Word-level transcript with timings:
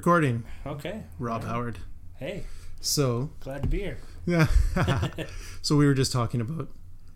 Recording. 0.00 0.44
Okay. 0.66 1.04
Rob 1.18 1.42
Right. 1.42 1.50
Howard. 1.50 1.78
Hey, 2.16 2.44
So, 2.82 3.30
glad 3.40 3.62
to 3.62 3.68
be 3.70 3.78
here. 3.78 3.96
yeah. 4.26 4.46
so 5.62 5.74
we 5.74 5.86
were 5.86 5.94
just 5.94 6.12
talking 6.12 6.42
about 6.42 6.68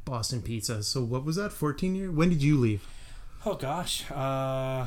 Boston 0.07 0.41
Pizza. 0.41 0.83
So 0.83 1.03
what 1.03 1.23
was 1.23 1.37
that? 1.37 1.53
14 1.53 1.95
year? 1.95 2.11
When 2.11 2.31
did 2.31 2.43
you 2.43 2.57
leave? 2.57 2.89
Oh 3.45 3.53
gosh, 3.55 4.11
uh, 4.11 4.87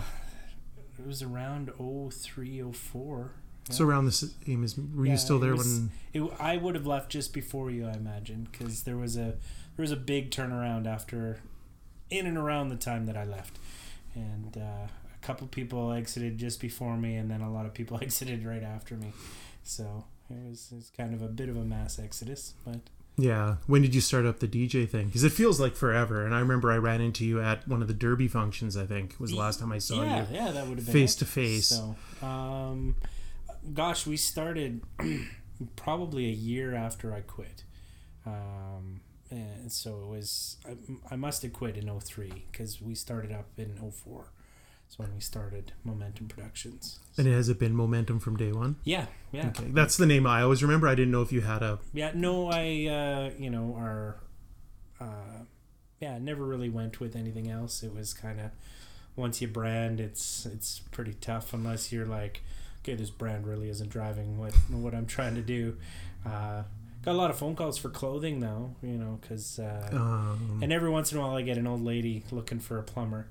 it 0.98 1.06
was 1.06 1.22
around 1.22 1.70
03, 1.78 2.64
04. 2.74 3.32
So 3.70 3.86
around 3.86 4.06
the 4.06 4.12
same 4.12 4.64
as 4.64 4.76
were 4.76 5.06
Yeah, 5.06 5.12
you 5.12 5.18
still 5.20 5.38
there 5.38 5.52
was- 5.54 5.82
when 5.82 5.92
It, 6.14 6.24
I 6.40 6.58
would 6.58 6.74
have 6.74 6.88
left 6.88 7.12
just 7.12 7.32
before 7.32 7.70
you, 7.70 7.86
I 7.86 7.92
imagine, 7.94 8.48
because 8.52 8.86
there 8.86 8.98
was 8.98 9.16
a 9.18 9.36
there 9.76 9.84
was 9.84 9.92
a 9.92 9.96
big 9.96 10.32
turnaround 10.32 10.88
after, 10.88 11.42
in 12.10 12.26
and 12.26 12.40
around 12.40 12.70
the 12.70 12.76
time 12.76 13.06
that 13.06 13.16
I 13.16 13.24
left, 13.24 13.60
and 14.16 14.58
uh, 14.58 14.88
couple 15.24 15.48
people 15.48 15.92
exited 15.92 16.38
just 16.38 16.60
before 16.60 16.98
me, 16.98 17.16
and 17.16 17.32
then 17.32 17.42
a 17.42 17.52
lot 17.52 17.66
of 17.66 17.74
people 17.74 17.98
exited 18.02 18.46
right 18.46 18.64
after 18.64 18.96
me. 18.96 19.14
So 19.64 20.06
it 20.30 20.50
was, 20.50 20.70
it 20.72 20.76
was 20.76 20.92
kind 20.96 21.14
of 21.14 21.22
a 21.22 21.28
bit 21.28 21.50
of 21.50 21.58
a 21.58 21.64
mass 21.64 22.00
exodus, 22.00 22.54
but 22.66 22.80
Yeah, 23.18 23.58
when 23.68 23.82
did 23.82 23.96
you 23.96 24.02
start 24.02 24.26
up 24.26 24.40
the 24.40 24.48
DJ 24.48 24.88
thing? 24.90 25.08
Because 25.08 25.24
it 25.24 25.32
feels 25.32 25.60
like 25.60 25.76
forever. 25.76 26.26
And 26.26 26.34
I 26.34 26.40
remember 26.40 26.72
I 26.72 26.78
ran 26.78 27.00
into 27.02 27.26
you 27.26 27.42
at 27.42 27.68
one 27.68 27.82
of 27.82 27.88
the 27.88 27.94
Derby 27.94 28.28
functions. 28.28 28.76
I 28.76 28.86
think 28.86 29.16
was 29.20 29.32
the 29.32 29.38
last 29.38 29.60
time 29.60 29.72
I 29.72 29.78
saw 29.80 30.04
yeah, 30.04 30.28
you. 30.30 30.36
yeah, 30.36 30.52
that 30.52 30.68
would 30.68 30.78
have 30.78 30.86
been 30.86 30.94
face 30.94 31.16
it. 31.16 31.20
to 31.20 31.26
face. 31.26 31.68
So, 31.68 31.96
um, 32.26 32.96
gosh, 33.74 34.06
we 34.08 34.18
started 34.18 34.82
probably 35.76 36.26
a 36.26 36.34
year 36.34 36.74
after 36.74 37.14
I 37.14 37.22
quit. 37.22 37.64
Um, 38.26 39.02
and 39.30 39.72
so 39.72 40.02
it 40.04 40.08
was, 40.08 40.58
I, 40.68 40.76
I 41.14 41.16
must 41.16 41.42
have 41.44 41.54
quit 41.54 41.78
in 41.78 42.00
03 42.00 42.46
because 42.52 42.82
we 42.82 42.96
started 42.96 43.32
up 43.32 43.48
in 43.58 43.76
04. 43.76 44.32
When 44.98 45.14
we 45.14 45.22
started 45.22 45.74
Momentum 45.84 46.28
Productions. 46.28 47.00
And 47.18 47.28
has 47.28 47.50
it 47.50 47.58
been 47.60 47.76
momentum 47.76 48.20
from 48.20 48.38
day 48.38 48.52
one? 48.52 48.76
Yeah, 48.84 49.08
yeah. 49.32 49.48
Okay, 49.48 49.66
that's 49.70 49.98
the 49.98 50.06
name 50.06 50.28
I 50.28 50.44
always 50.44 50.62
remember. 50.62 50.88
I 50.88 50.96
didn't 50.96 51.12
know 51.12 51.22
if 51.24 51.32
you 51.32 51.42
had 51.42 51.64
a. 51.64 51.80
Yeah, 51.94 52.12
no, 52.14 52.50
I, 52.52 52.88
uh, 52.88 53.32
you 53.38 53.50
know, 53.50 53.76
our, 53.78 54.18
uh, 55.02 55.46
yeah, 56.00 56.20
never 56.20 56.46
really 56.46 56.70
went 56.70 57.00
with 57.00 57.16
anything 57.16 57.50
else. 57.50 57.82
It 57.82 57.94
was 57.96 58.14
kind 58.14 58.40
of, 58.40 58.52
once 59.16 59.42
you 59.42 59.48
brand, 59.48 60.00
it's 60.00 60.46
it's 60.46 60.80
pretty 60.92 61.14
tough 61.14 61.54
unless 61.54 61.92
you're 61.92 62.06
like, 62.06 62.42
okay, 62.82 62.96
this 62.96 63.10
brand 63.10 63.48
really 63.48 63.70
isn't 63.70 63.90
driving 63.90 64.38
what 64.38 64.54
what 64.70 64.94
I'm 64.94 65.06
trying 65.08 65.36
to 65.36 65.42
do. 65.42 65.78
Uh, 66.26 66.64
got 67.04 67.12
a 67.12 67.18
lot 67.18 67.30
of 67.30 67.38
phone 67.38 67.56
calls 67.56 67.78
for 67.78 67.90
clothing 67.90 68.40
though, 68.42 68.76
you 68.82 68.98
know, 68.98 69.20
because 69.22 69.60
uh, 69.60 69.90
Um, 69.92 70.60
and 70.62 70.72
every 70.72 70.90
once 70.90 71.12
in 71.12 71.18
a 71.18 71.22
while 71.22 71.36
I 71.36 71.42
get 71.42 71.58
an 71.58 71.68
old 71.68 71.84
lady 71.84 72.24
looking 72.32 72.60
for 72.60 72.78
a 72.78 72.84
plumber. 72.84 73.28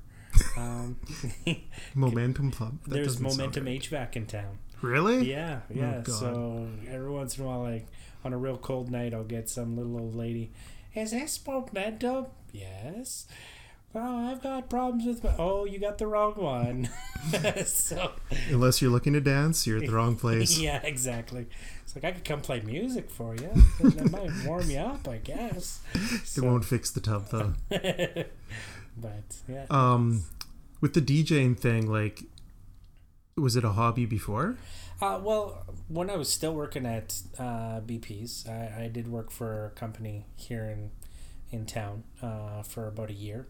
Um, 0.57 0.97
momentum 1.95 2.51
club. 2.51 2.79
That 2.85 2.95
there's 2.95 3.21
Momentum 3.21 3.67
right. 3.67 3.81
HVAC 3.81 4.17
in 4.17 4.27
town. 4.27 4.59
Really? 4.81 5.31
Yeah, 5.31 5.61
yeah. 5.73 6.01
God. 6.03 6.09
so 6.09 6.69
every 6.89 7.11
once 7.11 7.39
in 7.39 7.45
a 7.45 7.47
while, 7.49 7.63
like 7.63 7.87
on 8.25 8.33
a 8.33 8.39
real 8.39 8.57
cold 8.57 8.91
night, 8.91 9.15
I'll 9.15 9.25
get 9.25 9.49
some 9.49 9.77
little 9.77 9.99
old 9.99 10.15
lady. 10.15 10.53
Is 10.95 11.13
this 11.13 11.41
momentum? 11.47 12.27
Yes. 12.53 13.27
Oh, 13.95 14.31
I've 14.31 14.43
got 14.43 14.71
problems 14.71 15.05
with 15.05 15.23
my. 15.23 15.35
Oh, 15.39 15.67
you 15.67 15.79
got 15.79 15.99
the 15.99 16.07
wrong 16.07 16.33
one. 16.35 16.89
so 17.67 18.13
Unless 18.49 18.81
you're 18.81 18.91
looking 18.91 19.13
to 19.13 19.21
dance, 19.21 19.67
you're 19.67 19.77
at 19.79 19.87
the 19.87 19.93
wrong 19.93 20.17
place. 20.19 20.59
yeah, 20.59 20.81
exactly. 20.83 21.47
It's 21.85 21.95
like 21.95 22.05
I 22.05 22.13
could 22.13 22.25
come 22.25 22.41
play 22.41 22.61
music 22.61 23.11
for 23.11 23.35
you. 23.37 23.51
That 23.83 24.11
might 24.11 24.31
warm 24.47 24.71
you 24.71 24.79
up, 24.79 25.07
I 25.09 25.19
guess. 25.19 25.81
It 25.95 26.27
So- 26.27 26.43
won't 26.43 26.65
fix 26.65 26.91
the 26.91 27.01
tub 27.01 27.29
though. 27.29 27.53
But 28.97 29.41
yeah. 29.49 29.67
Um, 29.71 30.25
with 30.81 30.95
the 30.95 31.01
DJing 31.01 31.59
thing, 31.59 31.91
like, 31.91 32.23
was 33.37 33.57
it 33.57 33.65
a 33.65 33.71
hobby 33.71 34.07
before? 34.07 34.57
Uh, 35.01 35.19
well, 35.23 35.65
when 35.89 36.11
I 36.11 36.17
was 36.17 36.29
still 36.29 36.55
working 36.55 36.87
at 36.87 37.21
uh, 37.39 37.81
BP's, 37.81 38.47
I, 38.49 38.85
I 38.85 38.89
did 38.89 39.09
work 39.09 39.31
for 39.31 39.67
a 39.67 39.71
company 39.71 40.27
here 40.37 40.65
in 40.65 40.91
in 41.51 41.67
town 41.67 42.05
uh, 42.23 42.63
for 42.63 42.89
about 42.89 43.11
a 43.11 43.15
year. 43.15 43.47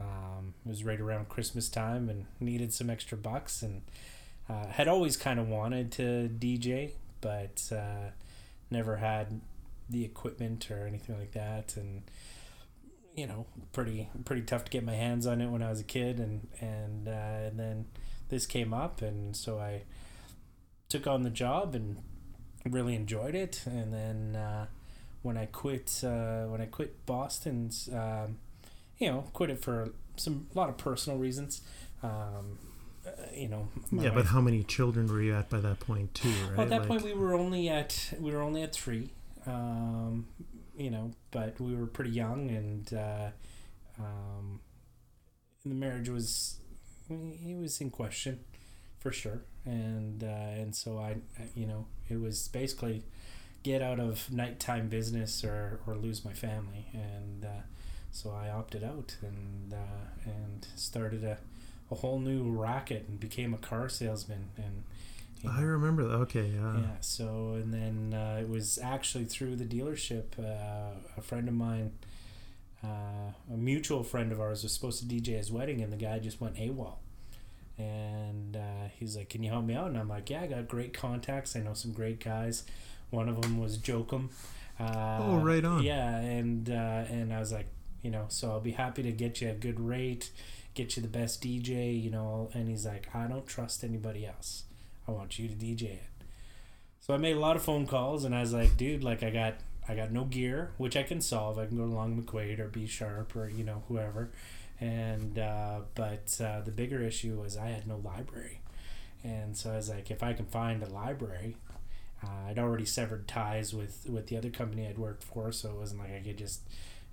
Um, 0.00 0.54
it 0.64 0.68
was 0.68 0.82
right 0.82 1.00
around 1.00 1.28
Christmas 1.28 1.68
time 1.68 2.08
and 2.08 2.26
needed 2.40 2.72
some 2.72 2.90
extra 2.90 3.16
bucks 3.16 3.62
and 3.62 3.82
uh, 4.48 4.66
had 4.66 4.88
always 4.88 5.16
kind 5.16 5.38
of 5.38 5.48
wanted 5.48 5.92
to 5.92 6.30
DJ, 6.38 6.92
but 7.20 7.70
uh, 7.70 8.10
never 8.70 8.96
had 8.96 9.40
the 9.88 10.04
equipment 10.04 10.70
or 10.70 10.86
anything 10.86 11.18
like 11.18 11.32
that. 11.32 11.76
And 11.76 12.02
you 13.14 13.26
know, 13.26 13.46
pretty 13.72 14.08
pretty 14.24 14.42
tough 14.42 14.64
to 14.64 14.70
get 14.70 14.84
my 14.84 14.94
hands 14.94 15.26
on 15.26 15.40
it 15.40 15.48
when 15.48 15.62
I 15.62 15.70
was 15.70 15.80
a 15.80 15.84
kid, 15.84 16.18
and 16.18 16.48
and 16.60 17.08
uh, 17.08 17.10
and 17.48 17.58
then 17.58 17.84
this 18.28 18.46
came 18.46 18.72
up, 18.74 19.02
and 19.02 19.36
so 19.36 19.58
I 19.58 19.82
took 20.88 21.06
on 21.06 21.22
the 21.22 21.30
job 21.30 21.74
and 21.74 21.98
really 22.68 22.94
enjoyed 22.94 23.34
it. 23.34 23.62
And 23.66 23.92
then 23.92 24.36
uh, 24.36 24.66
when 25.22 25.36
I 25.36 25.46
quit, 25.46 26.02
uh, 26.04 26.44
when 26.44 26.60
I 26.60 26.66
quit 26.66 27.04
Boston's, 27.06 27.88
um, 27.92 28.38
you 28.98 29.08
know, 29.10 29.24
quit 29.32 29.50
it 29.50 29.60
for 29.62 29.90
some 30.16 30.46
a 30.54 30.58
lot 30.58 30.68
of 30.68 30.76
personal 30.76 31.18
reasons. 31.18 31.60
Um, 32.02 32.58
uh, 33.06 33.10
you 33.34 33.48
know, 33.48 33.68
yeah, 33.92 34.04
but 34.08 34.16
wife- 34.16 34.26
how 34.26 34.40
many 34.40 34.62
children 34.62 35.06
were 35.08 35.20
you 35.20 35.34
at 35.34 35.50
by 35.50 35.60
that 35.60 35.78
point 35.80 36.14
too? 36.14 36.28
Right? 36.30 36.50
well, 36.56 36.60
at 36.62 36.68
that 36.70 36.78
Like- 36.80 36.88
point 36.88 37.02
we 37.04 37.12
were 37.14 37.34
only 37.34 37.68
at 37.68 38.14
we 38.18 38.32
were 38.32 38.40
only 38.42 38.62
at 38.62 38.74
three. 38.74 39.10
Um, 39.46 40.26
you 40.76 40.90
know, 40.90 41.12
but 41.30 41.60
we 41.60 41.74
were 41.74 41.86
pretty 41.86 42.10
young, 42.10 42.50
and 42.50 42.92
uh, 42.94 43.30
um, 43.98 44.60
the 45.64 45.74
marriage 45.74 46.08
was 46.08 46.58
it 47.08 47.58
was 47.60 47.80
in 47.80 47.90
question 47.90 48.40
for 48.98 49.12
sure, 49.12 49.42
and 49.64 50.22
uh, 50.24 50.26
and 50.26 50.74
so 50.74 50.98
I, 50.98 51.16
you 51.54 51.66
know, 51.66 51.86
it 52.08 52.20
was 52.20 52.48
basically 52.48 53.04
get 53.62 53.82
out 53.82 53.98
of 54.00 54.30
nighttime 54.30 54.88
business 54.88 55.42
or, 55.44 55.80
or 55.86 55.94
lose 55.94 56.24
my 56.24 56.32
family, 56.32 56.86
and 56.92 57.44
uh, 57.44 57.62
so 58.10 58.30
I 58.30 58.50
opted 58.50 58.84
out 58.84 59.16
and 59.22 59.72
uh, 59.72 60.08
and 60.24 60.66
started 60.76 61.24
a, 61.24 61.38
a 61.90 61.94
whole 61.96 62.18
new 62.18 62.50
racket 62.50 63.06
and 63.08 63.18
became 63.20 63.54
a 63.54 63.58
car 63.58 63.88
salesman 63.88 64.50
and. 64.56 64.84
You 65.44 65.50
I 65.50 65.60
remember 65.62 66.04
that. 66.04 66.14
Okay, 66.14 66.46
yeah. 66.54 66.76
yeah. 66.78 66.86
So 67.00 67.54
and 67.54 67.72
then 67.72 68.18
uh, 68.18 68.40
it 68.40 68.48
was 68.48 68.78
actually 68.82 69.24
through 69.24 69.56
the 69.56 69.64
dealership. 69.64 70.38
Uh, 70.38 70.96
a 71.16 71.20
friend 71.22 71.48
of 71.48 71.54
mine, 71.54 71.92
uh, 72.82 73.32
a 73.52 73.56
mutual 73.56 74.02
friend 74.02 74.32
of 74.32 74.40
ours, 74.40 74.62
was 74.62 74.72
supposed 74.72 75.00
to 75.00 75.06
DJ 75.06 75.36
his 75.36 75.52
wedding, 75.52 75.80
and 75.80 75.92
the 75.92 75.96
guy 75.96 76.18
just 76.18 76.40
went 76.40 76.56
AWOL. 76.56 76.96
And 77.76 78.56
uh, 78.56 78.88
he's 78.98 79.16
like, 79.16 79.28
"Can 79.30 79.42
you 79.42 79.50
help 79.50 79.64
me 79.64 79.74
out?" 79.74 79.88
And 79.88 79.98
I'm 79.98 80.08
like, 80.08 80.30
"Yeah, 80.30 80.42
I 80.42 80.46
got 80.46 80.68
great 80.68 80.94
contacts. 80.94 81.56
I 81.56 81.60
know 81.60 81.74
some 81.74 81.92
great 81.92 82.22
guys. 82.22 82.64
One 83.10 83.28
of 83.28 83.40
them 83.42 83.58
was 83.58 83.78
Jokum. 83.78 84.28
Uh, 84.78 85.18
Oh, 85.20 85.38
right 85.38 85.64
on. 85.64 85.82
Yeah, 85.82 86.16
and 86.18 86.68
uh, 86.70 87.04
and 87.08 87.32
I 87.32 87.38
was 87.40 87.52
like, 87.52 87.66
you 88.02 88.10
know, 88.10 88.26
so 88.28 88.50
I'll 88.50 88.60
be 88.60 88.72
happy 88.72 89.02
to 89.02 89.12
get 89.12 89.40
you 89.40 89.50
a 89.50 89.54
good 89.54 89.80
rate, 89.80 90.30
get 90.74 90.96
you 90.96 91.02
the 91.02 91.08
best 91.08 91.42
DJ, 91.42 92.00
you 92.00 92.10
know. 92.10 92.50
And 92.54 92.68
he's 92.68 92.84
like, 92.86 93.08
I 93.14 93.26
don't 93.26 93.46
trust 93.46 93.82
anybody 93.84 94.26
else. 94.26 94.64
I 95.06 95.12
want 95.12 95.38
you 95.38 95.48
to 95.48 95.54
DJ 95.54 95.82
it. 95.82 96.10
So 97.00 97.12
I 97.12 97.18
made 97.18 97.36
a 97.36 97.40
lot 97.40 97.56
of 97.56 97.62
phone 97.62 97.86
calls, 97.86 98.24
and 98.24 98.34
I 98.34 98.40
was 98.40 98.52
like, 98.52 98.76
dude, 98.76 99.04
like 99.04 99.22
I 99.22 99.30
got 99.30 99.54
I 99.88 99.94
got 99.94 100.10
no 100.10 100.24
gear, 100.24 100.70
which 100.78 100.96
I 100.96 101.02
can 101.02 101.20
solve. 101.20 101.58
I 101.58 101.66
can 101.66 101.76
go 101.76 101.86
to 101.86 101.92
Long 101.92 102.20
McQuade 102.20 102.58
or 102.58 102.68
B 102.68 102.86
Sharp 102.86 103.36
or 103.36 103.48
you 103.48 103.64
know 103.64 103.82
whoever, 103.88 104.30
and 104.80 105.38
uh, 105.38 105.80
but 105.94 106.40
uh, 106.42 106.60
the 106.62 106.70
bigger 106.70 107.02
issue 107.02 107.40
was 107.40 107.56
I 107.56 107.68
had 107.68 107.86
no 107.86 107.96
library, 107.96 108.60
and 109.22 109.56
so 109.56 109.72
I 109.72 109.76
was 109.76 109.90
like, 109.90 110.10
if 110.10 110.22
I 110.22 110.32
can 110.32 110.46
find 110.46 110.82
a 110.82 110.88
library. 110.88 111.56
Uh, 112.22 112.48
I'd 112.48 112.58
already 112.58 112.86
severed 112.86 113.28
ties 113.28 113.74
with, 113.74 114.06
with 114.08 114.28
the 114.28 114.38
other 114.38 114.48
company 114.48 114.86
I'd 114.86 114.96
worked 114.96 115.22
for, 115.22 115.52
so 115.52 115.68
it 115.68 115.76
wasn't 115.76 116.00
like 116.00 116.14
I 116.14 116.20
could 116.20 116.38
just, 116.38 116.62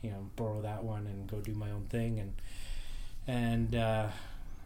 you 0.02 0.10
know, 0.10 0.30
borrow 0.38 0.62
that 0.62 0.86
one 0.86 1.06
and 1.06 1.30
go 1.30 1.42
do 1.42 1.54
my 1.54 1.70
own 1.70 1.88
thing. 1.90 2.18
And 2.18 2.34
and 3.28 3.76
uh, 3.76 4.08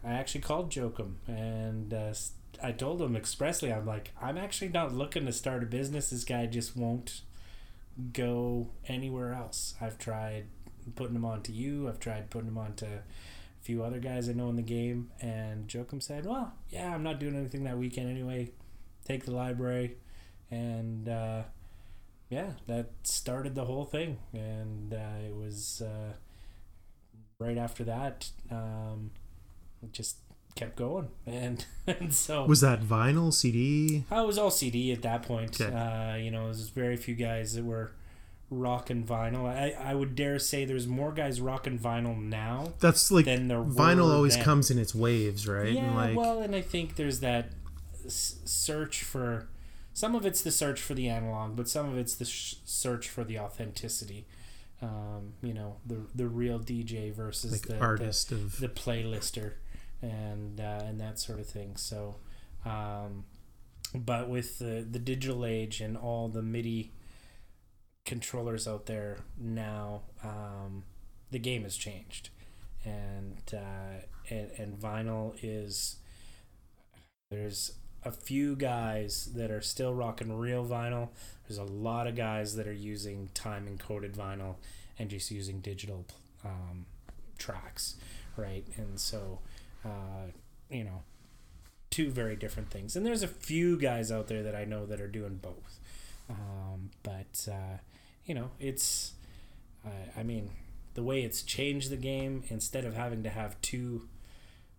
I 0.04 0.12
actually 0.12 0.42
called 0.42 0.70
Jokum 0.70 1.14
and 1.26 1.92
uh, 1.92 2.14
I 2.62 2.72
told 2.72 3.00
him 3.00 3.16
expressly, 3.16 3.72
I'm 3.72 3.86
like, 3.86 4.12
I'm 4.20 4.38
actually 4.38 4.68
not 4.68 4.94
looking 4.94 5.26
to 5.26 5.32
start 5.32 5.62
a 5.62 5.66
business. 5.66 6.10
This 6.10 6.24
guy 6.24 6.46
just 6.46 6.76
won't 6.76 7.22
go 8.12 8.70
anywhere 8.86 9.32
else. 9.32 9.74
I've 9.80 9.98
tried 9.98 10.46
putting 10.94 11.16
him 11.16 11.24
on 11.24 11.42
to 11.42 11.52
you. 11.52 11.88
I've 11.88 12.00
tried 12.00 12.30
putting 12.30 12.48
him 12.48 12.58
on 12.58 12.74
to 12.74 12.86
a 12.86 13.02
few 13.62 13.82
other 13.82 13.98
guys 13.98 14.28
I 14.28 14.32
know 14.32 14.48
in 14.48 14.56
the 14.56 14.62
game. 14.62 15.10
And 15.20 15.66
Jokum 15.68 16.02
said, 16.02 16.26
well, 16.26 16.52
yeah, 16.70 16.94
I'm 16.94 17.02
not 17.02 17.20
doing 17.20 17.36
anything 17.36 17.64
that 17.64 17.78
weekend 17.78 18.10
anyway. 18.10 18.50
Take 19.04 19.24
the 19.24 19.32
library. 19.32 19.96
And 20.50 21.08
uh, 21.08 21.42
yeah, 22.28 22.52
that 22.66 22.90
started 23.02 23.54
the 23.54 23.64
whole 23.64 23.84
thing. 23.84 24.18
And 24.32 24.92
uh, 24.92 25.26
it 25.26 25.34
was 25.34 25.82
uh, 25.84 26.12
right 27.38 27.58
after 27.58 27.84
that, 27.84 28.30
um, 28.50 29.10
just 29.92 30.16
kept 30.56 30.74
going. 30.74 31.08
And, 31.26 31.64
and 31.86 32.12
so. 32.12 32.44
Was 32.46 32.60
that 32.62 32.82
vinyl, 32.82 33.32
CD? 33.32 34.04
I 34.10 34.22
was 34.22 34.38
all 34.38 34.50
CD 34.50 34.92
at 34.92 35.02
that 35.02 35.22
point. 35.22 35.60
Okay. 35.60 35.72
Uh, 35.72 36.16
you 36.16 36.30
know, 36.32 36.46
there's 36.46 36.70
very 36.70 36.96
few 36.96 37.14
guys 37.14 37.54
that 37.54 37.64
were 37.64 37.92
rocking 38.50 39.04
vinyl. 39.04 39.46
I, 39.46 39.76
I 39.78 39.94
would 39.94 40.14
dare 40.14 40.38
say 40.38 40.64
there's 40.64 40.86
more 40.86 41.12
guys 41.12 41.40
rocking 41.40 41.78
vinyl 41.78 42.16
now 42.20 42.72
That's 42.80 43.10
like 43.10 43.24
than 43.24 43.48
there 43.48 43.62
vinyl 43.62 44.12
always 44.12 44.36
then. 44.36 44.44
comes 44.44 44.70
in 44.70 44.78
its 44.78 44.94
waves, 44.94 45.48
right? 45.48 45.72
Yeah, 45.72 45.84
and 45.84 45.94
like 45.96 46.16
well, 46.16 46.40
and 46.40 46.54
I 46.54 46.60
think 46.60 46.96
there's 46.96 47.20
that 47.20 47.50
s- 48.04 48.36
search 48.44 49.02
for 49.02 49.48
some 49.92 50.14
of 50.14 50.24
it's 50.24 50.42
the 50.42 50.52
search 50.52 50.80
for 50.80 50.94
the 50.94 51.08
analog, 51.08 51.56
but 51.56 51.68
some 51.68 51.88
of 51.88 51.98
it's 51.98 52.14
the 52.14 52.24
sh- 52.24 52.56
search 52.64 53.08
for 53.08 53.24
the 53.24 53.38
authenticity. 53.38 54.26
Um, 54.82 55.32
you 55.42 55.54
know, 55.54 55.76
the 55.86 56.02
the 56.14 56.28
real 56.28 56.60
DJ 56.60 57.12
versus 57.12 57.50
like 57.50 57.62
the 57.62 57.78
artist 57.80 58.28
the, 58.28 58.36
of 58.36 58.60
the 58.60 58.68
playlister, 58.68 59.54
and 60.02 60.60
uh, 60.60 60.82
and 60.84 61.00
that 61.00 61.18
sort 61.18 61.40
of 61.40 61.46
thing. 61.46 61.76
So, 61.76 62.16
um, 62.64 63.24
but 63.94 64.28
with 64.28 64.58
the 64.58 64.86
the 64.88 64.98
digital 64.98 65.44
age 65.44 65.80
and 65.80 65.96
all 65.96 66.28
the 66.28 66.42
MIDI 66.42 66.92
controllers 68.04 68.68
out 68.68 68.86
there 68.86 69.18
now, 69.38 70.02
um, 70.22 70.84
the 71.30 71.38
game 71.38 71.62
has 71.64 71.76
changed, 71.76 72.30
and 72.84 73.42
uh, 73.52 74.02
and 74.30 74.50
and 74.58 74.78
vinyl 74.78 75.34
is 75.42 75.96
there's 77.30 77.72
a 78.04 78.12
few 78.12 78.54
guys 78.54 79.32
that 79.34 79.50
are 79.50 79.60
still 79.60 79.92
rocking 79.92 80.32
real 80.38 80.64
vinyl. 80.64 81.08
There's 81.46 81.58
a 81.58 81.64
lot 81.64 82.06
of 82.06 82.14
guys 82.14 82.54
that 82.54 82.68
are 82.68 82.72
using 82.72 83.30
time 83.34 83.66
encoded 83.66 84.14
vinyl 84.14 84.56
and 84.98 85.10
just 85.10 85.30
using 85.30 85.60
digital 85.60 86.06
um, 86.44 86.86
tracks, 87.36 87.96
right? 88.36 88.64
And 88.76 89.00
so, 89.00 89.40
uh, 89.86 90.30
you 90.70 90.84
know, 90.84 91.02
two 91.90 92.10
very 92.10 92.36
different 92.36 92.70
things. 92.70 92.96
And 92.96 93.06
there's 93.06 93.22
a 93.22 93.28
few 93.28 93.78
guys 93.78 94.10
out 94.10 94.26
there 94.28 94.42
that 94.42 94.54
I 94.54 94.64
know 94.64 94.86
that 94.86 95.00
are 95.00 95.08
doing 95.08 95.36
both. 95.36 95.78
Um, 96.28 96.90
but 97.02 97.48
uh, 97.50 97.78
you 98.24 98.34
know, 98.34 98.50
it's 98.58 99.12
I 100.16 100.22
mean, 100.22 100.50
the 100.94 101.02
way 101.02 101.22
it's 101.22 101.42
changed 101.42 101.90
the 101.90 101.96
game 101.96 102.44
instead 102.48 102.84
of 102.84 102.94
having 102.94 103.22
to 103.22 103.30
have 103.30 103.60
two 103.60 104.08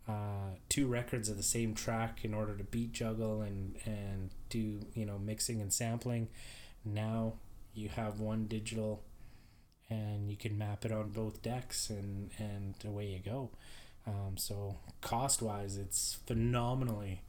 uh, 0.07 0.56
two 0.69 0.88
records 0.88 1.30
of 1.30 1.38
the 1.38 1.44
same 1.44 1.74
track 1.74 2.24
in 2.24 2.33
order 2.33 2.56
to 2.56 2.63
beat 2.63 2.94
juggle 2.94 3.42
and 3.42 3.75
and 3.86 4.31
do 4.50 4.80
you 4.94 5.06
know 5.06 5.19
mixing 5.19 5.59
and 5.59 5.74
sampling 5.74 6.30
now 6.86 7.33
you 7.74 7.89
have 7.89 8.21
one 8.21 8.45
digital 8.45 9.04
and 9.89 10.30
you 10.30 10.38
can 10.38 10.57
map 10.57 10.86
it 10.86 10.94
on 10.94 11.09
both 11.09 11.42
decks 11.42 11.89
and 11.89 12.31
and 12.38 12.75
away 12.86 13.07
you 13.07 13.19
go 13.19 13.50
um, 14.07 14.38
so 14.38 14.77
cost 15.01 15.42
wise 15.42 15.77
it's 15.77 16.18
phenomenally 16.25 17.21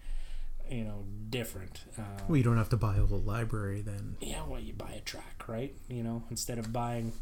you 0.70 0.84
know 0.84 1.04
different. 1.30 1.80
Uh, 1.98 2.02
well, 2.28 2.36
you 2.36 2.42
don't 2.42 2.56
have 2.58 2.68
to 2.70 2.76
buy 2.76 2.96
a 2.96 3.04
whole 3.04 3.20
library 3.20 3.80
then. 3.80 4.16
yeah 4.20 4.42
well 4.46 4.60
you 4.60 4.72
buy 4.72 4.92
a 4.92 5.00
track 5.00 5.44
right? 5.48 5.74
You 5.88 6.02
know 6.02 6.22
instead 6.30 6.58
of 6.58 6.72
buying 6.72 7.12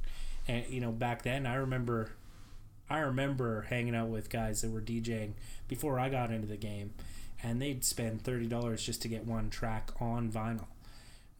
and 0.48 0.64
you 0.68 0.80
know 0.80 0.92
back 0.92 1.22
then 1.22 1.44
i 1.46 1.54
remember 1.56 2.12
i 2.88 2.98
remember 2.98 3.62
hanging 3.62 3.94
out 3.96 4.08
with 4.08 4.30
guys 4.30 4.62
that 4.62 4.70
were 4.70 4.80
djing 4.80 5.32
before 5.66 5.98
i 5.98 6.08
got 6.08 6.30
into 6.30 6.46
the 6.46 6.56
game 6.56 6.92
and 7.42 7.60
they'd 7.60 7.84
spend 7.84 8.22
$30 8.24 8.82
just 8.82 9.02
to 9.02 9.08
get 9.08 9.26
one 9.26 9.50
track 9.50 9.90
on 10.00 10.30
vinyl. 10.30 10.66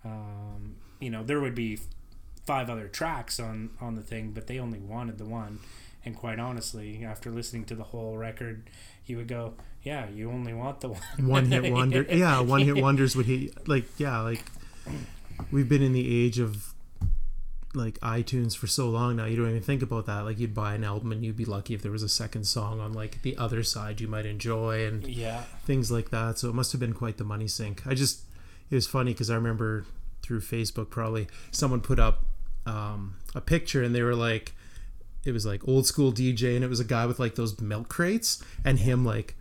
Um, 0.05 0.77
you 1.01 1.11
know 1.11 1.23
there 1.23 1.41
would 1.41 1.55
be 1.55 1.79
five 2.45 2.71
other 2.71 2.87
tracks 2.89 3.41
on 3.41 3.71
on 3.81 3.95
the 3.97 4.03
thing 4.03 4.31
but 4.33 4.47
they 4.47 4.59
only 4.59 4.79
wanted 4.79 5.19
the 5.19 5.25
one 5.25 5.59
and 6.07 6.17
quite 6.17 6.39
honestly 6.39 7.05
after 7.05 7.31
listening 7.31 7.65
to 7.65 7.75
the 7.75 7.83
whole 7.83 8.17
record 8.17 8.71
you 9.05 9.17
would 9.17 9.29
go 9.29 9.53
yeah 9.83 10.09
you 10.09 10.31
only 10.31 10.55
want 10.55 10.81
the 10.81 10.89
one 10.89 11.01
One 11.19 11.45
hit 11.47 11.73
wonder. 11.73 12.03
yeah, 12.11 12.41
one 12.41 12.63
hit 12.63 12.77
wonders 12.83 13.15
would 13.15 13.27
hit 13.27 13.69
like 13.69 13.85
yeah, 13.99 14.21
like 14.21 14.45
we've 15.51 15.69
been 15.69 15.83
in 15.83 15.93
the 15.93 16.25
age 16.25 16.39
of 16.39 16.75
like 17.75 18.01
iTunes 18.01 18.57
for 18.57 18.67
so 18.67 18.89
long 18.89 19.17
now. 19.17 19.27
You 19.27 19.37
don't 19.37 19.51
even 19.51 19.63
think 19.63 19.83
about 19.83 20.07
that. 20.07 20.21
Like 20.21 20.39
you'd 20.39 20.55
buy 20.55 20.75
an 20.75 20.83
album 20.83 21.13
and 21.13 21.25
you'd 21.25 21.37
be 21.37 21.45
lucky 21.45 21.75
if 21.75 21.83
there 21.83 21.93
was 21.93 22.03
a 22.03 22.09
second 22.09 22.45
song 22.45 22.81
on 22.81 22.93
like 22.93 23.23
the 23.23 23.37
other 23.37 23.63
side 23.63 24.01
you 24.01 24.09
might 24.09 24.27
enjoy 24.27 24.87
and 24.87 25.07
yeah 25.07 25.43
things 25.65 25.91
like 25.91 26.11
that. 26.11 26.39
So 26.39 26.49
it 26.49 26.55
must 26.55 26.73
have 26.73 26.81
been 26.81 26.95
quite 26.95 27.19
the 27.19 27.25
money 27.25 27.49
sink. 27.49 27.87
I 27.87 27.95
just 27.95 28.23
it 28.71 28.75
was 28.75 28.87
funny 28.87 29.13
because 29.13 29.31
I 29.31 29.35
remember 29.35 29.85
through 30.23 30.41
Facebook 30.41 30.91
probably 30.91 31.29
someone 31.53 31.81
put 31.81 32.01
up 32.01 32.25
um, 32.65 33.17
a 33.35 33.41
picture 33.41 33.83
and 33.83 33.95
they 33.95 34.03
were 34.03 34.17
like 34.17 34.55
it 35.27 35.33
was 35.33 35.45
like 35.47 35.67
old 35.67 35.87
school 35.87 36.13
DJ 36.13 36.55
and 36.55 36.65
it 36.65 36.69
was 36.69 36.81
a 36.81 36.85
guy 36.85 37.07
with 37.07 37.19
like 37.19 37.35
those 37.35 37.61
milk 37.61 37.89
crates 37.89 38.43
and 38.65 38.79
him 38.79 39.05
like 39.05 39.35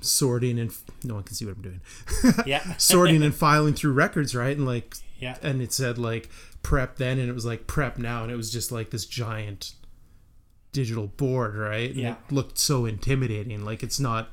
sorting 0.00 0.58
and 0.58 0.72
no 1.04 1.14
one 1.14 1.22
can 1.24 1.34
see 1.34 1.44
what 1.44 1.56
I'm 1.56 1.62
doing. 1.62 1.80
Yeah. 2.46 2.62
Sorting 2.78 3.22
and 3.22 3.34
filing 3.34 3.74
through 3.74 3.92
records 3.92 4.34
right? 4.34 4.56
And 4.56 4.66
like 4.66 4.94
yeah. 5.18 5.36
and 5.42 5.60
it 5.60 5.72
said 5.72 5.98
like 5.98 6.30
prep 6.62 6.96
then 6.96 7.18
and 7.18 7.28
it 7.28 7.32
was 7.34 7.44
like 7.44 7.66
prep 7.66 7.98
now 7.98 8.22
and 8.22 8.30
it 8.32 8.36
was 8.36 8.50
just 8.52 8.70
like 8.72 8.90
this 8.90 9.06
giant 9.06 9.72
digital 10.72 11.06
board 11.08 11.56
right? 11.56 11.90
And 11.90 11.98
Yeah. 11.98 12.12
it 12.28 12.32
looked 12.32 12.58
so 12.58 12.84
intimidating. 12.86 13.64
Like 13.64 13.82
it's 13.82 13.98
not 14.00 14.32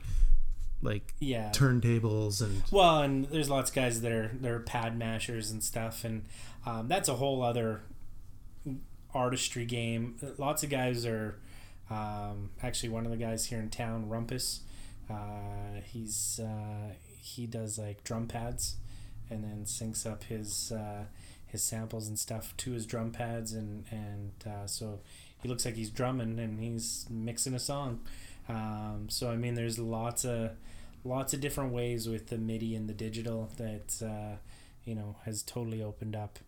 like 0.82 1.14
yeah. 1.20 1.52
turntables 1.54 2.42
and 2.42 2.62
Well, 2.70 3.02
and 3.02 3.26
there's 3.26 3.50
lots 3.50 3.72
of 3.72 3.76
guys 3.76 4.02
that 4.02 4.12
are 4.12 4.32
they're 4.40 4.60
pad 4.60 4.98
mashers 4.98 5.50
and 5.50 5.64
stuff, 5.64 6.04
and 6.04 6.26
um, 6.66 6.88
that's 6.88 7.10
a 7.10 7.16
whole 7.16 7.42
other 7.42 7.82
artistry 9.16 9.66
game. 9.66 10.16
Lots 10.38 10.64
of 10.64 10.70
guys 10.70 11.06
are 11.06 11.40
um, 11.90 12.52
actually 12.62 12.90
one 12.90 13.06
of 13.06 13.12
the 13.12 13.18
guys 13.18 13.46
here 13.46 13.60
in 13.60 13.70
town, 13.70 14.08
Rumpus. 14.10 14.60
Uh, 15.10 15.82
he's 15.84 16.40
uh, 16.40 16.94
he 17.20 17.48
does 17.48 17.80
like 17.80 18.04
drum 18.04 18.28
pads, 18.28 18.76
and 19.30 19.44
then 19.44 19.64
syncs 19.66 20.06
up 20.06 20.24
his 20.26 20.72
uh, 20.72 21.06
his 21.48 21.64
samples 21.64 22.08
and 22.08 22.20
stuff 22.20 22.56
to 22.58 22.72
his 22.72 22.86
drum 22.86 23.12
pads, 23.12 23.54
and 23.54 23.86
and 23.90 24.32
uh, 24.46 24.68
so 24.68 25.00
he 25.42 25.48
looks 25.48 25.66
like 25.66 25.76
he's 25.76 25.90
drumming 25.90 26.40
and 26.40 26.60
he's 26.60 27.06
mixing 27.10 27.54
a 27.54 27.60
song. 27.60 28.02
Um, 28.50 29.08
so 29.10 29.30
I 29.30 29.38
mean, 29.38 29.56
there's 29.56 29.80
lots 29.80 30.26
of 30.26 30.52
lots 31.04 31.34
of 31.34 31.40
different 31.40 31.72
ways 31.72 32.10
with 32.10 32.28
the 32.28 32.38
MIDI 32.38 32.76
and 32.76 32.90
the 32.90 32.94
digital 32.94 33.52
that 33.58 34.02
uh, 34.04 34.38
you 34.84 34.96
know 34.96 35.18
has 35.24 35.44
totally 35.44 35.82
opened 35.84 36.16
up 36.16 36.40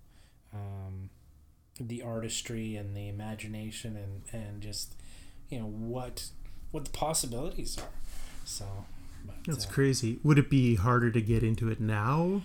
um, 0.53 1.09
the 1.79 2.01
artistry 2.01 2.75
and 2.75 2.95
the 2.95 3.07
imagination 3.07 3.95
and 3.95 4.21
and 4.31 4.62
just 4.62 4.95
you 5.50 5.59
know 5.59 5.65
what 5.65 6.29
what 6.71 6.85
the 6.85 6.91
possibilities 6.91 7.77
are. 7.77 7.89
So 8.45 8.65
but, 9.25 9.35
that's 9.45 9.65
uh, 9.65 9.69
crazy 9.69 10.19
would 10.24 10.39
it 10.39 10.50
be 10.50 10.75
harder 10.75 11.12
to 11.12 11.21
get 11.21 11.44
into 11.44 11.69
it 11.69 11.79
now 11.79 12.41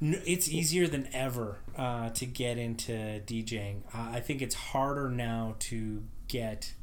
it's 0.00 0.48
easier 0.48 0.86
than 0.86 1.08
ever 1.12 1.56
uh, 1.76 2.10
to 2.10 2.26
get 2.26 2.58
into 2.58 2.92
DJing. 2.92 3.80
Uh, 3.94 4.10
I 4.12 4.20
think 4.20 4.42
it's 4.42 4.54
harder 4.54 5.08
now 5.08 5.56
to 5.60 6.02
get 6.28 6.74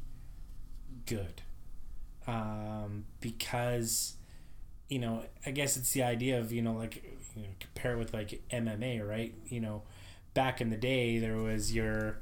good 1.05 1.43
um, 2.25 3.05
because 3.19 4.15
you 4.89 4.99
know 4.99 5.23
I 5.45 5.51
guess 5.51 5.77
it's 5.77 5.91
the 5.91 6.03
idea 6.03 6.39
of 6.39 6.51
you 6.51 6.61
know 6.61 6.73
like 6.73 7.03
you 7.35 7.43
know, 7.43 7.49
compare 7.59 7.97
with 7.97 8.13
like 8.13 8.41
MMA, 8.51 9.07
right? 9.07 9.33
You 9.47 9.59
know, 9.59 9.83
back 10.33 10.61
in 10.61 10.69
the 10.69 10.77
day 10.77 11.19
there 11.19 11.37
was 11.37 11.73
your 11.73 12.17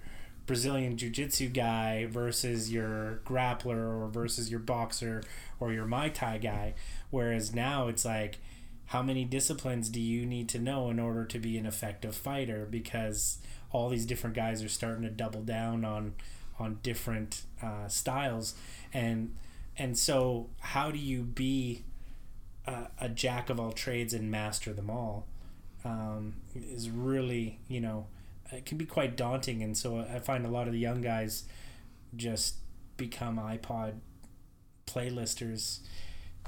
Brazilian 0.46 0.98
jiu-jitsu 0.98 1.50
guy 1.50 2.06
versus 2.08 2.72
your 2.72 3.22
grappler 3.26 4.02
or 4.02 4.10
versus 4.10 4.50
your 4.50 4.60
boxer 4.60 5.24
or 5.60 5.72
your 5.72 5.86
Muay 5.86 6.14
Thai 6.14 6.40
guy. 6.40 6.74
Whereas 7.10 7.54
now 7.54 7.88
it's 7.88 8.04
like 8.04 8.40
how 8.88 9.02
many 9.02 9.24
disciplines 9.24 9.88
do 9.88 10.02
you 10.02 10.26
need 10.26 10.50
to 10.50 10.60
know 10.60 10.90
in 10.90 11.00
order 11.00 11.24
to 11.24 11.40
be 11.40 11.58
an 11.58 11.66
effective 11.66 12.16
fighter? 12.16 12.68
Because 12.70 13.38
all 13.72 13.88
these 13.88 14.06
different 14.06 14.36
guys 14.36 14.62
are 14.62 14.70
starting 14.70 15.04
to 15.04 15.10
double 15.10 15.42
down 15.42 15.86
on 15.86 16.16
on 16.60 16.80
different 16.84 17.44
uh, 17.64 17.88
styles. 17.88 18.56
And 18.94 19.36
and 19.78 19.98
so 19.98 20.50
how 20.60 20.92
do 20.92 21.00
you 21.00 21.22
be 21.22 21.86
a, 22.68 22.88
a 23.00 23.10
jack 23.10 23.50
of 23.50 23.60
all 23.60 23.72
trades 23.72 24.14
and 24.14 24.30
master 24.30 24.74
them 24.74 24.90
all 24.90 25.26
um, 25.84 26.36
is 26.56 26.90
really 26.90 27.60
you 27.68 27.82
know 27.82 28.08
it 28.52 28.66
can 28.66 28.78
be 28.78 28.86
quite 28.86 29.16
daunting. 29.16 29.62
And 29.64 29.78
so 29.78 30.00
i 30.00 30.20
find 30.20 30.46
a 30.46 30.50
lot 30.50 30.68
of 30.68 30.74
the 30.74 30.80
young 30.80 31.02
guys 31.02 31.46
just 32.16 32.56
become 32.98 33.38
ipod 33.38 33.96
playlisters. 34.86 35.80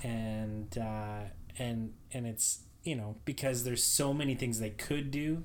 And 0.03 0.77
uh, 0.77 1.29
and 1.57 1.93
and 2.11 2.27
it's 2.27 2.63
you 2.83 2.95
know 2.95 3.15
because 3.25 3.63
there's 3.63 3.83
so 3.83 4.13
many 4.13 4.35
things 4.35 4.59
they 4.59 4.71
could 4.71 5.11
do 5.11 5.43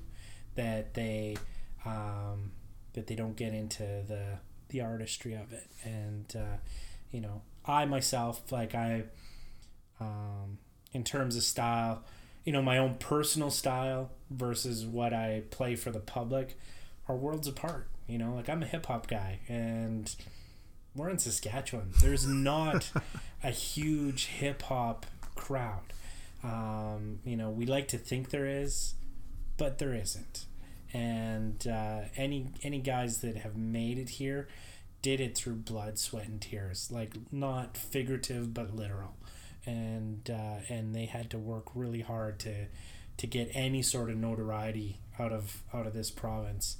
that 0.55 0.93
they 0.93 1.37
um, 1.85 2.51
that 2.93 3.07
they 3.07 3.15
don't 3.15 3.35
get 3.35 3.53
into 3.53 3.83
the 3.83 4.39
the 4.69 4.81
artistry 4.81 5.33
of 5.33 5.53
it. 5.53 5.67
And 5.83 6.33
uh, 6.35 6.57
you 7.11 7.21
know 7.21 7.41
i 7.65 7.85
myself 7.85 8.51
like 8.51 8.75
i 8.75 9.03
um, 9.99 10.57
in 10.93 11.03
terms 11.03 11.35
of 11.35 11.43
style 11.43 12.03
you 12.43 12.53
know 12.53 12.61
my 12.61 12.77
own 12.77 12.95
personal 12.95 13.51
style 13.51 14.11
versus 14.29 14.85
what 14.85 15.13
i 15.13 15.43
play 15.51 15.75
for 15.75 15.91
the 15.91 15.99
public 15.99 16.57
are 17.07 17.15
worlds 17.15 17.47
apart 17.47 17.87
you 18.09 18.17
know? 18.17 18.33
Like 18.33 18.49
i'm 18.49 18.63
a 18.63 18.65
hip-hop 18.65 19.07
guy 19.07 19.39
and 19.47 20.13
we're 20.95 21.09
in 21.09 21.19
saskatchewan. 21.19 21.91
There's 22.01 22.27
not 22.27 22.91
a 23.43 23.51
huge 23.51 24.25
hip-hop 24.25 25.05
crowd. 25.35 25.93
Um, 26.43 27.19
you 27.23 27.37
know 27.37 27.49
we 27.51 27.65
like 27.65 27.87
to 27.89 27.97
think 27.97 28.31
there 28.31 28.47
is 28.47 28.95
but 29.57 29.77
there 29.77 29.93
isn't. 29.93 30.45
And 30.91 31.65
uh, 31.67 32.01
any 32.17 32.47
any 32.63 32.79
guys 32.79 33.19
that 33.19 33.37
have 33.37 33.55
made 33.55 33.99
it 33.99 34.09
here 34.09 34.47
did 35.01 35.21
it 35.21 35.37
through 35.37 35.55
blood 35.55 35.99
sweat 35.99 36.27
and 36.27 36.41
tears. 36.41 36.89
Like 36.91 37.13
not 37.31 37.77
figurative 37.77 38.53
but 38.53 38.75
literal 38.75 39.15
and 39.65 40.29
uh, 40.29 40.57
and 40.69 40.93
they 40.95 41.05
had 41.05 41.29
to 41.31 41.37
work 41.37 41.65
really 41.75 42.01
hard 42.01 42.39
to 42.39 42.65
to 43.17 43.27
get 43.27 43.49
any 43.53 43.81
sort 43.81 44.09
of 44.09 44.15
notoriety 44.17 44.99
out 45.19 45.31
of 45.33 45.63
out 45.73 45.85
of 45.85 45.93
this 45.93 46.09
province, 46.11 46.77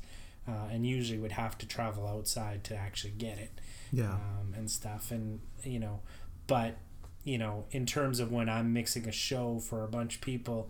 uh, 0.48 0.68
and 0.72 0.86
usually 0.88 1.20
would 1.20 1.34
have 1.34 1.58
to 1.60 1.68
travel 1.68 2.08
outside 2.08 2.64
to 2.66 2.76
actually 2.76 3.14
get 3.18 3.38
it, 3.38 3.52
Yeah. 3.92 4.14
um, 4.14 4.54
and 4.56 4.70
stuff, 4.72 5.12
and 5.12 5.40
you 5.64 5.80
know, 5.80 6.00
but 6.48 6.78
you 7.26 7.38
know, 7.38 7.66
in 7.72 7.86
terms 7.86 8.20
of 8.22 8.32
when 8.32 8.48
I'm 8.50 8.72
mixing 8.74 9.08
a 9.08 9.12
show 9.12 9.60
for 9.60 9.84
a 9.84 9.88
bunch 9.90 10.16
of 10.16 10.22
people, 10.22 10.70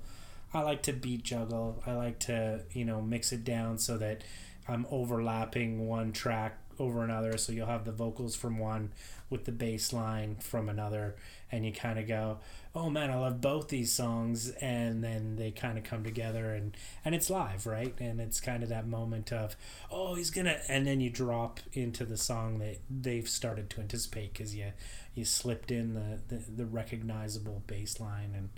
I 0.53 0.61
like 0.61 0.81
to 0.83 0.93
beat 0.93 1.23
juggle. 1.23 1.81
I 1.85 1.93
like 1.93 2.17
to 2.21 2.61
you 2.71 2.85
know 2.85 3.01
mix 3.01 3.31
it 3.31 3.43
down 3.43 3.77
so 3.77 3.97
that 3.99 4.23
I'm 4.67 4.85
overlapping 4.89 5.87
one 5.87 6.11
track 6.11 6.57
over 6.79 7.03
another. 7.03 7.37
So 7.37 7.51
you'll 7.51 7.67
have 7.67 7.85
the 7.85 7.91
vocals 7.91 8.35
from 8.35 8.57
one 8.57 8.91
with 9.29 9.45
the 9.45 9.51
bass 9.51 9.93
line 9.93 10.37
from 10.37 10.69
another, 10.69 11.15
and 11.51 11.65
you 11.65 11.71
kind 11.71 11.99
of 11.99 12.07
go, 12.07 12.39
"Oh 12.73 12.89
man, 12.89 13.11
I 13.11 13.15
love 13.15 13.41
both 13.41 13.69
these 13.69 13.91
songs," 13.91 14.49
and 14.61 15.03
then 15.03 15.35
they 15.35 15.51
kind 15.51 15.77
of 15.77 15.83
come 15.83 16.03
together, 16.03 16.53
and 16.53 16.75
and 17.05 17.13
it's 17.13 17.29
live, 17.29 17.65
right? 17.65 17.93
And 17.99 18.19
it's 18.19 18.39
kind 18.41 18.63
of 18.63 18.69
that 18.69 18.87
moment 18.87 19.31
of, 19.31 19.55
"Oh, 19.91 20.15
he's 20.15 20.31
gonna," 20.31 20.59
and 20.67 20.87
then 20.87 20.99
you 20.99 21.09
drop 21.09 21.59
into 21.73 22.05
the 22.05 22.17
song 22.17 22.59
that 22.59 22.77
they've 22.89 23.27
started 23.27 23.69
to 23.71 23.81
anticipate 23.81 24.33
because 24.33 24.55
you 24.55 24.71
you 25.13 25.25
slipped 25.25 25.71
in 25.71 25.93
the, 25.93 26.19
the 26.27 26.43
the 26.51 26.65
recognizable 26.65 27.63
bass 27.67 27.99
line 27.99 28.33
and 28.35 28.49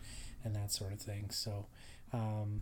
and 0.43 0.55
that 0.55 0.71
sort 0.71 0.93
of 0.93 0.99
thing. 0.99 1.29
So. 1.31 1.65
Um, 2.13 2.61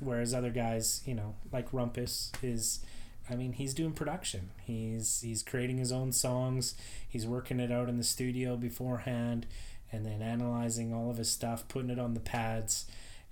whereas 0.00 0.34
other 0.34 0.50
guys, 0.50 1.02
you 1.06 1.14
know, 1.14 1.34
like 1.52 1.70
Rumpus 1.72 2.32
is 2.42 2.80
I 3.28 3.36
mean, 3.36 3.52
he's 3.52 3.74
doing 3.74 3.92
production. 3.92 4.50
He's 4.62 5.20
he's 5.20 5.42
creating 5.42 5.78
his 5.78 5.92
own 5.92 6.12
songs. 6.12 6.74
He's 7.08 7.26
working 7.26 7.60
it 7.60 7.70
out 7.70 7.88
in 7.88 7.96
the 7.96 8.04
studio 8.04 8.56
beforehand 8.56 9.46
and 9.92 10.06
then 10.06 10.22
analyzing 10.22 10.92
all 10.92 11.10
of 11.10 11.16
his 11.16 11.30
stuff, 11.30 11.66
putting 11.68 11.90
it 11.90 11.98
on 11.98 12.14
the 12.14 12.20
pads, 12.20 12.86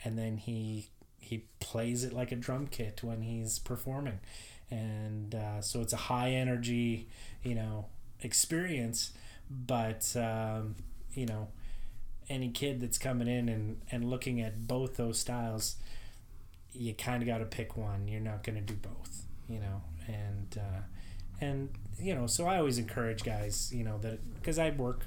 and 0.05 0.19
then 0.19 0.37
he 0.37 0.89
he 1.21 1.45
plays 1.61 2.05
it 2.05 2.13
like 2.13 2.33
a 2.33 2.37
drum 2.37 2.67
kit 2.67 3.01
when 3.03 3.23
he's 3.23 3.59
performing. 3.59 4.21
And 4.71 5.35
uh, 5.35 5.61
so 5.63 5.81
it's 5.81 5.93
a 5.93 5.97
high 5.97 6.31
energy, 6.31 7.09
you 7.43 7.55
know, 7.55 7.87
experience, 8.21 9.13
but 9.51 10.15
um, 10.17 10.77
you 11.13 11.27
know, 11.27 11.49
any 12.29 12.51
kid 12.51 12.81
that's 12.81 12.99
coming 12.99 13.29
in 13.29 13.49
and, 13.49 13.81
and 13.91 14.05
looking 14.05 14.41
at 14.41 14.67
both 14.67 14.97
those 14.97 15.19
styles, 15.19 15.77
you 16.73 16.95
kind 16.95 17.23
of 17.23 17.27
got 17.27 17.39
to 17.39 17.45
pick 17.45 17.77
one. 17.77 18.09
You're 18.09 18.21
not 18.21 18.43
going 18.43 18.57
to 18.57 18.63
do 18.63 18.75
both, 18.75 19.25
you 19.49 19.61
know. 19.61 19.83
And 20.07 20.59
uh, 20.59 20.81
and 21.41 21.71
you 21.99 22.15
know, 22.15 22.27
so 22.27 22.47
I 22.47 22.59
always 22.59 22.79
encourage 22.79 23.25
guys, 23.25 23.73
you 23.73 23.85
know, 23.85 23.99
that 23.99 24.35
because 24.35 24.59
I 24.59 24.71
work, 24.71 25.07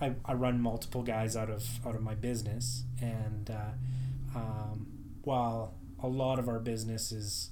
I, 0.00 0.14
I 0.24 0.34
run 0.34 0.60
multiple 0.60 1.02
guys 1.02 1.36
out 1.36 1.50
of 1.50 1.64
out 1.86 1.94
of 1.94 2.02
my 2.02 2.14
business, 2.14 2.84
and 3.00 3.50
uh, 3.50 4.38
um, 4.38 4.86
while 5.22 5.74
a 6.02 6.08
lot 6.08 6.38
of 6.38 6.48
our 6.48 6.58
business 6.58 7.12
is 7.12 7.50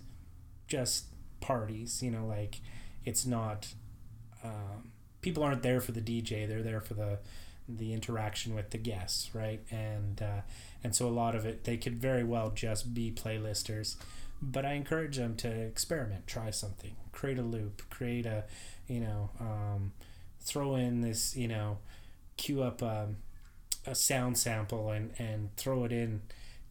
just 0.66 1.06
parties, 1.40 2.02
you 2.02 2.10
know, 2.10 2.26
like 2.26 2.60
it's 3.04 3.26
not. 3.26 3.68
Um, 4.42 4.90
people 5.20 5.42
aren't 5.42 5.62
there 5.62 5.80
for 5.80 5.92
the 5.92 6.00
DJ; 6.00 6.48
they're 6.48 6.62
there 6.62 6.80
for 6.80 6.94
the 6.94 7.18
the 7.68 7.92
interaction 7.92 8.54
with 8.54 8.70
the 8.70 8.78
guests, 8.78 9.34
right? 9.34 9.60
And 9.70 10.20
uh, 10.22 10.40
and 10.82 10.94
so 10.94 11.06
a 11.06 11.10
lot 11.10 11.34
of 11.34 11.44
it 11.46 11.64
they 11.64 11.76
could 11.76 12.00
very 12.00 12.24
well 12.24 12.50
just 12.50 12.94
be 12.94 13.12
playlisters, 13.12 13.96
but 14.42 14.64
I 14.64 14.72
encourage 14.72 15.16
them 15.16 15.36
to 15.36 15.48
experiment, 15.48 16.26
try 16.26 16.50
something, 16.50 16.96
create 17.12 17.38
a 17.38 17.42
loop, 17.42 17.82
create 17.90 18.26
a, 18.26 18.44
you 18.86 19.00
know, 19.00 19.30
um, 19.38 19.92
throw 20.40 20.76
in 20.76 21.02
this, 21.02 21.36
you 21.36 21.48
know, 21.48 21.78
cue 22.36 22.62
up 22.62 22.82
um, 22.82 23.16
a 23.86 23.94
sound 23.94 24.38
sample 24.38 24.90
and 24.90 25.12
and 25.18 25.54
throw 25.56 25.84
it 25.84 25.92
in 25.92 26.22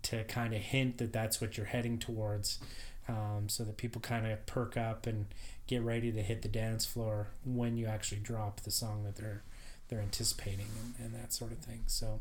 to 0.02 0.24
kind 0.26 0.54
of 0.54 0.62
hint 0.62 0.98
that 0.98 1.14
that's 1.14 1.42
what 1.42 1.58
you're 1.58 1.68
heading 1.68 1.98
towards. 1.98 2.60
Um, 3.08 3.50
so 3.50 3.64
that 3.64 3.78
people 3.78 4.02
kind 4.02 4.28
of 4.28 4.46
perk 4.46 4.78
up 4.78 5.08
and 5.08 5.26
get 5.66 5.82
ready 5.82 6.12
to 6.12 6.22
hit 6.22 6.44
the 6.44 6.48
dance 6.48 6.86
floor 6.86 7.30
when 7.44 7.76
you 7.76 7.88
actually 7.88 8.22
drop 8.22 8.62
the 8.62 8.72
song 8.72 9.04
that 9.04 9.16
they're 9.16 9.42
they're 9.88 10.00
anticipating 10.00 10.68
and, 10.80 11.06
and 11.06 11.16
that 11.16 11.34
sort 11.34 11.52
of 11.52 11.58
thing. 11.58 11.82
So, 11.88 12.20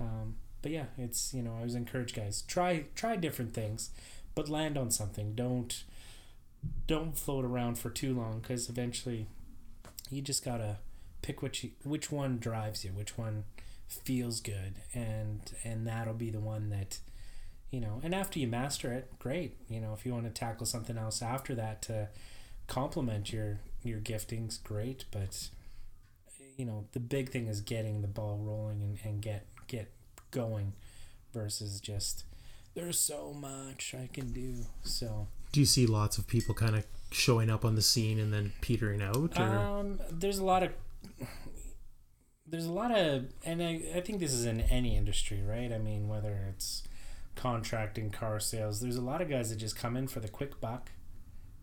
um, 0.00 0.36
but 0.62 0.72
yeah, 0.72 0.86
it's 0.96 1.34
you 1.34 1.42
know 1.42 1.52
I 1.52 1.56
always 1.56 1.74
encourage 1.74 2.14
guys 2.14 2.42
try 2.48 2.86
try 2.94 3.16
different 3.16 3.52
things, 3.52 3.90
but 4.34 4.48
land 4.48 4.76
on 4.76 4.90
something. 4.90 5.34
Don't 5.34 5.84
don't 6.86 7.16
float 7.16 7.44
around 7.44 7.78
for 7.78 7.90
too 7.90 8.14
long 8.14 8.40
because 8.40 8.68
eventually 8.68 9.26
you 10.10 10.22
just 10.22 10.44
gotta 10.44 10.78
pick 11.22 11.42
which 11.42 11.66
which 11.82 12.10
one 12.10 12.38
drives 12.38 12.84
you, 12.84 12.90
which 12.90 13.16
one 13.16 13.44
feels 13.88 14.40
good, 14.40 14.74
and 14.92 15.40
and 15.64 15.86
that'll 15.86 16.14
be 16.14 16.30
the 16.30 16.40
one 16.40 16.70
that 16.70 16.98
you 17.70 17.80
know. 17.80 18.00
And 18.02 18.14
after 18.14 18.38
you 18.38 18.46
master 18.46 18.92
it, 18.92 19.18
great. 19.18 19.56
You 19.68 19.80
know 19.80 19.92
if 19.92 20.04
you 20.04 20.12
want 20.12 20.24
to 20.24 20.30
tackle 20.30 20.66
something 20.66 20.98
else 20.98 21.22
after 21.22 21.54
that 21.54 21.82
to 21.82 22.08
complement 22.66 23.32
your 23.32 23.60
your 23.82 24.00
giftings, 24.00 24.62
great. 24.62 25.04
But 25.10 25.48
you 26.56 26.64
know 26.64 26.86
the 26.92 27.00
big 27.00 27.30
thing 27.30 27.46
is 27.46 27.60
getting 27.60 28.02
the 28.02 28.08
ball 28.08 28.38
rolling 28.40 28.80
and, 28.82 28.98
and 29.04 29.20
get 29.22 29.46
get 29.66 29.90
going 30.30 30.72
versus 31.32 31.80
just 31.80 32.24
there's 32.74 32.98
so 32.98 33.32
much 33.32 33.94
I 33.94 34.08
can 34.12 34.32
do. 34.32 34.54
So 34.82 35.28
Do 35.52 35.60
you 35.60 35.66
see 35.66 35.86
lots 35.86 36.18
of 36.18 36.26
people 36.26 36.54
kind 36.54 36.74
of 36.76 36.84
showing 37.10 37.48
up 37.50 37.64
on 37.64 37.74
the 37.76 37.82
scene 37.82 38.18
and 38.18 38.32
then 38.32 38.52
petering 38.60 39.00
out? 39.02 39.38
Or? 39.38 39.42
um, 39.44 40.00
there's 40.10 40.38
a 40.38 40.44
lot 40.44 40.62
of 40.62 40.72
there's 42.46 42.66
a 42.66 42.72
lot 42.72 42.90
of 42.96 43.26
and 43.44 43.62
I, 43.62 43.82
I 43.94 44.00
think 44.00 44.20
this 44.20 44.32
is 44.32 44.44
in 44.44 44.60
any 44.60 44.96
industry, 44.96 45.42
right? 45.42 45.72
I 45.72 45.78
mean 45.78 46.08
whether 46.08 46.46
it's 46.50 46.82
contracting 47.36 48.10
car 48.10 48.40
sales, 48.40 48.80
there's 48.80 48.96
a 48.96 49.02
lot 49.02 49.20
of 49.20 49.28
guys 49.28 49.50
that 49.50 49.56
just 49.56 49.76
come 49.76 49.96
in 49.96 50.08
for 50.08 50.20
the 50.20 50.28
quick 50.28 50.60
buck, 50.60 50.90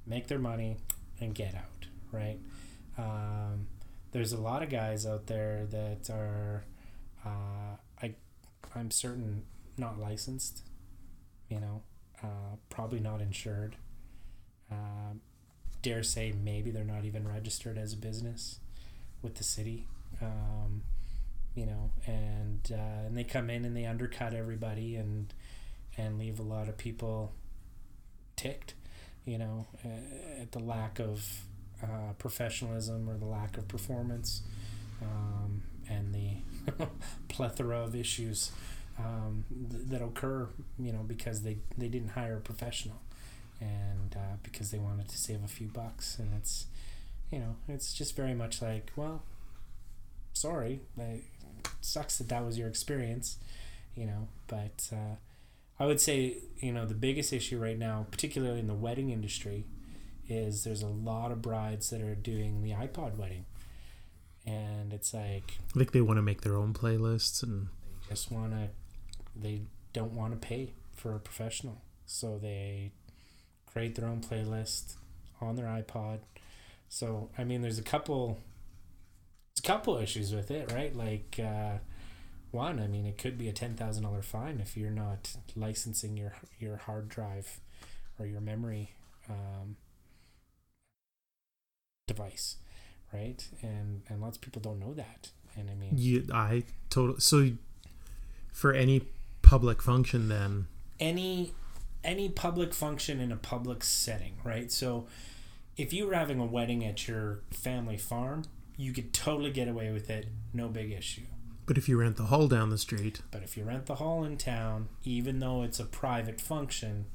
make 0.06 0.28
their 0.28 0.40
money, 0.40 0.78
and 1.20 1.34
get 1.36 1.56
out, 1.56 1.88
right? 2.12 2.40
Um, 2.98 3.68
there's 4.12 4.34
a 4.34 4.38
lot 4.38 4.64
of 4.64 4.70
guys 4.70 5.06
out 5.06 5.28
there 5.28 5.66
that 5.70 6.10
are 6.10 6.64
uh, 7.26 7.78
I 8.02 8.16
I'm 8.76 8.92
certain 8.92 9.44
not 9.78 10.00
licensed 10.00 10.64
you 11.52 11.60
know 11.60 11.82
uh, 12.24 12.56
probably 12.70 13.00
not 13.00 13.22
insured. 13.22 13.76
Uh, 14.72 15.14
dare 15.82 16.04
say 16.04 16.32
maybe 16.32 16.72
they're 16.72 16.84
not 16.84 17.06
even 17.06 17.28
registered 17.28 17.78
as 17.78 17.94
a 17.94 17.98
business 17.98 18.60
with 19.22 19.36
the 19.36 19.44
city 19.44 19.88
um, 20.22 20.84
you 21.56 21.66
know 21.66 21.92
and 22.06 22.72
uh, 22.72 23.06
and 23.06 23.18
they 23.18 23.24
come 23.24 23.50
in 23.50 23.66
and 23.66 23.76
they 23.76 23.86
undercut 23.86 24.34
everybody 24.34 24.96
and 24.96 25.34
and 25.98 26.18
leave 26.18 26.40
a 26.40 26.44
lot 26.44 26.70
of 26.70 26.78
people 26.78 27.34
ticked 28.36 28.76
you 29.26 29.38
know 29.38 29.68
at 30.40 30.52
the 30.52 30.60
lack 30.60 31.00
of 31.00 31.42
uh, 31.84 32.14
professionalism 32.18 33.10
or 33.10 33.18
the 33.18 33.26
lack 33.26 33.58
of 33.58 33.68
performance 33.68 34.42
um, 35.02 35.64
and 35.90 36.14
the 36.14 36.86
plethora 37.28 37.80
of 37.80 37.96
issues 37.96 38.52
um, 39.04 39.46
th- 39.70 39.84
that 39.88 40.02
occur, 40.02 40.48
you 40.78 40.92
know, 40.92 41.04
because 41.06 41.42
they, 41.44 41.58
they 41.78 41.88
didn't 41.88 42.10
hire 42.10 42.38
a 42.38 42.42
professional 42.42 43.02
and 43.60 44.16
uh, 44.16 44.38
because 44.44 44.72
they 44.72 44.80
wanted 44.80 45.08
to 45.10 45.18
save 45.18 45.44
a 45.44 45.48
few 45.48 45.68
bucks. 45.68 46.18
And 46.20 46.34
it's, 46.34 46.66
you 47.32 47.40
know, 47.40 47.56
it's 47.68 47.94
just 47.94 48.16
very 48.16 48.34
much 48.34 48.62
like, 48.62 48.92
well, 48.96 49.24
sorry, 50.34 50.82
it 50.98 51.24
sucks 51.82 52.18
that 52.18 52.30
that 52.30 52.46
was 52.46 52.58
your 52.58 52.68
experience, 52.68 53.38
you 53.96 54.06
know, 54.06 54.28
but 54.48 54.90
uh, 54.92 55.16
I 55.80 55.86
would 55.86 56.00
say, 56.00 56.38
you 56.60 56.72
know, 56.72 56.86
the 56.86 56.94
biggest 56.94 57.34
issue 57.34 57.60
right 57.60 57.78
now, 57.78 58.06
particularly 58.12 58.60
in 58.60 58.68
the 58.68 58.74
wedding 58.74 59.10
industry, 59.10 59.66
is 60.28 60.64
there's 60.64 60.84
a 60.84 60.88
lot 60.88 61.32
of 61.32 61.42
brides 61.42 61.90
that 61.90 62.02
are 62.02 62.16
doing 62.16 62.62
the 62.62 62.72
iPod 62.72 63.18
wedding. 63.18 63.46
And 64.46 64.94
it's 64.94 65.14
like 65.14 65.58
like 65.76 65.92
they 65.92 66.02
want 66.02 66.18
to 66.18 66.22
make 66.22 66.42
their 66.42 66.56
own 66.56 66.74
playlists 66.74 67.44
and 67.44 67.68
they 67.68 68.10
just 68.10 68.32
want 68.32 68.52
to, 68.54 68.70
they 69.42 69.62
don't 69.94 70.14
want 70.14 70.34
to 70.34 70.48
pay 70.48 70.74
for 70.96 71.16
a 71.16 71.20
professional. 71.20 71.82
So 72.06 72.38
they 72.38 72.92
create 73.66 73.96
their 73.96 74.08
own 74.08 74.22
playlist 74.22 74.96
on 75.40 75.56
their 75.56 75.66
iPod. 75.66 76.20
So, 76.90 77.30
I 77.38 77.44
mean, 77.44 77.62
there's 77.62 77.80
a 77.80 77.84
couple, 77.84 78.38
there's 79.54 79.64
a 79.64 79.68
couple 79.68 79.98
issues 79.98 80.34
with 80.34 80.52
it, 80.52 80.72
right? 80.72 80.96
Like, 80.96 81.40
uh, 81.42 81.78
one, 82.52 82.80
I 82.80 82.88
mean, 82.88 83.06
it 83.06 83.18
could 83.18 83.38
be 83.38 83.48
a 83.48 83.54
ten 83.54 83.76
thousand 83.76 84.04
dollar 84.04 84.22
fine 84.22 84.60
if 84.60 84.76
you're 84.76 84.92
not 84.92 85.36
licensing 85.56 86.18
your 86.18 86.34
your 86.60 86.76
hard 86.76 87.08
drive 87.08 87.62
or 88.20 88.26
your 88.26 88.42
memory 88.42 88.92
um, 89.30 89.78
device, 92.08 92.58
right? 93.14 93.42
And 93.62 94.02
and 94.10 94.22
lots 94.22 94.36
of 94.36 94.42
people 94.42 94.62
don't 94.62 94.80
know 94.80 94.94
that. 94.94 95.30
And 95.56 95.70
I 95.70 95.76
mean, 95.76 95.92
you 95.98 96.28
I 96.34 96.64
total 96.90 97.20
so 97.20 97.52
for 98.52 98.74
any 98.74 99.04
public 99.42 99.82
function 99.82 100.28
then 100.30 100.68
any 101.00 101.54
any 102.04 102.30
public 102.30 102.74
function 102.74 103.20
in 103.20 103.32
a 103.32 103.36
public 103.36 103.84
setting, 103.84 104.34
right? 104.44 104.72
So 104.72 105.06
if 105.78 105.94
you 105.94 106.08
were 106.08 106.14
having 106.14 106.40
a 106.40 106.46
wedding 106.46 106.84
at 106.84 107.08
your 107.08 107.42
family 107.52 107.98
farm, 107.98 108.44
you 108.78 108.92
could 108.92 109.14
totally 109.14 109.52
get 109.52 109.68
away 109.68 109.92
with 109.92 110.10
it, 110.10 110.28
no 110.54 110.68
big 110.68 110.92
issue. 110.92 111.22
But 111.66 111.78
if 111.78 111.88
you 111.88 112.00
rent 112.00 112.18
the 112.18 112.26
hall 112.26 112.48
down 112.48 112.70
the 112.70 112.78
street, 112.78 113.22
But 113.30 113.44
if 113.44 113.56
you 113.56 113.64
rent 113.64 113.86
the 113.86 113.96
hall 113.96 114.24
in 114.24 114.38
town, 114.38 114.90
even 115.04 115.40
though 115.40 115.64
it's 115.64 115.80
a 115.80 115.86
private 115.86 116.42
function, 116.42 117.06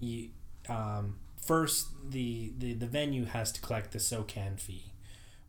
you 0.00 0.28
um, 0.68 1.16
first 1.40 1.88
the, 2.08 2.52
the 2.56 2.74
the 2.74 2.86
venue 2.86 3.24
has 3.24 3.50
to 3.52 3.60
collect 3.60 3.90
the 3.92 3.98
SOCAN 3.98 4.58
fee, 4.60 4.92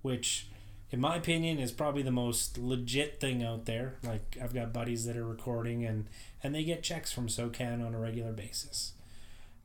which, 0.01 0.48
in 0.91 1.00
my 1.00 1.15
opinion, 1.15 1.60
is 1.60 1.72
probably 1.72 2.01
the 2.01 2.12
most 2.12 2.58
legit 2.58 3.19
thing 3.19 3.43
out 3.43 3.65
there. 3.65 3.96
Like 4.03 4.38
I've 4.41 4.53
got 4.53 4.74
buddies 4.74 5.05
that 5.05 5.15
are 5.15 5.25
recording 5.25 5.86
and 5.86 6.08
and 6.43 6.55
they 6.55 6.63
get 6.63 6.84
checks 6.84 7.12
from 7.12 7.27
SOCAN 7.27 7.86
on 7.86 7.93
a 7.93 8.00
regular 8.00 8.31
basis. 8.31 8.93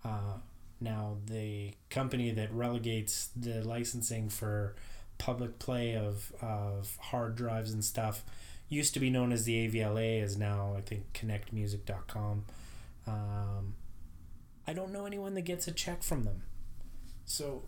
Uh, 0.04 0.38
now 0.80 1.16
the 1.26 1.72
company 1.88 2.30
that 2.32 2.52
relegates 2.52 3.28
the 3.34 3.62
licensing 3.62 4.28
for 4.28 4.74
public 5.16 5.58
play 5.58 5.96
of 5.96 6.32
of 6.42 6.98
hard 7.00 7.36
drives 7.36 7.72
and 7.72 7.84
stuff 7.84 8.24
used 8.68 8.92
to 8.92 9.00
be 9.00 9.08
known 9.08 9.32
as 9.32 9.44
the 9.44 9.68
AVLA 9.68 10.22
is 10.22 10.36
now 10.36 10.74
I 10.76 10.82
think 10.82 11.12
connectmusic.com. 11.14 12.44
Um, 13.06 13.74
I 14.66 14.72
don't 14.72 14.92
know 14.92 15.06
anyone 15.06 15.34
that 15.34 15.42
gets 15.42 15.68
a 15.68 15.72
check 15.72 16.02
from 16.02 16.24
them. 16.24 16.42
So 17.24 17.64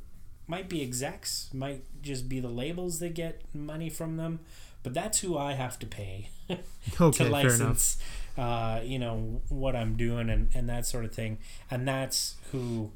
might 0.46 0.68
be 0.68 0.82
execs, 0.82 1.50
might 1.52 1.84
just 2.02 2.28
be 2.28 2.40
the 2.40 2.48
labels 2.48 2.98
that 3.00 3.14
get 3.14 3.42
money 3.54 3.90
from 3.90 4.16
them, 4.16 4.40
but 4.82 4.94
that's 4.94 5.20
who 5.20 5.36
I 5.36 5.52
have 5.54 5.78
to 5.80 5.86
pay 5.86 6.30
okay, 6.50 6.60
to 6.96 7.12
fair 7.12 7.26
enough. 7.26 7.32
license 7.32 7.98
uh, 8.38 8.80
you 8.84 8.98
know 8.98 9.40
what 9.48 9.74
I'm 9.74 9.96
doing 9.96 10.28
and, 10.28 10.48
and 10.54 10.68
that 10.68 10.86
sort 10.86 11.04
of 11.04 11.12
thing. 11.12 11.38
And 11.70 11.86
that's 11.88 12.36
who 12.52 12.90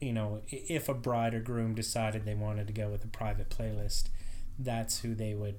you 0.00 0.12
know, 0.12 0.42
if 0.48 0.88
a 0.88 0.94
bride 0.94 1.34
or 1.34 1.40
groom 1.40 1.74
decided 1.74 2.24
they 2.24 2.34
wanted 2.34 2.66
to 2.66 2.72
go 2.72 2.88
with 2.88 3.04
a 3.04 3.08
private 3.08 3.48
playlist, 3.48 4.08
that's 4.58 5.00
who 5.00 5.14
they 5.14 5.34
would 5.34 5.56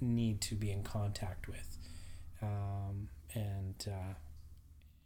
need 0.00 0.40
to 0.42 0.54
be 0.54 0.70
in 0.70 0.84
contact 0.84 1.48
with, 1.48 1.78
um, 2.40 3.08
and 3.34 3.74
uh, 3.88 4.14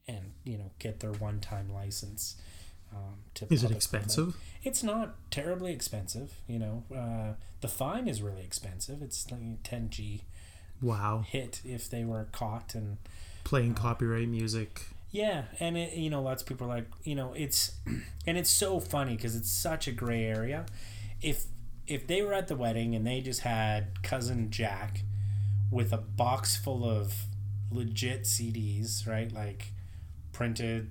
and 0.07 0.33
you 0.45 0.59
know 0.59 0.71
get 0.79 1.01
their 1.01 1.13
one 1.13 1.41
time 1.41 1.73
license. 1.73 2.37
Um, 2.95 3.15
Is 3.51 3.63
it 3.63 3.67
public 3.67 3.77
expensive? 3.77 4.37
It's 4.63 4.83
not 4.83 5.15
terribly 5.31 5.73
expensive. 5.73 6.35
You 6.47 6.59
know, 6.59 6.85
uh, 6.95 7.35
the 7.61 7.69
fine 7.69 8.07
is 8.09 8.23
really 8.23 8.43
expensive. 8.43 9.03
It's 9.03 9.31
like 9.31 9.63
ten 9.63 9.91
G 9.91 10.23
Wow. 10.81 11.25
hit 11.27 11.61
if 11.65 11.89
they 11.89 12.05
were 12.05 12.27
caught 12.33 12.75
and 12.75 12.99
Playing 13.45 13.75
copyright 13.75 14.29
music. 14.29 14.87
yeah, 15.11 15.45
and 15.61 15.77
it, 15.77 15.95
you 15.95 16.11
know, 16.11 16.23
lots 16.23 16.43
of 16.43 16.49
people 16.49 16.67
are 16.67 16.77
like, 16.77 16.87
you 17.05 17.15
know, 17.15 17.33
it's, 17.35 17.73
and 18.27 18.39
it's 18.39 18.51
so 18.51 18.79
funny 18.81 19.17
because 19.17 19.35
it's 19.37 19.51
such 19.51 19.87
a 19.89 19.93
gray 19.93 20.25
area. 20.25 20.65
If 21.21 21.45
if 21.87 22.07
they 22.07 22.23
were 22.23 22.33
at 22.35 22.47
the 22.49 22.55
wedding 22.57 22.95
and 22.95 23.05
they 23.07 23.21
just 23.21 23.41
had 23.41 24.03
cousin 24.05 24.51
Jack 24.51 25.03
with 25.71 25.93
a 25.93 25.99
box 25.99 26.57
full 26.57 26.85
of 26.89 27.13
legit 27.73 28.23
CDs, 28.23 29.07
right, 29.09 29.33
like 29.33 29.73
printed, 30.33 30.91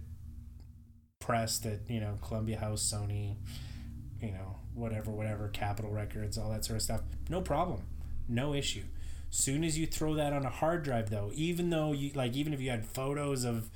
pressed 1.31 1.65
at 1.65 1.79
you 1.87 2.01
know 2.01 2.17
Columbia 2.21 2.59
House, 2.59 2.81
Sony, 2.93 3.35
you 4.21 4.31
know, 4.31 4.57
whatever, 4.73 5.11
whatever, 5.11 5.47
Capitol 5.47 5.89
Records, 5.89 6.37
all 6.37 6.51
that 6.51 6.65
sort 6.65 6.75
of 6.75 6.81
stuff, 6.81 7.01
no 7.29 7.39
problem, 7.39 7.83
no 8.27 8.53
issue. 8.53 8.83
Soon 9.29 9.63
as 9.63 9.79
you 9.79 9.87
throw 9.87 10.13
that 10.15 10.33
on 10.33 10.45
a 10.45 10.49
hard 10.49 10.83
drive, 10.83 11.09
though, 11.09 11.31
even 11.33 11.69
though 11.69 11.93
you 11.93 12.11
like, 12.15 12.35
even 12.35 12.53
if 12.53 12.59
you 12.59 12.69
had 12.69 12.85
photos 12.85 13.45
of 13.45 13.69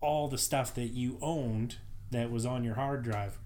all 0.00 0.28
the 0.28 0.38
stuff 0.38 0.72
that 0.76 0.90
you 0.92 1.18
owned 1.20 1.76
that 2.12 2.30
was 2.30 2.46
on 2.46 2.62
your 2.62 2.76
hard 2.76 3.02
drive, 3.02 3.38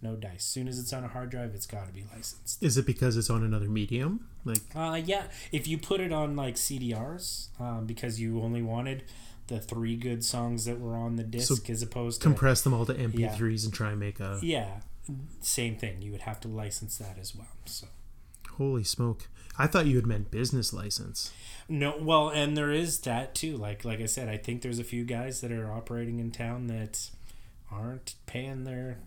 no 0.00 0.16
dice. 0.16 0.44
Soon 0.44 0.68
as 0.68 0.78
it's 0.78 0.92
on 0.94 1.04
a 1.04 1.08
hard 1.08 1.28
drive, 1.28 1.54
it's 1.54 1.66
got 1.66 1.86
to 1.86 1.92
be 1.92 2.06
licensed. 2.14 2.62
Is 2.62 2.78
it 2.78 2.86
because 2.86 3.18
it's 3.18 3.28
on 3.28 3.44
another 3.44 3.68
medium? 3.68 4.26
Like, 4.46 4.62
Uh, 4.74 4.98
yeah, 5.04 5.24
if 5.52 5.68
you 5.68 5.76
put 5.76 6.00
it 6.00 6.12
on 6.12 6.34
like 6.34 6.54
CDRs, 6.54 7.48
um, 7.60 7.84
because 7.84 8.18
you 8.18 8.40
only 8.40 8.62
wanted 8.62 9.04
the 9.48 9.60
three 9.60 9.96
good 9.96 10.24
songs 10.24 10.64
that 10.66 10.78
were 10.78 10.94
on 10.94 11.16
the 11.16 11.24
disc, 11.24 11.68
as 11.68 11.82
opposed 11.82 12.20
to 12.20 12.24
compress 12.28 12.62
them 12.62 12.72
all 12.72 12.86
to 12.86 12.94
MP3s 12.94 13.64
and 13.64 13.74
try 13.74 13.90
and 13.90 14.00
make 14.00 14.20
a. 14.20 14.38
yeah, 14.42 14.80
same 15.40 15.76
thing. 15.76 16.00
You 16.00 16.12
would 16.12 16.22
have 16.22 16.40
to 16.40 16.48
license 16.48 16.98
that 16.98 17.18
as 17.18 17.34
well. 17.34 17.48
So. 17.64 17.88
Holy 18.52 18.84
smoke! 18.84 19.28
I 19.58 19.66
thought 19.66 19.86
you 19.86 19.96
had 19.96 20.06
meant 20.06 20.30
business 20.30 20.72
license. 20.72 21.32
No, 21.68 21.96
well, 22.00 22.28
and 22.28 22.56
there 22.56 22.70
is 22.70 23.00
that 23.00 23.34
too. 23.34 23.56
Like 23.56 23.84
like 23.84 24.00
I 24.00 24.06
said, 24.06 24.28
I 24.28 24.36
think 24.36 24.62
there's 24.62 24.78
a 24.78 24.84
few 24.84 25.04
guys 25.04 25.40
that 25.40 25.52
are 25.52 25.70
operating 25.70 26.18
in 26.18 26.30
town 26.30 26.66
that 26.68 27.10
aren't 27.70 28.14
paying 28.26 28.64
their 28.64 28.98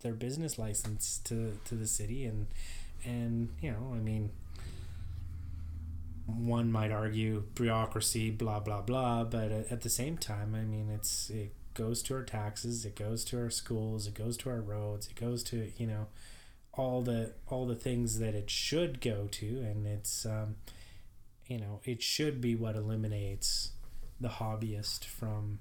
their 0.00 0.14
business 0.14 0.58
license 0.58 1.20
to 1.24 1.58
to 1.64 1.74
the 1.74 1.86
city, 1.86 2.24
and 2.24 2.46
and 3.04 3.50
you 3.60 3.70
know, 3.70 3.92
I 3.94 3.98
mean, 3.98 4.30
one 6.38 6.70
might 6.72 6.90
argue 6.90 7.44
bureaucracy, 7.54 8.30
blah 8.30 8.60
blah 8.60 8.82
blah, 8.82 9.24
but 9.24 9.50
at, 9.50 9.80
the 9.82 9.88
same 9.88 10.16
time, 10.16 10.54
I 10.54 10.62
mean, 10.62 10.90
it's 10.90 11.30
it 11.30 11.54
goes 11.74 12.02
to 12.04 12.14
our 12.14 12.22
taxes, 12.22 12.84
it 12.84 12.96
goes 12.96 13.24
to 13.26 13.40
our 13.40 13.50
schools, 13.50 14.06
it 14.06 14.14
goes 14.14 14.36
to 14.38 14.50
our 14.50 14.60
roads, 14.60 15.08
it 15.08 15.14
goes 15.14 15.42
to 15.44 15.70
you 15.76 15.86
know 15.86 16.06
all 16.72 17.02
the 17.02 17.32
all 17.48 17.66
the 17.66 17.74
things 17.74 18.18
that 18.18 18.34
it 18.34 18.50
should 18.50 19.00
go 19.00 19.28
to, 19.32 19.46
and 19.46 19.86
it's 19.86 20.24
um, 20.26 20.56
you 21.46 21.58
know 21.58 21.80
it 21.84 22.02
should 22.02 22.40
be 22.40 22.54
what 22.54 22.76
eliminates 22.76 23.72
the 24.20 24.28
hobbyist 24.28 25.04
from 25.04 25.60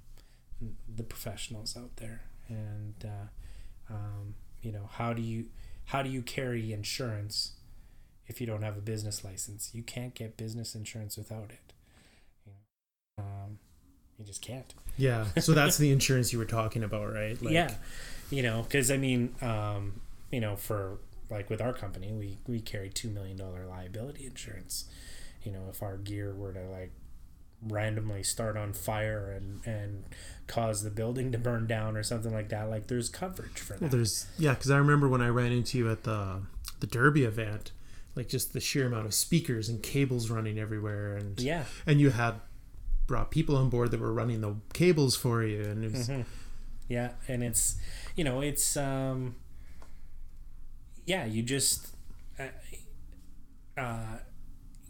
the 0.93 1.03
professionals 1.03 1.77
out 1.77 1.95
there. 1.97 2.23
And 2.47 2.95
uh, 3.05 3.93
um, 3.93 4.36
you 4.62 4.71
know 4.71 4.89
how 4.91 5.13
do 5.13 5.21
you 5.21 5.45
how 5.86 6.01
do 6.01 6.10
you 6.10 6.21
carry 6.21 6.71
insurance 6.73 7.53
if 8.29 8.39
you 8.39 8.47
don't 8.47 8.61
have 8.61 8.77
a 8.77 8.81
business 8.81 9.23
license 9.25 9.71
you 9.73 9.83
can't 9.83 10.15
get 10.15 10.37
business 10.37 10.75
insurance 10.75 11.17
without 11.17 11.49
it 11.51 11.73
you, 12.45 12.53
know? 13.17 13.23
um, 13.23 13.59
you 14.17 14.23
just 14.25 14.41
can't 14.41 14.73
Yeah. 14.97 15.25
So 15.39 15.53
that's 15.53 15.77
the 15.77 15.91
insurance 15.97 16.33
you 16.33 16.39
were 16.39 16.45
talking 16.45 16.83
about, 16.83 17.13
right? 17.13 17.41
Like, 17.41 17.53
yeah 17.53 17.73
you 18.29 18.43
know 18.43 18.61
because 18.61 18.91
i 18.91 18.97
mean 18.97 19.33
um, 19.41 20.01
you 20.31 20.39
know 20.39 20.55
for 20.55 20.99
like 21.29 21.49
with 21.49 21.61
our 21.61 21.73
company 21.73 22.11
we 22.11 22.37
we 22.47 22.59
carry 22.59 22.89
two 22.89 23.09
million 23.09 23.37
dollar 23.37 23.65
liability 23.65 24.25
insurance 24.25 24.85
you 25.43 25.51
know 25.51 25.61
if 25.69 25.81
our 25.81 25.97
gear 25.97 26.33
were 26.33 26.53
to 26.53 26.61
like 26.69 26.91
randomly 27.67 28.23
start 28.23 28.55
on 28.55 28.71
fire 28.71 29.31
and 29.31 29.65
and 29.65 30.05
cause 30.47 30.83
the 30.83 30.89
building 30.89 31.31
to 31.31 31.37
burn 31.37 31.67
down 31.67 31.97
or 31.97 32.03
something 32.03 32.33
like 32.33 32.49
that 32.49 32.69
like 32.69 32.87
there's 32.87 33.09
coverage 33.09 33.59
for 33.59 33.73
that 33.73 33.81
Well, 33.81 33.89
there's 33.89 34.27
yeah, 34.37 34.53
because 34.53 34.71
I 34.71 34.77
remember 34.77 35.09
when 35.09 35.21
I 35.21 35.27
ran 35.27 35.51
into 35.51 35.77
you 35.77 35.91
at 35.91 36.03
the 36.03 36.41
the 36.79 36.87
Derby 36.87 37.23
event, 37.25 37.71
like 38.19 38.29
just 38.29 38.53
the 38.53 38.60
sheer 38.60 38.86
amount 38.86 39.08
of 39.08 39.13
speakers 39.15 39.67
and 39.69 39.82
cables 39.82 40.29
running 40.29 40.60
everywhere, 40.60 41.15
and 41.15 41.39
yeah 41.41 41.63
and 41.88 41.99
you 41.99 42.12
had 42.12 42.36
brought 43.08 43.32
people 43.32 43.55
on 43.58 43.69
board 43.69 43.89
that 43.91 43.99
were 43.99 44.13
running 44.13 44.41
the 44.41 44.55
cables 44.73 45.15
for 45.15 45.43
you, 45.43 45.62
and 45.63 45.84
it 45.84 45.91
was 45.91 46.08
Mhm. 46.10 46.25
Yeah, 46.88 47.13
and 47.27 47.43
it's 47.43 47.77
you 48.15 48.23
know 48.23 48.41
it's 48.41 48.77
um 48.77 49.36
yeah 51.05 51.25
you 51.25 51.41
just 51.41 51.88
uh, 52.39 52.49
uh 53.79 54.17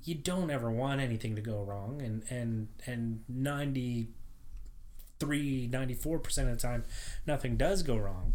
you 0.04 0.15
don't 0.15 0.50
ever 0.50 0.72
want 0.72 1.00
anything 1.02 1.36
to 1.36 1.42
go 1.42 1.62
wrong 1.63 2.02
and 2.02 2.24
and 2.30 2.68
and 2.86 3.24
93 3.28 5.68
94 5.72 6.20
percent 6.20 6.50
of 6.50 6.56
the 6.56 6.62
time 6.62 6.86
nothing 7.28 7.58
does 7.58 7.84
go 7.84 7.98
wrong 7.98 8.34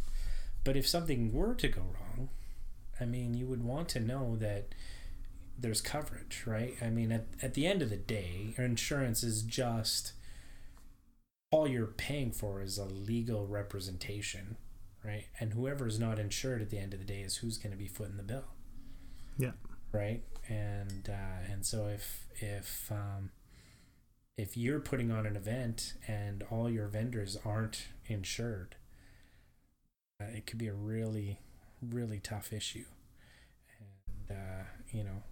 but 0.62 0.76
if 0.76 0.86
something 0.86 1.32
were 1.32 1.54
to 1.54 1.68
go 1.68 1.80
wrong 1.80 2.03
i 3.00 3.04
mean 3.04 3.34
you 3.34 3.46
would 3.46 3.62
want 3.62 3.88
to 3.88 4.00
know 4.00 4.36
that 4.36 4.74
there's 5.58 5.80
coverage 5.80 6.42
right 6.46 6.74
i 6.82 6.88
mean 6.90 7.12
at, 7.12 7.26
at 7.42 7.54
the 7.54 7.66
end 7.66 7.82
of 7.82 7.90
the 7.90 7.96
day 7.96 8.54
insurance 8.58 9.22
is 9.22 9.42
just 9.42 10.12
all 11.54 11.68
you're 11.68 11.86
paying 11.86 12.32
for 12.32 12.60
is 12.60 12.78
a 12.78 12.84
legal 12.84 13.46
representation, 13.46 14.56
right? 15.04 15.26
And 15.38 15.52
whoever 15.52 15.86
is 15.86 16.00
not 16.00 16.18
insured 16.18 16.60
at 16.60 16.70
the 16.70 16.78
end 16.78 16.92
of 16.92 16.98
the 16.98 17.06
day 17.06 17.20
is 17.20 17.36
who's 17.36 17.58
going 17.58 17.70
to 17.70 17.78
be 17.78 17.86
footing 17.86 18.16
the 18.16 18.24
bill. 18.24 18.46
Yeah. 19.38 19.52
Right. 19.92 20.24
And 20.48 21.08
uh, 21.08 21.52
and 21.52 21.64
so 21.64 21.86
if 21.86 22.26
if 22.40 22.90
um, 22.90 23.30
if 24.36 24.56
you're 24.56 24.80
putting 24.80 25.12
on 25.12 25.26
an 25.26 25.36
event 25.36 25.94
and 26.08 26.42
all 26.50 26.68
your 26.68 26.88
vendors 26.88 27.36
aren't 27.44 27.86
insured, 28.06 28.74
uh, 30.20 30.24
it 30.24 30.46
could 30.46 30.58
be 30.58 30.66
a 30.66 30.74
really 30.74 31.38
really 31.90 32.20
tough 32.20 32.52
issue, 32.52 32.84
and 34.28 34.36
uh, 34.38 34.62
you 34.90 35.04
know, 35.04 35.22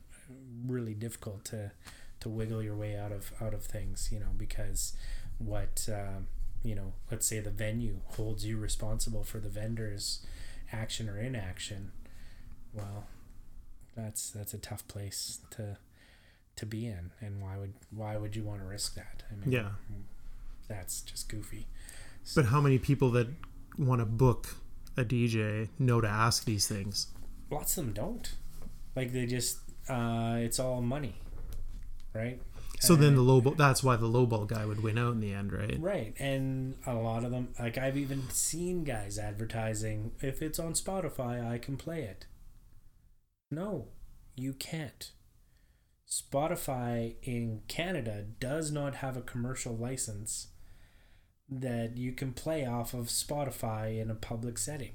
really 0.66 0.94
difficult 0.94 1.44
to 1.46 1.72
to 2.20 2.28
wiggle 2.28 2.62
your 2.62 2.76
way 2.76 2.96
out 2.96 3.12
of 3.12 3.32
out 3.40 3.54
of 3.54 3.64
things. 3.64 4.08
You 4.12 4.20
know, 4.20 4.30
because 4.36 4.96
what 5.38 5.88
um, 5.92 6.26
you 6.62 6.74
know 6.74 6.92
let's 7.10 7.26
say 7.26 7.40
the 7.40 7.50
venue 7.50 8.00
holds 8.16 8.44
you 8.46 8.56
responsible 8.58 9.24
for 9.24 9.38
the 9.38 9.48
vendor's 9.48 10.24
action 10.72 11.08
or 11.08 11.18
inaction 11.18 11.90
well 12.72 13.04
that's 13.96 14.30
that's 14.30 14.54
a 14.54 14.58
tough 14.58 14.86
place 14.88 15.40
to 15.50 15.76
to 16.56 16.64
be 16.64 16.86
in 16.86 17.10
and 17.20 17.42
why 17.42 17.58
would 17.58 17.74
why 17.90 18.16
would 18.16 18.34
you 18.36 18.42
want 18.42 18.60
to 18.60 18.64
risk 18.66 18.94
that 18.94 19.22
i 19.30 19.34
mean 19.34 19.52
Yeah. 19.52 19.70
that's 20.68 21.00
just 21.02 21.28
goofy 21.28 21.66
But 22.34 22.46
how 22.46 22.60
many 22.60 22.78
people 22.78 23.10
that 23.10 23.26
want 23.76 24.00
to 24.00 24.06
book 24.06 24.56
a 24.96 25.05
DJ 25.05 25.68
know 25.78 26.00
to 26.00 26.09
ask 26.09 26.44
these 26.44 26.66
things? 26.66 27.09
lots 27.50 27.76
of 27.76 27.85
them 27.85 27.92
don't 27.92 28.37
like 28.96 29.12
they 29.12 29.26
just 29.26 29.59
uh 29.88 30.37
it's 30.38 30.59
all 30.59 30.81
money 30.81 31.14
right? 32.14 32.40
So 32.81 32.96
then 32.96 33.14
the 33.14 33.22
lowball. 33.22 33.57
That's 33.57 33.85
why 33.85 33.96
the 33.96 34.09
lowball 34.09 34.48
guy 34.48 34.66
would 34.66 34.83
win 34.83 34.98
out 34.98 35.12
in 35.12 35.20
the 35.20 35.33
end, 35.33 35.52
right? 35.52 35.76
Right. 35.78 36.14
And 36.18 36.74
a 36.85 36.94
lot 36.94 37.24
of 37.24 37.31
them, 37.31 37.48
like 37.59 37.78
I've 37.78 37.96
even 37.96 38.28
seen 38.31 38.83
guys 38.83 39.18
advertising, 39.18 40.12
if 40.20 40.42
it's 40.42 40.59
on 40.59 40.72
Spotify, 40.72 41.48
I 41.48 41.59
can 41.59 41.76
play 41.76 42.02
it. 42.02 42.26
No, 43.50 43.88
you 44.35 44.52
can't. 44.52 45.12
Spotify 46.11 47.14
in 47.22 47.62
Canada 47.68 48.24
does 48.40 48.72
not 48.72 48.96
have 48.96 49.16
a 49.16 49.22
commercial 49.22 49.76
license 49.76 50.48
that 51.60 51.96
you 51.96 52.12
can 52.12 52.32
play 52.32 52.64
off 52.64 52.94
of 52.94 53.06
Spotify 53.06 54.00
in 54.00 54.10
a 54.10 54.14
public 54.14 54.58
setting. 54.58 54.92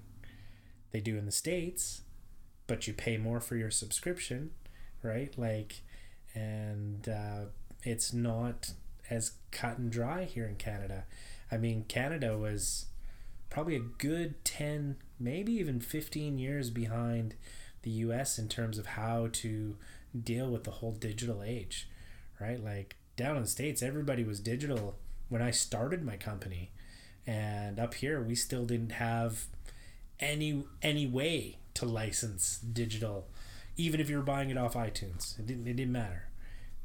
They 0.91 0.99
do 0.99 1.17
in 1.17 1.25
the 1.25 1.31
States, 1.31 2.01
but 2.65 2.87
you 2.87 2.93
pay 2.93 3.17
more 3.17 3.39
for 3.39 3.55
your 3.55 3.71
subscription, 3.71 4.51
right? 5.03 5.33
Like, 5.37 5.81
and 6.33 7.07
uh, 7.07 7.45
it's 7.83 8.13
not 8.13 8.71
as 9.09 9.33
cut 9.51 9.77
and 9.77 9.91
dry 9.91 10.25
here 10.25 10.45
in 10.45 10.55
Canada. 10.55 11.05
I 11.51 11.57
mean, 11.57 11.85
Canada 11.87 12.37
was 12.37 12.87
probably 13.49 13.75
a 13.75 13.79
good 13.79 14.43
10, 14.43 14.97
maybe 15.19 15.53
even 15.53 15.79
15 15.79 16.37
years 16.37 16.69
behind 16.69 17.35
the 17.83 17.91
US 17.91 18.37
in 18.37 18.49
terms 18.49 18.77
of 18.77 18.87
how 18.87 19.29
to 19.31 19.77
deal 20.23 20.49
with 20.49 20.63
the 20.63 20.71
whole 20.71 20.91
digital 20.91 21.41
age, 21.43 21.89
right? 22.39 22.61
Like 22.61 22.97
down 23.15 23.35
in 23.35 23.43
the 23.43 23.47
States, 23.47 23.81
everybody 23.81 24.23
was 24.23 24.39
digital 24.39 24.97
when 25.29 25.41
I 25.41 25.51
started 25.51 26.03
my 26.03 26.17
company. 26.17 26.71
And 27.25 27.79
up 27.79 27.95
here, 27.95 28.21
we 28.21 28.35
still 28.35 28.65
didn't 28.65 28.93
have 28.93 29.45
any 30.19 30.63
any 30.81 31.05
way 31.05 31.57
to 31.75 31.85
license 31.85 32.57
digital, 32.59 33.27
even 33.75 33.99
if 33.99 34.09
you 34.09 34.17
were 34.17 34.23
buying 34.23 34.49
it 34.49 34.57
off 34.57 34.73
iTunes. 34.73 35.37
It 35.37 35.45
didn't 35.45 35.67
it 35.67 35.75
didn't 35.75 35.91
matter. 35.91 36.29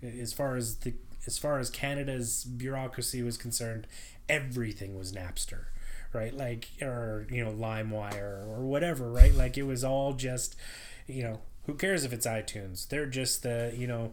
As 0.03 0.33
far 0.33 0.57
as 0.57 0.77
the 0.77 0.95
as 1.27 1.39
far 1.39 1.59
as 1.59 1.71
Canada's 1.71 2.45
bureaucracy 2.45 3.23
was 3.23 3.37
concerned, 3.37 3.87
everything 4.29 4.99
was 4.99 5.13
Napster, 5.13 5.67
right? 6.13 6.37
Like 6.37 6.69
or 6.81 7.27
you 7.31 7.45
know 7.45 7.53
LimeWire 7.53 8.47
or 8.49 8.63
whatever, 8.63 9.11
right? 9.11 9.35
Like 9.35 9.57
it 9.57 9.63
was 9.63 9.85
all 9.85 10.15
just, 10.15 10.57
you 11.07 11.23
know, 11.23 11.41
who 11.67 11.75
cares 11.75 12.05
if 12.05 12.13
it's 12.13 12.27
iTunes? 12.27 12.89
They're 12.89 13.07
just 13.07 13.45
the 13.45 13.73
you 13.77 13.87
know, 13.87 14.13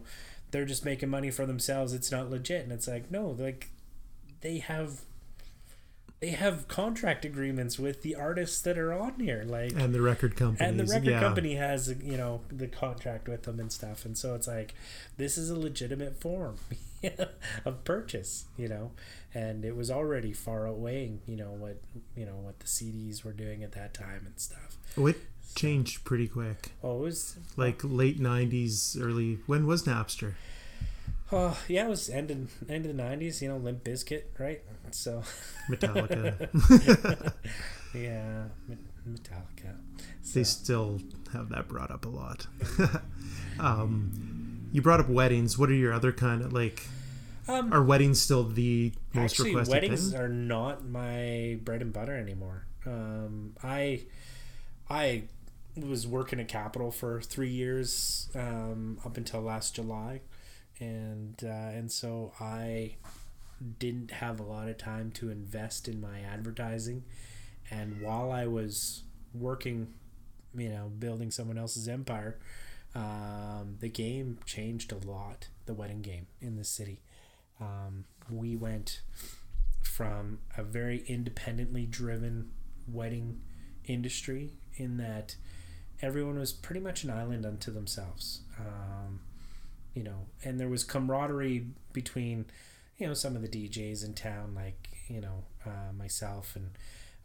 they're 0.52 0.64
just 0.64 0.84
making 0.84 1.08
money 1.08 1.30
for 1.30 1.44
themselves. 1.44 1.92
It's 1.92 2.12
not 2.12 2.30
legit, 2.30 2.62
and 2.62 2.72
it's 2.72 2.86
like 2.86 3.10
no, 3.10 3.30
like 3.38 3.68
they 4.40 4.58
have. 4.58 5.00
They 6.20 6.32
have 6.32 6.68
contract 6.68 7.24
agreements 7.24 7.78
with 7.78 8.02
the 8.02 8.14
artists 8.14 8.60
that 8.60 8.76
are 8.76 8.92
on 8.92 9.20
here, 9.20 9.42
like 9.46 9.72
And 9.72 9.94
the 9.94 10.02
record 10.02 10.36
company. 10.36 10.68
and 10.68 10.78
the 10.78 10.84
record 10.84 11.06
yeah. 11.12 11.18
company 11.20 11.54
has 11.54 11.88
you 12.02 12.18
know 12.18 12.42
the 12.52 12.66
contract 12.66 13.26
with 13.26 13.44
them 13.44 13.58
and 13.58 13.72
stuff 13.72 14.04
and 14.04 14.18
so 14.18 14.34
it's 14.34 14.46
like 14.46 14.74
this 15.16 15.38
is 15.38 15.48
a 15.48 15.58
legitimate 15.58 16.20
form 16.20 16.56
of 17.64 17.84
purchase 17.84 18.44
you 18.58 18.68
know 18.68 18.90
and 19.32 19.64
it 19.64 19.74
was 19.74 19.90
already 19.90 20.34
far 20.34 20.68
outweighing 20.68 21.20
you 21.26 21.36
know 21.36 21.52
what 21.52 21.80
you 22.14 22.26
know 22.26 22.36
what 22.36 22.58
the 22.60 22.66
cds 22.66 23.24
were 23.24 23.32
doing 23.32 23.62
at 23.64 23.72
that 23.72 23.94
time 23.94 24.24
and 24.26 24.38
stuff 24.38 24.76
Oh, 24.98 25.06
it 25.06 25.16
changed 25.54 26.04
pretty 26.04 26.28
quick. 26.28 26.72
oh 26.82 26.98
it 26.98 27.02
was 27.04 27.36
Like 27.56 27.80
late 27.82 28.20
'90s, 28.20 29.00
early. 29.00 29.38
When 29.46 29.66
was 29.66 29.84
Napster? 29.84 30.34
Oh 31.32 31.56
yeah 31.68 31.86
it 31.86 31.88
was 31.88 32.08
end 32.08 32.30
of, 32.30 32.50
end 32.70 32.86
of 32.86 32.96
the 32.96 33.02
90s 33.02 33.40
you 33.42 33.48
know 33.48 33.56
limp 33.56 33.84
Bizkit, 33.84 34.22
right 34.38 34.62
so 34.90 35.22
Metallica. 35.68 37.32
yeah 37.94 38.44
Me- 38.68 38.76
metallica 39.08 39.76
they 40.34 40.44
still 40.44 41.00
have 41.32 41.48
that 41.48 41.66
brought 41.68 41.90
up 41.90 42.04
a 42.04 42.08
lot. 42.08 42.46
um, 43.58 44.68
you 44.72 44.80
brought 44.82 45.00
up 45.00 45.08
weddings. 45.08 45.58
What 45.58 45.68
are 45.70 45.74
your 45.74 45.92
other 45.92 46.12
kind 46.12 46.42
of 46.42 46.52
like? 46.52 46.84
um, 47.48 47.72
Are 47.72 47.82
weddings 47.82 48.20
still 48.20 48.44
the 48.44 48.92
most 49.12 49.32
Actually, 49.32 49.50
requested 49.50 49.74
weddings 49.74 50.12
thing? 50.12 50.20
are 50.20 50.28
not 50.28 50.84
my 50.86 51.58
bread 51.64 51.82
and 51.82 51.92
butter 51.92 52.14
anymore. 52.16 52.66
Um, 52.86 53.54
I 53.64 54.02
I 54.88 55.24
was 55.76 56.06
working 56.06 56.38
at 56.38 56.46
Capital 56.48 56.90
for 56.92 57.20
three 57.20 57.50
years 57.50 58.28
um, 58.36 58.98
up 59.04 59.16
until 59.16 59.40
last 59.40 59.74
July, 59.74 60.20
and 60.80 61.36
uh, 61.44 61.76
and 61.76 61.92
so 61.92 62.32
I 62.40 62.96
didn't 63.78 64.10
have 64.10 64.40
a 64.40 64.42
lot 64.42 64.68
of 64.68 64.78
time 64.78 65.10
to 65.12 65.30
invest 65.30 65.86
in 65.86 66.00
my 66.00 66.20
advertising. 66.20 67.04
And 67.70 68.00
while 68.00 68.32
I 68.32 68.46
was 68.46 69.02
working, 69.34 69.94
you 70.56 70.70
know, 70.70 70.90
building 70.98 71.30
someone 71.30 71.58
else's 71.58 71.86
empire, 71.86 72.38
um, 72.94 73.76
the 73.80 73.88
game 73.88 74.38
changed 74.46 74.92
a 74.92 75.06
lot. 75.06 75.48
The 75.66 75.74
wedding 75.74 76.00
game 76.02 76.26
in 76.40 76.56
the 76.56 76.64
city. 76.64 77.00
Um, 77.60 78.06
we 78.30 78.56
went 78.56 79.02
from 79.82 80.40
a 80.56 80.62
very 80.62 81.04
independently 81.06 81.84
driven 81.84 82.50
wedding 82.88 83.40
industry 83.84 84.54
in 84.76 84.96
that 84.96 85.36
everyone 86.00 86.38
was 86.38 86.52
pretty 86.52 86.80
much 86.80 87.04
an 87.04 87.10
island 87.10 87.44
unto 87.44 87.70
themselves. 87.70 88.40
Um, 88.58 89.20
you 89.94 90.02
know, 90.02 90.26
and 90.44 90.58
there 90.60 90.68
was 90.68 90.84
camaraderie 90.84 91.66
between, 91.92 92.46
you 92.98 93.06
know, 93.06 93.14
some 93.14 93.36
of 93.36 93.42
the 93.42 93.48
DJs 93.48 94.04
in 94.04 94.14
town, 94.14 94.54
like, 94.54 94.88
you 95.08 95.20
know, 95.20 95.44
uh, 95.66 95.92
myself 95.96 96.54
and 96.54 96.70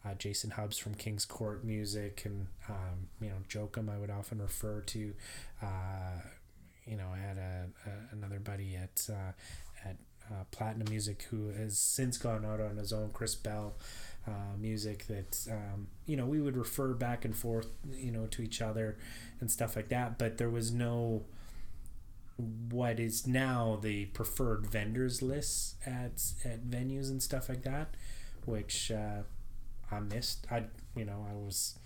uh, 0.05 0.13
Jason 0.15 0.51
Hubbs 0.51 0.77
from 0.77 0.95
King's 0.95 1.25
Court 1.25 1.63
Music 1.63 2.23
and, 2.25 2.47
um, 2.69 3.09
you 3.21 3.29
know, 3.29 3.37
Jokum, 3.47 3.89
I 3.89 3.97
would 3.97 4.09
often 4.11 4.41
refer 4.41 4.81
to. 4.81 5.13
Uh, 5.61 6.21
you 6.85 6.97
know, 6.97 7.07
I 7.13 7.17
had 7.17 7.37
a, 7.37 7.65
a 7.87 8.15
another 8.15 8.39
buddy 8.39 8.75
at 8.75 9.07
uh, 9.09 9.31
at 9.83 9.97
uh, 10.31 10.43
Platinum 10.51 10.87
Music 10.89 11.25
who 11.29 11.49
has 11.49 11.77
since 11.77 12.17
gone 12.17 12.45
out 12.45 12.61
on 12.61 12.77
his 12.77 12.93
own, 12.93 13.09
Chris 13.11 13.35
Bell 13.35 13.73
uh, 14.27 14.57
music. 14.59 15.07
That 15.07 15.47
um, 15.51 15.87
you 16.05 16.15
know 16.15 16.25
we 16.25 16.41
would 16.41 16.57
refer 16.57 16.93
back 16.93 17.25
and 17.25 17.35
forth, 17.35 17.67
you 17.91 18.11
know, 18.11 18.27
to 18.27 18.41
each 18.41 18.61
other 18.61 18.97
and 19.39 19.49
stuff 19.49 19.75
like 19.75 19.89
that. 19.89 20.17
But 20.17 20.37
there 20.37 20.49
was 20.49 20.71
no 20.71 21.23
what 22.37 22.99
is 22.99 23.25
now 23.25 23.79
the 23.81 24.05
preferred 24.07 24.67
vendors 24.67 25.21
lists 25.21 25.75
at 25.85 26.21
at 26.43 26.65
venues 26.69 27.09
and 27.09 27.21
stuff 27.23 27.47
like 27.49 27.63
that, 27.63 27.95
which 28.45 28.91
uh, 28.91 29.21
I 29.91 29.99
missed. 29.99 30.45
I 30.51 30.65
you 30.95 31.05
know 31.05 31.25
I 31.29 31.33
was 31.33 31.77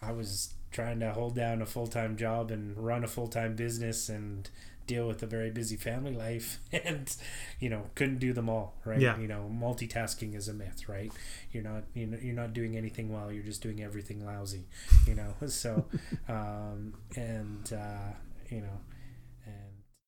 I 0.00 0.12
was 0.12 0.54
trying 0.70 1.00
to 1.00 1.12
hold 1.12 1.34
down 1.34 1.62
a 1.62 1.66
full 1.66 1.86
time 1.86 2.16
job 2.16 2.50
and 2.50 2.76
run 2.76 3.04
a 3.04 3.08
full 3.08 3.28
time 3.28 3.54
business 3.56 4.08
and 4.08 4.48
deal 4.84 5.06
with 5.06 5.22
a 5.22 5.26
very 5.26 5.50
busy 5.50 5.76
family 5.76 6.12
life 6.12 6.58
and 6.72 7.14
you 7.60 7.70
know 7.70 7.84
couldn't 7.94 8.18
do 8.18 8.32
them 8.32 8.48
all 8.48 8.74
right 8.84 8.98
Yeah. 9.00 9.16
you 9.16 9.28
know 9.28 9.48
multitasking 9.50 10.34
is 10.34 10.48
a 10.48 10.52
myth 10.52 10.88
right 10.88 11.12
you're 11.52 11.62
not 11.62 11.84
you 11.94 12.06
know 12.08 12.18
you're 12.20 12.34
not 12.34 12.52
doing 12.52 12.76
anything 12.76 13.12
well 13.12 13.30
you're 13.30 13.44
just 13.44 13.62
doing 13.62 13.80
everything 13.80 14.26
lousy 14.26 14.64
you 15.06 15.14
know 15.14 15.34
so 15.46 15.86
um 16.28 16.94
and 17.16 17.72
uh 17.72 18.10
you 18.50 18.60
know 18.60 18.80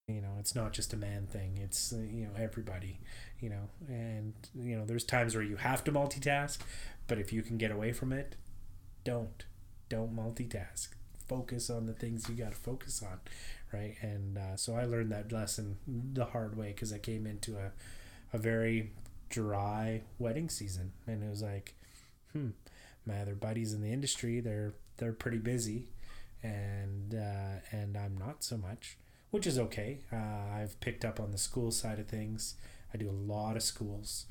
you 0.09 0.21
know 0.21 0.33
it's 0.39 0.55
not 0.55 0.73
just 0.73 0.93
a 0.93 0.97
man 0.97 1.27
thing 1.27 1.59
it's 1.63 1.93
uh, 1.93 1.97
you 1.97 2.25
know 2.25 2.31
everybody 2.39 3.01
you 3.41 3.49
know 3.49 3.69
and 3.89 4.35
you 4.55 4.77
know 4.77 4.85
there's 4.85 5.05
times 5.05 5.35
where 5.35 5.45
you 5.45 5.57
have 5.57 5.83
to 5.83 5.91
multitask 5.91 6.59
but 7.07 7.19
if 7.19 7.33
you 7.33 7.43
can 7.43 7.57
get 7.57 7.71
away 7.71 7.93
from 7.93 8.13
it 8.13 8.37
don't 9.05 9.45
don't 9.89 10.17
multitask. 10.17 10.89
Focus 11.29 11.71
on 11.71 11.87
the 11.87 11.93
things 11.93 12.29
you 12.29 12.35
got 12.35 12.51
to 12.53 12.57
focus 12.57 13.03
on 13.03 13.21
right? 13.73 13.97
And 14.03 14.39
uh, 14.39 14.57
so 14.57 14.75
i 14.77 14.85
learned 14.85 15.11
that 15.13 15.33
lesson 15.33 15.77
the 15.87 16.27
hard 16.27 16.57
way 16.57 16.69
because 16.69 16.93
i 16.93 16.99
came 16.99 17.27
into 17.27 17.57
a, 17.57 17.73
a 18.33 18.39
very 18.39 18.93
dry 19.31 20.03
wedding 20.19 20.49
season 20.49 20.93
and 21.07 21.23
it 21.23 21.31
was 21.31 21.43
like 21.43 21.75
hmm 22.33 22.51
my 23.07 23.21
other 23.21 23.35
buddies 23.35 23.73
in 23.73 23.83
the 23.83 23.93
industry 23.93 24.41
they're 24.41 24.75
they're 24.99 25.13
pretty 25.13 25.39
busy 25.39 25.89
and 26.43 27.15
uh, 27.15 27.61
and 27.73 27.97
i'm 27.97 28.17
not 28.19 28.45
so 28.45 28.57
much 28.57 28.97
which 29.35 29.47
is 29.47 29.59
okay 29.59 29.99
uh, 30.13 30.57
i've 30.57 30.79
picked 30.81 31.05
up 31.05 31.19
on 31.19 31.31
the 31.31 31.39
school 31.39 31.71
side 31.71 31.99
of 31.99 32.07
things 32.07 32.55
i 32.93 32.97
do 32.97 33.09
a 33.09 33.19
lot 33.33 33.57
of 33.57 33.63
schools 33.63 34.27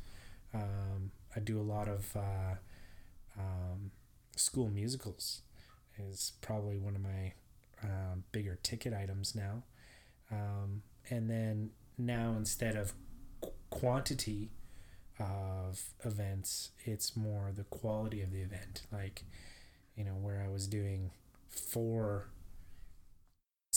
um, 0.54 1.12
i 1.36 1.40
do 1.40 1.60
a 1.60 1.68
lot 1.76 1.88
of 1.88 2.16
uh, 2.16 2.56
um, 3.38 3.92
school 4.36 4.70
musicals 4.70 5.42
is 6.00 6.34
probably 6.42 6.78
one 6.78 6.96
of 6.96 7.02
my 7.02 7.34
um, 7.84 8.24
bigger 8.32 8.58
ticket 8.64 8.94
items 8.94 9.36
now. 9.36 9.64
Um, 10.32 10.84
and 11.10 11.30
then 11.30 11.72
now 11.98 12.36
instead 12.38 12.76
of 12.76 12.94
qu- 13.42 13.52
quantity 13.70 14.50
of 15.20 15.84
events, 16.04 16.72
it's 16.86 17.16
more 17.16 17.52
the 17.56 17.64
quality 17.66 18.22
of 18.22 18.32
the 18.32 18.42
event. 18.42 18.84
Like, 18.92 19.24
you 19.96 20.04
know, 20.04 20.14
where 20.14 20.44
I 20.44 20.52
was 20.52 20.68
doing 20.68 21.12
four 21.50 22.30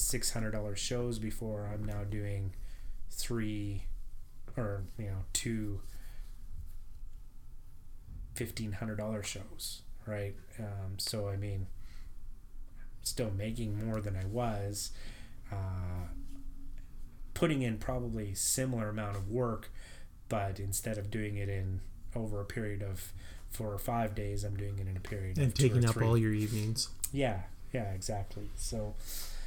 six 0.06 0.30
hundred 0.30 0.52
dollar 0.52 0.76
shows 0.76 1.18
before, 1.18 1.68
I'm 1.72 1.84
now 1.84 2.04
doing 2.04 2.54
three 3.10 3.82
or 4.56 4.84
you 4.98 5.06
know 5.06 5.24
two 5.32 5.80
fifteen 8.34 8.72
hundred 8.72 8.96
dollar 8.98 9.22
shows, 9.22 9.82
right? 10.06 10.34
Um, 10.58 10.98
so 10.98 11.28
I 11.28 11.36
mean, 11.36 11.66
still 13.02 13.30
making 13.36 13.84
more 13.84 14.00
than 14.00 14.16
I 14.16 14.24
was, 14.26 14.92
uh, 15.52 16.08
putting 17.34 17.62
in 17.62 17.78
probably 17.78 18.34
similar 18.34 18.88
amount 18.88 19.16
of 19.16 19.28
work, 19.28 19.70
but 20.28 20.60
instead 20.60 20.98
of 20.98 21.10
doing 21.10 21.36
it 21.36 21.48
in 21.48 21.80
over 22.14 22.40
a 22.40 22.44
period 22.44 22.82
of 22.82 23.12
four 23.48 23.72
or 23.72 23.78
five 23.78 24.14
days, 24.14 24.44
I'm 24.44 24.56
doing 24.56 24.78
it 24.78 24.86
in 24.86 24.96
a 24.96 25.00
period 25.00 25.38
and 25.38 25.48
of 25.48 25.54
two 25.54 25.66
or 25.66 25.68
taking 25.68 25.84
up 25.84 25.94
three. 25.94 26.06
all 26.06 26.16
your 26.16 26.32
evenings. 26.32 26.90
Yeah, 27.12 27.40
yeah, 27.72 27.92
exactly. 27.92 28.50
So, 28.56 28.94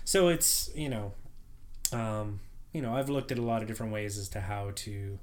so 0.10 0.30
it's 0.30 0.72
you 0.74 0.90
know, 0.90 1.12
um, 1.94 2.40
you 2.74 2.82
know, 2.82 2.96
I've 2.96 3.10
looked 3.10 3.32
at 3.32 3.38
a 3.38 3.44
lot 3.44 3.62
of 3.62 3.68
different 3.68 3.94
ways 3.94 4.18
as 4.18 4.28
to 4.30 4.42
how 4.42 4.72
to, 4.74 5.20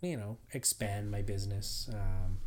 you 0.00 0.16
know, 0.16 0.36
expand 0.52 1.12
my 1.12 1.22
business. 1.22 1.88
Um, 1.92 2.38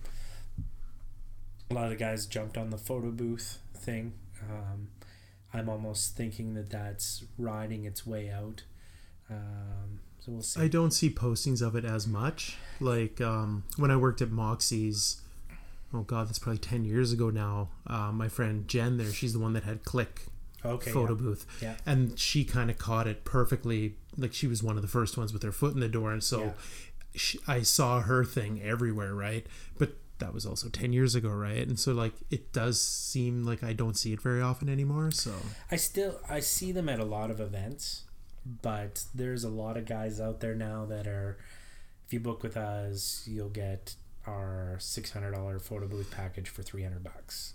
a 1.71 1.73
lot 1.73 1.89
of 1.89 1.97
guys 1.97 2.25
jumped 2.25 2.57
on 2.57 2.69
the 2.69 2.77
photo 2.77 3.11
booth 3.11 3.59
thing. 3.73 4.11
Um, 4.43 4.89
I'm 5.53 5.69
almost 5.69 6.17
thinking 6.17 6.53
that 6.55 6.69
that's 6.69 7.23
riding 7.37 7.85
its 7.85 8.05
way 8.05 8.29
out. 8.29 8.63
Um, 9.29 10.01
so 10.19 10.33
we'll 10.33 10.41
see. 10.41 10.59
I 10.59 10.67
don't 10.67 10.91
see 10.91 11.09
postings 11.09 11.65
of 11.65 11.77
it 11.77 11.85
as 11.85 12.07
much. 12.07 12.57
Like 12.81 13.21
um, 13.21 13.63
when 13.77 13.89
I 13.89 13.95
worked 13.95 14.21
at 14.21 14.31
Moxie's, 14.31 15.21
oh 15.93 16.01
god, 16.01 16.27
that's 16.27 16.39
probably 16.39 16.59
ten 16.59 16.83
years 16.83 17.13
ago 17.13 17.29
now. 17.29 17.69
Uh, 17.87 18.11
my 18.11 18.27
friend 18.27 18.67
Jen 18.67 18.97
there, 18.97 19.13
she's 19.13 19.31
the 19.31 19.39
one 19.39 19.53
that 19.53 19.63
had 19.63 19.85
Click 19.85 20.23
okay. 20.65 20.91
photo 20.91 21.13
yeah. 21.13 21.19
booth, 21.21 21.45
Yeah. 21.61 21.75
and 21.85 22.17
she 22.19 22.43
kind 22.45 22.69
of 22.69 22.77
caught 22.77 23.07
it 23.07 23.23
perfectly. 23.23 23.95
Like 24.17 24.33
she 24.33 24.47
was 24.47 24.63
one 24.63 24.75
of 24.75 24.81
the 24.81 24.87
first 24.87 25.17
ones 25.17 25.33
with 25.33 25.43
her 25.43 25.51
foot 25.51 25.73
in 25.73 25.79
the 25.79 25.87
door, 25.89 26.11
and 26.11 26.23
so 26.23 26.41
Yeah. 26.41 26.51
she, 27.15 27.39
I 27.47 27.61
saw 27.61 28.01
her 28.01 28.23
thing 28.25 28.61
everywhere, 28.61 29.13
right? 29.13 29.45
But 29.77 29.95
that 30.19 30.33
was 30.33 30.45
also 30.45 30.67
ten 30.69 30.93
years 30.93 31.13
ago, 31.15 31.29
right? 31.29 31.67
And 31.67 31.79
so 31.79 31.93
like 31.93 32.13
it 32.31 32.51
does 32.51 32.81
seem 32.81 33.43
like 33.43 33.63
I 33.63 33.73
don't 33.73 33.95
see 33.95 34.13
it 34.13 34.21
very 34.21 34.41
often 34.41 34.67
anymore. 34.69 35.11
So 35.11 35.33
I 35.71 35.75
still 35.75 36.19
I 36.29 36.39
see 36.39 36.71
them 36.71 36.89
at 36.89 36.99
a 36.99 37.05
lot 37.05 37.29
of 37.29 37.39
events, 37.39 38.03
but 38.63 39.03
there's 39.13 39.43
a 39.43 39.49
lot 39.49 39.77
of 39.77 39.85
guys 39.85 40.19
out 40.19 40.39
there 40.39 40.55
now 40.55 40.85
that 40.85 41.05
are 41.05 41.37
if 42.07 42.13
you 42.13 42.19
book 42.19 42.41
with 42.41 42.57
us, 42.57 43.25
you'll 43.29 43.49
get 43.49 43.93
our 44.25 44.77
six 44.79 45.11
hundred 45.11 45.31
dollar 45.33 45.59
photo 45.59 45.87
booth 45.87 46.09
package 46.09 46.49
for 46.49 46.63
three 46.63 46.81
hundred 46.81 47.03
bucks. 47.03 47.53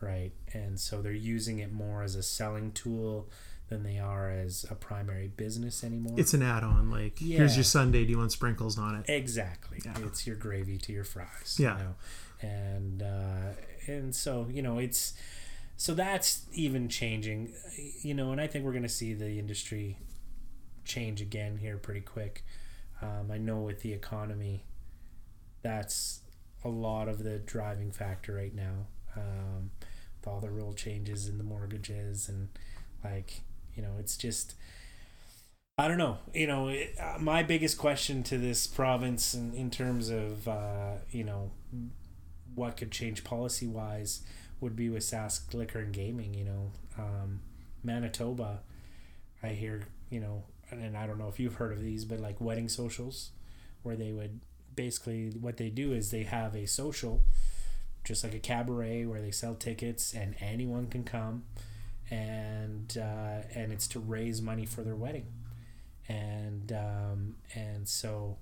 Right. 0.00 0.32
And 0.52 0.78
so 0.78 1.00
they're 1.02 1.12
using 1.12 1.58
it 1.58 1.72
more 1.72 2.02
as 2.02 2.14
a 2.14 2.22
selling 2.22 2.72
tool 2.72 3.28
than 3.68 3.82
they 3.82 3.98
are 3.98 4.30
as 4.30 4.64
a 4.70 4.74
primary 4.74 5.26
business 5.26 5.82
anymore. 5.82 6.14
it's 6.18 6.34
an 6.34 6.42
add-on. 6.42 6.90
Like 6.90 7.20
Yeah. 7.20 7.38
here's 7.38 7.56
your 7.56 7.64
sundae. 7.64 8.04
Do 8.04 8.10
you 8.10 8.18
want 8.18 8.30
sprinkles 8.32 8.78
on 8.78 8.94
it? 8.96 9.06
Exactly. 9.08 9.80
Yeah. 9.84 9.94
It's 10.04 10.26
your 10.26 10.36
gravy 10.36 10.78
to 10.78 10.92
your 10.92 11.02
fries. 11.04 11.56
Yeah. 11.58 11.76
You 11.78 11.84
know? 11.84 11.94
And 12.42 13.02
uh, 13.02 13.52
and 13.88 14.14
so 14.14 14.46
you 14.50 14.62
know 14.62 14.78
it's 14.78 15.14
so 15.76 15.94
that's 15.94 16.46
even 16.52 16.88
changing, 16.88 17.52
you 18.02 18.14
know, 18.14 18.30
and 18.32 18.40
I 18.40 18.46
think 18.46 18.64
we're 18.64 18.72
going 18.72 18.82
to 18.82 18.88
see 18.88 19.14
the 19.14 19.38
industry 19.38 19.98
change 20.84 21.20
again 21.20 21.56
here 21.58 21.76
pretty 21.76 22.00
quick. 22.02 22.44
Um, 23.02 23.30
I 23.30 23.36
know 23.38 23.58
with 23.60 23.80
the 23.82 23.92
economy, 23.92 24.64
that's 25.62 26.20
a 26.64 26.68
lot 26.68 27.08
of 27.08 27.22
the 27.24 27.38
driving 27.38 27.90
factor 27.92 28.34
right 28.34 28.54
now. 28.54 28.86
Um, 29.16 29.70
all 30.26 30.40
the 30.40 30.50
rule 30.50 30.72
changes 30.72 31.28
in 31.28 31.38
the 31.38 31.44
mortgages 31.44 32.28
and 32.28 32.48
like 33.04 33.42
you 33.76 33.82
know, 33.82 33.92
it's 33.98 34.16
just. 34.16 34.54
I 35.78 35.88
don't 35.88 35.98
know. 35.98 36.16
You 36.32 36.46
know, 36.46 36.68
it, 36.68 36.94
uh, 36.98 37.18
my 37.20 37.42
biggest 37.42 37.76
question 37.76 38.22
to 38.24 38.38
this 38.38 38.66
province, 38.66 39.34
in, 39.34 39.52
in 39.52 39.70
terms 39.70 40.08
of 40.08 40.48
uh, 40.48 40.92
you 41.10 41.22
know, 41.22 41.50
what 42.54 42.78
could 42.78 42.90
change 42.90 43.24
policy 43.24 43.66
wise, 43.66 44.22
would 44.60 44.74
be 44.74 44.88
with 44.88 45.02
Sask 45.02 45.52
Liquor 45.52 45.80
and 45.80 45.92
Gaming. 45.92 46.32
You 46.32 46.44
know, 46.44 46.72
um, 46.98 47.40
Manitoba, 47.84 48.60
I 49.42 49.48
hear 49.48 49.82
you 50.08 50.20
know, 50.20 50.44
and, 50.70 50.82
and 50.82 50.96
I 50.96 51.06
don't 51.06 51.18
know 51.18 51.28
if 51.28 51.38
you've 51.38 51.56
heard 51.56 51.72
of 51.72 51.82
these, 51.82 52.06
but 52.06 52.20
like 52.20 52.40
wedding 52.40 52.70
socials, 52.70 53.30
where 53.82 53.96
they 53.96 54.12
would 54.12 54.40
basically 54.74 55.30
what 55.40 55.58
they 55.58 55.68
do 55.68 55.92
is 55.92 56.10
they 56.10 56.22
have 56.22 56.54
a 56.56 56.66
social, 56.66 57.20
just 58.06 58.22
like 58.22 58.34
a 58.34 58.38
cabaret 58.38 59.04
where 59.04 59.20
they 59.20 59.32
sell 59.32 59.54
tickets 59.54 60.14
and 60.14 60.36
anyone 60.40 60.86
can 60.86 61.04
come, 61.04 61.42
and 62.08 62.96
uh, 62.96 63.42
and 63.54 63.72
it's 63.72 63.88
to 63.88 64.00
raise 64.00 64.40
money 64.40 64.64
for 64.64 64.82
their 64.82 64.94
wedding. 64.94 65.26
And 66.08 66.72
um, 66.72 67.36
and 67.54 67.88
so 67.88 68.38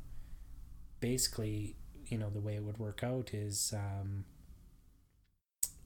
basically 1.00 1.76
you 2.06 2.18
know 2.18 2.28
the 2.28 2.40
way 2.40 2.54
it 2.56 2.62
would 2.62 2.78
work 2.78 3.02
out 3.02 3.32
is 3.32 3.72
um, 3.74 4.24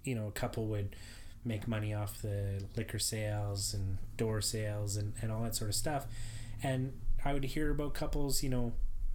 you 0.02 0.14
know 0.14 0.26
a 0.26 0.32
couple 0.32 0.66
would 0.66 0.96
make 1.44 1.68
money 1.68 1.94
off 1.94 2.20
the 2.20 2.64
liquor 2.76 2.98
sales 2.98 3.72
and 3.72 3.98
door 4.16 4.40
sales 4.40 4.96
and, 4.96 5.14
and 5.22 5.30
all 5.30 5.42
that 5.44 5.54
sort 5.54 5.70
of 5.70 5.74
stuff. 5.74 6.06
And 6.62 6.94
i 7.24 7.32
would 7.32 7.44
hear 7.44 7.70
about 7.70 7.94
couples 7.94 8.44
you 8.44 8.48
know 8.48 8.72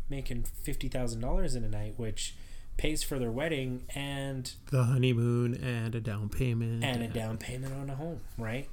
making 0.10 0.44
$50000 0.66 1.56
in 1.56 1.64
a 1.64 1.70
night 1.70 1.94
which 1.98 2.36
pays 2.78 3.04
for 3.04 3.20
their 3.20 3.32
wedding 3.32 3.84
and 3.96 4.52
The 4.72 4.84
honeymoon 4.84 5.56
and 5.56 5.94
a 5.96 6.02
down 6.02 6.30
payment 6.30 6.84
and 6.84 7.04
a 7.04 7.08
down 7.08 7.38
payment 7.38 7.74
on 7.74 7.90
a 7.90 7.96
home, 7.96 8.22
right? 8.38 8.70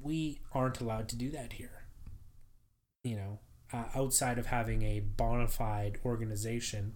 We 0.00 0.40
aren't 0.52 0.80
allowed 0.80 1.08
to 1.10 1.16
do 1.16 1.30
that 1.30 1.54
here. 1.54 1.84
You 3.04 3.16
know, 3.16 3.38
uh, 3.72 3.84
outside 3.94 4.38
of 4.38 4.46
having 4.46 4.82
a 4.82 5.00
bona 5.00 5.48
fide 5.48 5.98
organization 6.04 6.94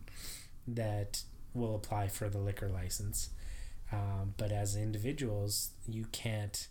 that 0.67 1.23
will 1.55 1.75
apply 1.75 2.09
for 2.09 2.29
the 2.29 2.39
liquor 2.39 2.69
license. 2.69 3.31
Um, 3.93 4.35
but 4.39 4.53
as 4.53 4.75
individuals, 4.75 5.73
you 5.87 6.07
can't, 6.13 6.69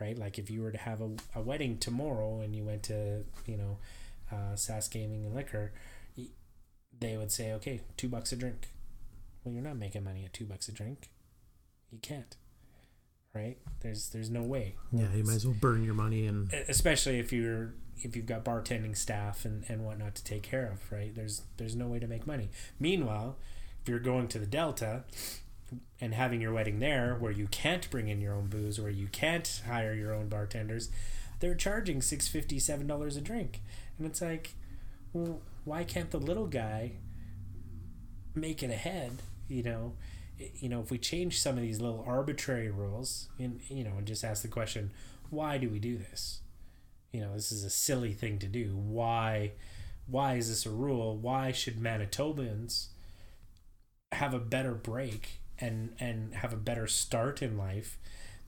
right? 0.00 0.16
Like 0.16 0.38
if 0.38 0.50
you 0.50 0.62
were 0.62 0.70
to 0.70 0.78
have 0.78 1.00
a, 1.00 1.10
a 1.34 1.40
wedding 1.40 1.78
tomorrow 1.78 2.40
and 2.40 2.54
you 2.54 2.64
went 2.64 2.84
to, 2.84 3.24
you 3.46 3.56
know, 3.56 3.78
uh, 4.30 4.54
Sask 4.54 4.90
Gaming 4.92 5.24
and 5.24 5.34
Liquor, 5.34 5.72
they 7.00 7.16
would 7.16 7.32
say, 7.32 7.52
okay, 7.54 7.80
two 7.96 8.08
bucks 8.08 8.30
a 8.32 8.36
drink. 8.36 8.68
Well, 9.44 9.54
you're 9.54 9.62
not 9.62 9.76
making 9.76 10.04
money 10.04 10.24
at 10.24 10.32
two 10.32 10.44
bucks 10.44 10.68
a 10.68 10.72
drink. 10.72 11.10
You 11.90 11.98
can't, 12.00 12.36
right? 13.34 13.58
There's 13.80 14.10
there's 14.10 14.30
no 14.30 14.42
way. 14.42 14.76
Yeah, 14.92 15.06
you 15.14 15.24
might 15.24 15.34
as 15.34 15.46
well 15.46 15.56
burn 15.58 15.82
your 15.84 15.94
money 15.94 16.26
and 16.26 16.52
especially 16.68 17.18
if 17.18 17.32
you're 17.32 17.74
if 18.02 18.16
you've 18.16 18.26
got 18.26 18.44
bartending 18.44 18.96
staff 18.96 19.44
and, 19.44 19.64
and 19.68 19.84
whatnot 19.84 20.14
to 20.16 20.24
take 20.24 20.42
care 20.42 20.70
of, 20.72 20.92
right? 20.92 21.14
There's 21.14 21.42
there's 21.56 21.76
no 21.76 21.86
way 21.86 21.98
to 21.98 22.06
make 22.06 22.26
money. 22.26 22.50
Meanwhile, 22.78 23.36
if 23.82 23.88
you're 23.88 23.98
going 23.98 24.28
to 24.28 24.38
the 24.38 24.46
Delta 24.46 25.04
and 26.00 26.14
having 26.14 26.40
your 26.40 26.52
wedding 26.52 26.80
there 26.80 27.16
where 27.18 27.32
you 27.32 27.46
can't 27.48 27.88
bring 27.90 28.08
in 28.08 28.20
your 28.20 28.34
own 28.34 28.46
booze, 28.46 28.80
where 28.80 28.90
you 28.90 29.08
can't 29.08 29.62
hire 29.66 29.94
your 29.94 30.14
own 30.14 30.28
bartenders, 30.28 30.90
they're 31.40 31.54
charging 31.54 32.02
six 32.02 32.28
fifty, 32.28 32.58
seven 32.58 32.86
dollars 32.86 33.16
a 33.16 33.20
drink. 33.20 33.60
And 33.98 34.06
it's 34.06 34.22
like, 34.22 34.54
well, 35.12 35.40
why 35.64 35.84
can't 35.84 36.10
the 36.10 36.18
little 36.18 36.46
guy 36.46 36.92
make 38.34 38.62
it 38.62 38.70
ahead, 38.70 39.22
you 39.48 39.62
know? 39.62 39.94
You 40.38 40.70
know, 40.70 40.80
if 40.80 40.90
we 40.90 40.98
change 40.98 41.40
some 41.40 41.56
of 41.56 41.62
these 41.62 41.80
little 41.80 42.02
arbitrary 42.06 42.70
rules 42.70 43.28
and 43.38 43.60
you 43.68 43.84
know, 43.84 43.92
and 43.98 44.06
just 44.06 44.24
ask 44.24 44.42
the 44.42 44.48
question, 44.48 44.90
why 45.28 45.58
do 45.58 45.68
we 45.68 45.78
do 45.78 45.98
this? 45.98 46.40
you 47.12 47.20
know 47.20 47.34
this 47.34 47.50
is 47.52 47.64
a 47.64 47.70
silly 47.70 48.12
thing 48.12 48.38
to 48.38 48.46
do 48.46 48.76
why 48.76 49.52
why 50.06 50.34
is 50.34 50.48
this 50.48 50.66
a 50.66 50.70
rule 50.70 51.16
why 51.16 51.52
should 51.52 51.80
manitobans 51.80 52.88
have 54.12 54.34
a 54.34 54.38
better 54.38 54.74
break 54.74 55.40
and 55.58 55.94
and 55.98 56.34
have 56.34 56.52
a 56.52 56.56
better 56.56 56.86
start 56.86 57.42
in 57.42 57.56
life 57.56 57.98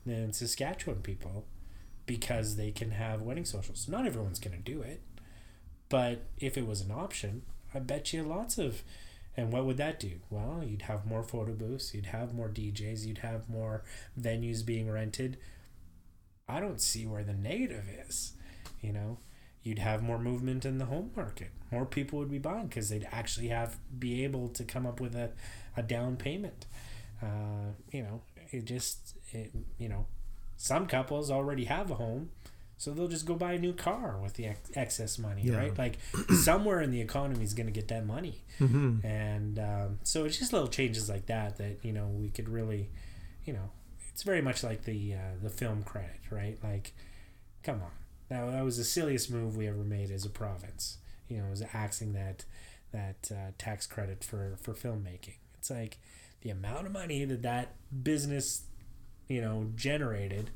than 0.05 0.33
saskatchewan 0.33 1.01
people 1.01 1.45
because 2.05 2.55
they 2.57 2.71
can 2.71 2.91
have 2.91 3.21
wedding 3.21 3.45
socials 3.45 3.87
not 3.87 4.05
everyone's 4.05 4.39
going 4.39 4.55
to 4.55 4.71
do 4.71 4.81
it 4.81 5.01
but 5.89 6.23
if 6.37 6.57
it 6.57 6.67
was 6.67 6.81
an 6.81 6.91
option 6.91 7.43
i 7.73 7.79
bet 7.79 8.11
you 8.13 8.23
lots 8.23 8.57
of 8.57 8.83
and 9.35 9.51
what 9.51 9.65
would 9.65 9.77
that 9.77 9.99
do? 9.99 10.19
Well 10.29 10.63
you'd 10.63 10.83
have 10.83 11.05
more 11.05 11.23
photo 11.23 11.53
booths 11.53 11.93
you'd 11.93 12.07
have 12.07 12.33
more 12.33 12.49
djs 12.49 13.05
you'd 13.05 13.19
have 13.19 13.49
more 13.49 13.83
venues 14.19 14.65
being 14.65 14.89
rented. 14.89 15.37
I 16.47 16.59
don't 16.59 16.81
see 16.81 17.05
where 17.05 17.23
the 17.23 17.33
negative 17.33 17.85
is 18.07 18.33
you 18.81 18.93
know? 18.93 19.17
You'd 19.63 19.79
have 19.79 20.03
more 20.03 20.19
movement 20.19 20.65
in 20.65 20.77
the 20.77 20.85
home 20.85 21.11
market. 21.15 21.51
More 21.71 21.85
people 21.85 22.19
would 22.19 22.29
be 22.29 22.37
buying 22.37 22.67
because 22.67 22.89
they'd 22.89 23.07
actually 23.13 23.47
have 23.47 23.77
be 23.97 24.25
able 24.25 24.49
to 24.49 24.65
come 24.65 24.85
up 24.85 24.99
with 24.99 25.15
a, 25.15 25.31
a 25.77 25.81
down 25.81 26.17
payment. 26.17 26.65
Uh, 27.21 27.71
you 27.91 28.03
know 28.03 28.21
it 28.51 28.65
just 28.65 29.15
it, 29.31 29.51
you 29.77 29.87
know 29.87 30.05
some 30.57 30.85
couples 30.85 31.31
already 31.31 31.63
have 31.65 31.89
a 31.89 31.95
home 31.95 32.29
so 32.83 32.91
they'll 32.93 33.07
just 33.07 33.25
go 33.25 33.35
buy 33.35 33.53
a 33.53 33.59
new 33.59 33.73
car 33.73 34.17
with 34.21 34.33
the 34.33 34.45
ex- 34.47 34.71
excess 34.75 35.17
money 35.17 35.43
Yeah. 35.43 35.57
right? 35.57 35.77
Like 35.77 35.97
somewhere 36.43 36.81
in 36.81 36.91
the 36.91 36.99
economy 37.01 37.43
is 37.43 37.53
going 37.53 37.67
to 37.67 37.71
get 37.71 37.87
that 37.87 38.05
money. 38.05 38.43
Hmm 38.57 38.97
and 39.03 39.57
um, 39.59 39.99
so 40.03 40.25
it's 40.25 40.37
just 40.37 40.51
little 40.53 40.67
changes 40.67 41.09
like 41.09 41.25
that 41.27 41.57
that 41.57 41.77
you 41.83 41.93
know 41.93 42.07
we 42.07 42.29
could 42.29 42.49
really 42.49 42.89
you 43.45 43.53
know 43.53 43.69
it's 44.11 44.23
very 44.23 44.41
much 44.41 44.63
like 44.63 44.83
the 44.83 45.13
uh, 45.13 45.17
the 45.41 45.49
film 45.49 45.83
credit 45.83 46.19
right? 46.29 46.57
Like 46.63 46.93
come 47.63 47.81
on. 47.81 47.91
That, 48.29 48.51
that 48.51 48.63
was 48.65 48.77
the 48.77 48.83
silliest 48.83 49.31
move 49.31 49.55
we 49.57 49.67
ever 49.67 49.83
made 49.83 50.11
as 50.11 50.25
a 50.25 50.29
province. 50.29 50.97
You 51.29 51.37
know 51.37 51.49
was 51.49 51.63
axing 51.73 52.13
that 52.13 52.45
that 52.91 53.31
uh, 53.31 53.51
tax 53.57 53.87
credit 53.87 54.23
for 54.23 54.55
for 54.61 54.73
filmmaking. 54.73 55.37
It's 55.57 55.69
like 55.69 55.97
the 56.41 56.49
amount 56.49 56.85
of 56.87 56.91
money 56.91 57.23
that 57.25 57.41
that 57.43 57.75
business 58.03 58.63
you 59.29 59.39
know, 59.41 59.69
generated 59.75 60.49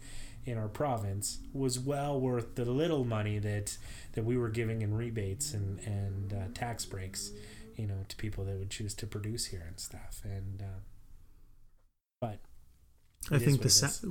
in 0.47 0.57
our 0.57 0.69
province 0.69 1.39
was 1.53 1.77
well 1.77 2.19
worth 2.19 2.55
the 2.55 2.63
little 2.63 3.03
money 3.03 3.37
that 3.37 3.77
that 4.13 4.23
we 4.23 4.37
were 4.37 4.47
giving 4.49 4.81
in 4.81 4.95
rebates 4.95 5.53
and 5.53 5.79
and 5.79 6.33
uh, 6.33 6.47
tax 6.53 6.85
breaks, 6.85 7.31
you 7.75 7.85
know, 7.85 8.05
to 8.07 8.15
people 8.15 8.45
that 8.45 8.57
would 8.57 8.69
choose 8.69 8.93
to 8.95 9.05
produce 9.05 9.45
here 9.47 9.65
and 9.67 9.77
stuff. 9.79 10.21
And 10.23 10.61
uh, 10.61 10.79
but 12.21 12.39
I 13.29 13.39
think 13.39 13.61
the 13.61 13.69
sa- 13.69 14.07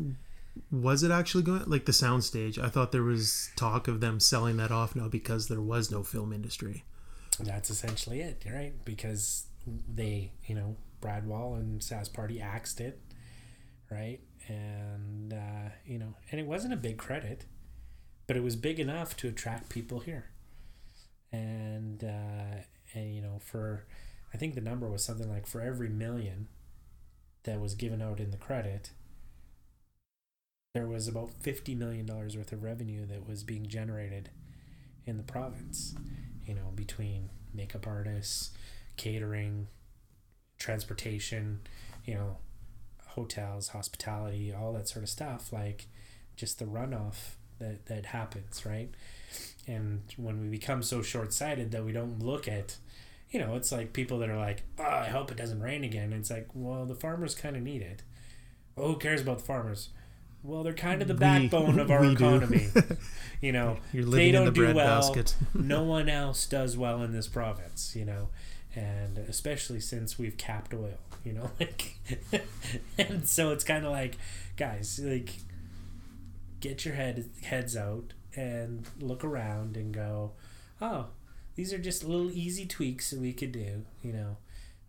was 0.71 1.03
it 1.03 1.11
actually 1.11 1.43
going 1.43 1.65
like 1.67 1.87
the 1.87 1.93
soundstage. 1.93 2.63
I 2.63 2.69
thought 2.69 2.93
there 2.93 3.03
was 3.03 3.51
talk 3.57 3.89
of 3.89 4.01
them 4.01 4.21
selling 4.21 4.59
that 4.59 4.71
off 4.71 4.95
now 4.95 5.09
because 5.09 5.49
there 5.49 5.63
was 5.63 5.91
no 5.91 6.03
film 6.03 6.33
industry. 6.35 6.85
that's 7.41 7.71
essentially 7.71 8.21
it, 8.21 8.45
right? 8.51 8.75
Because 8.85 9.47
they, 9.67 10.33
you 10.47 10.55
know, 10.55 10.77
Brad 11.01 11.27
Wall 11.27 11.55
and 11.55 11.81
Sask 11.81 12.13
Party 12.13 12.41
axed 12.41 12.81
it, 12.81 13.01
right? 13.91 14.21
And 14.49 15.33
uh, 15.33 15.71
you 15.85 15.99
know, 15.99 16.15
and 16.31 16.41
it 16.41 16.47
wasn't 16.47 16.73
a 16.73 16.77
big 16.77 16.99
credit, 16.99 17.45
but 18.27 18.37
it 18.37 18.43
was 18.43 18.57
big 18.57 18.79
enough 18.79 19.17
to 19.19 19.29
attract 19.29 19.69
people 19.69 20.01
here. 20.01 20.27
And 21.33 22.05
uh, 22.05 22.63
and 22.95 23.15
you 23.15 23.21
know, 23.21 23.41
for 23.45 23.87
I 24.33 24.37
think 24.37 24.55
the 24.55 24.61
number 24.61 24.89
was 24.89 25.05
something 25.05 25.29
like 25.29 25.47
for 25.47 25.61
every 25.61 25.89
million 25.89 26.49
that 27.45 27.61
was 27.61 27.75
given 27.75 28.01
out 28.03 28.21
in 28.21 28.31
the 28.31 28.37
credit, 28.37 28.91
there 30.75 30.87
was 30.87 31.09
about 31.09 31.33
fifty 31.41 31.75
million 31.75 32.07
dollars 32.07 32.37
worth 32.37 32.53
of 32.53 32.63
revenue 32.63 33.07
that 33.07 33.29
was 33.29 33.43
being 33.43 33.67
generated 33.67 34.31
in 35.07 35.17
the 35.17 35.23
province 35.23 35.95
you 36.47 36.55
know, 36.55 36.71
between 36.75 37.31
makeup 37.53 37.87
artists, 37.87 38.51
catering, 38.97 39.67
transportation, 40.59 41.61
you 42.05 42.15
know, 42.15 42.37
hotels, 43.17 43.69
hospitality, 43.69 44.55
all 44.55 44.73
that 44.75 44.89
sort 44.89 45.03
of 45.03 45.09
stuff, 45.09 45.53
like 45.53 45.87
just 46.37 46.59
the 46.61 46.65
runoff 46.67 47.35
that, 47.59 47.87
that 47.87 48.07
happens, 48.07 48.65
right? 48.65 48.91
And 49.67 50.03
when 50.17 50.41
we 50.41 50.49
become 50.49 50.83
so 50.83 51.03
short 51.03 51.33
sighted 51.33 51.73
that 51.73 51.85
we 51.85 51.91
don't 51.93 52.23
look 52.23 52.47
at, 52.47 52.77
you 53.31 53.41
know, 53.41 53.57
it's 53.57 53.73
like 53.73 53.93
people 53.93 54.19
that 54.21 54.29
are 54.31 54.37
like, 54.39 54.63
oh, 54.79 54.85
I 54.85 55.07
hope 55.07 55.33
it 55.33 55.37
doesn't 55.37 55.61
rain 55.61 55.83
again. 55.83 56.13
It's 56.13 56.31
like, 56.31 56.47
well, 56.55 56.85
the 56.87 56.95
farmers 56.95 57.35
kind 57.35 57.57
of 57.57 57.63
need 57.63 57.83
it. 57.83 58.03
Well, 58.77 58.89
who 58.89 58.97
cares 58.99 59.23
about 59.23 59.39
the 59.39 59.45
farmers? 59.45 59.89
Well, 60.45 60.63
they're 60.63 60.75
kind 60.75 61.03
of 61.03 61.09
the 61.09 61.15
We- 61.15 61.19
backbone 61.21 61.81
of 61.81 61.91
our 61.95 62.05
economy. 62.05 62.69
you 63.41 63.51
know, 63.53 63.79
they 63.93 64.31
don't 64.31 64.45
the 64.47 64.51
do 64.53 64.61
bread 64.73 64.77
well. 64.77 65.17
no 65.55 65.83
one 65.83 66.09
else 66.09 66.47
does 66.47 66.77
well 66.77 67.03
in 67.03 67.13
this 67.13 67.27
province, 67.27 67.97
you 67.97 68.05
know, 68.05 68.29
and 68.77 69.19
especially 69.19 69.81
since 69.81 70.19
we've 70.19 70.37
capped 70.37 70.73
oil, 70.73 70.99
you 71.27 71.33
know, 71.33 71.51
like, 71.61 71.99
and 72.99 73.27
so 73.29 73.51
it's 73.51 73.65
kind 73.65 73.85
of 73.85 73.91
like, 73.91 74.17
guys, 74.57 75.01
like, 75.03 75.35
get 76.61 76.85
your 76.85 76.95
head 76.95 77.29
heads 77.43 77.77
out 77.77 78.13
and 78.35 78.87
look 79.01 79.25
around 79.25 79.77
and 79.77 79.93
go, 79.93 80.33
oh, 80.81 81.07
these 81.57 81.73
are 81.73 81.79
just 81.79 82.05
little 82.05 82.31
easy 82.31 82.67
tweaks 82.67 83.11
that 83.11 83.21
we 83.21 83.33
could 83.33 83.53
do, 83.53 83.85
you 84.03 84.13
know, 84.13 84.37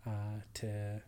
uh, 0.05 0.41
to 0.55 1.01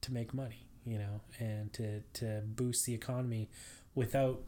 to 0.00 0.12
make 0.12 0.34
money, 0.34 0.66
you 0.84 0.98
know, 0.98 1.20
and 1.38 1.72
to 1.74 2.00
to 2.14 2.42
boost 2.44 2.84
the 2.84 2.94
economy 2.94 3.48
without 3.94 4.42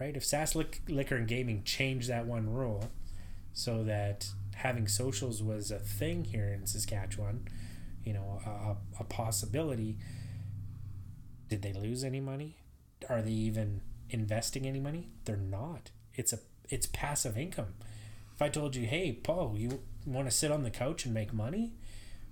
right? 0.00 0.16
If 0.16 0.54
Lic- 0.54 0.82
Liquor 0.88 1.16
and 1.16 1.28
Gaming 1.28 1.62
changed 1.64 2.08
that 2.08 2.26
one 2.26 2.52
rule 2.52 2.90
so 3.52 3.84
that 3.84 4.28
having 4.56 4.88
socials 4.88 5.42
was 5.42 5.70
a 5.70 5.78
thing 5.78 6.24
here 6.24 6.48
in 6.48 6.66
Saskatchewan, 6.66 7.46
you 8.04 8.12
know, 8.12 8.40
a, 8.46 8.76
a 9.00 9.04
possibility, 9.04 9.98
did 11.48 11.62
they 11.62 11.72
lose 11.72 12.04
any 12.04 12.20
money? 12.20 12.56
Are 13.08 13.22
they 13.22 13.30
even 13.30 13.80
investing 14.10 14.66
any 14.66 14.80
money? 14.80 15.08
They're 15.24 15.36
not. 15.36 15.90
It's 16.14 16.32
a 16.32 16.38
it's 16.68 16.86
passive 16.86 17.36
income. 17.36 17.74
If 18.34 18.42
I 18.42 18.48
told 18.48 18.74
you, 18.74 18.86
hey, 18.86 19.12
Paul, 19.12 19.54
you 19.56 19.80
want 20.06 20.28
to 20.28 20.36
sit 20.36 20.50
on 20.50 20.62
the 20.62 20.70
couch 20.70 21.04
and 21.04 21.14
make 21.14 21.32
money? 21.32 21.72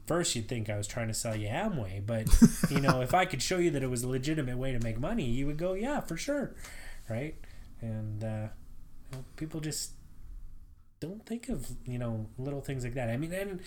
First, 0.07 0.35
you'd 0.35 0.49
think 0.49 0.69
I 0.69 0.77
was 0.77 0.89
trying 0.89 1.09
to 1.09 1.15
sell 1.15 1.37
you 1.37 1.49
Amway, 1.49 2.05
but 2.05 2.27
you 2.71 2.81
know, 2.81 3.03
if 3.03 3.15
I 3.15 3.25
could 3.25 3.41
show 3.41 3.59
you 3.59 3.71
that 3.71 3.83
it 3.83 3.91
was 3.91 4.03
a 4.03 4.09
legitimate 4.09 4.59
way 4.59 4.73
to 4.73 4.81
make 4.81 4.99
money, 4.99 5.25
you 5.25 5.47
would 5.47 5.59
go, 5.59 5.75
yeah, 5.75 6.01
for 6.01 6.17
sure, 6.17 6.55
right? 7.09 7.37
And 7.81 8.25
uh, 8.25 8.49
you 9.11 9.19
know, 9.19 9.25
people 9.37 9.61
just 9.61 9.93
don't 10.99 11.25
think 11.27 11.49
of 11.49 11.69
you 11.85 11.99
know 11.99 12.27
little 12.39 12.61
things 12.61 12.85
like 12.85 12.95
that. 12.95 13.11
I 13.11 13.17
mean, 13.17 13.33
and 13.33 13.61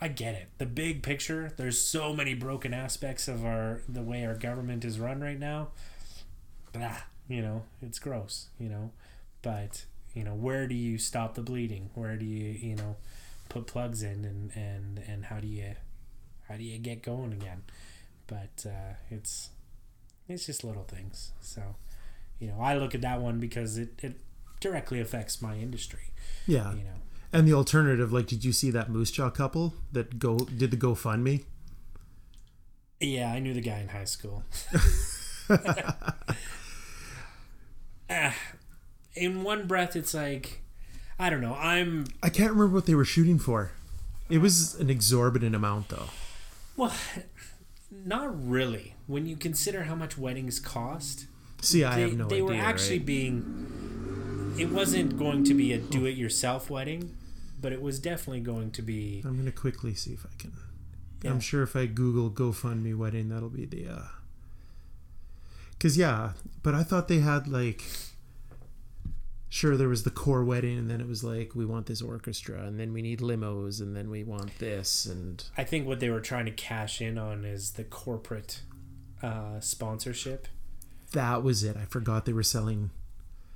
I 0.00 0.08
get 0.08 0.34
it. 0.34 0.48
The 0.58 0.66
big 0.66 1.02
picture. 1.02 1.52
There's 1.56 1.80
so 1.80 2.12
many 2.12 2.34
broken 2.34 2.74
aspects 2.74 3.28
of 3.28 3.44
our 3.44 3.82
the 3.88 4.02
way 4.02 4.26
our 4.26 4.34
government 4.34 4.84
is 4.84 4.98
run 4.98 5.20
right 5.20 5.38
now. 5.38 5.68
Blah, 6.72 6.98
you 7.28 7.40
know, 7.40 7.64
it's 7.80 7.98
gross. 7.98 8.48
You 8.58 8.68
know, 8.68 8.90
but 9.42 9.86
you 10.14 10.22
know, 10.24 10.34
where 10.34 10.66
do 10.66 10.74
you 10.74 10.98
stop 10.98 11.34
the 11.34 11.42
bleeding? 11.42 11.90
Where 11.94 12.16
do 12.16 12.24
you 12.26 12.52
you 12.52 12.76
know 12.76 12.96
put 13.48 13.66
plugs 13.66 14.02
in 14.02 14.24
and 14.24 14.50
and 14.54 15.02
and 15.06 15.24
how 15.26 15.40
do 15.40 15.46
you 15.46 15.74
how 16.48 16.56
do 16.56 16.62
you 16.62 16.78
get 16.78 17.02
going 17.02 17.32
again? 17.32 17.62
But 18.26 18.66
uh, 18.66 18.94
it's 19.10 19.50
it's 20.28 20.46
just 20.46 20.62
little 20.62 20.84
things. 20.84 21.32
So 21.40 21.76
you 22.38 22.48
know, 22.48 22.60
I 22.60 22.76
look 22.76 22.94
at 22.94 23.00
that 23.00 23.20
one 23.20 23.40
because 23.40 23.78
it, 23.78 23.98
it 24.02 24.16
directly 24.60 25.00
affects 25.00 25.40
my 25.40 25.56
industry. 25.56 26.12
Yeah. 26.46 26.72
You 26.72 26.84
know, 26.84 27.00
And 27.32 27.46
the 27.46 27.52
alternative, 27.52 28.12
like, 28.12 28.26
did 28.26 28.44
you 28.44 28.52
see 28.52 28.70
that 28.70 28.88
Moose 28.90 29.10
Jaw 29.10 29.30
couple 29.30 29.74
that 29.92 30.18
go 30.18 30.38
did 30.38 30.70
the 30.70 30.76
GoFundMe? 30.76 31.44
yeah, 33.00 33.30
I 33.30 33.40
knew 33.40 33.52
the 33.52 33.60
guy 33.60 33.78
in 33.80 33.88
high 33.88 34.04
school. 34.06 34.42
Ah, 38.08 38.34
in 39.14 39.42
one 39.42 39.66
breath, 39.66 39.96
it's 39.96 40.14
like, 40.14 40.62
I 41.18 41.28
don't 41.28 41.40
know. 41.40 41.54
I'm 41.54 42.06
I 42.22 42.28
can't 42.28 42.52
remember 42.52 42.74
what 42.74 42.86
they 42.86 42.94
were 42.94 43.04
shooting 43.04 43.38
for. 43.38 43.72
It 44.30 44.38
was 44.38 44.74
an 44.76 44.90
exorbitant 44.90 45.54
amount, 45.56 45.88
though. 45.88 46.06
well, 46.76 46.92
not 47.90 48.48
really. 48.48 48.94
When 49.06 49.26
you 49.26 49.36
consider 49.36 49.84
how 49.84 49.94
much 49.94 50.16
weddings 50.18 50.58
cost, 50.60 51.26
See, 51.62 51.82
I 51.84 51.96
they, 51.96 52.00
have 52.02 52.12
no 52.16 52.26
idea. 52.26 52.28
they 52.28 52.42
idea. 52.44 52.62
were 52.62 52.68
actually 52.68 52.98
right? 52.98 53.06
being. 53.06 53.85
It 54.58 54.70
wasn't 54.70 55.18
going 55.18 55.44
to 55.44 55.54
be 55.54 55.72
a 55.74 55.78
do-it-yourself 55.78 56.70
wedding, 56.70 57.14
but 57.60 57.72
it 57.72 57.82
was 57.82 57.98
definitely 57.98 58.40
going 58.40 58.70
to 58.72 58.82
be. 58.82 59.22
I'm 59.24 59.36
gonna 59.36 59.52
quickly 59.52 59.94
see 59.94 60.12
if 60.12 60.24
I 60.24 60.30
can. 60.38 60.52
Yeah. 61.22 61.30
I'm 61.30 61.40
sure 61.40 61.62
if 61.62 61.76
I 61.76 61.86
Google 61.86 62.30
GoFundMe 62.30 62.96
wedding, 62.96 63.28
that'll 63.28 63.50
be 63.50 63.66
the. 63.66 63.88
uh 63.88 64.02
Cause 65.78 65.98
yeah, 65.98 66.32
but 66.62 66.74
I 66.74 66.82
thought 66.82 67.08
they 67.08 67.18
had 67.18 67.46
like. 67.48 67.82
Sure, 69.48 69.76
there 69.76 69.88
was 69.88 70.02
the 70.04 70.10
core 70.10 70.44
wedding, 70.44 70.76
and 70.78 70.90
then 70.90 71.00
it 71.00 71.06
was 71.06 71.22
like 71.22 71.54
we 71.54 71.64
want 71.66 71.86
this 71.86 72.02
orchestra, 72.02 72.62
and 72.62 72.80
then 72.80 72.92
we 72.92 73.00
need 73.02 73.20
limos, 73.20 73.80
and 73.80 73.94
then 73.94 74.10
we 74.10 74.24
want 74.24 74.58
this, 74.58 75.06
and 75.06 75.44
I 75.56 75.64
think 75.64 75.86
what 75.86 76.00
they 76.00 76.10
were 76.10 76.20
trying 76.20 76.46
to 76.46 76.50
cash 76.50 77.00
in 77.00 77.16
on 77.16 77.44
is 77.44 77.72
the 77.72 77.84
corporate 77.84 78.60
uh, 79.22 79.60
sponsorship. 79.60 80.48
that 81.12 81.42
was 81.42 81.62
it. 81.62 81.76
I 81.76 81.84
forgot 81.84 82.24
they 82.26 82.32
were 82.32 82.42
selling. 82.42 82.90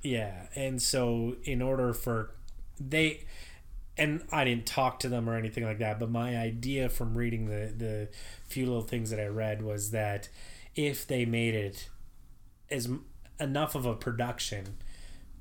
Yeah, 0.03 0.47
and 0.55 0.81
so 0.81 1.35
in 1.43 1.61
order 1.61 1.93
for 1.93 2.31
they 2.79 3.25
and 3.97 4.23
I 4.31 4.45
didn't 4.45 4.65
talk 4.65 4.99
to 5.01 5.09
them 5.09 5.29
or 5.29 5.35
anything 5.35 5.63
like 5.63 5.79
that, 5.79 5.99
but 5.99 6.09
my 6.09 6.37
idea 6.37 6.89
from 6.89 7.17
reading 7.17 7.45
the 7.47 7.71
the 7.75 8.09
few 8.47 8.65
little 8.65 8.81
things 8.81 9.09
that 9.11 9.19
I 9.19 9.27
read 9.27 9.61
was 9.61 9.91
that 9.91 10.29
if 10.75 11.05
they 11.05 11.25
made 11.25 11.53
it 11.53 11.89
as 12.69 12.89
enough 13.39 13.75
of 13.75 13.85
a 13.85 13.93
production, 13.93 14.77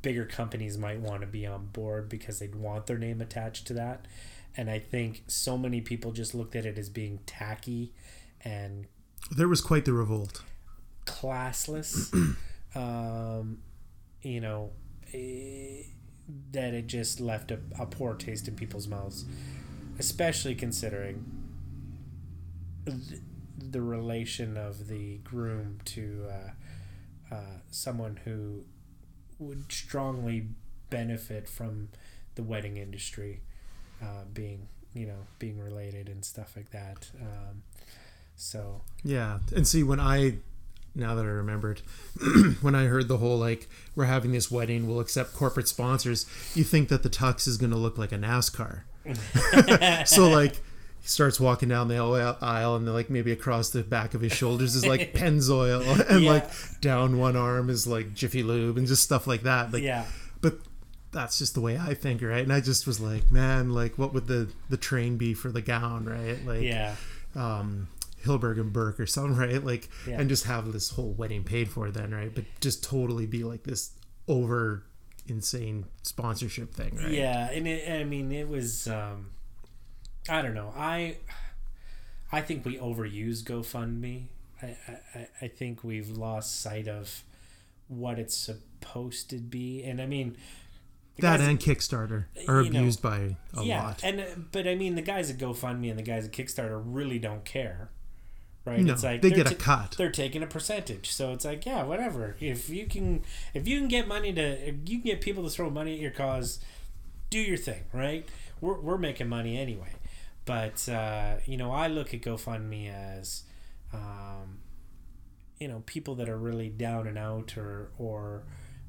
bigger 0.02 0.24
companies 0.26 0.76
might 0.76 1.00
want 1.00 1.20
to 1.22 1.26
be 1.26 1.46
on 1.46 1.66
board 1.66 2.08
because 2.08 2.38
they'd 2.40 2.54
want 2.54 2.86
their 2.86 2.98
name 2.98 3.20
attached 3.20 3.66
to 3.68 3.74
that. 3.74 4.06
And 4.56 4.68
I 4.68 4.80
think 4.80 5.22
so 5.28 5.56
many 5.56 5.80
people 5.80 6.10
just 6.12 6.34
looked 6.34 6.56
at 6.56 6.66
it 6.66 6.76
as 6.76 6.88
being 6.88 7.20
tacky 7.24 7.92
and 8.42 8.86
There 9.30 9.46
was 9.48 9.60
quite 9.60 9.84
the 9.84 9.92
revolt. 9.92 10.42
classless 11.06 12.12
um 12.74 13.58
you 14.22 14.40
know 14.40 14.70
eh, 15.12 15.82
that 16.52 16.74
it 16.74 16.86
just 16.86 17.20
left 17.20 17.50
a, 17.50 17.58
a 17.78 17.86
poor 17.86 18.14
taste 18.14 18.48
in 18.48 18.54
people's 18.54 18.86
mouths 18.86 19.24
especially 19.98 20.54
considering 20.54 21.24
th- 22.86 23.20
the 23.58 23.82
relation 23.82 24.56
of 24.56 24.88
the 24.88 25.18
groom 25.18 25.78
to 25.84 26.26
uh, 26.30 27.34
uh, 27.34 27.58
someone 27.70 28.20
who 28.24 28.64
would 29.38 29.70
strongly 29.70 30.46
benefit 30.88 31.48
from 31.48 31.88
the 32.34 32.42
wedding 32.42 32.76
industry 32.76 33.40
uh, 34.02 34.24
being 34.32 34.68
you 34.94 35.06
know 35.06 35.26
being 35.38 35.58
related 35.58 36.08
and 36.08 36.24
stuff 36.24 36.54
like 36.56 36.70
that 36.70 37.10
um, 37.20 37.62
so. 38.40 38.80
Yeah, 39.04 39.40
and 39.54 39.68
see 39.68 39.82
when 39.82 40.00
I 40.00 40.38
now 40.94 41.14
that 41.14 41.24
I 41.24 41.28
remembered 41.28 41.82
when 42.60 42.74
I 42.74 42.84
heard 42.86 43.08
the 43.08 43.18
whole 43.18 43.38
like 43.38 43.68
we're 43.94 44.04
having 44.06 44.32
this 44.32 44.50
wedding, 44.50 44.86
we'll 44.88 45.00
accept 45.00 45.34
corporate 45.34 45.68
sponsors. 45.68 46.26
You 46.54 46.64
think 46.64 46.88
that 46.88 47.02
the 47.02 47.10
tux 47.10 47.46
is 47.46 47.56
going 47.56 47.70
to 47.70 47.76
look 47.78 47.96
like 47.98 48.12
a 48.12 48.18
NASCAR? 48.18 48.82
so 50.06 50.28
like 50.28 50.56
he 51.00 51.08
starts 51.08 51.40
walking 51.40 51.68
down 51.70 51.88
the 51.88 51.96
aisle, 52.42 52.76
and 52.76 52.92
like 52.92 53.08
maybe 53.10 53.32
across 53.32 53.70
the 53.70 53.82
back 53.82 54.14
of 54.14 54.20
his 54.20 54.32
shoulders 54.32 54.74
is 54.74 54.86
like 54.86 55.12
Pennzoil, 55.14 55.82
and 56.10 56.22
Yeah. 56.24 56.30
like 56.32 56.80
down 56.80 57.18
one 57.18 57.36
arm 57.36 57.70
is 57.70 57.86
like 57.86 58.12
Jiffy 58.14 58.42
Lube, 58.42 58.76
and 58.76 58.86
just 58.86 59.02
stuff 59.02 59.26
like 59.26 59.42
that. 59.44 59.72
Like, 59.72 59.82
yeah. 59.82 60.04
but 60.42 60.58
that's 61.12 61.38
just 61.38 61.54
the 61.54 61.60
way 61.60 61.78
I 61.78 61.94
think, 61.94 62.22
right? 62.22 62.42
And 62.42 62.52
I 62.52 62.60
just 62.60 62.86
was 62.86 63.00
like, 63.00 63.32
man, 63.32 63.70
like 63.72 63.96
what 63.98 64.12
would 64.12 64.26
the 64.26 64.50
the 64.68 64.76
train 64.76 65.16
be 65.16 65.32
for 65.34 65.50
the 65.50 65.62
gown, 65.62 66.04
right? 66.04 66.44
Like, 66.44 66.62
Yeah. 66.62 66.94
um 67.34 67.88
Hillberg 68.24 68.60
and 68.60 68.72
Berk 68.72 68.98
or 69.00 69.06
something, 69.06 69.36
right? 69.38 69.64
Like 69.64 69.88
Yeah. 70.06 70.20
and 70.20 70.28
just 70.28 70.44
have 70.44 70.72
this 70.72 70.90
whole 70.90 71.12
wedding 71.12 71.44
paid 71.44 71.70
for 71.70 71.90
then, 71.90 72.12
right? 72.12 72.34
But 72.34 72.44
just 72.60 72.82
totally 72.84 73.26
be 73.26 73.44
like 73.44 73.64
this 73.64 73.92
over 74.28 74.84
insane 75.26 75.84
sponsorship 76.02 76.74
thing, 76.74 76.96
right? 76.96 77.10
Yeah, 77.10 77.50
and 77.50 77.66
it, 77.68 77.88
I 77.90 78.04
mean 78.04 78.32
it 78.32 78.48
was 78.48 78.86
um 78.88 79.30
I 80.28 80.42
don't 80.42 80.54
know. 80.54 80.72
I 80.76 81.16
I 82.32 82.40
think 82.42 82.64
we 82.64 82.76
overuse 82.78 83.42
GoFundMe. 83.42 84.26
I, 84.62 84.76
I, 85.14 85.28
I 85.42 85.48
think 85.48 85.82
we've 85.82 86.10
lost 86.10 86.60
sight 86.60 86.86
of 86.86 87.24
what 87.88 88.18
it's 88.18 88.36
supposed 88.36 89.30
to 89.30 89.36
be. 89.38 89.82
And 89.82 90.00
I 90.00 90.06
mean 90.06 90.36
That 91.18 91.38
guys- 91.38 91.48
and 91.48 91.58
Kickstarter 91.58 92.26
are 92.46 92.60
you 92.62 92.70
know, 92.70 92.80
abused 92.80 93.02
by 93.02 93.36
a 93.56 93.64
yeah, 93.64 93.82
lot. 93.84 94.04
and 94.04 94.46
but 94.52 94.68
I 94.68 94.74
mean 94.74 94.94
the 94.94 95.02
guys 95.02 95.30
at 95.30 95.38
GoFundMe 95.38 95.90
and 95.90 95.98
the 95.98 96.02
guys 96.04 96.26
at 96.26 96.32
Kickstarter 96.32 96.80
really 96.84 97.18
don't 97.18 97.44
care. 97.44 97.90
Right? 98.64 98.80
No, 98.80 98.92
it's 98.92 99.02
like 99.02 99.22
they 99.22 99.30
get 99.30 99.50
a 99.50 99.54
cut. 99.54 99.94
they're 99.96 100.10
taking 100.10 100.42
a 100.42 100.46
percentage. 100.46 101.10
So 101.10 101.32
it's 101.32 101.44
like, 101.44 101.64
yeah, 101.64 101.82
whatever. 101.82 102.36
If 102.40 102.68
you 102.68 102.86
can 102.86 103.22
if 103.54 103.66
you 103.66 103.78
can 103.78 103.88
get 103.88 104.06
money 104.06 104.32
to 104.32 104.68
if 104.68 104.74
you 104.86 104.98
can 104.98 105.06
get 105.06 105.20
people 105.20 105.44
to 105.44 105.50
throw 105.50 105.70
money 105.70 105.94
at 105.94 106.00
your 106.00 106.10
cause, 106.10 106.60
do 107.30 107.38
your 107.38 107.56
thing, 107.56 107.84
right? 107.92 108.28
We're 108.60 108.78
we're 108.80 108.98
making 108.98 109.28
money 109.28 109.58
anyway. 109.58 109.94
But 110.44 110.88
uh, 110.88 111.36
you 111.46 111.56
know, 111.56 111.72
I 111.72 111.88
look 111.88 112.12
at 112.12 112.20
GoFundMe 112.20 112.92
as 112.92 113.44
um, 113.92 114.58
you 115.58 115.68
know, 115.68 115.82
people 115.86 116.14
that 116.16 116.28
are 116.28 116.38
really 116.38 116.68
down 116.68 117.06
and 117.06 117.16
out 117.18 117.56
or 117.56 117.90
or 117.98 118.44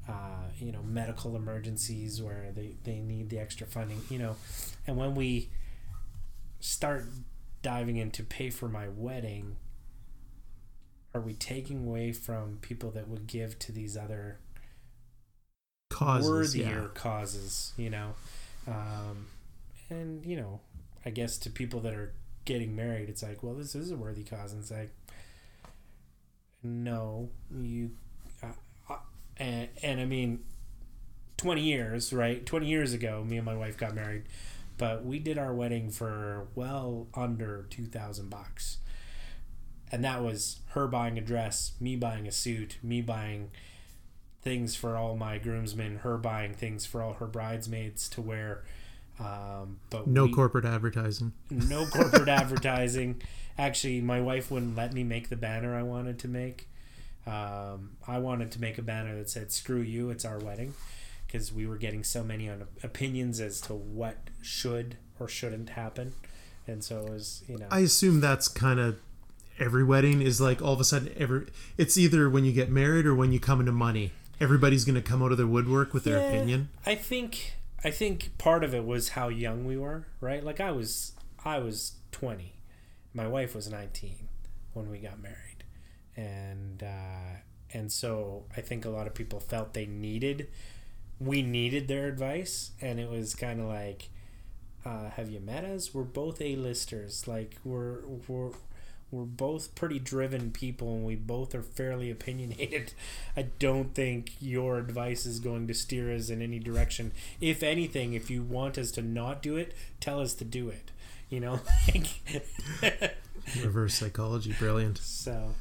uh, 0.08 0.48
you 0.58 0.72
know, 0.72 0.82
medical 0.82 1.36
emergencies 1.36 2.20
where 2.20 2.50
they, 2.54 2.74
they 2.82 2.98
need 2.98 3.30
the 3.30 3.38
extra 3.38 3.66
funding, 3.66 4.00
you 4.10 4.18
know. 4.18 4.36
And 4.86 4.96
when 4.96 5.14
we 5.14 5.50
start 6.60 7.06
diving 7.62 7.96
into 7.96 8.22
pay 8.22 8.50
for 8.50 8.68
my 8.68 8.88
wedding, 8.88 9.56
are 11.14 11.20
we 11.20 11.34
taking 11.34 11.86
away 11.86 12.12
from 12.12 12.58
people 12.60 12.90
that 12.90 13.08
would 13.08 13.26
give 13.26 13.58
to 13.60 13.72
these 13.72 13.96
other 13.96 14.38
Causes, 15.90 16.28
worthier 16.28 16.82
yeah. 16.82 16.88
causes, 16.94 17.72
you 17.76 17.90
know? 17.90 18.14
Um, 18.66 19.26
and, 19.90 20.24
you 20.24 20.36
know, 20.36 20.60
I 21.04 21.10
guess 21.10 21.38
to 21.38 21.50
people 21.50 21.80
that 21.80 21.94
are 21.94 22.12
getting 22.44 22.74
married, 22.74 23.08
it's 23.08 23.22
like, 23.22 23.42
well, 23.42 23.54
this 23.54 23.74
is 23.74 23.90
a 23.90 23.96
worthy 23.96 24.24
cause. 24.24 24.52
And 24.52 24.62
it's 24.62 24.70
like, 24.70 24.90
no, 26.62 27.28
you, 27.54 27.90
uh, 28.42 28.46
uh, 28.88 28.96
and, 29.36 29.68
and 29.82 30.00
I 30.00 30.04
mean, 30.04 30.44
20 31.36 31.60
years, 31.60 32.12
right? 32.12 32.44
20 32.44 32.66
years 32.66 32.92
ago, 32.92 33.24
me 33.24 33.36
and 33.36 33.44
my 33.44 33.56
wife 33.56 33.76
got 33.76 33.94
married, 33.94 34.24
but 34.78 35.04
we 35.04 35.18
did 35.18 35.38
our 35.38 35.54
wedding 35.54 35.90
for 35.90 36.48
well 36.54 37.08
under 37.14 37.66
2000 37.70 38.28
bucks. 38.30 38.78
And 39.90 40.02
that 40.04 40.22
was 40.22 40.60
her 40.70 40.86
buying 40.88 41.18
a 41.18 41.20
dress, 41.20 41.72
me 41.78 41.96
buying 41.96 42.26
a 42.26 42.32
suit, 42.32 42.78
me 42.82 43.02
buying 43.02 43.50
things 44.40 44.74
for 44.74 44.96
all 44.96 45.16
my 45.16 45.38
groomsmen, 45.38 45.98
her 45.98 46.16
buying 46.16 46.54
things 46.54 46.86
for 46.86 47.02
all 47.02 47.12
her 47.14 47.26
bridesmaids 47.26 48.08
to 48.10 48.20
wear. 48.22 48.64
Um, 49.20 49.78
but 49.90 50.06
No 50.06 50.24
we- 50.24 50.32
corporate 50.32 50.64
advertising. 50.64 51.32
no 51.50 51.86
corporate 51.86 52.28
advertising. 52.42 53.20
Actually, 53.58 54.00
my 54.00 54.20
wife 54.20 54.50
wouldn't 54.50 54.74
let 54.76 54.94
me 54.94 55.04
make 55.04 55.28
the 55.28 55.36
banner 55.36 55.76
I 55.76 55.82
wanted 55.82 56.18
to 56.20 56.28
make. 56.28 56.68
Um, 57.26 57.90
I 58.08 58.18
wanted 58.18 58.50
to 58.52 58.60
make 58.60 58.78
a 58.78 58.82
banner 58.82 59.14
that 59.16 59.28
said 59.30 59.52
"Screw 59.52 59.80
you, 59.80 60.10
it's 60.10 60.24
our 60.24 60.38
wedding," 60.38 60.74
because 61.26 61.52
we 61.52 61.66
were 61.66 61.76
getting 61.76 62.02
so 62.02 62.24
many 62.24 62.48
on 62.48 62.64
opinions 62.82 63.38
as 63.40 63.60
to 63.62 63.74
what 63.74 64.16
should 64.42 64.96
or 65.18 65.28
shouldn't 65.28 65.70
happen, 65.70 66.12
and 66.66 66.82
so 66.84 67.00
it 67.00 67.10
was 67.10 67.44
you 67.48 67.58
know 67.58 67.66
I 67.70 67.80
assume 67.80 68.20
that's 68.20 68.48
kind 68.48 68.78
of 68.78 68.98
every 69.58 69.84
wedding 69.84 70.20
is 70.22 70.40
like 70.40 70.60
all 70.60 70.72
of 70.72 70.80
a 70.80 70.84
sudden 70.84 71.12
every 71.16 71.46
it's 71.78 71.96
either 71.96 72.28
when 72.28 72.44
you 72.44 72.52
get 72.52 72.70
married 72.70 73.06
or 73.06 73.14
when 73.14 73.32
you 73.32 73.40
come 73.40 73.60
into 73.60 73.72
money. 73.72 74.12
Everybody's 74.40 74.84
going 74.84 74.96
to 74.96 75.02
come 75.02 75.22
out 75.22 75.30
of 75.30 75.38
their 75.38 75.46
woodwork 75.46 75.94
with 75.94 76.02
their 76.02 76.18
opinion. 76.18 76.68
I 76.84 76.96
think 76.96 77.54
I 77.84 77.90
think 77.90 78.36
part 78.38 78.64
of 78.64 78.74
it 78.74 78.84
was 78.84 79.10
how 79.10 79.28
young 79.28 79.64
we 79.64 79.76
were, 79.76 80.06
right? 80.20 80.42
Like 80.42 80.60
I 80.60 80.72
was 80.72 81.12
I 81.44 81.58
was 81.58 81.92
20. 82.12 82.52
My 83.14 83.28
wife 83.28 83.54
was 83.54 83.70
19 83.70 84.28
when 84.72 84.90
we 84.90 84.98
got 84.98 85.20
married. 85.20 85.64
And 86.16 86.82
uh 86.82 87.38
and 87.72 87.90
so 87.92 88.44
I 88.56 88.60
think 88.60 88.84
a 88.84 88.90
lot 88.90 89.06
of 89.06 89.14
people 89.14 89.40
felt 89.40 89.74
they 89.74 89.86
needed 89.86 90.48
we 91.20 91.42
needed 91.42 91.86
their 91.86 92.08
advice 92.08 92.72
and 92.80 92.98
it 92.98 93.08
was 93.08 93.34
kind 93.34 93.60
of 93.60 93.66
like 93.66 94.08
uh, 94.84 95.10
have 95.10 95.30
you 95.30 95.40
met 95.40 95.64
us? 95.64 95.94
We're 95.94 96.02
both 96.02 96.40
A-listers. 96.40 97.26
Like 97.28 97.56
we're 97.64 98.00
we're 98.28 98.50
we're 99.10 99.24
both 99.24 99.74
pretty 99.74 99.98
driven 99.98 100.50
people 100.50 100.94
and 100.94 101.04
we 101.04 101.14
both 101.16 101.54
are 101.54 101.62
fairly 101.62 102.10
opinionated. 102.16 102.92
I 103.36 103.42
don't 103.58 103.94
think 103.94 104.32
your 104.40 104.78
advice 104.78 105.26
is 105.26 105.38
going 105.38 105.66
to 105.68 105.74
steer 105.74 106.10
us 106.14 106.30
in 106.30 106.40
any 106.42 106.58
direction. 106.58 107.12
If 107.40 107.62
anything, 107.62 108.14
if 108.14 108.30
you 108.30 108.42
want 108.42 108.78
us 108.78 108.90
to 108.92 109.02
not 109.02 109.42
do 109.42 109.56
it, 109.56 109.74
tell 110.00 110.20
us 110.20 110.34
to 110.34 110.44
do 110.44 110.68
it. 110.70 110.90
You 111.28 111.40
know? 111.40 111.60
Like- 111.94 113.16
Reverse 113.62 113.94
psychology, 113.94 114.54
brilliant. 114.58 114.98
so 114.98 115.54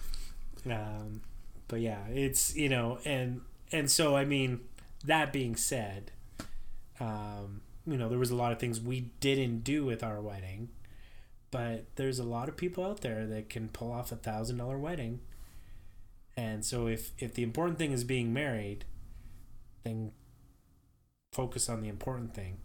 um 0.65 1.21
but 1.67 1.79
yeah, 1.81 2.05
it's 2.09 2.55
you 2.55 2.69
know, 2.69 2.99
and 3.05 3.41
and 3.71 3.89
so 3.89 4.15
I 4.15 4.25
mean, 4.25 4.59
that 5.05 5.31
being 5.33 5.55
said, 5.55 6.11
um, 6.99 7.61
you 7.91 7.97
know, 7.97 8.09
there 8.09 8.19
was 8.19 8.31
a 8.31 8.35
lot 8.35 8.51
of 8.51 8.59
things 8.59 8.79
we 8.79 9.11
didn't 9.19 9.63
do 9.63 9.85
with 9.85 10.03
our 10.03 10.21
wedding, 10.21 10.69
but 11.51 11.85
there's 11.95 12.19
a 12.19 12.23
lot 12.23 12.47
of 12.47 12.55
people 12.55 12.85
out 12.85 13.01
there 13.01 13.25
that 13.27 13.49
can 13.49 13.67
pull 13.69 13.91
off 13.91 14.11
a 14.11 14.15
thousand 14.15 14.57
dollar 14.57 14.77
wedding. 14.77 15.19
And 16.37 16.63
so 16.65 16.87
if 16.87 17.11
if 17.19 17.33
the 17.33 17.43
important 17.43 17.77
thing 17.77 17.91
is 17.91 18.03
being 18.03 18.33
married, 18.33 18.85
then 19.83 20.11
focus 21.33 21.69
on 21.69 21.81
the 21.81 21.89
important 21.89 22.33
thing. 22.33 22.57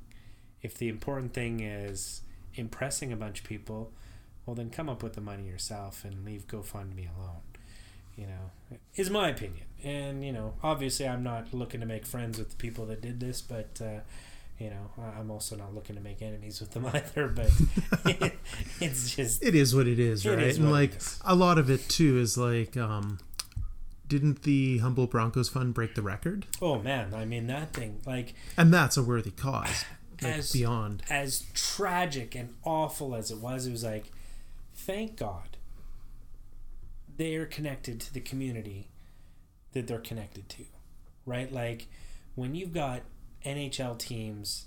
If 0.63 0.75
the 0.75 0.89
important 0.89 1.35
thing 1.35 1.61
is 1.61 2.23
impressing 2.55 3.13
a 3.13 3.17
bunch 3.17 3.41
of 3.41 3.47
people, 3.47 3.93
well 4.45 4.55
then 4.55 4.71
come 4.71 4.89
up 4.89 5.03
with 5.03 5.15
the 5.15 5.21
money 5.21 5.47
yourself 5.47 6.05
and 6.05 6.25
leave 6.25 6.47
GoFundMe 6.47 7.09
alone. 7.17 7.43
You 8.17 8.29
know, 8.29 8.79
is 8.95 9.11
my 9.11 9.29
opinion. 9.29 9.67
And 9.85 10.25
you 10.25 10.33
know, 10.33 10.55
obviously, 10.63 11.07
I'm 11.07 11.23
not 11.23 11.53
looking 11.53 11.81
to 11.81 11.87
make 11.87 12.07
friends 12.07 12.39
with 12.39 12.51
the 12.51 12.57
people 12.57 12.87
that 12.87 13.03
did 13.03 13.21
this, 13.21 13.43
but 13.43 13.79
uh, 13.83 14.01
you 14.59 14.71
know, 14.71 14.91
I'm 15.19 15.31
also 15.31 15.55
not 15.57 15.75
looking 15.75 15.97
to 15.97 16.03
make 16.03 16.23
enemies 16.23 16.61
with 16.61 16.71
them 16.73 16.87
either. 16.93 17.29
But 17.29 17.51
it's 18.81 19.15
just 19.15 19.43
It 19.43 19.55
is 19.55 19.75
what 19.75 19.87
it 19.87 19.99
is, 19.99 20.27
right? 20.27 20.39
is 20.41 20.59
and 20.59 20.71
like 20.73 20.93
a 21.25 21.35
lot 21.35 21.59
of 21.59 21.71
it 21.71 21.89
too 21.89 22.19
is 22.19 22.37
like 22.39 22.77
um 22.77 23.19
didn't 24.09 24.43
the 24.45 24.79
Humboldt 24.79 25.11
Broncos 25.11 25.49
Fund 25.49 25.75
break 25.75 25.95
the 25.95 26.03
record? 26.03 26.47
oh 26.63 26.79
man, 26.81 27.13
I 27.15 27.25
mean 27.25 27.47
that 27.49 27.73
thing 27.73 28.01
like 28.07 28.35
And 28.57 28.73
that's 28.73 28.97
a 28.97 29.03
worthy 29.03 29.31
cause. 29.31 29.85
Like 30.23 30.33
As- 30.39 30.53
beyond. 30.53 31.03
as 31.11 31.45
tragic 31.53 32.35
and 32.35 32.55
awful 32.65 33.15
as 33.15 33.31
it 33.31 33.37
was, 33.37 33.67
it 33.67 33.71
was 33.71 33.85
like, 33.85 34.11
thank 34.75 35.17
God 35.19 35.59
they 37.19 37.35
are 37.37 37.45
connected 37.45 38.01
to 38.01 38.15
the 38.15 38.21
community 38.21 38.89
that 39.73 39.87
they're 39.87 39.99
connected 39.99 40.49
to, 40.49 40.65
right? 41.27 41.53
Like 41.53 41.87
when 42.35 42.55
you've 42.55 42.73
got 42.73 43.03
NHL 43.47 43.99
teams 43.99 44.67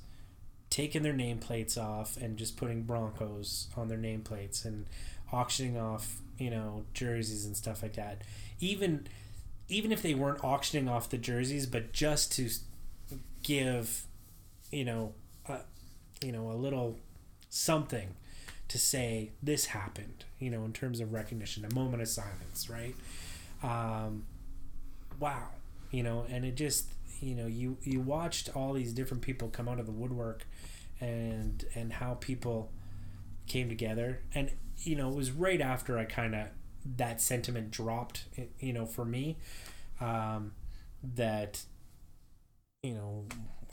taking 0.70 1.04
their 1.04 1.14
nameplates 1.14 1.78
off 1.78 2.16
and 2.18 2.38
just 2.38 2.56
putting 2.58 2.84
Broncos 2.84 3.68
on 3.76 3.88
their 3.88 3.98
nameplates 3.98 4.66
and 4.66 4.86
auctioning 5.32 5.78
off, 5.78 6.20
you 6.38 6.50
know, 6.50 6.86
jerseys 6.94 7.46
and 7.46 7.58
stuff 7.58 7.82
like 7.82 7.94
that. 7.94 8.22
Even 8.60 9.08
even 9.68 9.92
if 9.92 10.02
they 10.02 10.16
weren't 10.16 10.44
auctioning 10.44 10.90
off 10.90 11.10
the 11.10 11.18
jerseys, 11.18 11.68
but 11.68 11.92
just 11.92 12.32
to 12.34 12.50
give, 13.44 14.04
you 14.72 14.84
know, 14.84 15.14
a, 15.48 15.60
you 16.24 16.32
know, 16.32 16.52
a 16.52 16.54
little 16.54 16.98
something 17.50 18.16
to 18.68 18.78
say 18.78 19.32
this 19.42 19.68
happened, 19.68 20.26
you 20.40 20.50
know, 20.50 20.64
in 20.64 20.74
terms 20.74 21.00
of 21.00 21.14
recognition, 21.14 21.66
a 21.66 21.74
moment 21.74 22.02
of 22.02 22.08
silence, 22.08 22.70
right? 22.70 22.96
Um, 23.64 24.26
wow, 25.20 25.50
you 25.92 26.04
know, 26.04 26.26
and 26.30 26.46
it 26.46 26.56
just, 26.56 26.88
you 27.22 27.36
know, 27.36 27.48
you 27.48 27.78
you 27.84 28.00
watched 28.02 28.56
all 28.56 28.74
these 28.74 28.94
different 28.94 29.24
people 29.24 29.50
come 29.50 29.68
out 29.68 29.80
of 29.80 29.86
the 29.86 29.92
woodwork, 29.92 30.46
and 31.00 31.66
and 31.76 31.94
how 31.94 32.16
people 32.16 32.72
came 33.48 33.70
together, 33.70 34.22
and 34.34 34.52
you 34.78 34.96
know, 34.96 35.10
it 35.10 35.16
was 35.16 35.32
right 35.32 35.62
after 35.62 35.98
I 35.98 36.06
kind 36.06 36.36
of 36.36 36.48
that 36.98 37.22
sentiment 37.22 37.72
dropped, 37.72 38.26
you 38.60 38.74
know, 38.74 38.86
for 38.86 39.06
me, 39.06 39.38
um, 40.00 40.54
that, 41.16 41.64
you 42.84 42.94
know, 42.94 43.26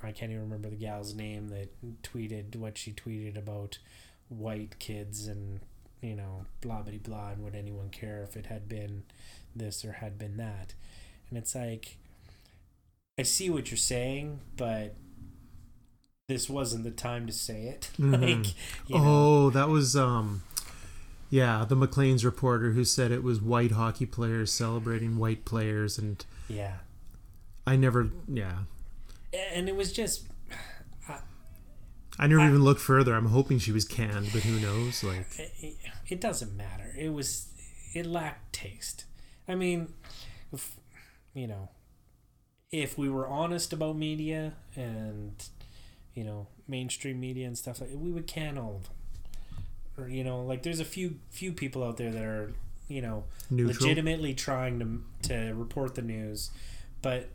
I 0.02 0.12
can't 0.12 0.30
even 0.30 0.42
remember 0.42 0.68
the 0.68 0.76
gal's 0.76 1.14
name 1.14 1.48
that 1.48 1.70
tweeted 2.02 2.56
what 2.56 2.76
she 2.76 2.92
tweeted 2.92 3.38
about 3.38 3.78
white 4.28 4.78
kids 4.78 5.28
and 5.28 5.60
you 6.02 6.16
know 6.16 6.44
blah 6.60 6.82
blah 6.82 6.98
blah 7.02 7.30
and 7.30 7.44
would 7.44 7.54
anyone 7.54 7.88
care 7.90 8.22
if 8.22 8.36
it 8.36 8.46
had 8.46 8.68
been 8.68 9.04
this 9.54 9.84
or 9.84 9.92
had 9.92 10.18
been 10.18 10.36
that? 10.36 10.74
And 11.28 11.38
it's 11.38 11.54
like 11.54 11.96
i 13.18 13.22
see 13.22 13.48
what 13.50 13.70
you're 13.70 13.78
saying 13.78 14.40
but 14.56 14.94
this 16.28 16.48
wasn't 16.50 16.82
the 16.84 16.90
time 16.90 17.26
to 17.26 17.32
say 17.32 17.62
it 17.66 17.90
Mhm. 17.98 18.20
like 18.44 18.54
you 18.88 18.96
know 18.98 19.04
Oh, 19.04 19.50
that 19.50 19.68
was 19.68 19.96
um 19.96 20.42
yeah, 21.28 21.64
the 21.68 21.74
Maclean's 21.74 22.24
reporter 22.24 22.70
who 22.70 22.84
said 22.84 23.10
it 23.10 23.24
was 23.24 23.40
white 23.40 23.72
hockey 23.72 24.06
players 24.06 24.52
celebrating 24.52 25.18
white 25.18 25.44
players 25.44 25.98
and 25.98 26.24
yeah 26.48 26.76
I 27.66 27.74
never 27.76 28.10
yeah. 28.28 28.58
and 29.52 29.68
it 29.68 29.74
was 29.76 29.92
just 29.92 30.26
I 32.18 32.26
never 32.28 32.40
I- 32.40 32.48
even 32.48 32.62
looked 32.64 32.80
further. 32.80 33.14
I'm 33.14 33.26
hoping 33.26 33.58
she 33.58 33.72
was 33.72 33.84
canned, 33.84 34.30
but 34.32 34.42
who 34.42 34.58
knows? 34.60 35.04
Like 35.04 35.26
it, 35.60 35.76
it 36.08 36.20
doesn't 36.20 36.56
matter 36.56 36.94
it 36.96 37.10
was 37.12 37.48
it 37.92 38.06
lacked 38.06 38.52
taste 38.52 39.04
i 39.48 39.54
mean 39.54 39.92
if, 40.52 40.76
you 41.34 41.46
know 41.46 41.68
if 42.70 42.98
we 42.98 43.08
were 43.08 43.26
honest 43.26 43.72
about 43.72 43.96
media 43.96 44.52
and 44.74 45.48
you 46.14 46.24
know 46.24 46.46
mainstream 46.66 47.20
media 47.20 47.46
and 47.46 47.56
stuff 47.56 47.80
like 47.80 47.90
we 47.92 48.10
would 48.10 48.26
can 48.26 48.58
all 48.58 48.76
of 48.76 48.82
them 48.84 48.92
or 49.98 50.08
you 50.08 50.24
know 50.24 50.42
like 50.42 50.62
there's 50.62 50.80
a 50.80 50.84
few 50.84 51.16
few 51.30 51.52
people 51.52 51.84
out 51.84 51.96
there 51.96 52.10
that 52.10 52.24
are 52.24 52.52
you 52.88 53.02
know 53.02 53.24
neutral. 53.50 53.74
legitimately 53.74 54.34
trying 54.34 54.78
to 54.78 55.28
to 55.28 55.52
report 55.54 55.94
the 55.94 56.02
news, 56.02 56.50
but 57.02 57.28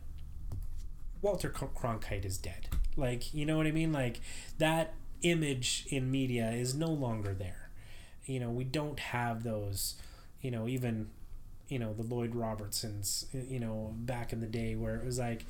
Walter 1.20 1.50
Cronkite 1.50 2.24
is 2.24 2.38
dead. 2.38 2.68
Like, 2.96 3.32
you 3.32 3.46
know 3.46 3.56
what 3.56 3.66
I 3.66 3.70
mean? 3.70 3.92
Like 3.92 4.20
that 4.58 4.94
image 5.22 5.86
in 5.88 6.10
media 6.10 6.50
is 6.50 6.74
no 6.74 6.88
longer 6.88 7.34
there. 7.34 7.70
You 8.24 8.40
know, 8.40 8.50
we 8.50 8.64
don't 8.64 8.98
have 8.98 9.42
those. 9.42 9.94
You 10.40 10.50
know, 10.50 10.66
even 10.66 11.10
you 11.72 11.78
know 11.78 11.92
the 11.92 12.02
Lloyd 12.14 12.34
Robertsons. 12.34 13.26
You 13.32 13.60
know, 13.60 13.94
back 13.96 14.32
in 14.32 14.40
the 14.40 14.46
day 14.46 14.74
where 14.76 14.94
it 14.96 15.04
was 15.04 15.18
like 15.18 15.44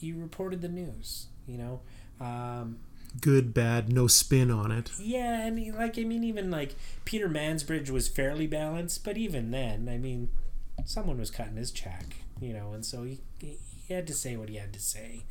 you 0.00 0.16
reported 0.18 0.60
the 0.60 0.68
news. 0.68 1.26
You 1.46 1.58
know. 1.58 1.80
Um, 2.20 2.78
Good, 3.20 3.54
bad, 3.54 3.92
no 3.92 4.08
spin 4.08 4.50
on 4.50 4.72
it. 4.72 4.90
yeah, 5.00 5.46
and 5.46 5.56
he- 5.58 5.70
like 5.70 5.96
I 5.98 6.02
mean, 6.02 6.24
even 6.24 6.50
like 6.50 6.74
Peter 7.04 7.28
Mansbridge 7.28 7.88
was 7.90 8.08
fairly 8.08 8.48
balanced, 8.48 9.04
but 9.04 9.16
even 9.16 9.52
then, 9.52 9.88
I 9.88 9.98
mean, 9.98 10.30
someone 10.84 11.18
was 11.18 11.30
cutting 11.30 11.54
his 11.56 11.70
check, 11.70 12.16
you 12.40 12.52
know, 12.52 12.72
and 12.72 12.84
so 12.84 13.04
he 13.04 13.20
he 13.40 13.94
had 13.94 14.06
to 14.08 14.14
say 14.14 14.36
what 14.36 14.48
he 14.48 14.56
had 14.56 14.72
to 14.72 14.80
say. 14.80 15.22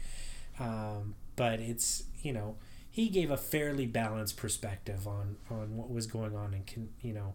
Um, 0.60 1.16
but 1.36 1.60
it's 1.60 2.04
you 2.22 2.32
know 2.32 2.56
he 2.90 3.10
gave 3.10 3.30
a 3.32 3.38
fairly 3.38 3.86
balanced 3.86 4.38
perspective 4.38 5.06
on 5.08 5.36
on 5.52 5.76
what 5.76 5.90
was 5.92 6.08
going 6.08 6.36
on 6.38 6.54
in 6.54 6.64
Can- 6.64 6.94
you 7.02 7.12
know 7.14 7.34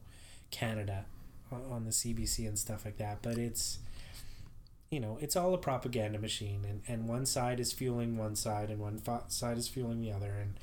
Canada 0.51 1.05
on, 1.53 1.85
the 1.85 1.91
CBC 1.91 2.47
and 2.47 2.59
stuff 2.59 2.85
like 2.85 2.97
that. 2.99 3.19
But 3.23 3.39
it's 3.39 3.79
you 4.91 5.01
know 5.01 5.19
it's 5.21 5.37
all 5.37 5.55
a 5.55 5.59
propaganda 5.59 6.19
machine, 6.19 6.65
and 6.69 6.83
and 6.89 7.09
one 7.09 7.27
side 7.27 7.61
is 7.61 7.73
fueling 7.73 8.17
one 8.17 8.37
side, 8.37 8.71
and 8.71 8.81
one 8.81 9.01
side 9.29 9.59
is 9.59 9.69
fueling 9.69 10.01
the 10.01 10.13
other, 10.13 10.33
and 10.41 10.55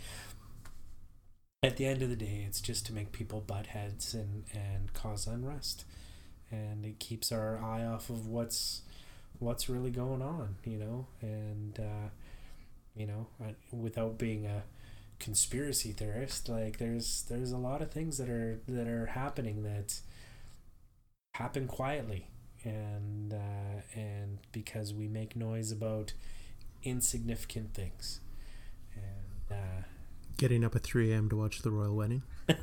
at 1.63 1.77
the 1.77 1.85
end 1.85 2.01
of 2.03 2.09
the 2.09 2.15
day, 2.15 2.43
it's 2.47 2.61
just 2.61 2.85
to 2.85 2.93
make 2.93 3.11
people 3.11 3.41
butt 3.41 3.67
heads 3.67 4.13
and, 4.13 4.43
and 4.53 4.93
cause 4.93 5.25
unrest. 5.25 5.83
And 6.51 6.85
it 6.85 6.99
keeps 6.99 7.31
our 7.31 7.57
eye 7.57 7.83
off 7.83 8.09
of 8.09 8.27
what's 8.27 8.81
what's 9.39 9.67
really 9.67 9.89
going 9.89 10.21
on, 10.21 10.55
you 10.63 10.77
know, 10.77 11.07
and 11.21 11.79
uh, 11.79 12.09
you 12.95 13.07
know, 13.07 13.27
I- 13.43 13.55
without 13.75 14.17
being 14.17 14.45
a 14.45 14.63
conspiracy 15.19 15.91
theorist, 15.91 16.47
like 16.47 16.77
there's 16.77 17.23
there's 17.23 17.51
a 17.51 17.57
lot 17.57 17.81
of 17.81 17.91
things 17.91 18.17
that 18.19 18.29
are 18.29 18.59
that 18.67 18.87
are 18.87 19.07
happening 19.07 19.63
that 19.63 19.99
happen 21.37 21.67
quietly, 21.67 22.27
and 22.63 23.33
uh, 23.33 23.81
and 23.93 24.39
because 24.51 24.93
we 24.93 25.07
make 25.07 25.35
noise 25.35 25.71
about 25.71 26.13
insignificant 26.83 27.73
things, 27.73 28.19
and. 28.95 29.57
Uh, 29.59 29.81
Getting 30.37 30.65
up 30.65 30.75
at 30.75 30.83
3 30.83 31.13
a.m. 31.13 31.29
to 31.29 31.37
watch 31.37 31.61
the 31.61 31.71
royal 31.71 31.95
wedding. 31.95 32.21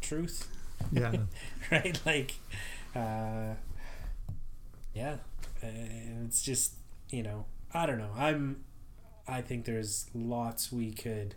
truth 0.00 0.48
Yeah. 0.92 1.12
right 1.70 2.00
like 2.06 2.34
uh 2.94 3.54
yeah 4.94 5.16
uh, 5.62 5.66
it's 6.24 6.42
just 6.42 6.74
you 7.10 7.22
know 7.22 7.44
i 7.74 7.84
don't 7.84 7.98
know 7.98 8.12
i'm 8.16 8.64
i 9.26 9.40
think 9.40 9.64
there's 9.64 10.06
lots 10.14 10.72
we 10.72 10.92
could 10.92 11.34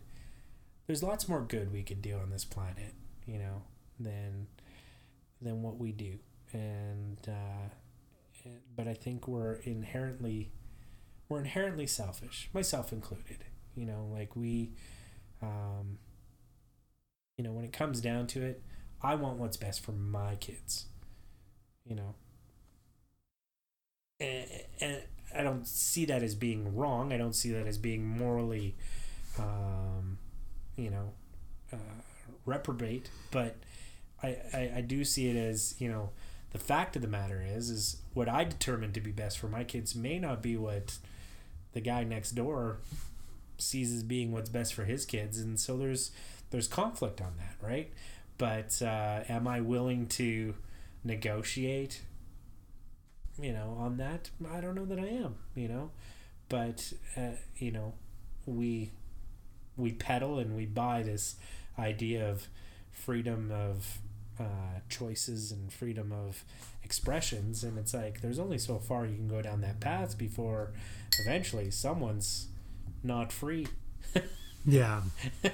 there's 0.88 1.04
lots 1.04 1.28
more 1.28 1.42
good 1.42 1.74
we 1.74 1.84
could 1.84 2.02
do 2.02 2.18
on 2.18 2.30
this 2.30 2.46
planet 2.46 2.94
you 3.26 3.40
know 3.40 3.64
than 4.00 4.48
than 5.42 5.62
what 5.62 5.78
we 5.78 5.92
do 5.92 6.18
and 6.54 7.18
uh 7.28 8.50
but 8.76 8.88
i 8.88 8.94
think 8.94 9.28
we're 9.28 9.56
inherently 9.64 10.52
we're 11.30 11.40
inherently 11.40 11.88
selfish 11.88 12.50
myself 12.54 12.92
included 12.92 13.46
you 13.76 13.86
know 13.86 14.08
like 14.12 14.36
we 14.36 14.72
um 15.42 15.98
you 17.38 17.44
know 17.44 17.52
when 17.52 17.64
it 17.64 17.72
comes 17.74 18.02
down 18.02 18.28
to 18.28 18.44
it 18.44 18.62
I 19.04 19.16
want 19.16 19.38
what's 19.38 19.58
best 19.58 19.82
for 19.82 19.92
my 19.92 20.36
kids. 20.36 20.86
You 21.86 21.96
know. 21.96 22.16
And, 24.20 24.46
and 24.80 25.02
I 25.36 25.42
don't 25.42 25.68
see 25.68 26.06
that 26.06 26.22
as 26.22 26.36
being 26.36 26.76
wrong. 26.76 27.12
I 27.12 27.18
don't 27.18 27.34
see 27.34 27.52
that 27.52 27.66
as 27.66 27.80
being 27.80 28.06
morally, 28.06 28.76
um, 29.40 30.20
you 30.76 30.92
know, 30.92 31.14
uh, 31.74 31.78
reprobate. 32.46 33.10
But 33.32 33.56
I, 34.24 34.38
I, 34.54 34.72
I 34.78 34.82
do 34.82 35.04
see 35.04 35.30
it 35.30 35.36
as, 35.36 35.76
you 35.80 35.90
know, 35.90 36.10
the 36.52 36.60
fact 36.60 36.96
of 36.96 37.02
the 37.02 37.08
matter 37.08 37.44
is, 37.46 37.70
is 37.70 38.02
what 38.14 38.28
I 38.28 38.44
determine 38.44 38.92
to 38.94 39.02
be 39.02 39.12
best 39.12 39.40
for 39.40 39.48
my 39.48 39.64
kids 39.64 39.96
may 39.96 40.20
not 40.20 40.42
be 40.42 40.58
what 40.58 40.98
the 41.74 41.82
guy 41.82 42.04
next 42.04 42.32
door 42.32 42.80
sees 43.58 43.94
as 43.94 44.04
being 44.04 44.32
what's 44.32 44.50
best 44.50 44.74
for 44.74 44.84
his 44.86 45.06
kids. 45.06 45.40
And 45.40 45.60
so 45.60 45.78
there's, 45.78 46.12
there's 46.50 46.68
conflict 46.68 47.22
on 47.22 47.34
that, 47.38 47.56
right? 47.66 47.92
but 48.42 48.82
uh, 48.82 49.20
am 49.30 49.48
I 49.48 49.62
willing 49.62 50.08
to 50.08 50.56
negotiate? 51.04 52.02
You 53.40 53.54
know, 53.54 53.78
on 53.80 53.98
that, 53.98 54.32
I 54.52 54.60
don't 54.62 54.74
know 54.74 54.86
that 54.86 54.98
I 54.98 55.06
am. 55.06 55.36
You 55.54 55.68
know, 55.68 55.92
but 56.50 56.92
uh, 57.16 57.38
you 57.58 57.72
know, 57.72 57.94
we 58.48 58.94
we 59.78 59.92
peddle 59.92 60.40
and 60.40 60.56
we 60.56 60.66
buy 60.66 61.04
this 61.04 61.36
idea 61.78 62.28
of 62.32 62.48
freedom 62.92 63.52
of 63.52 64.00
uh, 64.40 64.80
choices 64.90 65.52
and 65.52 65.72
freedom 65.72 66.12
of 66.12 66.44
expressions, 66.84 67.64
and 67.64 67.78
it's 67.78 67.94
like 67.94 68.22
there's 68.22 68.40
only 68.40 68.58
so 68.58 68.80
far 68.80 69.06
you 69.06 69.16
can 69.16 69.28
go 69.28 69.42
down 69.42 69.62
that 69.62 69.80
path 69.80 70.18
before 70.18 70.72
eventually 71.20 71.72
someone's 71.72 72.48
not 73.04 73.32
free. 73.32 73.68
Yeah. 74.66 75.02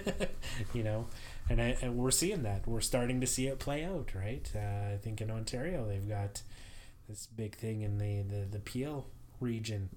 you 0.73 0.84
know, 0.84 1.07
and, 1.49 1.61
I, 1.61 1.78
and 1.82 1.95
we're 1.97 2.11
seeing 2.11 2.43
that. 2.43 2.67
We're 2.67 2.82
starting 2.82 3.21
to 3.21 3.28
see 3.28 3.47
it 3.47 3.59
play 3.59 3.86
out, 3.86 4.13
right? 4.13 4.49
Uh, 4.53 4.93
I 4.93 4.99
think 5.01 5.21
in 5.21 5.32
Ontario 5.32 5.86
they've 5.88 6.07
got 6.07 6.41
this 7.07 7.25
big 7.28 7.55
thing 7.55 7.82
in 7.82 7.97
the 7.99 8.21
the, 8.21 8.45
the 8.45 8.59
Peel 8.59 9.07
region 9.39 9.89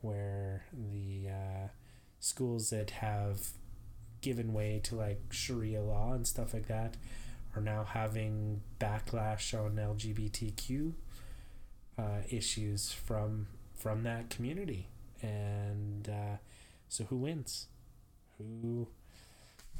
where 0.00 0.64
the 0.72 1.28
uh, 1.28 1.68
schools 2.20 2.70
that 2.70 2.90
have 2.90 3.48
given 4.20 4.52
way 4.52 4.80
to 4.84 4.94
like 4.94 5.20
Sharia 5.30 5.82
law 5.82 6.12
and 6.12 6.26
stuff 6.26 6.54
like 6.54 6.68
that 6.68 6.96
are 7.54 7.62
now 7.62 7.84
having 7.84 8.62
backlash 8.80 9.54
on 9.58 9.76
LGBTQ 9.76 10.92
uh, 11.98 12.02
issues 12.30 12.92
from 12.92 13.48
from 13.74 14.04
that 14.04 14.30
community, 14.30 14.88
and 15.20 16.08
uh, 16.08 16.36
so 16.88 17.04
who 17.04 17.16
wins? 17.16 17.66
Who 18.38 18.88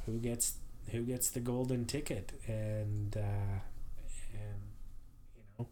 who 0.07 0.19
gets 0.19 0.55
who 0.91 1.03
gets 1.03 1.31
the 1.31 1.41
golden 1.41 1.85
ticket 1.85 2.33
and 2.47 3.17
uh, 3.17 3.61
and 4.35 4.63
you 5.37 5.43
know 5.59 5.67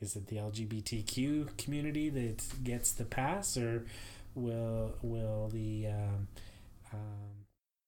is 0.00 0.16
it 0.16 0.26
the 0.26 0.36
LGBTQ 0.36 1.56
community 1.56 2.10
that 2.10 2.44
gets 2.62 2.92
the 2.92 3.04
pass 3.04 3.56
or 3.56 3.86
will 4.34 4.94
will 5.02 5.48
the 5.48 5.86
um, 5.88 6.28
um, 6.92 7.44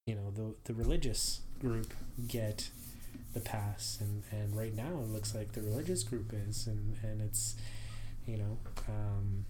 you 0.07 0.15
know 0.15 0.31
the 0.31 0.55
the 0.65 0.75
religious 0.75 1.41
group 1.61 1.93
get 2.27 2.71
the 3.37 3.43
past 3.43 4.01
and 4.01 4.23
and 4.33 4.57
right 4.57 4.75
now 4.75 5.01
it 5.03 5.09
looks 5.09 5.35
like 5.35 5.53
the 5.53 5.61
religious 5.61 6.03
group 6.03 6.33
is 6.49 6.67
and 6.67 6.97
and 7.03 7.21
it's 7.21 7.55
you 8.27 8.39
know 8.39 8.59
um, 8.89 9.45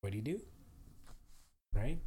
what 0.00 0.10
do 0.10 0.16
you 0.16 0.24
do 0.24 0.40
right 1.74 1.98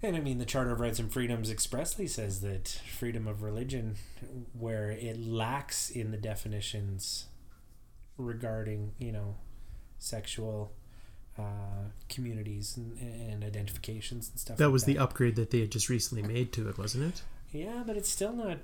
and 0.00 0.14
I 0.14 0.20
mean, 0.20 0.38
the 0.38 0.44
Charter 0.44 0.70
of 0.70 0.78
Rights 0.78 1.00
and 1.00 1.12
Freedoms 1.12 1.50
expressly 1.50 2.06
says 2.06 2.40
that 2.42 2.68
freedom 2.68 3.26
of 3.26 3.42
religion, 3.42 3.96
where 4.56 4.92
it 4.92 5.18
lacks 5.18 5.90
in 5.90 6.12
the 6.12 6.16
definitions 6.16 7.26
regarding, 8.16 8.92
you 8.98 9.10
know, 9.10 9.34
sexual 9.98 10.72
uh, 11.36 11.90
communities 12.08 12.76
and, 12.76 12.96
and 13.00 13.42
identifications 13.42 14.28
and 14.30 14.38
stuff. 14.38 14.56
That 14.56 14.66
like 14.66 14.72
was 14.72 14.84
the 14.84 14.98
upgrade 14.98 15.34
that 15.34 15.50
they 15.50 15.60
had 15.60 15.72
just 15.72 15.88
recently 15.88 16.22
made 16.22 16.52
to 16.52 16.68
it, 16.68 16.78
wasn't 16.78 17.12
it? 17.12 17.22
Yeah, 17.52 17.82
but 17.86 17.96
it's 17.96 18.08
still 18.08 18.32
not. 18.32 18.58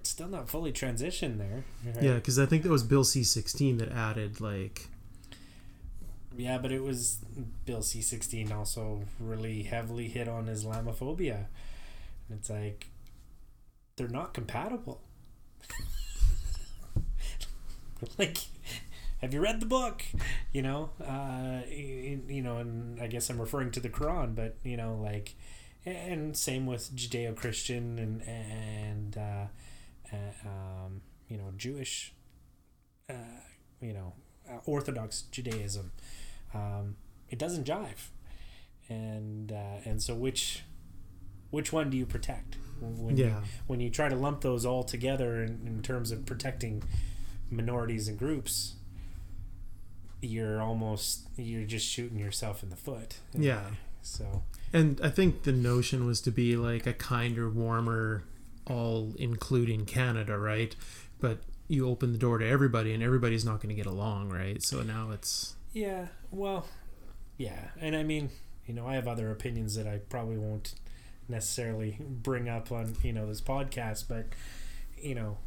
It's 0.00 0.10
still 0.10 0.28
not 0.28 0.48
fully 0.48 0.72
transitioned 0.72 1.38
there. 1.38 1.64
right? 1.84 2.02
Yeah, 2.02 2.14
because 2.14 2.38
I 2.38 2.46
think 2.46 2.64
that 2.64 2.70
was 2.70 2.82
Bill 2.82 3.04
C 3.04 3.22
sixteen 3.22 3.78
that 3.78 3.92
added 3.92 4.40
like 4.40 4.88
Yeah, 6.36 6.58
but 6.58 6.72
it 6.72 6.82
was 6.82 7.18
Bill 7.64 7.82
C 7.82 8.02
sixteen 8.02 8.50
also 8.50 9.04
really 9.20 9.62
heavily 9.62 10.08
hit 10.08 10.28
on 10.28 10.46
Islamophobia. 10.46 11.46
And 12.28 12.38
it's 12.38 12.50
like 12.50 12.88
they're 13.96 14.08
not 14.08 14.34
compatible. 14.34 15.02
like 18.18 18.38
have 19.22 19.32
you 19.32 19.40
read 19.40 19.60
the 19.60 19.66
book? 19.66 20.02
You 20.52 20.62
know, 20.62 20.90
uh, 21.00 21.60
you, 21.70 22.22
you 22.28 22.42
know, 22.42 22.56
and 22.56 23.00
I 23.00 23.06
guess 23.06 23.30
I'm 23.30 23.40
referring 23.40 23.70
to 23.70 23.80
the 23.80 23.88
Quran, 23.88 24.34
but 24.34 24.56
you 24.64 24.76
know, 24.76 24.98
like, 25.00 25.36
and 25.84 26.36
same 26.36 26.66
with 26.66 26.94
Judeo-Christian 26.94 27.98
and 27.98 28.22
and 28.22 29.16
uh, 29.16 29.46
uh, 30.12 30.48
um, 30.48 31.02
you 31.28 31.36
know 31.36 31.52
Jewish, 31.56 32.12
uh, 33.08 33.14
you 33.80 33.92
know, 33.92 34.12
uh, 34.48 34.58
Orthodox 34.66 35.22
Judaism. 35.22 35.92
Um, 36.54 36.96
it 37.28 37.38
doesn't 37.38 37.66
jive, 37.66 38.10
and 38.88 39.52
uh, 39.52 39.80
and 39.84 40.02
so 40.02 40.14
which 40.14 40.62
which 41.50 41.72
one 41.72 41.90
do 41.90 41.96
you 41.96 42.06
protect 42.06 42.56
when 42.80 43.16
you, 43.16 43.36
when 43.66 43.80
you 43.80 43.90
try 43.90 44.08
to 44.08 44.16
lump 44.16 44.40
those 44.40 44.64
all 44.64 44.82
together 44.82 45.42
in, 45.42 45.60
in 45.66 45.82
terms 45.82 46.10
of 46.10 46.26
protecting 46.26 46.82
minorities 47.50 48.08
and 48.08 48.18
groups? 48.18 48.74
You're 50.20 50.62
almost 50.62 51.26
you're 51.36 51.64
just 51.64 51.86
shooting 51.86 52.18
yourself 52.18 52.62
in 52.62 52.70
the 52.70 52.76
foot. 52.76 53.16
Yeah. 53.34 53.62
So 54.02 54.44
And 54.72 55.00
I 55.02 55.10
think 55.10 55.42
the 55.42 55.52
notion 55.52 56.06
was 56.06 56.20
to 56.22 56.30
be 56.30 56.56
like 56.56 56.86
a 56.86 56.92
kinder, 56.92 57.48
warmer, 57.48 58.24
all 58.66 59.14
including 59.18 59.84
Canada, 59.84 60.38
right? 60.38 60.74
But 61.20 61.38
you 61.68 61.88
open 61.88 62.12
the 62.12 62.18
door 62.18 62.38
to 62.38 62.46
everybody 62.46 62.92
and 62.92 63.02
everybody's 63.02 63.44
not 63.44 63.60
going 63.60 63.68
to 63.68 63.74
get 63.74 63.86
along, 63.86 64.30
right? 64.30 64.62
So 64.62 64.82
now 64.82 65.10
it's 65.10 65.56
Yeah, 65.72 66.06
well, 66.30 66.66
yeah, 67.36 67.68
and 67.80 67.96
I 67.96 68.02
mean, 68.02 68.30
you 68.66 68.74
know, 68.74 68.86
I 68.86 68.94
have 68.94 69.08
other 69.08 69.30
opinions 69.30 69.74
that 69.74 69.86
I 69.86 69.98
probably 69.98 70.38
won't 70.38 70.74
necessarily 71.28 71.98
bring 72.00 72.48
up 72.48 72.70
on 72.72 72.96
you 73.02 73.12
know 73.12 73.26
this 73.26 73.40
podcast, 73.40 74.04
but 74.08 74.26
you 74.96 75.14
know, 75.14 75.38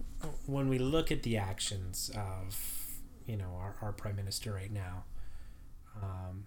when 0.45 0.67
we 0.67 0.77
look 0.77 1.11
at 1.11 1.23
the 1.23 1.37
actions 1.37 2.11
of 2.15 2.59
you 3.25 3.37
know 3.37 3.57
our, 3.59 3.75
our 3.81 3.91
prime 3.91 4.15
minister 4.15 4.53
right 4.53 4.71
now, 4.71 5.03
um, 6.01 6.45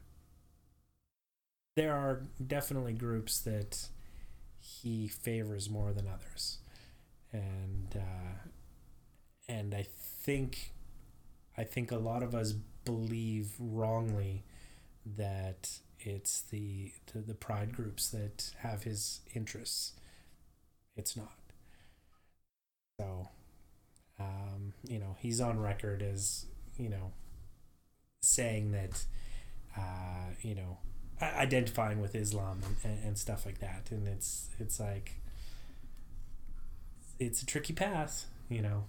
there 1.78 1.94
are 1.94 2.22
definitely 2.44 2.92
groups 2.92 3.38
that 3.40 3.86
he 4.58 5.06
favors 5.08 5.70
more 5.70 5.92
than 5.92 6.08
others, 6.08 6.58
and 7.32 7.94
uh, 7.94 8.48
and 9.48 9.74
I 9.74 9.86
think 10.24 10.72
I 11.56 11.64
think 11.64 11.92
a 11.92 11.98
lot 11.98 12.22
of 12.24 12.34
us 12.34 12.52
believe 12.84 13.52
wrongly 13.60 14.42
that 15.06 15.78
it's 16.00 16.40
the, 16.42 16.92
the 17.12 17.20
the 17.20 17.34
pride 17.34 17.72
groups 17.74 18.08
that 18.10 18.50
have 18.58 18.82
his 18.82 19.20
interests. 19.34 19.92
It's 20.96 21.16
not. 21.16 21.32
So, 23.00 23.28
um, 24.18 24.72
you 24.84 24.98
know, 24.98 25.16
he's 25.20 25.40
on 25.40 25.60
record 25.60 26.02
as 26.02 26.46
you 26.76 26.88
know 26.88 27.12
saying 28.22 28.72
that, 28.72 29.04
uh, 29.76 30.32
you 30.42 30.54
know, 30.54 30.78
identifying 31.20 32.00
with 32.00 32.14
Islam 32.14 32.60
and, 32.84 32.98
and, 33.04 33.18
stuff 33.18 33.44
like 33.46 33.58
that, 33.58 33.88
and 33.90 34.06
it's 34.06 34.48
it's 34.58 34.78
like 34.78 35.16
it's 37.18 37.42
a 37.42 37.46
tricky 37.46 37.72
path, 37.72 38.26
you 38.48 38.62
know. 38.62 38.84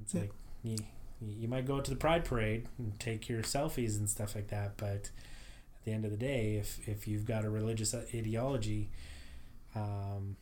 It's 0.00 0.14
Yeah. 0.14 0.20
like 0.22 0.32
you 0.62 0.76
you 1.20 1.48
might 1.48 1.66
go 1.66 1.80
to 1.80 1.90
the 1.90 1.96
pride 1.96 2.24
parade 2.24 2.66
and 2.78 2.98
take 2.98 3.28
your 3.28 3.42
selfies 3.42 3.96
and 3.96 4.10
stuff 4.10 4.34
like 4.34 4.48
that 4.48 4.76
but 4.76 4.88
at 4.88 5.84
the 5.84 5.92
end 5.92 6.04
of 6.04 6.10
the 6.10 6.16
day 6.16 6.56
if 6.56 6.86
if 6.88 7.06
you've 7.06 7.24
got 7.24 7.44
a 7.44 7.50
religious 7.50 7.94
ideology 7.94 8.90
um 9.76 10.36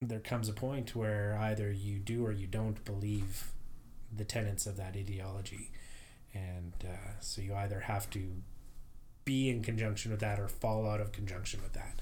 there 0.00 0.20
comes 0.20 0.48
a 0.48 0.52
point 0.52 0.96
where 0.96 1.36
either 1.40 1.70
you 1.70 1.98
do 1.98 2.24
or 2.26 2.32
you 2.32 2.46
don't 2.46 2.84
believe 2.84 3.52
the 4.14 4.24
tenets 4.24 4.66
of 4.66 4.76
that 4.76 4.96
ideology 4.96 5.70
and 6.34 6.72
uh, 6.84 7.20
so 7.20 7.40
you 7.42 7.54
either 7.54 7.80
have 7.80 8.08
to 8.10 8.42
be 9.24 9.48
in 9.48 9.62
conjunction 9.62 10.10
with 10.10 10.20
that 10.20 10.38
or 10.40 10.48
fall 10.48 10.88
out 10.88 11.00
of 11.00 11.12
conjunction 11.12 11.60
with 11.62 11.72
that 11.74 12.00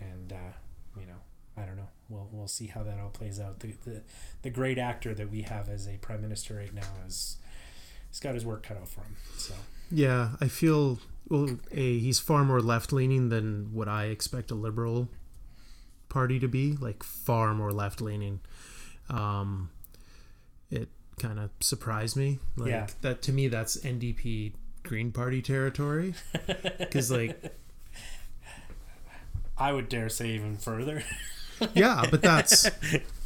and 0.00 0.32
uh, 0.32 0.52
you 1.00 1.06
know 1.06 1.18
I 1.56 1.62
don't 1.66 1.76
know. 1.76 1.88
We'll 2.08 2.28
we'll 2.32 2.48
see 2.48 2.66
how 2.68 2.82
that 2.82 2.98
all 2.98 3.10
plays 3.10 3.38
out. 3.38 3.60
The, 3.60 3.74
the 3.84 4.02
the 4.40 4.48
great 4.50 4.78
actor 4.78 5.12
that 5.14 5.30
we 5.30 5.42
have 5.42 5.68
as 5.68 5.86
a 5.86 5.98
prime 5.98 6.22
minister 6.22 6.54
right 6.54 6.72
now 6.72 6.88
is 7.06 7.36
he's 8.08 8.20
got 8.20 8.34
his 8.34 8.44
work 8.44 8.62
cut 8.62 8.78
out 8.78 8.88
for 8.88 9.02
him. 9.02 9.16
So 9.36 9.52
yeah, 9.90 10.30
I 10.40 10.48
feel 10.48 10.98
well, 11.28 11.58
a 11.70 11.98
he's 11.98 12.18
far 12.18 12.42
more 12.44 12.60
left 12.62 12.90
leaning 12.90 13.28
than 13.28 13.68
what 13.74 13.86
I 13.86 14.04
expect 14.06 14.50
a 14.50 14.54
liberal 14.54 15.08
party 16.08 16.38
to 16.40 16.48
be, 16.48 16.72
like 16.80 17.02
far 17.02 17.52
more 17.52 17.70
left 17.70 18.00
leaning. 18.00 18.40
Um 19.10 19.70
it 20.70 20.88
kind 21.18 21.38
of 21.38 21.50
surprised 21.60 22.16
me. 22.16 22.38
Like 22.56 22.70
Yeah. 22.70 22.86
that 23.02 23.20
to 23.22 23.32
me 23.32 23.48
that's 23.48 23.76
NDP 23.76 24.54
Green 24.82 25.12
Party 25.12 25.42
territory? 25.42 26.14
Cuz 26.90 27.10
like 27.10 27.54
I 29.56 29.72
would 29.72 29.88
dare 29.88 30.08
say 30.08 30.30
even 30.30 30.56
further. 30.56 31.04
yeah 31.74 32.04
but 32.10 32.22
that's 32.22 32.68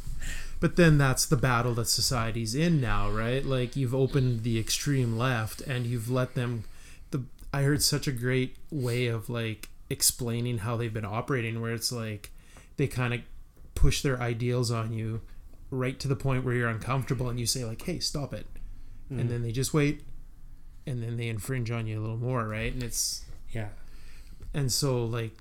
but 0.59 0.75
then 0.75 0.97
that's 0.97 1.25
the 1.25 1.37
battle 1.37 1.73
that 1.75 1.87
society's 1.87 2.55
in 2.55 2.79
now 2.81 3.09
right? 3.09 3.45
Like 3.45 3.75
you've 3.75 3.95
opened 3.95 4.43
the 4.43 4.59
extreme 4.59 5.17
left 5.17 5.61
and 5.61 5.85
you've 5.85 6.09
let 6.09 6.35
them 6.35 6.63
the 7.11 7.23
i 7.53 7.63
heard 7.63 7.81
such 7.81 8.07
a 8.07 8.11
great 8.11 8.55
way 8.71 9.07
of 9.07 9.29
like 9.29 9.69
explaining 9.89 10.59
how 10.59 10.75
they've 10.75 10.93
been 10.93 11.05
operating 11.05 11.61
where 11.61 11.73
it's 11.73 11.91
like 11.91 12.31
they 12.75 12.87
kind 12.87 13.13
of 13.13 13.21
push 13.73 14.01
their 14.01 14.19
ideals 14.19 14.69
on 14.71 14.91
you 14.91 15.21
right 15.69 15.99
to 15.99 16.07
the 16.07 16.15
point 16.15 16.43
where 16.43 16.53
you're 16.53 16.69
uncomfortable 16.69 17.29
and 17.29 17.39
you 17.39 17.45
say 17.45 17.63
like 17.65 17.81
hey 17.83 17.99
stop 17.99 18.33
it. 18.33 18.45
And 19.09 19.21
mm. 19.21 19.29
then 19.29 19.41
they 19.41 19.51
just 19.51 19.73
wait 19.73 20.01
and 20.87 21.03
then 21.03 21.17
they 21.17 21.27
infringe 21.27 21.69
on 21.69 21.85
you 21.85 21.99
a 21.99 22.01
little 22.01 22.17
more 22.17 22.47
right? 22.47 22.73
And 22.73 22.81
it's 22.81 23.25
yeah, 23.51 23.69
and 24.53 24.71
so 24.71 25.05
like 25.05 25.33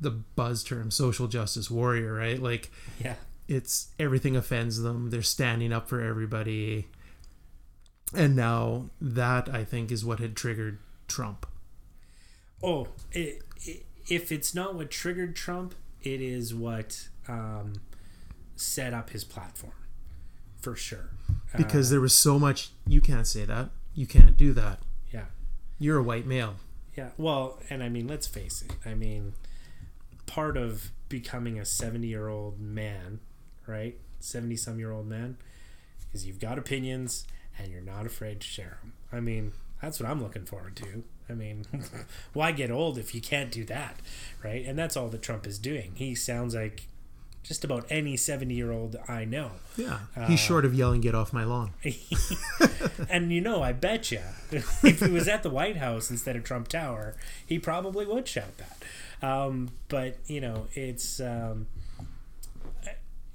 the 0.00 0.10
buzz 0.10 0.62
term 0.62 0.90
social 0.90 1.28
justice 1.28 1.70
warrior 1.70 2.12
right? 2.12 2.42
Like 2.42 2.70
yeah, 3.02 3.14
it's 3.48 3.88
everything 3.98 4.36
offends 4.36 4.82
them. 4.82 5.08
They're 5.10 5.22
standing 5.22 5.72
up 5.72 5.88
for 5.88 6.00
everybody. 6.02 6.88
And 8.14 8.36
now 8.36 8.90
that 9.00 9.48
i 9.48 9.64
think 9.64 9.90
is 9.90 10.04
what 10.04 10.20
had 10.20 10.36
triggered 10.36 10.78
trump. 11.08 11.44
Oh, 12.62 12.88
it, 13.12 13.42
it, 13.64 13.84
if 14.08 14.30
it's 14.30 14.54
not 14.54 14.74
what 14.74 14.90
triggered 14.90 15.36
Trump, 15.36 15.74
it 16.02 16.20
is 16.20 16.54
what 16.54 17.08
um, 17.28 17.74
set 18.54 18.94
up 18.94 19.10
his 19.10 19.24
platform, 19.24 19.72
for 20.60 20.76
sure. 20.76 21.10
because 21.56 21.90
Uh, 21.90 21.94
there 21.94 22.00
was 22.00 22.14
so 22.14 22.38
much 22.38 22.70
you 22.86 23.00
can't 23.00 23.26
say 23.26 23.44
that 23.44 23.70
you 23.96 24.06
can't 24.06 24.36
do 24.36 24.52
that 24.52 24.78
yeah, 25.10 25.24
you're 25.78 25.98
a 25.98 26.02
white 26.02 26.26
male 26.26 26.54
Yeah, 26.96 27.10
well, 27.18 27.58
and 27.68 27.82
I 27.82 27.88
mean, 27.90 28.08
let's 28.08 28.26
face 28.26 28.62
it. 28.62 28.72
I 28.88 28.94
mean, 28.94 29.34
part 30.24 30.56
of 30.56 30.92
becoming 31.08 31.58
a 31.58 31.64
70 31.64 32.06
year 32.06 32.28
old 32.28 32.58
man, 32.58 33.20
right? 33.66 33.98
70 34.20 34.56
some 34.56 34.78
year 34.78 34.92
old 34.92 35.06
man, 35.06 35.36
is 36.12 36.26
you've 36.26 36.40
got 36.40 36.58
opinions 36.58 37.26
and 37.58 37.70
you're 37.70 37.82
not 37.82 38.06
afraid 38.06 38.40
to 38.40 38.46
share 38.46 38.78
them. 38.82 38.94
I 39.12 39.20
mean, 39.20 39.52
that's 39.82 40.00
what 40.00 40.08
I'm 40.08 40.22
looking 40.22 40.46
forward 40.46 40.74
to. 40.76 41.04
I 41.28 41.34
mean, 41.34 41.66
why 42.32 42.52
get 42.52 42.70
old 42.70 42.96
if 42.98 43.14
you 43.14 43.20
can't 43.20 43.50
do 43.50 43.64
that, 43.66 43.96
right? 44.42 44.64
And 44.64 44.78
that's 44.78 44.96
all 44.96 45.08
that 45.08 45.22
Trump 45.22 45.46
is 45.46 45.58
doing. 45.58 45.92
He 45.96 46.14
sounds 46.14 46.54
like 46.54 46.86
just 47.46 47.64
about 47.64 47.86
any 47.90 48.16
70 48.16 48.54
year 48.54 48.72
old 48.72 48.96
I 49.08 49.24
know. 49.24 49.52
yeah 49.76 50.00
Uh, 50.16 50.26
he's 50.26 50.40
short 50.40 50.64
of 50.64 50.74
yelling 50.74 51.00
get 51.00 51.14
off 51.14 51.32
my 51.32 51.44
lawn 51.44 51.70
and 53.08 53.32
you 53.32 53.40
know, 53.40 53.62
I 53.62 53.72
bet 53.72 54.10
you, 54.10 54.20
if 54.50 55.00
he 55.00 55.10
was 55.10 55.28
at 55.28 55.42
the 55.42 55.50
White 55.50 55.76
House 55.76 56.10
instead 56.10 56.36
of 56.36 56.44
Trump 56.44 56.68
Tower, 56.68 57.14
he 57.46 57.58
probably 57.58 58.04
would 58.06 58.26
shout 58.26 58.56
that. 58.58 58.82
Um, 59.26 59.70
but 59.88 60.18
you 60.26 60.40
know, 60.40 60.66
it's 60.74 61.20
um, 61.20 61.66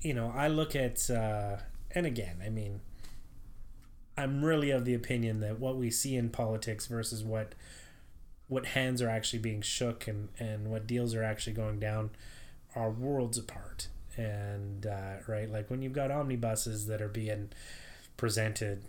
you 0.02 0.14
know, 0.14 0.34
I 0.36 0.48
look 0.48 0.76
at, 0.76 1.10
uh, 1.10 1.58
and 1.94 2.06
again, 2.06 2.38
I 2.44 2.50
mean, 2.50 2.82
I'm 4.18 4.44
really 4.44 4.72
of 4.72 4.86
the 4.86 4.94
opinion 4.94 5.40
that 5.40 5.60
what 5.60 5.78
we 5.78 5.90
see 5.90 6.16
in 6.16 6.30
politics 6.30 6.88
versus 6.88 7.24
what 7.24 7.54
what 8.48 8.66
hands 8.68 9.02
are 9.02 9.10
actually 9.10 9.40
being 9.40 9.62
shook 9.62 10.08
and 10.08 10.28
and 10.38 10.70
what 10.70 10.86
deals 10.86 11.16
are 11.16 11.24
actually 11.24 11.54
going 11.54 11.80
down 11.80 12.10
are 12.76 12.90
worlds 12.90 13.38
apart. 13.38 13.88
And 14.18 14.86
uh, 14.86 15.18
right, 15.28 15.50
like 15.50 15.70
when 15.70 15.82
you've 15.82 15.94
got 15.94 16.12
omnibuses 16.12 16.88
that 16.88 17.02
are 17.02 17.08
being 17.08 17.50
presented 18.18 18.84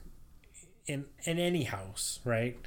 in 0.86 1.04
in 1.24 1.38
any 1.38 1.64
house, 1.64 2.20
right? 2.24 2.58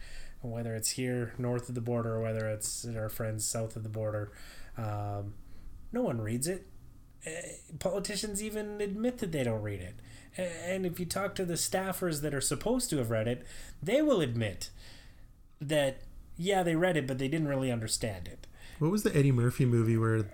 whether 0.51 0.76
it's 0.76 0.91
here 0.91 1.34
north 1.38 1.70
of 1.70 1.76
the 1.76 1.82
border 1.82 2.16
or 2.16 2.22
whether 2.22 2.47
it's 2.47 2.86
our 2.95 3.10
friends 3.10 3.45
south 3.45 3.76
of 3.76 3.84
the 3.84 3.89
border. 3.89 4.32
Um, 4.78 5.34
no 5.91 6.01
one 6.01 6.22
reads 6.22 6.47
it. 6.47 6.68
Uh, 7.26 7.32
politicians 7.80 8.43
even 8.43 8.80
admit 8.82 9.20
that 9.20 9.32
they 9.32 9.43
don't 9.43 9.62
read 9.62 9.82
it. 9.82 9.95
And 10.38 10.86
if 10.86 10.99
you 10.99 11.06
talk 11.06 11.34
to 11.36 11.45
the 11.45 11.53
staffers 11.53 12.22
that 12.22 12.34
are 12.34 12.41
supposed 12.41 12.89
to 12.89 12.97
have 12.97 13.10
read 13.10 13.28
it, 13.28 13.45
they 13.82 14.01
will 14.01 14.20
admit 14.20 14.70
that, 15.62 16.01
yeah, 16.38 16.62
they 16.62 16.76
read 16.76 16.97
it, 16.97 17.08
but 17.08 17.18
they 17.18 17.30
didn't 17.30 17.47
really 17.47 17.72
understand 17.72 18.28
it. 18.28 18.45
What 18.80 18.91
was 18.91 19.03
the 19.03 19.16
Eddie 19.16 19.32
Murphy 19.32 19.66
movie 19.66 19.95
where 19.95 20.30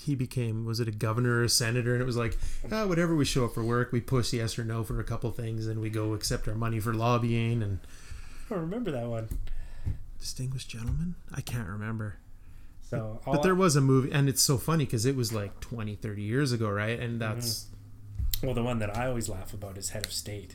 he 0.00 0.14
became 0.14 0.64
was 0.64 0.80
it 0.80 0.88
a 0.88 0.92
governor 0.92 1.36
or 1.40 1.44
a 1.44 1.48
senator 1.48 1.92
and 1.94 2.02
it 2.02 2.06
was 2.06 2.16
like 2.16 2.38
ah, 2.72 2.86
whatever 2.86 3.14
we 3.14 3.24
show 3.24 3.44
up 3.44 3.54
for 3.54 3.62
work 3.64 3.92
we 3.92 4.00
push 4.00 4.32
yes 4.32 4.58
or 4.58 4.64
no 4.64 4.82
for 4.84 4.98
a 5.00 5.04
couple 5.04 5.30
things 5.30 5.66
and 5.66 5.80
we 5.80 5.88
go 5.90 6.12
accept 6.14 6.46
our 6.48 6.54
money 6.54 6.78
for 6.80 6.92
lobbying 6.94 7.62
and 7.62 7.78
I 8.50 8.54
don't 8.54 8.60
remember 8.62 8.90
that 8.92 9.06
one. 9.08 9.28
Distinguished 10.20 10.68
Gentleman? 10.70 11.16
I 11.34 11.40
can't 11.40 11.68
remember. 11.68 12.16
So, 12.88 13.20
but 13.26 13.42
there 13.42 13.56
was 13.56 13.74
a 13.74 13.80
movie, 13.80 14.12
and 14.12 14.28
it's 14.28 14.40
so 14.42 14.56
funny 14.56 14.84
because 14.84 15.04
it 15.04 15.16
was 15.16 15.32
like 15.32 15.58
20, 15.58 15.96
30 15.96 16.22
years 16.22 16.52
ago, 16.52 16.70
right? 16.70 16.98
And 17.00 17.20
Mm-hmm. 17.20 17.34
that's. 17.34 17.66
Well, 18.44 18.54
the 18.54 18.62
one 18.62 18.78
that 18.78 18.96
I 18.96 19.06
always 19.08 19.28
laugh 19.28 19.52
about 19.52 19.76
is 19.78 19.90
Head 19.90 20.06
of 20.06 20.12
State 20.12 20.54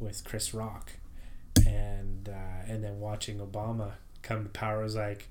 with 0.00 0.24
Chris 0.24 0.52
Rock, 0.52 0.94
and 1.64 2.28
uh, 2.28 2.64
and 2.66 2.82
then 2.82 2.98
watching 2.98 3.38
Obama 3.38 3.92
come 4.22 4.42
to 4.42 4.50
power 4.50 4.82
was 4.82 4.96
like, 4.96 5.28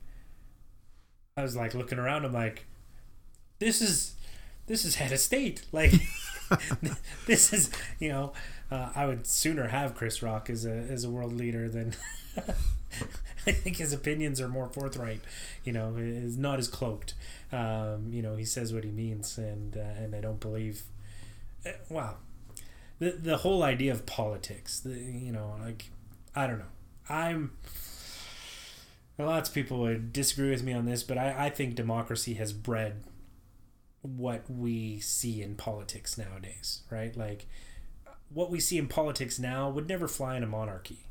I 1.35 1.41
was 1.41 1.55
like 1.57 1.73
looking 1.73 1.99
around. 1.99 2.23
I'm 2.23 2.31
like, 2.33 2.65
this 3.61 3.79
is 3.79 4.15
this 4.65 4.83
is 4.83 4.95
Head 4.95 5.11
of 5.13 5.19
State. 5.19 5.63
Like, 5.71 5.93
this 7.27 7.53
is 7.53 7.71
you 7.99 8.09
know, 8.09 8.33
uh, 8.69 8.89
I 8.93 9.05
would 9.05 9.25
sooner 9.25 9.67
have 9.67 9.95
Chris 9.95 10.21
Rock 10.21 10.49
as 10.49 10.65
a 10.65 10.71
as 10.71 11.05
a 11.05 11.09
world 11.09 11.31
leader 11.31 11.69
than. 11.69 11.93
I 13.47 13.51
think 13.53 13.77
his 13.77 13.93
opinions 13.93 14.41
are 14.41 14.47
more 14.49 14.67
forthright. 14.67 15.21
You 15.63 15.73
know, 15.73 15.95
is 15.97 16.37
not 16.37 16.59
as 16.59 16.67
cloaked. 16.67 17.13
Um, 17.51 18.09
you 18.11 18.21
know, 18.21 18.35
he 18.35 18.45
says 18.45 18.73
what 18.73 18.83
he 18.83 18.91
means, 18.91 19.37
and 19.37 19.77
uh, 19.77 20.01
and 20.03 20.15
I 20.15 20.21
don't 20.21 20.39
believe. 20.39 20.81
Uh, 21.65 21.71
wow, 21.89 22.15
the 22.99 23.11
the 23.11 23.37
whole 23.37 23.63
idea 23.63 23.91
of 23.91 24.05
politics. 24.05 24.79
The, 24.79 24.91
you 24.91 25.31
know, 25.31 25.55
like 25.61 25.91
I 26.35 26.47
don't 26.47 26.59
know. 26.59 26.73
I'm. 27.07 27.51
Lots 29.17 29.49
of 29.49 29.55
people 29.55 29.79
would 29.81 30.13
disagree 30.13 30.49
with 30.49 30.63
me 30.63 30.73
on 30.73 30.85
this, 30.85 31.03
but 31.03 31.15
I, 31.15 31.45
I 31.45 31.49
think 31.51 31.75
democracy 31.75 32.33
has 32.35 32.53
bred 32.53 33.03
what 34.01 34.49
we 34.49 34.99
see 34.99 35.41
in 35.41 35.55
politics 35.55 36.17
nowadays, 36.17 36.81
right? 36.89 37.15
Like, 37.15 37.47
what 38.29 38.49
we 38.49 38.59
see 38.59 38.77
in 38.77 38.87
politics 38.87 39.39
now 39.39 39.69
would 39.69 39.87
never 39.87 40.07
fly 40.07 40.37
in 40.37 40.43
a 40.43 40.47
monarchy. 40.47 41.05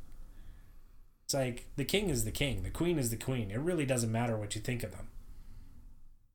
It's 1.25 1.35
like 1.35 1.67
the 1.77 1.85
king 1.85 2.11
is 2.11 2.25
the 2.25 2.33
king, 2.33 2.63
the 2.63 2.71
queen 2.71 2.99
is 2.99 3.11
the 3.11 3.17
queen. 3.17 3.51
It 3.51 3.61
really 3.61 3.87
doesn't 3.87 4.11
matter 4.11 4.37
what 4.37 4.55
you 4.55 4.61
think 4.61 4.83
of 4.83 4.93
them. 4.93 5.09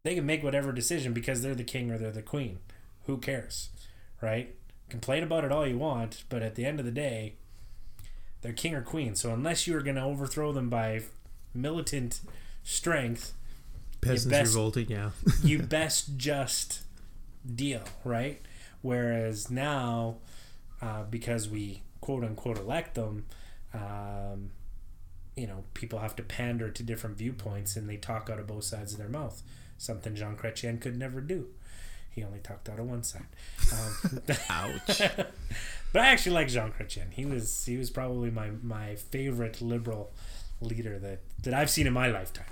They 0.04 0.16
can 0.16 0.26
make 0.26 0.44
whatever 0.44 0.72
decision 0.72 1.14
because 1.14 1.42
they're 1.42 1.56
the 1.56 1.64
king 1.64 1.92
or 1.92 1.98
they're 1.98 2.12
the 2.12 2.22
queen. 2.22 2.60
Who 3.06 3.18
cares, 3.18 3.70
right? 4.22 4.56
Complain 4.88 5.24
about 5.24 5.44
it 5.44 5.52
all 5.52 5.68
you 5.68 5.78
want, 5.78 6.24
but 6.30 6.44
at 6.44 6.56
the 6.56 6.66
end 6.66 6.80
of 6.80 6.86
the 6.86 6.92
day, 6.92 7.36
they're 8.42 8.54
king 8.54 8.76
or 8.76 8.84
queen. 8.84 9.16
So 9.16 9.34
unless 9.34 9.66
you 9.66 9.76
are 9.76 9.82
going 9.82 9.96
to 9.96 10.04
overthrow 10.04 10.52
them 10.52 10.70
by 10.70 11.02
militant 11.54 12.22
strength, 12.64 13.34
Peasants 14.06 14.26
best- 14.26 14.54
revolting, 14.56 14.90
yeah. 14.90 15.12
you 15.44 15.60
best 15.64 16.18
just 16.18 16.84
deal, 17.54 17.84
right? 18.04 18.42
Whereas 18.82 19.50
now, 19.50 20.18
uh, 20.82 21.04
because 21.04 21.50
we 21.50 21.82
quote 22.02 22.24
unquote 22.24 22.58
elect 22.58 22.96
them, 22.96 23.26
um, 23.74 24.52
you 25.36 25.48
know, 25.48 25.64
people 25.74 26.00
have 26.00 26.16
to 26.16 26.24
pander 26.24 26.70
to 26.70 26.84
different 26.84 27.18
viewpoints 27.18 27.76
and 27.76 27.90
they 27.90 27.98
talk 27.98 28.30
out 28.30 28.40
of 28.40 28.48
both 28.48 28.64
sides 28.64 28.94
of 28.94 29.00
their 29.00 29.10
mouth. 29.10 29.42
Something 29.78 30.16
Jean 30.16 30.38
Chrétien 30.38 30.80
could 30.80 30.98
never 30.98 31.20
do. 31.20 31.48
He 32.10 32.24
only 32.24 32.40
talked 32.40 32.70
out 32.70 32.80
of 32.80 32.86
one 32.88 33.04
side. 33.04 33.26
Um, 33.74 34.22
Ouch. 34.50 35.02
but 35.92 36.02
I 36.02 36.08
actually 36.08 36.32
like 36.32 36.48
Jean 36.48 36.72
Chrétien. 36.72 37.12
He 37.12 37.26
was 37.26 37.66
he 37.66 37.76
was 37.76 37.90
probably 37.90 38.32
my, 38.32 38.52
my 38.64 38.96
favorite 38.96 39.62
liberal 39.62 40.14
leader 40.62 40.98
that, 41.00 41.20
that 41.44 41.54
I've 41.54 41.70
seen 41.70 41.88
in 41.88 41.94
my 41.94 42.08
lifetime. 42.08 42.46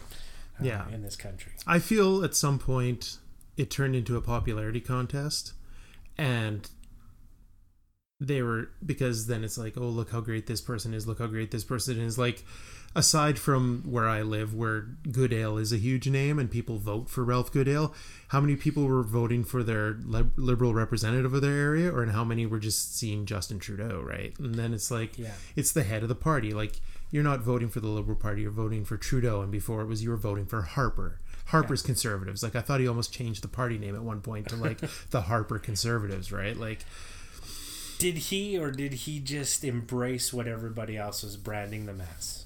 Uh, 0.60 0.66
Yeah. 0.66 0.90
in 0.90 1.02
this 1.04 1.16
country. 1.16 1.52
I 1.68 1.80
feel 1.80 2.24
at 2.24 2.36
some 2.36 2.60
point 2.60 3.18
it 3.58 3.70
turned 3.70 3.96
into 3.96 4.18
a 4.18 4.22
popularity 4.22 4.82
contest, 4.82 5.54
and 6.18 6.70
they 8.20 8.42
were 8.42 8.70
because 8.86 9.28
then 9.28 9.44
it's 9.44 9.58
like, 9.58 9.76
oh, 9.78 9.82
look 9.88 10.12
how 10.12 10.22
great 10.22 10.48
this 10.48 10.62
person 10.62 10.94
is, 10.94 11.06
look 11.08 11.20
how 11.20 11.28
great 11.28 11.52
this 11.52 11.64
person 11.64 12.00
is. 12.00 12.18
Like, 12.18 12.44
aside 12.96 13.38
from 13.38 13.84
where 13.86 14.08
I 14.08 14.22
live, 14.22 14.54
where 14.54 14.82
Goodale 15.12 15.58
is 15.58 15.74
a 15.74 15.78
huge 15.78 16.08
name 16.08 16.40
and 16.40 16.50
people 16.50 16.78
vote 16.78 17.10
for 17.10 17.24
Ralph 17.26 17.52
Goodale, 17.52 17.94
how 18.30 18.40
many 18.40 18.56
people 18.56 18.86
were 18.86 19.04
voting 19.04 19.44
for 19.44 19.62
their 19.62 19.98
liberal 20.38 20.74
representative 20.74 21.34
of 21.34 21.42
their 21.42 21.58
area, 21.58 21.92
or 21.92 22.02
and 22.02 22.14
how 22.14 22.24
many 22.24 22.46
were 22.46 22.60
just 22.60 22.96
seeing 22.98 23.26
Justin 23.26 23.60
Trudeau, 23.60 24.02
right? 24.02 24.34
And 24.40 24.56
then 24.56 24.74
it's 24.74 24.90
like, 24.90 25.18
Yeah. 25.18 25.34
it's 25.58 25.74
the 25.74 25.84
head 25.84 26.02
of 26.04 26.08
the 26.10 26.16
party. 26.16 26.54
Like, 26.54 26.80
you're 27.14 27.24
not 27.24 27.42
voting 27.42 27.70
for 27.70 27.80
the 27.80 27.88
Liberal 27.88 28.18
Party, 28.18 28.42
you're 28.42 28.50
voting 28.50 28.84
for 28.86 28.98
Trudeau, 28.98 29.44
and 29.44 29.52
before 29.52 29.82
it 29.82 29.86
was 29.86 30.04
you 30.04 30.10
were 30.10 30.18
voting 30.18 30.48
for 30.48 30.64
Harper. 30.64 31.20
Harper's 31.46 31.84
Conservatives. 31.84 32.42
Like 32.42 32.56
I 32.56 32.62
thought 32.62 32.80
he 32.80 32.88
almost 32.88 33.14
changed 33.14 33.44
the 33.44 33.48
party 33.48 33.78
name 33.78 33.94
at 33.94 34.02
one 34.02 34.20
point 34.22 34.50
to 34.50 34.56
like 34.56 34.82
the 35.12 35.22
Harper 35.22 35.60
Conservatives, 35.60 36.32
right? 36.32 36.58
Like 36.58 36.80
Did 38.00 38.16
he 38.16 38.58
or 38.58 38.72
did 38.72 38.94
he 38.94 39.20
just 39.20 39.64
embrace 39.64 40.34
what 40.34 40.48
everybody 40.48 40.98
else 40.98 41.22
was 41.22 41.38
branding 41.38 41.86
them 41.86 42.02
as? 42.18 42.46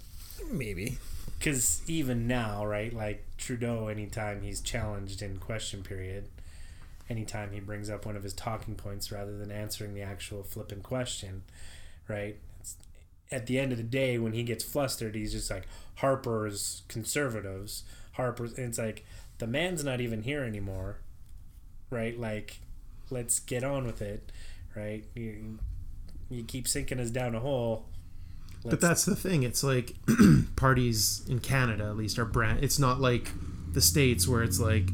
maybe. 0.52 0.98
Because 1.40 1.82
even 1.88 2.28
now, 2.28 2.66
right, 2.66 2.94
like 2.94 3.24
Trudeau, 3.38 3.88
anytime 3.88 4.42
he's 4.42 4.60
challenged 4.60 5.22
in 5.22 5.38
question 5.38 5.82
period, 5.82 6.26
anytime 7.10 7.52
he 7.54 7.60
brings 7.62 7.90
up 7.90 8.06
one 8.06 8.18
of 8.18 8.24
his 8.24 8.34
talking 8.34 8.76
points 8.76 9.12
rather 9.12 9.38
than 9.38 9.52
answering 9.52 9.94
the 9.94 10.02
actual 10.02 10.44
flippant 10.44 10.84
question, 10.84 11.44
right? 12.08 12.38
At 13.32 13.46
the 13.46 13.60
end 13.60 13.72
of 13.72 13.78
the 13.78 13.84
day, 13.84 14.18
when 14.18 14.34
he 14.34 14.44
gets 14.44 14.64
flustered, 14.64 15.16
he's 15.16 15.34
just 15.34 15.50
like 15.52 15.68
Harper's 15.96 16.84
conservatives. 16.88 17.84
Harper's, 18.14 18.54
and 18.54 18.68
it's 18.68 18.78
like 18.78 19.06
the 19.38 19.48
man's 19.48 19.84
not 19.84 20.02
even 20.02 20.24
here 20.24 20.44
anymore, 20.44 20.98
right? 21.90 22.18
Like, 22.20 22.60
let's 23.10 23.40
get 23.40 23.64
on 23.64 23.86
with 23.86 24.02
it, 24.02 24.32
right? 24.76 25.04
You, 25.14 25.60
you 26.30 26.44
keep 26.44 26.68
sinking 26.68 27.00
us 27.00 27.10
down 27.10 27.36
a 27.36 27.40
hole. 27.40 27.86
But 28.64 28.82
that's 28.82 29.06
the 29.06 29.16
thing. 29.16 29.44
It's 29.44 29.64
like 29.64 29.94
parties 30.56 31.24
in 31.30 31.40
Canada, 31.40 31.86
at 31.86 31.96
least, 31.96 32.20
are 32.20 32.26
brand. 32.26 32.64
It's 32.64 32.80
not 32.80 33.00
like 33.00 33.30
the 33.72 33.82
states 33.82 34.28
where 34.28 34.44
it's 34.44 34.60
like 34.60 34.90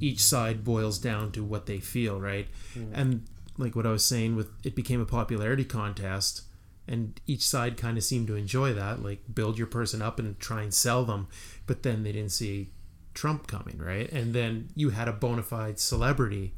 each 0.00 0.20
side 0.20 0.64
boils 0.64 0.98
down 0.98 1.32
to 1.32 1.42
what 1.42 1.66
they 1.66 1.78
feel, 1.78 2.20
right? 2.20 2.48
Mm-hmm. 2.74 2.94
And 2.94 3.24
like 3.56 3.76
what 3.76 3.86
I 3.86 3.90
was 3.90 4.04
saying, 4.04 4.36
with 4.36 4.50
it 4.64 4.74
became 4.74 5.00
a 5.00 5.06
popularity 5.06 5.64
contest, 5.64 6.42
and 6.86 7.20
each 7.26 7.42
side 7.46 7.76
kind 7.76 7.96
of 7.96 8.04
seemed 8.04 8.26
to 8.28 8.36
enjoy 8.36 8.72
that, 8.74 9.02
like 9.02 9.20
build 9.34 9.58
your 9.58 9.66
person 9.66 10.02
up 10.02 10.18
and 10.18 10.38
try 10.38 10.62
and 10.62 10.72
sell 10.74 11.04
them. 11.04 11.28
But 11.66 11.82
then 11.82 12.02
they 12.02 12.12
didn't 12.12 12.32
see 12.32 12.70
Trump 13.14 13.46
coming, 13.46 13.78
right? 13.78 14.10
And 14.12 14.34
then 14.34 14.68
you 14.74 14.90
had 14.90 15.08
a 15.08 15.12
bona 15.12 15.42
fide 15.42 15.78
celebrity 15.78 16.52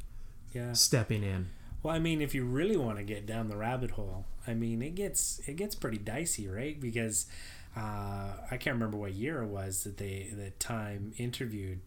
yeah. 0.53 0.73
stepping 0.73 1.23
in. 1.23 1.49
Well, 1.83 1.95
I 1.95 1.99
mean, 1.99 2.21
if 2.21 2.33
you 2.35 2.43
really 2.43 2.75
want 2.75 2.97
to 2.97 3.03
get 3.03 3.25
down 3.25 3.47
the 3.47 3.55
rabbit 3.55 3.91
hole, 3.91 4.25
I 4.45 4.53
mean, 4.53 4.81
it 4.81 4.95
gets 4.95 5.39
it 5.47 5.55
gets 5.55 5.75
pretty 5.75 5.97
dicey, 5.99 6.47
right? 6.47 6.79
Because 6.79 7.27
uh, 7.75 8.33
I 8.49 8.57
can't 8.57 8.73
remember 8.73 8.97
what 8.97 9.13
year 9.13 9.43
it 9.43 9.47
was 9.47 9.83
that 9.83 9.97
they 9.97 10.29
that 10.33 10.59
Time 10.59 11.13
interviewed 11.17 11.79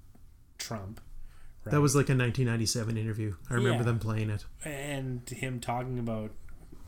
Trump. 0.57 1.01
Right? 1.65 1.73
That 1.73 1.81
was 1.81 1.95
like 1.95 2.09
a 2.09 2.17
1997 2.17 2.97
interview. 2.97 3.35
I 3.51 3.55
remember 3.55 3.79
Yeah. 3.79 3.85
them 3.85 3.99
playing 3.99 4.31
it. 4.31 4.45
and 4.65 5.29
him 5.29 5.61
talking 5.61 5.99
about 5.99 6.31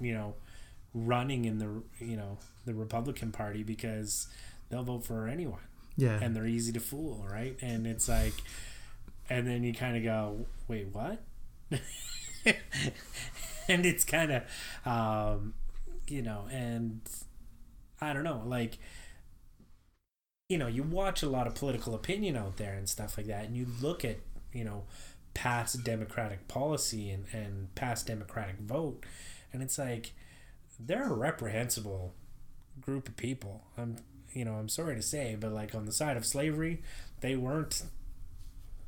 you 0.01 0.15
know 0.15 0.35
running 0.95 1.45
in 1.45 1.59
the 1.59 1.83
you 2.05 2.17
know 2.17 2.39
the 2.65 2.75
Republican 2.75 3.33
Party 3.33 3.63
because 3.63 4.29
they'll 4.69 4.85
vote 4.85 5.05
for 5.05 5.27
anyone 5.29 5.61
Yeah. 5.97 6.19
and 6.23 6.35
they're 6.37 6.47
easy 6.47 6.73
to 6.73 6.81
fool, 6.81 7.27
right? 7.31 7.57
And 7.61 7.87
it's 7.87 8.09
like, 8.09 8.35
and 9.29 9.47
then 9.47 9.63
you 9.65 9.75
kind 9.75 9.97
of 9.97 10.03
go, 10.03 10.47
wait, 10.69 10.87
what? 10.93 11.23
and 13.69 13.87
it's 13.87 14.05
kind 14.05 14.33
of, 14.33 14.43
um, 14.87 15.55
you 16.09 16.23
know, 16.23 16.47
and 16.51 17.01
I 18.01 18.13
don't 18.13 18.25
know, 18.25 18.43
like, 18.47 18.79
you 20.49 20.59
know, 20.59 20.67
you 20.67 20.83
watch 20.83 21.23
a 21.23 21.29
lot 21.29 21.47
of 21.47 21.55
political 21.55 21.95
opinion 21.95 22.37
out 22.37 22.57
there 22.57 22.75
and 22.75 22.89
stuff 22.89 23.17
like 23.17 23.27
that, 23.27 23.45
and 23.45 23.57
you 23.57 23.67
look 23.81 24.05
at, 24.05 24.17
you 24.53 24.65
know, 24.65 24.85
past 25.35 25.83
Democratic 25.85 26.47
policy 26.49 27.11
and, 27.11 27.25
and 27.33 27.75
past 27.75 28.07
Democratic 28.07 28.59
vote, 28.59 29.05
and 29.53 29.63
it's 29.63 29.79
like, 29.79 30.13
they're 30.87 31.11
a 31.11 31.15
reprehensible 31.15 32.15
group 32.81 33.09
of 33.09 33.17
people. 33.17 33.65
I'm 33.77 33.97
you 34.33 34.45
know, 34.47 34.55
I'm 34.55 34.69
sorry 34.69 34.97
to 34.97 35.03
say, 35.03 35.37
but 35.39 35.53
like 35.53 35.75
on 35.75 35.85
the 35.85 35.93
side 35.93 36.17
of 36.17 36.25
slavery, 36.25 36.83
they 37.21 37.37
weren't 37.37 37.83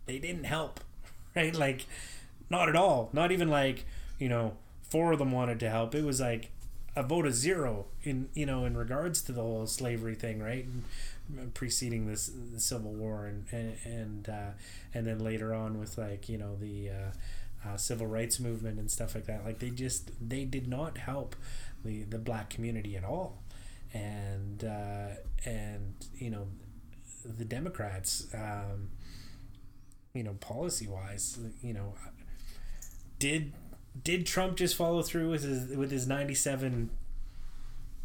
they 0.07 0.19
didn't 0.19 0.45
help. 0.45 0.81
Right? 1.37 1.53
Like 1.53 1.87
not 2.49 2.69
at 2.69 2.77
all. 2.77 3.11
Not 3.13 3.33
even 3.33 3.49
like, 3.49 3.87
you 4.21 4.29
know, 4.29 4.57
four 4.89 5.11
of 5.11 5.19
them 5.19 5.33
wanted 5.33 5.59
to 5.59 5.69
help. 5.69 5.93
It 5.93 6.05
was 6.05 6.21
like 6.21 6.53
a 6.95 7.03
vote 7.03 7.27
of 7.27 7.35
zero 7.35 7.87
in 8.05 8.29
you 8.35 8.47
know 8.47 8.65
in 8.65 8.77
regards 8.77 9.21
to 9.23 9.33
the 9.33 9.41
whole 9.41 9.67
slavery 9.67 10.15
thing, 10.15 10.41
right? 10.41 10.65
preceding 11.55 12.07
this 12.07 12.31
the 12.53 12.61
Civil 12.61 12.93
War 12.93 13.27
and 13.27 13.47
and 13.51 13.77
and, 13.85 14.29
uh, 14.29 14.51
and 14.93 15.07
then 15.07 15.19
later 15.19 15.55
on 15.55 15.79
with 15.79 15.97
like 15.99 16.29
you 16.29 16.39
know 16.39 16.57
the 16.57 16.91
uh, 16.91 17.69
uh, 17.69 17.77
civil 17.77 18.07
rights 18.07 18.39
movement 18.39 18.79
and 18.79 18.91
stuff 18.91 19.15
like 19.15 19.27
that. 19.27 19.45
Like 19.45 19.59
they 19.59 19.71
just 19.71 20.11
they 20.27 20.45
did 20.45 20.69
not 20.69 20.99
help 20.99 21.35
the 21.85 22.05
the 22.05 22.19
black 22.19 22.51
community 22.51 22.97
at 22.97 23.05
all, 23.05 23.43
and 23.93 24.65
uh, 24.65 25.09
and 25.45 25.95
you 26.15 26.31
know 26.31 26.47
the 27.25 27.45
Democrats, 27.45 28.27
um, 28.35 28.91
you 30.13 30.23
know 30.23 30.35
policy 30.35 30.87
wise, 30.87 31.39
you 31.63 31.73
know 31.73 31.95
did 33.19 33.53
did 34.03 34.27
Trump 34.27 34.57
just 34.57 34.77
follow 34.77 35.03
through 35.03 35.31
with 35.31 35.43
his 35.43 35.77
with 35.77 35.91
his 35.91 36.07
ninety 36.07 36.35
seven 36.35 36.91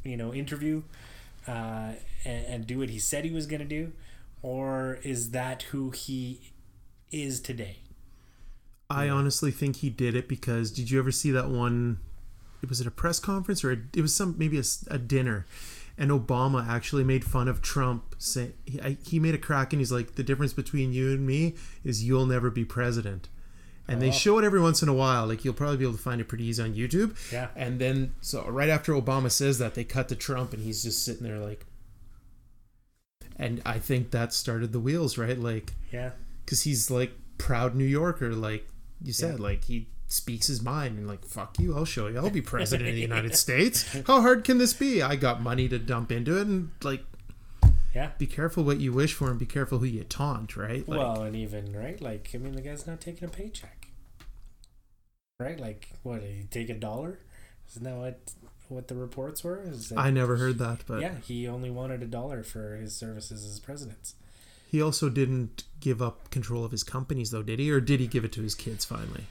you 0.04 0.16
know 0.16 0.34
interview 0.34 0.82
uh, 1.48 1.94
and, 2.26 2.46
and 2.46 2.68
do 2.68 2.80
what 2.80 2.90
he 2.90 3.00
said 3.00 3.26
he 3.26 3.32
was 3.32 3.46
going 3.46 3.60
to 3.60 3.66
do, 3.66 3.92
or 4.42 5.00
is 5.04 5.32
that 5.32 5.64
who 5.64 5.90
he 5.92 6.52
is 7.12 7.40
today? 7.42 7.80
I 8.90 9.10
honestly 9.10 9.52
think 9.52 9.78
he 9.78 9.90
did 9.90 10.16
it 10.16 10.28
because 10.28 10.72
did 10.72 10.90
you 10.90 11.00
ever 11.00 11.12
see 11.12 11.32
that 11.32 11.50
one? 11.50 12.00
It 12.62 12.70
was 12.70 12.82
at 12.82 12.88
a 12.88 12.92
press 12.92 13.20
conference 13.20 13.64
or 13.64 13.72
a, 13.72 13.78
it 13.96 14.02
was 14.02 14.16
some 14.16 14.36
maybe 14.38 14.60
a, 14.60 14.64
a, 14.88 14.98
dinner, 14.98 15.46
and 15.98 16.12
Obama 16.12 16.68
actually 16.68 17.04
made 17.04 17.24
fun 17.24 17.48
of 17.48 17.62
Trump. 17.62 18.16
Say 18.18 18.52
he, 18.66 18.98
he 19.06 19.20
made 19.20 19.36
a 19.36 19.40
crack 19.40 19.74
and 19.74 19.80
he's 19.80 19.92
like, 19.92 20.16
the 20.16 20.24
difference 20.24 20.54
between 20.54 20.94
you 20.94 21.10
and 21.12 21.26
me 21.26 21.56
is 21.84 22.04
you'll 22.04 22.26
never 22.26 22.50
be 22.50 22.66
president 22.66 23.30
and 23.90 23.98
oh. 23.98 24.06
they 24.06 24.12
show 24.12 24.38
it 24.38 24.46
every 24.46 24.62
once 24.62 24.84
in 24.84 24.90
a 24.90 24.94
while. 24.94 25.26
Like 25.26 25.44
you'll 25.44 25.56
probably 25.56 25.78
be 25.78 25.84
able 25.84 25.96
to 25.96 26.02
find 26.02 26.22
it 26.22 26.28
pretty 26.28 26.46
easy 26.46 26.62
on 26.62 26.76
YouTube. 26.76 27.16
Yeah. 27.32 27.48
And 27.56 27.80
then 27.80 28.14
so 28.22 28.48
right 28.48 28.70
after 28.70 28.94
Obama 28.94 29.32
says 29.32 29.58
that, 29.58 29.74
they 29.74 29.84
cut 29.84 30.08
to 30.10 30.16
Trump, 30.16 30.54
and 30.54 30.62
he's 30.62 30.84
just 30.84 31.04
sitting 31.04 31.24
there 31.24 31.40
like. 31.40 31.66
And 33.36 33.62
I 33.66 33.80
think 33.80 34.12
that 34.12 34.34
started 34.34 34.74
the 34.74 34.80
wheels, 34.80 35.18
right? 35.18 35.38
Like. 35.38 35.74
Yeah. 35.92 36.12
Because 36.46 36.64
he's 36.64 36.92
like 36.92 37.12
proud 37.38 37.76
New 37.76 37.86
Yorker, 37.86 38.34
like 38.34 38.68
you 39.02 39.14
said, 39.14 39.38
yeah. 39.38 39.44
like 39.44 39.64
he 39.66 39.88
speaks 40.10 40.48
his 40.48 40.62
mind 40.62 40.98
and 40.98 41.08
like 41.08 41.24
fuck 41.24 41.58
you 41.60 41.76
i'll 41.78 41.86
show 41.86 42.08
you 42.08 42.18
i'll 42.18 42.30
be 42.30 42.42
president 42.42 42.90
of 42.90 42.96
the 42.96 43.02
united 43.14 43.36
states 43.36 43.86
how 44.08 44.22
hard 44.22 44.44
can 44.44 44.58
this 44.58 44.74
be 44.74 45.02
i 45.02 45.16
got 45.16 45.42
money 45.42 45.70
to 45.70 45.80
dump 45.80 46.12
into 46.12 46.38
it 46.38 46.48
and 46.48 46.72
like 46.84 47.04
yeah. 47.94 48.12
Be 48.18 48.28
careful 48.28 48.64
what 48.64 48.80
you 48.80 48.94
wish 48.94 49.14
for 49.14 49.30
and 49.30 49.40
be 49.40 49.46
careful 49.46 49.80
who 49.80 49.86
you 49.86 50.04
taunt, 50.04 50.56
right? 50.56 50.88
Like, 50.88 51.00
well, 51.00 51.24
and 51.24 51.36
even, 51.36 51.76
right? 51.76 52.00
Like, 52.00 52.30
I 52.34 52.38
mean, 52.38 52.54
the 52.54 52.62
guy's 52.62 52.86
not 52.86 53.02
taking 53.02 53.28
a 53.28 53.32
paycheck. 53.32 53.88
Right? 55.40 55.60
Like, 55.60 55.90
what, 56.04 56.22
he 56.22 56.46
take 56.52 56.70
a 56.70 56.76
dollar? 56.76 57.20
Isn't 57.70 57.84
that 57.84 57.96
what 57.96 58.20
what 58.68 58.88
the 58.88 58.96
reports 58.96 59.44
were? 59.44 59.62
Is 59.64 59.92
I 59.96 60.12
never 60.12 60.38
heard 60.38 60.60
that, 60.60 60.84
but 60.86 61.02
yeah, 61.02 61.16
he 61.26 61.48
only 61.48 61.72
wanted 61.72 62.04
a 62.04 62.06
dollar 62.06 62.44
for 62.44 62.76
his 62.76 62.96
services 62.96 63.44
as 63.44 63.60
president. 63.60 64.14
He 64.70 64.82
also 64.82 65.10
didn't 65.10 65.64
give 65.80 66.02
up 66.02 66.30
control 66.30 66.64
of 66.64 66.72
his 66.72 66.84
companies, 66.84 67.32
though, 67.32 67.42
did 67.42 67.58
he? 67.58 67.72
Or 67.72 67.82
did 67.82 68.00
he 68.00 68.06
give 68.06 68.24
it 68.24 68.32
to 68.34 68.42
his 68.42 68.54
kids 68.54 68.86
finally? 68.86 69.26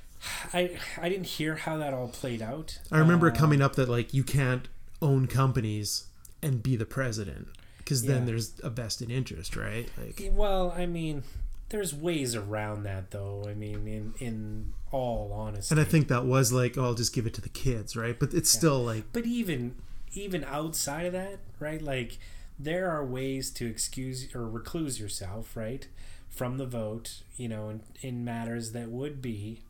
I 0.52 0.78
I 1.00 1.08
didn't 1.08 1.26
hear 1.26 1.56
how 1.56 1.76
that 1.78 1.94
all 1.94 2.08
played 2.08 2.42
out. 2.42 2.78
I 2.90 2.98
remember 2.98 3.28
uh, 3.28 3.34
coming 3.34 3.62
up 3.62 3.76
that 3.76 3.88
like 3.88 4.12
you 4.12 4.24
can't 4.24 4.68
own 5.00 5.26
companies 5.26 6.06
and 6.42 6.62
be 6.62 6.76
the 6.76 6.86
president 6.86 7.48
because 7.78 8.04
yeah. 8.04 8.14
then 8.14 8.26
there's 8.26 8.52
a 8.62 8.70
vested 8.70 9.10
interest, 9.10 9.56
right? 9.56 9.88
Like, 9.96 10.30
well, 10.34 10.74
I 10.76 10.86
mean, 10.86 11.22
there's 11.70 11.94
ways 11.94 12.34
around 12.34 12.82
that, 12.84 13.10
though. 13.10 13.44
I 13.48 13.54
mean, 13.54 13.86
in 13.88 14.14
in 14.18 14.72
all 14.90 15.32
honesty, 15.32 15.72
and 15.72 15.80
I 15.80 15.84
think 15.84 16.08
that 16.08 16.24
was 16.24 16.52
like, 16.52 16.76
oh, 16.76 16.84
I'll 16.84 16.94
just 16.94 17.14
give 17.14 17.26
it 17.26 17.34
to 17.34 17.40
the 17.40 17.48
kids, 17.48 17.96
right? 17.96 18.18
But 18.18 18.34
it's 18.34 18.52
yeah. 18.54 18.58
still 18.58 18.84
like, 18.84 19.04
but 19.12 19.26
even 19.26 19.76
even 20.12 20.44
outside 20.44 21.06
of 21.06 21.12
that, 21.12 21.38
right? 21.58 21.80
Like, 21.80 22.18
there 22.58 22.90
are 22.90 23.04
ways 23.04 23.50
to 23.52 23.66
excuse 23.66 24.34
or 24.34 24.48
recluse 24.48 24.98
yourself, 25.00 25.56
right, 25.56 25.86
from 26.28 26.58
the 26.58 26.66
vote, 26.66 27.22
you 27.36 27.48
know, 27.48 27.68
in, 27.68 27.82
in 28.00 28.24
matters 28.24 28.72
that 28.72 28.90
would 28.90 29.20
be 29.20 29.62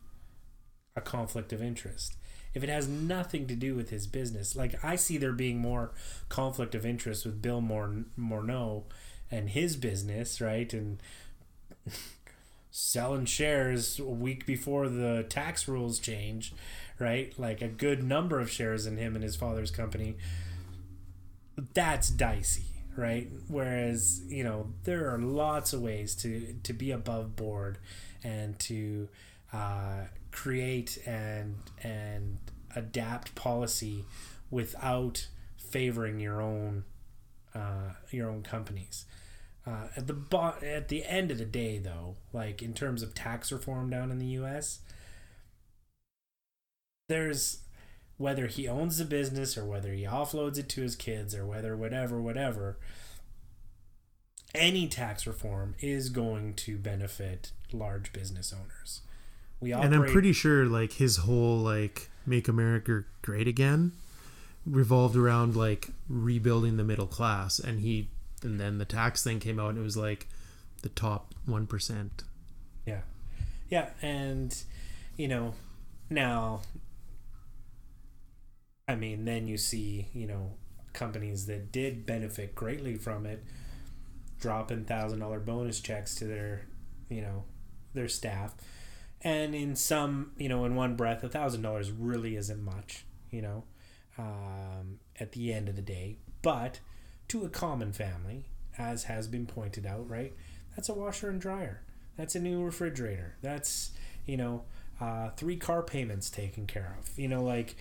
a 0.95 1.01
conflict 1.01 1.53
of 1.53 1.61
interest 1.61 2.15
if 2.53 2.63
it 2.63 2.69
has 2.69 2.87
nothing 2.87 3.47
to 3.47 3.55
do 3.55 3.75
with 3.75 3.89
his 3.89 4.07
business. 4.07 4.55
Like 4.55 4.83
I 4.83 4.95
see 4.95 5.17
there 5.17 5.31
being 5.31 5.59
more 5.59 5.91
conflict 6.29 6.75
of 6.75 6.85
interest 6.85 7.25
with 7.25 7.41
Bill 7.41 7.61
Mor- 7.61 8.05
Morneau 8.17 8.83
and 9.29 9.49
his 9.49 9.75
business, 9.75 10.41
right? 10.41 10.71
And 10.73 11.01
selling 12.71 13.25
shares 13.25 13.99
a 13.99 14.03
week 14.03 14.45
before 14.45 14.89
the 14.89 15.25
tax 15.29 15.67
rules 15.67 15.99
change, 15.99 16.53
right? 16.97 17.33
Like 17.37 17.61
a 17.61 17.67
good 17.67 18.03
number 18.03 18.39
of 18.39 18.49
shares 18.49 18.85
in 18.85 18.97
him 18.97 19.15
and 19.15 19.23
his 19.23 19.35
father's 19.35 19.71
company. 19.71 20.17
That's 21.73 22.09
dicey, 22.09 22.65
right? 22.95 23.29
Whereas, 23.47 24.21
you 24.27 24.43
know, 24.43 24.73
there 24.83 25.13
are 25.13 25.19
lots 25.19 25.73
of 25.73 25.81
ways 25.81 26.15
to 26.15 26.55
to 26.63 26.73
be 26.73 26.91
above 26.91 27.35
board 27.35 27.77
and 28.23 28.57
to 28.59 29.09
uh, 29.51 30.05
create 30.39 30.97
and 31.05 31.57
and 31.83 32.37
adapt 32.73 33.35
policy 33.35 34.05
without 34.49 35.27
favoring 35.57 36.17
your 36.21 36.41
own 36.41 36.85
uh, 37.53 37.91
your 38.09 38.29
own 38.29 38.41
companies. 38.41 39.05
Uh, 39.67 39.87
at 39.97 40.07
the 40.07 40.13
bo- 40.13 40.55
at 40.63 40.87
the 40.87 41.03
end 41.05 41.29
of 41.29 41.37
the 41.37 41.45
day, 41.45 41.77
though, 41.77 42.15
like 42.31 42.61
in 42.61 42.73
terms 42.73 43.03
of 43.03 43.13
tax 43.13 43.51
reform 43.51 43.89
down 43.89 44.11
in 44.11 44.17
the 44.17 44.27
U.S., 44.27 44.79
there's 47.09 47.59
whether 48.15 48.47
he 48.47 48.65
owns 48.65 48.97
the 48.97 49.05
business 49.05 49.57
or 49.57 49.65
whether 49.65 49.91
he 49.91 50.03
offloads 50.03 50.57
it 50.57 50.69
to 50.69 50.81
his 50.81 50.95
kids 50.95 51.35
or 51.35 51.45
whether 51.45 51.75
whatever 51.75 52.21
whatever. 52.21 52.77
Any 54.55 54.87
tax 54.87 55.27
reform 55.27 55.75
is 55.79 56.09
going 56.09 56.53
to 56.55 56.77
benefit 56.77 57.51
large 57.73 58.13
business 58.13 58.53
owners. 58.53 59.01
We 59.61 59.73
operate, 59.73 59.93
and 59.93 59.95
I'm 59.95 60.11
pretty 60.11 60.33
sure 60.33 60.65
like 60.65 60.93
his 60.93 61.17
whole 61.17 61.57
like 61.57 62.09
make 62.25 62.47
America 62.47 63.03
great 63.21 63.47
again 63.47 63.91
revolved 64.65 65.15
around 65.15 65.55
like 65.55 65.89
rebuilding 66.07 66.77
the 66.77 66.83
middle 66.83 67.07
class 67.07 67.59
and 67.59 67.79
he 67.79 68.09
and 68.43 68.59
then 68.59 68.77
the 68.77 68.85
tax 68.85 69.23
thing 69.23 69.39
came 69.39 69.59
out 69.59 69.69
and 69.69 69.79
it 69.79 69.81
was 69.81 69.97
like 69.97 70.27
the 70.81 70.89
top 70.89 71.33
1%. 71.47 72.09
Yeah. 72.85 73.01
Yeah, 73.69 73.89
and 74.01 74.55
you 75.17 75.27
know, 75.27 75.53
now 76.09 76.61
I 78.87 78.95
mean, 78.95 79.25
then 79.25 79.47
you 79.47 79.57
see, 79.57 80.07
you 80.13 80.25
know, 80.25 80.53
companies 80.93 81.45
that 81.45 81.71
did 81.71 82.05
benefit 82.05 82.55
greatly 82.55 82.95
from 82.95 83.25
it 83.25 83.43
dropping 84.39 84.85
thousand 84.85 85.19
dollar 85.19 85.39
bonus 85.39 85.79
checks 85.79 86.15
to 86.15 86.25
their, 86.25 86.61
you 87.09 87.21
know, 87.21 87.43
their 87.93 88.07
staff 88.07 88.55
and 89.21 89.53
in 89.53 89.75
some 89.75 90.31
you 90.37 90.49
know 90.49 90.65
in 90.65 90.75
one 90.75 90.95
breath 90.95 91.23
a 91.23 91.29
thousand 91.29 91.61
dollars 91.61 91.91
really 91.91 92.35
isn't 92.35 92.63
much 92.63 93.05
you 93.31 93.41
know 93.41 93.63
um, 94.17 94.99
at 95.19 95.31
the 95.31 95.53
end 95.53 95.69
of 95.69 95.75
the 95.75 95.81
day. 95.81 96.17
But 96.41 96.79
to 97.29 97.45
a 97.45 97.49
common 97.49 97.91
family 97.93 98.45
as 98.77 99.03
has 99.05 99.27
been 99.27 99.45
pointed 99.45 99.85
out 99.85 100.09
right 100.09 100.33
that's 100.75 100.89
a 100.89 100.93
washer 100.93 101.29
and 101.29 101.41
dryer. 101.41 101.81
That's 102.15 102.35
a 102.35 102.39
new 102.39 102.63
refrigerator. 102.63 103.35
That's 103.41 103.91
you 104.25 104.37
know 104.37 104.63
uh, 105.01 105.29
three 105.31 105.57
car 105.57 105.81
payments 105.83 106.29
taken 106.29 106.67
care 106.67 106.97
of. 106.99 107.17
You 107.17 107.27
know 107.27 107.43
like 107.43 107.75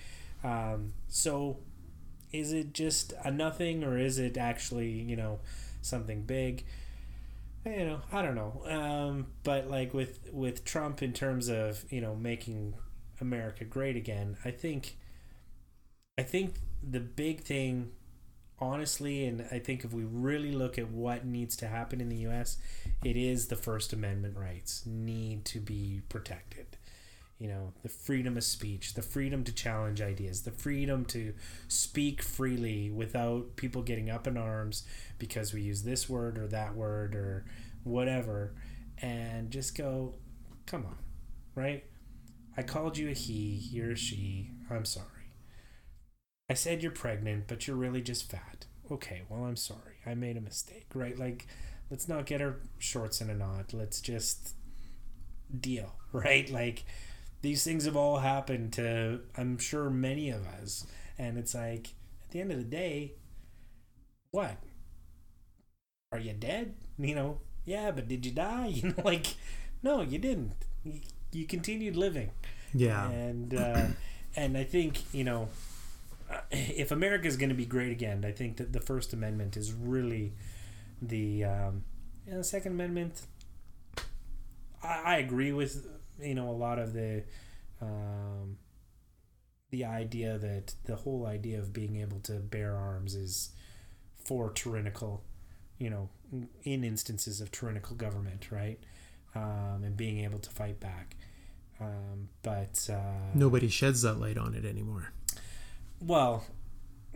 um, 0.44 0.92
so 1.08 1.58
is 2.32 2.52
it 2.52 2.72
just 2.72 3.12
a 3.24 3.30
nothing 3.30 3.84
or 3.84 3.98
is 3.98 4.18
it 4.18 4.36
actually 4.36 4.90
you 4.90 5.16
know 5.16 5.40
something 5.82 6.22
big 6.22 6.64
you 7.64 7.84
know, 7.84 8.00
I 8.12 8.22
don't 8.22 8.34
know. 8.34 8.62
Um, 8.66 9.26
but 9.42 9.68
like 9.68 9.92
with 9.94 10.20
with 10.32 10.64
Trump 10.64 11.02
in 11.02 11.12
terms 11.12 11.48
of 11.48 11.84
you 11.90 12.00
know 12.00 12.14
making 12.14 12.74
America 13.20 13.64
great 13.64 13.96
again, 13.96 14.36
I 14.44 14.50
think. 14.50 14.96
I 16.16 16.22
think 16.22 16.56
the 16.82 16.98
big 16.98 17.42
thing, 17.42 17.92
honestly, 18.58 19.24
and 19.24 19.46
I 19.52 19.60
think 19.60 19.84
if 19.84 19.92
we 19.92 20.02
really 20.02 20.50
look 20.50 20.76
at 20.76 20.90
what 20.90 21.24
needs 21.24 21.56
to 21.58 21.68
happen 21.68 22.00
in 22.00 22.08
the 22.08 22.16
U.S., 22.16 22.58
it 23.04 23.16
is 23.16 23.46
the 23.46 23.54
First 23.54 23.92
Amendment 23.92 24.36
rights 24.36 24.84
need 24.84 25.44
to 25.44 25.60
be 25.60 26.02
protected 26.08 26.77
you 27.38 27.46
know 27.46 27.72
the 27.82 27.88
freedom 27.88 28.36
of 28.36 28.44
speech 28.44 28.94
the 28.94 29.02
freedom 29.02 29.44
to 29.44 29.52
challenge 29.52 30.00
ideas 30.00 30.42
the 30.42 30.50
freedom 30.50 31.04
to 31.04 31.32
speak 31.68 32.22
freely 32.22 32.90
without 32.90 33.54
people 33.56 33.82
getting 33.82 34.10
up 34.10 34.26
in 34.26 34.36
arms 34.36 34.84
because 35.18 35.54
we 35.54 35.60
use 35.62 35.82
this 35.82 36.08
word 36.08 36.36
or 36.36 36.48
that 36.48 36.74
word 36.74 37.14
or 37.14 37.44
whatever 37.84 38.54
and 39.00 39.50
just 39.50 39.76
go 39.76 40.14
come 40.66 40.84
on 40.84 40.98
right? 41.54 41.84
I 42.56 42.62
called 42.62 42.96
you 42.98 43.08
a 43.08 43.12
he 43.12 43.60
you're 43.70 43.92
a 43.92 43.96
she 43.96 44.50
i'm 44.70 44.84
sorry. 44.84 45.06
I 46.50 46.54
said 46.54 46.82
you're 46.82 46.92
pregnant 46.92 47.44
but 47.46 47.66
you're 47.66 47.76
really 47.76 48.02
just 48.02 48.30
fat. 48.30 48.66
Okay 48.90 49.22
well 49.28 49.44
i'm 49.44 49.56
sorry 49.56 49.96
i 50.06 50.14
made 50.14 50.36
a 50.36 50.40
mistake 50.40 50.86
right? 50.94 51.18
Like 51.18 51.46
let's 51.90 52.08
not 52.08 52.26
get 52.26 52.40
our 52.42 52.56
shorts 52.78 53.20
in 53.20 53.30
a 53.30 53.34
knot 53.34 53.72
let's 53.72 54.00
just 54.00 54.54
deal 55.60 55.94
right? 56.12 56.50
Like 56.50 56.84
these 57.42 57.64
things 57.64 57.84
have 57.84 57.96
all 57.96 58.18
happened 58.18 58.72
to 58.74 59.20
I'm 59.36 59.58
sure 59.58 59.90
many 59.90 60.30
of 60.30 60.46
us, 60.46 60.86
and 61.18 61.38
it's 61.38 61.54
like 61.54 61.88
at 62.24 62.30
the 62.30 62.40
end 62.40 62.52
of 62.52 62.58
the 62.58 62.64
day, 62.64 63.12
what? 64.30 64.56
Are 66.12 66.18
you 66.18 66.32
dead? 66.32 66.74
You 66.98 67.14
know, 67.14 67.40
yeah, 67.64 67.90
but 67.90 68.08
did 68.08 68.24
you 68.26 68.32
die? 68.32 68.66
You 68.74 68.88
know, 68.88 69.02
like, 69.04 69.36
no, 69.82 70.00
you 70.00 70.18
didn't. 70.18 70.54
You, 70.84 71.00
you 71.32 71.46
continued 71.46 71.96
living. 71.96 72.30
Yeah. 72.74 73.08
And 73.10 73.54
uh, 73.54 73.86
and 74.36 74.56
I 74.56 74.64
think 74.64 75.14
you 75.14 75.24
know, 75.24 75.48
uh, 76.30 76.40
if 76.50 76.90
America 76.90 77.26
is 77.26 77.36
going 77.36 77.50
to 77.50 77.54
be 77.54 77.66
great 77.66 77.92
again, 77.92 78.24
I 78.24 78.32
think 78.32 78.56
that 78.56 78.72
the 78.72 78.80
First 78.80 79.12
Amendment 79.12 79.56
is 79.56 79.72
really 79.72 80.32
the 81.00 81.44
um, 81.44 81.84
know, 82.30 82.38
the 82.38 82.44
Second 82.44 82.72
Amendment. 82.72 83.22
I, 84.82 85.02
I 85.04 85.16
agree 85.18 85.52
with 85.52 85.86
you 86.20 86.34
know 86.34 86.48
a 86.50 86.52
lot 86.52 86.78
of 86.78 86.92
the 86.92 87.24
um, 87.80 88.58
the 89.70 89.84
idea 89.84 90.38
that 90.38 90.74
the 90.84 90.96
whole 90.96 91.26
idea 91.26 91.58
of 91.58 91.72
being 91.72 91.96
able 91.96 92.20
to 92.20 92.34
bear 92.34 92.74
arms 92.74 93.14
is 93.14 93.50
for 94.24 94.50
tyrannical, 94.52 95.22
you 95.78 95.90
know, 95.90 96.08
in 96.64 96.84
instances 96.84 97.40
of 97.40 97.50
tyrannical 97.52 97.94
government, 97.96 98.48
right? 98.50 98.78
Um, 99.34 99.82
and 99.84 99.96
being 99.96 100.24
able 100.24 100.38
to 100.38 100.50
fight 100.50 100.80
back. 100.80 101.16
Um, 101.80 102.28
but 102.42 102.88
uh, 102.92 103.30
Nobody 103.34 103.68
sheds 103.68 104.02
that 104.02 104.18
light 104.18 104.38
on 104.38 104.54
it 104.54 104.64
anymore. 104.64 105.12
well, 106.00 106.44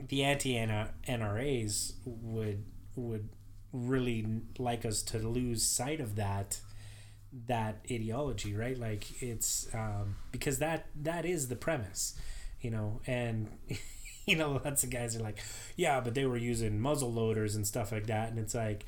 the 0.09 0.23
anti 0.25 0.55
NRAs 0.55 1.95
would 2.05 2.65
would 2.95 3.29
really 3.73 4.27
like 4.59 4.85
us 4.85 5.03
to 5.03 5.19
lose 5.19 5.63
sight 5.63 6.01
of 6.01 6.17
that 6.17 6.61
that 7.47 7.85
ideology, 7.91 8.55
right? 8.55 8.79
Like 8.79 9.23
it's 9.23 9.69
um, 9.75 10.17
because 10.33 10.59
that 10.59 10.87
that 11.03 11.25
is 11.25 11.49
the 11.49 11.57
premise, 11.57 12.15
you 12.61 12.71
know, 12.71 13.01
and 13.07 13.49
you 14.27 14.37
know 14.37 14.61
lots 14.65 14.85
of 14.85 14.91
guys 14.91 15.17
are 15.17 15.23
like, 15.23 15.39
yeah, 15.77 16.01
but 16.01 16.15
they 16.15 16.27
were 16.27 16.37
using 16.37 16.81
muzzle 16.81 17.13
loaders 17.13 17.55
and 17.57 17.67
stuff 17.67 17.91
like 17.93 18.07
that, 18.07 18.29
and 18.31 18.39
it's 18.39 18.55
like, 18.55 18.85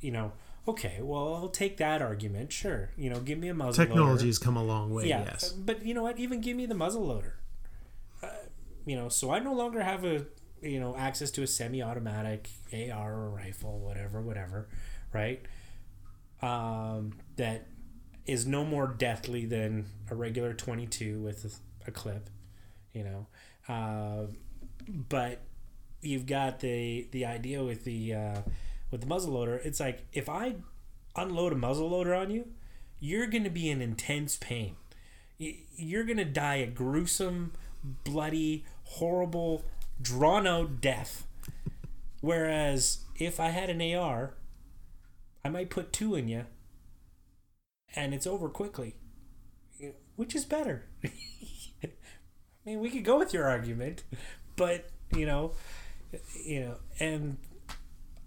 you 0.00 0.10
know, 0.12 0.32
okay, 0.66 0.98
well 1.00 1.34
I'll 1.34 1.48
take 1.48 1.76
that 1.78 2.00
argument, 2.02 2.52
sure, 2.52 2.90
you 2.96 3.10
know, 3.10 3.20
give 3.20 3.38
me 3.38 3.48
a 3.48 3.54
muzzle 3.54 3.82
loader. 3.84 3.88
Technology's 3.94 4.38
come 4.38 4.56
a 4.56 4.64
long 4.64 4.92
way. 4.94 5.06
Yeah, 5.08 5.24
Yes. 5.24 5.50
but 5.52 5.84
you 5.84 5.92
know 5.94 6.02
what? 6.04 6.18
Even 6.18 6.40
give 6.40 6.56
me 6.56 6.66
the 6.66 6.74
muzzle 6.74 7.04
loader. 7.06 7.34
Uh, 8.22 8.28
you 8.86 8.96
know, 8.96 9.08
so 9.08 9.30
I 9.32 9.38
no 9.40 9.52
longer 9.54 9.82
have 9.82 10.04
a 10.04 10.24
you 10.62 10.78
know 10.80 10.96
access 10.96 11.30
to 11.32 11.42
a 11.42 11.46
semi-automatic 11.46 12.48
AR 12.72 13.12
or 13.12 13.30
rifle, 13.30 13.78
whatever, 13.80 14.20
whatever, 14.20 14.68
right? 15.12 15.40
Um, 16.42 17.14
that 17.36 17.66
is 18.28 18.46
no 18.46 18.62
more 18.62 18.86
deathly 18.86 19.46
than 19.46 19.86
a 20.10 20.14
regular 20.14 20.52
22 20.52 21.20
with 21.20 21.60
a, 21.86 21.90
clip, 21.90 22.28
you 22.92 23.02
know. 23.02 23.26
Uh, 23.66 24.30
but 24.86 25.40
you've 26.02 26.26
got 26.26 26.60
the 26.60 27.08
the 27.10 27.24
idea 27.24 27.64
with 27.64 27.84
the 27.84 28.12
uh, 28.12 28.40
with 28.90 29.00
the 29.00 29.06
muzzle 29.06 29.32
loader. 29.32 29.56
It's 29.64 29.80
like 29.80 30.04
if 30.12 30.28
I 30.28 30.56
unload 31.16 31.54
a 31.54 31.56
muzzle 31.56 31.88
loader 31.88 32.14
on 32.14 32.30
you, 32.30 32.48
you're 33.00 33.26
going 33.26 33.44
to 33.44 33.50
be 33.50 33.70
in 33.70 33.80
intense 33.80 34.36
pain. 34.36 34.76
You're 35.38 36.04
going 36.04 36.18
to 36.18 36.26
die 36.26 36.56
a 36.56 36.66
gruesome, 36.66 37.52
bloody, 38.04 38.66
horrible, 38.84 39.64
drawn 40.02 40.46
out 40.46 40.82
death. 40.82 41.26
Whereas 42.20 42.98
if 43.16 43.40
I 43.40 43.48
had 43.48 43.70
an 43.70 43.80
AR, 43.94 44.34
I 45.42 45.48
might 45.48 45.70
put 45.70 45.94
two 45.94 46.14
in 46.14 46.28
you 46.28 46.44
and 47.94 48.14
it's 48.14 48.26
over 48.26 48.48
quickly. 48.48 48.96
Which 50.16 50.34
is 50.34 50.44
better? 50.44 50.86
I 51.04 51.90
mean, 52.64 52.80
we 52.80 52.90
could 52.90 53.04
go 53.04 53.18
with 53.18 53.32
your 53.32 53.46
argument, 53.46 54.02
but, 54.56 54.90
you 55.14 55.26
know, 55.26 55.52
you 56.44 56.60
know, 56.60 56.74
and 56.98 57.38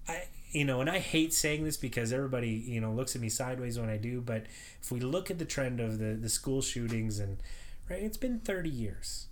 I 0.08 0.24
you 0.52 0.66
know, 0.66 0.82
and 0.82 0.90
I 0.90 1.00
hate 1.00 1.34
saying 1.34 1.64
this 1.64 1.78
because 1.78 2.12
everybody, 2.12 2.50
you 2.50 2.82
know, 2.82 2.92
looks 2.92 3.16
at 3.16 3.22
me 3.22 3.30
sideways 3.30 3.80
when 3.80 3.90
I 3.90 3.98
do, 3.98 4.20
but 4.22 4.46
if 4.82 4.92
we 4.92 5.00
look 5.00 5.32
at 5.32 5.40
the 5.40 5.46
trend 5.46 5.80
of 5.80 5.98
the 5.98 6.14
the 6.14 6.30
school 6.30 6.62
shootings 6.62 7.20
and 7.20 7.38
right, 7.90 8.02
it's 8.02 8.18
been 8.18 8.40
30 8.40 8.70
years. 8.70 9.28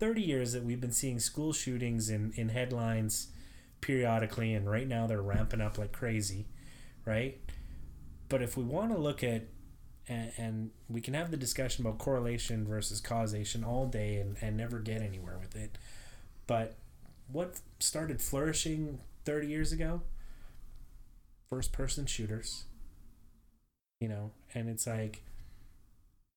30 0.00 0.20
years 0.20 0.52
that 0.52 0.64
we've 0.64 0.80
been 0.80 0.92
seeing 0.92 1.18
school 1.18 1.52
shootings 1.52 2.10
in 2.10 2.32
in 2.36 2.50
headlines 2.50 3.28
periodically 3.80 4.54
and 4.54 4.70
right 4.70 4.88
now 4.88 5.06
they're 5.06 5.22
ramping 5.22 5.60
up 5.60 5.78
like 5.78 5.92
crazy, 5.92 6.46
right? 7.06 7.40
But 8.28 8.42
if 8.42 8.56
we 8.56 8.64
want 8.64 8.92
to 8.92 8.98
look 8.98 9.22
at 9.22 9.44
and, 10.08 10.70
we 10.88 11.00
can 11.00 11.14
have 11.14 11.30
the 11.30 11.36
discussion 11.36 11.84
about 11.84 11.98
correlation 11.98 12.66
versus 12.66 13.00
causation 13.00 13.64
all 13.64 13.86
day 13.86 14.16
and, 14.16 14.36
and 14.40 14.56
never 14.56 14.78
get 14.78 15.00
anywhere 15.00 15.38
with 15.38 15.56
it. 15.56 15.78
But 16.46 16.74
what 17.32 17.60
started 17.80 18.20
flourishing 18.20 19.00
30 19.24 19.46
years 19.46 19.72
ago? 19.72 20.02
First 21.48 21.72
person 21.72 22.06
shooters. 22.06 22.64
You 24.00 24.08
know, 24.08 24.32
and 24.54 24.68
it's 24.68 24.86
like, 24.86 25.22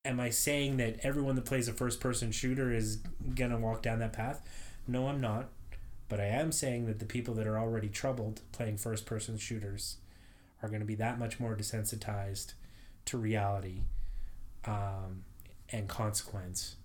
am 0.05 0.19
I 0.19 0.29
saying 0.29 0.77
that 0.77 0.99
everyone 1.03 1.35
that 1.35 1.45
plays 1.45 1.67
a 1.67 1.73
first 1.73 1.99
person 1.99 2.31
shooter 2.31 2.71
is 2.71 2.97
going 3.35 3.51
to 3.51 3.57
walk 3.57 3.81
down 3.81 3.99
that 3.99 4.13
path? 4.13 4.41
No, 4.87 5.07
I'm 5.09 5.19
not. 5.19 5.49
But 6.07 6.21
I 6.21 6.25
am 6.25 6.53
saying 6.53 6.85
that 6.85 6.99
the 6.99 7.05
people 7.05 7.33
that 7.33 7.47
are 7.47 7.59
already 7.59 7.89
troubled 7.89 8.39
playing 8.53 8.77
first 8.77 9.05
person 9.05 9.37
shooters 9.37 9.97
are 10.61 10.69
going 10.69 10.81
to 10.81 10.85
be 10.85 10.95
that 10.95 11.19
much 11.19 11.39
more 11.39 11.55
desensitized 11.55 12.53
to 13.05 13.17
reality 13.17 13.81
um, 14.65 15.23
and 15.69 15.87
consequence 15.87 16.75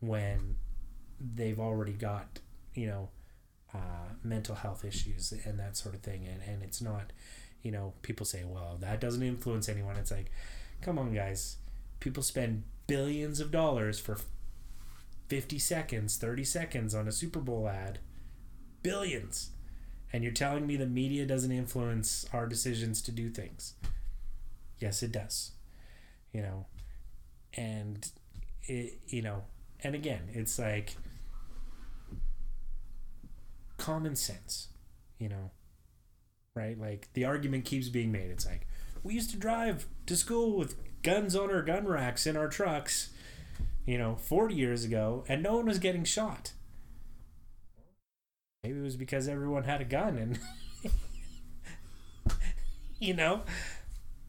when 0.00 0.56
they've 1.20 1.60
already 1.60 1.92
got, 1.92 2.38
you 2.74 2.86
know, 2.86 3.08
uh, 3.74 4.14
mental 4.24 4.54
health 4.54 4.84
issues 4.84 5.32
and 5.44 5.58
that 5.58 5.76
sort 5.76 5.94
of 5.94 6.00
thing. 6.00 6.26
And, 6.26 6.40
and 6.42 6.62
it's 6.62 6.80
not, 6.80 7.12
you 7.62 7.70
know, 7.70 7.92
people 8.02 8.26
say, 8.26 8.44
well, 8.44 8.78
that 8.80 9.00
doesn't 9.00 9.22
influence 9.22 9.68
anyone. 9.68 9.96
It's 9.96 10.10
like, 10.10 10.30
come 10.80 10.98
on, 10.98 11.14
guys. 11.14 11.56
People 12.00 12.22
spend 12.22 12.64
billions 12.86 13.40
of 13.40 13.50
dollars 13.50 14.00
for 14.00 14.18
50 15.28 15.58
seconds, 15.58 16.16
30 16.16 16.44
seconds 16.44 16.94
on 16.94 17.06
a 17.06 17.12
Super 17.12 17.40
Bowl 17.40 17.68
ad. 17.68 17.98
Billions. 18.82 19.50
And 20.12 20.24
you're 20.24 20.32
telling 20.32 20.66
me 20.66 20.76
the 20.76 20.86
media 20.86 21.24
doesn't 21.24 21.52
influence 21.52 22.26
our 22.32 22.46
decisions 22.46 23.00
to 23.02 23.12
do 23.12 23.30
things. 23.30 23.74
Yes, 24.78 25.02
it 25.02 25.12
does. 25.12 25.52
You 26.32 26.42
know, 26.42 26.66
and 27.54 28.08
it, 28.62 29.00
you 29.06 29.22
know, 29.22 29.44
and 29.82 29.94
again, 29.94 30.28
it's 30.32 30.58
like 30.58 30.96
common 33.76 34.14
sense, 34.14 34.68
you 35.18 35.28
know, 35.28 35.50
right? 36.54 36.78
Like 36.78 37.08
the 37.14 37.24
argument 37.24 37.64
keeps 37.64 37.88
being 37.88 38.12
made. 38.12 38.30
It's 38.30 38.46
like 38.46 38.66
we 39.02 39.14
used 39.14 39.30
to 39.30 39.36
drive 39.36 39.86
to 40.06 40.16
school 40.16 40.56
with 40.56 40.76
guns 41.02 41.34
on 41.34 41.50
our 41.50 41.62
gun 41.62 41.86
racks 41.86 42.26
in 42.26 42.36
our 42.36 42.48
trucks, 42.48 43.10
you 43.86 43.98
know, 43.98 44.16
40 44.16 44.54
years 44.54 44.84
ago, 44.84 45.24
and 45.28 45.42
no 45.42 45.56
one 45.56 45.66
was 45.66 45.78
getting 45.78 46.04
shot. 46.04 46.52
Maybe 48.62 48.78
it 48.78 48.82
was 48.82 48.96
because 48.96 49.26
everyone 49.26 49.64
had 49.64 49.80
a 49.80 49.84
gun 49.86 50.18
and 50.18 50.38
you 52.98 53.14
know, 53.14 53.40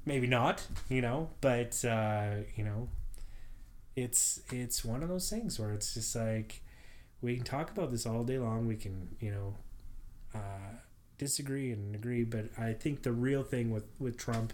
maybe 0.05 0.25
not, 0.25 0.65
you 0.87 1.01
know, 1.01 1.29
but 1.41 1.83
uh, 1.83 2.35
you 2.55 2.63
know, 2.63 2.87
it's 3.95 4.41
it's 4.49 4.85
one 4.85 5.03
of 5.03 5.09
those 5.09 5.29
things 5.29 5.59
where 5.59 5.71
it's 5.73 5.93
just 5.93 6.15
like 6.15 6.61
we 7.21 7.35
can 7.35 7.43
talk 7.43 7.71
about 7.71 7.91
this 7.91 8.05
all 8.05 8.23
day 8.23 8.37
long. 8.39 8.67
We 8.67 8.77
can, 8.77 9.15
you 9.19 9.31
know, 9.31 9.55
uh, 10.33 10.75
disagree 11.17 11.71
and 11.71 11.93
agree, 11.93 12.23
but 12.23 12.45
I 12.57 12.73
think 12.73 13.03
the 13.03 13.11
real 13.11 13.43
thing 13.43 13.69
with 13.71 13.85
with 13.99 14.17
Trump, 14.17 14.53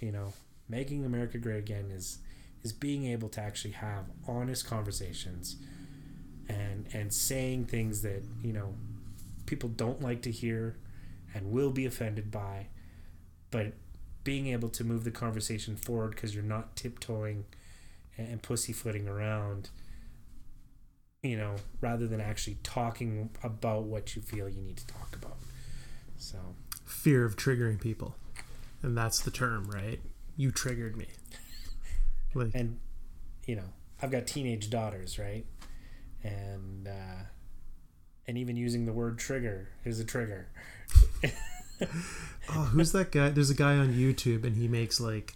you 0.00 0.12
know, 0.12 0.34
making 0.68 1.04
America 1.06 1.38
great 1.38 1.58
again 1.60 1.90
is 1.90 2.18
is 2.62 2.72
being 2.74 3.06
able 3.06 3.30
to 3.30 3.40
actually 3.40 3.72
have 3.72 4.04
honest 4.28 4.66
conversations 4.66 5.56
and 6.48 6.86
and 6.92 7.12
saying 7.12 7.66
things 7.66 8.02
that 8.02 8.22
you 8.42 8.52
know 8.52 8.74
people 9.46 9.68
don't 9.68 10.00
like 10.00 10.22
to 10.22 10.30
hear 10.30 10.76
and 11.34 11.50
will 11.50 11.70
be 11.70 11.86
offended 11.86 12.30
by 12.30 12.66
but 13.50 13.72
being 14.24 14.46
able 14.48 14.68
to 14.68 14.84
move 14.84 15.04
the 15.04 15.10
conversation 15.10 15.76
forward 15.76 16.10
because 16.14 16.34
you're 16.34 16.44
not 16.44 16.76
tiptoeing 16.76 17.44
and 18.16 18.42
pussyfooting 18.42 19.08
around 19.08 19.70
you 21.22 21.36
know 21.36 21.56
rather 21.80 22.06
than 22.06 22.20
actually 22.20 22.56
talking 22.62 23.30
about 23.42 23.84
what 23.84 24.16
you 24.16 24.22
feel 24.22 24.48
you 24.48 24.62
need 24.62 24.76
to 24.76 24.86
talk 24.86 25.14
about 25.14 25.36
so 26.16 26.38
Fear 26.84 27.24
of 27.24 27.36
triggering 27.36 27.80
people. 27.80 28.14
And 28.82 28.96
that's 28.96 29.20
the 29.20 29.30
term, 29.30 29.68
right? 29.70 30.00
You 30.36 30.50
triggered 30.50 30.96
me. 30.96 31.06
Like 32.36 32.50
and 32.52 32.80
you 33.46 33.54
know 33.54 33.62
i've 34.02 34.10
got 34.10 34.26
teenage 34.26 34.68
daughters 34.68 35.20
right 35.20 35.46
and 36.24 36.88
uh 36.88 37.22
and 38.26 38.38
even 38.38 38.56
using 38.56 38.86
the 38.86 38.92
word 38.92 39.18
trigger 39.18 39.68
is 39.84 40.00
a 40.00 40.04
trigger 40.04 40.48
oh, 42.50 42.70
who's 42.72 42.92
that 42.92 43.12
guy? 43.12 43.30
There's 43.30 43.50
a 43.50 43.54
guy 43.54 43.76
on 43.76 43.92
YouTube 43.92 44.44
and 44.44 44.56
he 44.56 44.68
makes 44.68 45.00
like 45.00 45.34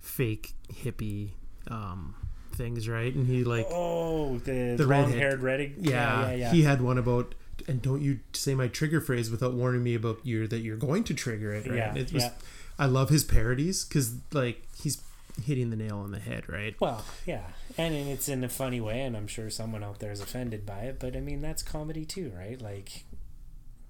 fake 0.00 0.54
hippie 0.72 1.30
um 1.68 2.14
things, 2.52 2.88
right? 2.88 3.14
And 3.14 3.26
he 3.26 3.44
like 3.44 3.66
oh 3.70 4.38
the, 4.38 4.74
the 4.76 4.86
long-haired 4.86 5.40
redhead. 5.40 5.74
yeah, 5.78 6.28
yeah, 6.28 6.34
yeah. 6.34 6.52
he 6.52 6.62
had 6.62 6.80
one 6.80 6.98
about 6.98 7.34
and 7.68 7.82
don't 7.82 8.00
you 8.00 8.20
say 8.32 8.54
my 8.54 8.68
trigger 8.68 9.00
phrase 9.00 9.30
without 9.30 9.52
warning 9.52 9.82
me 9.82 9.94
about 9.94 10.20
your 10.24 10.46
that 10.48 10.60
you're 10.60 10.76
going 10.76 11.04
to 11.04 11.14
trigger 11.14 11.52
it, 11.52 11.66
right? 11.66 11.76
Yeah, 11.76 11.94
it 11.94 12.12
was 12.12 12.24
yeah. 12.24 12.32
I 12.78 12.86
love 12.86 13.10
his 13.10 13.24
parodies 13.24 13.84
cuz 13.84 14.14
like 14.32 14.66
he's 14.76 15.02
hitting 15.44 15.70
the 15.70 15.76
nail 15.76 15.98
on 15.98 16.12
the 16.12 16.18
head, 16.18 16.48
right? 16.48 16.74
Well, 16.80 17.04
yeah, 17.26 17.44
and, 17.76 17.94
it's 17.94 18.28
in 18.28 18.44
a 18.44 18.48
funny 18.48 18.80
way, 18.80 19.00
and 19.02 19.16
I'm 19.16 19.26
sure 19.26 19.50
someone 19.50 19.84
out 19.84 19.98
there 19.98 20.12
is 20.12 20.20
offended 20.20 20.66
by 20.66 20.80
it. 20.80 20.98
But 20.98 21.16
I 21.16 21.20
mean, 21.20 21.40
that's 21.40 21.62
comedy 21.62 22.04
too, 22.04 22.32
right? 22.36 22.60
Like, 22.60 23.04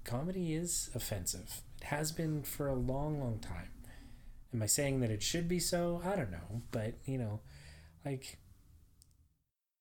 comedy 0.03 0.53
is 0.53 0.89
offensive. 0.95 1.61
It 1.81 1.85
has 1.85 2.11
been 2.11 2.43
for 2.43 2.67
a 2.67 2.75
long, 2.75 3.19
long 3.19 3.39
time. 3.39 3.69
Am 4.53 4.61
I 4.61 4.65
saying 4.65 4.99
that 4.99 5.11
it 5.11 5.23
should 5.23 5.47
be 5.47 5.59
so? 5.59 6.01
I 6.05 6.15
don't 6.15 6.31
know, 6.31 6.61
but 6.71 6.95
you 7.05 7.17
know, 7.17 7.39
like 8.05 8.37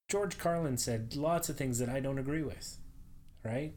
George 0.09 0.39
Carlin 0.39 0.77
said 0.77 1.17
lots 1.17 1.49
of 1.49 1.57
things 1.57 1.79
that 1.79 1.89
I 1.89 2.01
don't 2.01 2.19
agree 2.19 2.43
with, 2.43 2.79
right? 3.45 3.75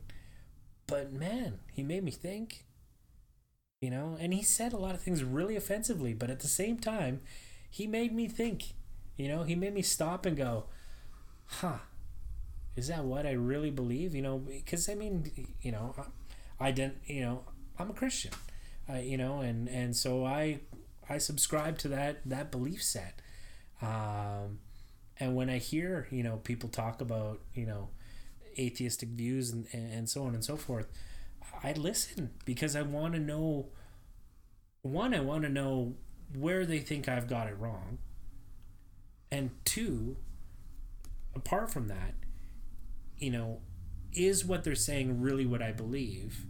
But 0.87 1.13
man, 1.13 1.59
he 1.71 1.83
made 1.83 2.03
me 2.03 2.11
think. 2.11 2.65
You 3.81 3.89
know, 3.89 4.15
and 4.17 4.33
he 4.33 4.43
said 4.43 4.71
a 4.71 4.77
lot 4.77 4.95
of 4.95 5.01
things 5.01 5.25
really 5.25 5.57
offensively, 5.57 6.13
but 6.13 6.29
at 6.29 6.39
the 6.39 6.47
same 6.47 6.79
time, 6.79 7.19
he 7.73 7.87
made 7.87 8.13
me 8.13 8.27
think. 8.27 8.75
You 9.17 9.27
know, 9.27 9.41
he 9.41 9.55
made 9.55 9.73
me 9.73 9.81
stop 9.81 10.27
and 10.27 10.37
go, 10.37 10.65
huh, 11.45 11.79
is 12.75 12.87
that 12.89 13.03
what 13.03 13.25
I 13.25 13.31
really 13.31 13.71
believe? 13.71 14.13
You 14.13 14.21
know, 14.21 14.37
because 14.37 14.87
I 14.87 14.93
mean, 14.93 15.31
you 15.59 15.71
know, 15.71 15.95
I 16.59 16.69
didn't, 16.69 16.97
you 17.07 17.21
know, 17.21 17.45
I'm 17.79 17.89
a 17.89 17.93
Christian, 17.93 18.29
uh, 18.87 18.97
you 18.97 19.17
know, 19.17 19.39
and, 19.39 19.67
and 19.67 19.95
so 19.95 20.23
I, 20.23 20.59
I 21.09 21.17
subscribe 21.17 21.79
to 21.79 21.87
that, 21.87 22.17
that 22.27 22.51
belief 22.51 22.83
set. 22.83 23.19
Um, 23.81 24.59
and 25.19 25.35
when 25.35 25.49
I 25.49 25.57
hear, 25.57 26.07
you 26.11 26.21
know, 26.21 26.37
people 26.37 26.69
talk 26.69 27.01
about, 27.01 27.39
you 27.55 27.65
know, 27.65 27.89
atheistic 28.59 29.09
views 29.09 29.49
and, 29.49 29.65
and 29.73 30.07
so 30.07 30.25
on 30.25 30.35
and 30.35 30.45
so 30.45 30.57
forth, 30.57 30.85
I 31.63 31.73
listen 31.73 32.33
because 32.45 32.75
I 32.75 32.83
want 32.83 33.15
to 33.15 33.19
know, 33.19 33.69
one, 34.83 35.15
I 35.15 35.21
want 35.21 35.41
to 35.41 35.49
know 35.49 35.95
where 36.35 36.65
they 36.65 36.79
think 36.79 37.07
I've 37.07 37.27
got 37.27 37.47
it 37.47 37.57
wrong. 37.59 37.99
And 39.31 39.51
two, 39.65 40.17
apart 41.35 41.71
from 41.71 41.87
that, 41.87 42.13
you 43.17 43.31
know, 43.31 43.59
is 44.13 44.45
what 44.45 44.63
they're 44.63 44.75
saying 44.75 45.21
really 45.21 45.45
what 45.45 45.61
I 45.61 45.71
believe? 45.71 46.45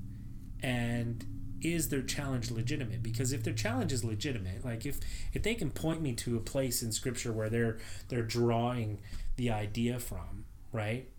And 0.62 1.26
is 1.62 1.90
their 1.90 2.02
challenge 2.02 2.52
legitimate? 2.52 3.02
Because 3.02 3.32
if 3.32 3.44
their 3.44 3.54
challenge 3.54 3.94
is 3.94 4.04
legitimate, 4.04 4.66
like 4.66 4.86
if 4.86 5.00
if 5.34 5.44
they 5.44 5.56
can 5.56 5.72
point 5.72 6.02
me 6.02 6.14
to 6.14 6.36
a 6.36 6.42
place 6.42 6.84
in 6.84 6.92
scripture 6.92 7.32
where 7.32 7.50
they're 7.50 7.78
they're 8.10 8.22
drawing 8.22 9.00
the 9.38 9.50
idea 9.50 10.00
from, 10.00 10.46
right? 10.72 11.10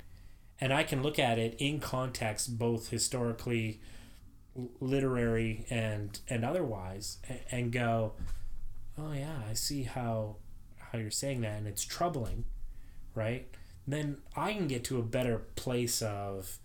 And 0.60 0.72
I 0.72 0.82
can 0.82 1.02
look 1.02 1.18
at 1.18 1.38
it 1.38 1.56
in 1.58 1.80
context 1.80 2.58
both 2.58 2.88
historically 2.88 3.80
literary 4.80 5.66
and 5.70 6.20
and 6.28 6.44
otherwise 6.44 7.18
and, 7.28 7.40
and 7.50 7.72
go 7.72 8.12
oh 8.98 9.12
yeah 9.12 9.38
i 9.48 9.52
see 9.52 9.82
how 9.82 10.36
how 10.78 10.98
you're 10.98 11.10
saying 11.10 11.40
that 11.40 11.58
and 11.58 11.66
it's 11.66 11.84
troubling 11.84 12.44
right? 13.14 13.48
Then 13.86 14.18
i 14.36 14.52
can 14.52 14.66
get 14.66 14.84
to 14.84 14.98
a 14.98 15.02
better 15.02 15.38
place 15.56 16.02
of 16.02 16.58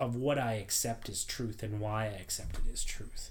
of 0.00 0.14
what 0.16 0.38
i 0.38 0.54
accept 0.54 1.08
as 1.08 1.24
truth 1.24 1.62
and 1.62 1.80
why 1.80 2.04
i 2.06 2.20
accept 2.20 2.56
it 2.56 2.72
as 2.72 2.84
truth. 2.84 3.30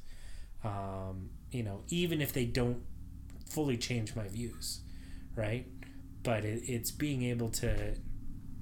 Um, 0.64 1.30
you 1.52 1.64
know 1.64 1.84
even 1.90 2.22
if 2.22 2.34
they 2.34 2.46
don't 2.46 2.82
fully 3.50 3.78
change 3.78 4.16
my 4.16 4.28
views 4.28 4.82
right? 5.36 5.68
But 6.24 6.46
it, 6.46 6.64
it's 6.68 6.92
being 6.92 7.24
able 7.24 7.50
to 7.50 7.96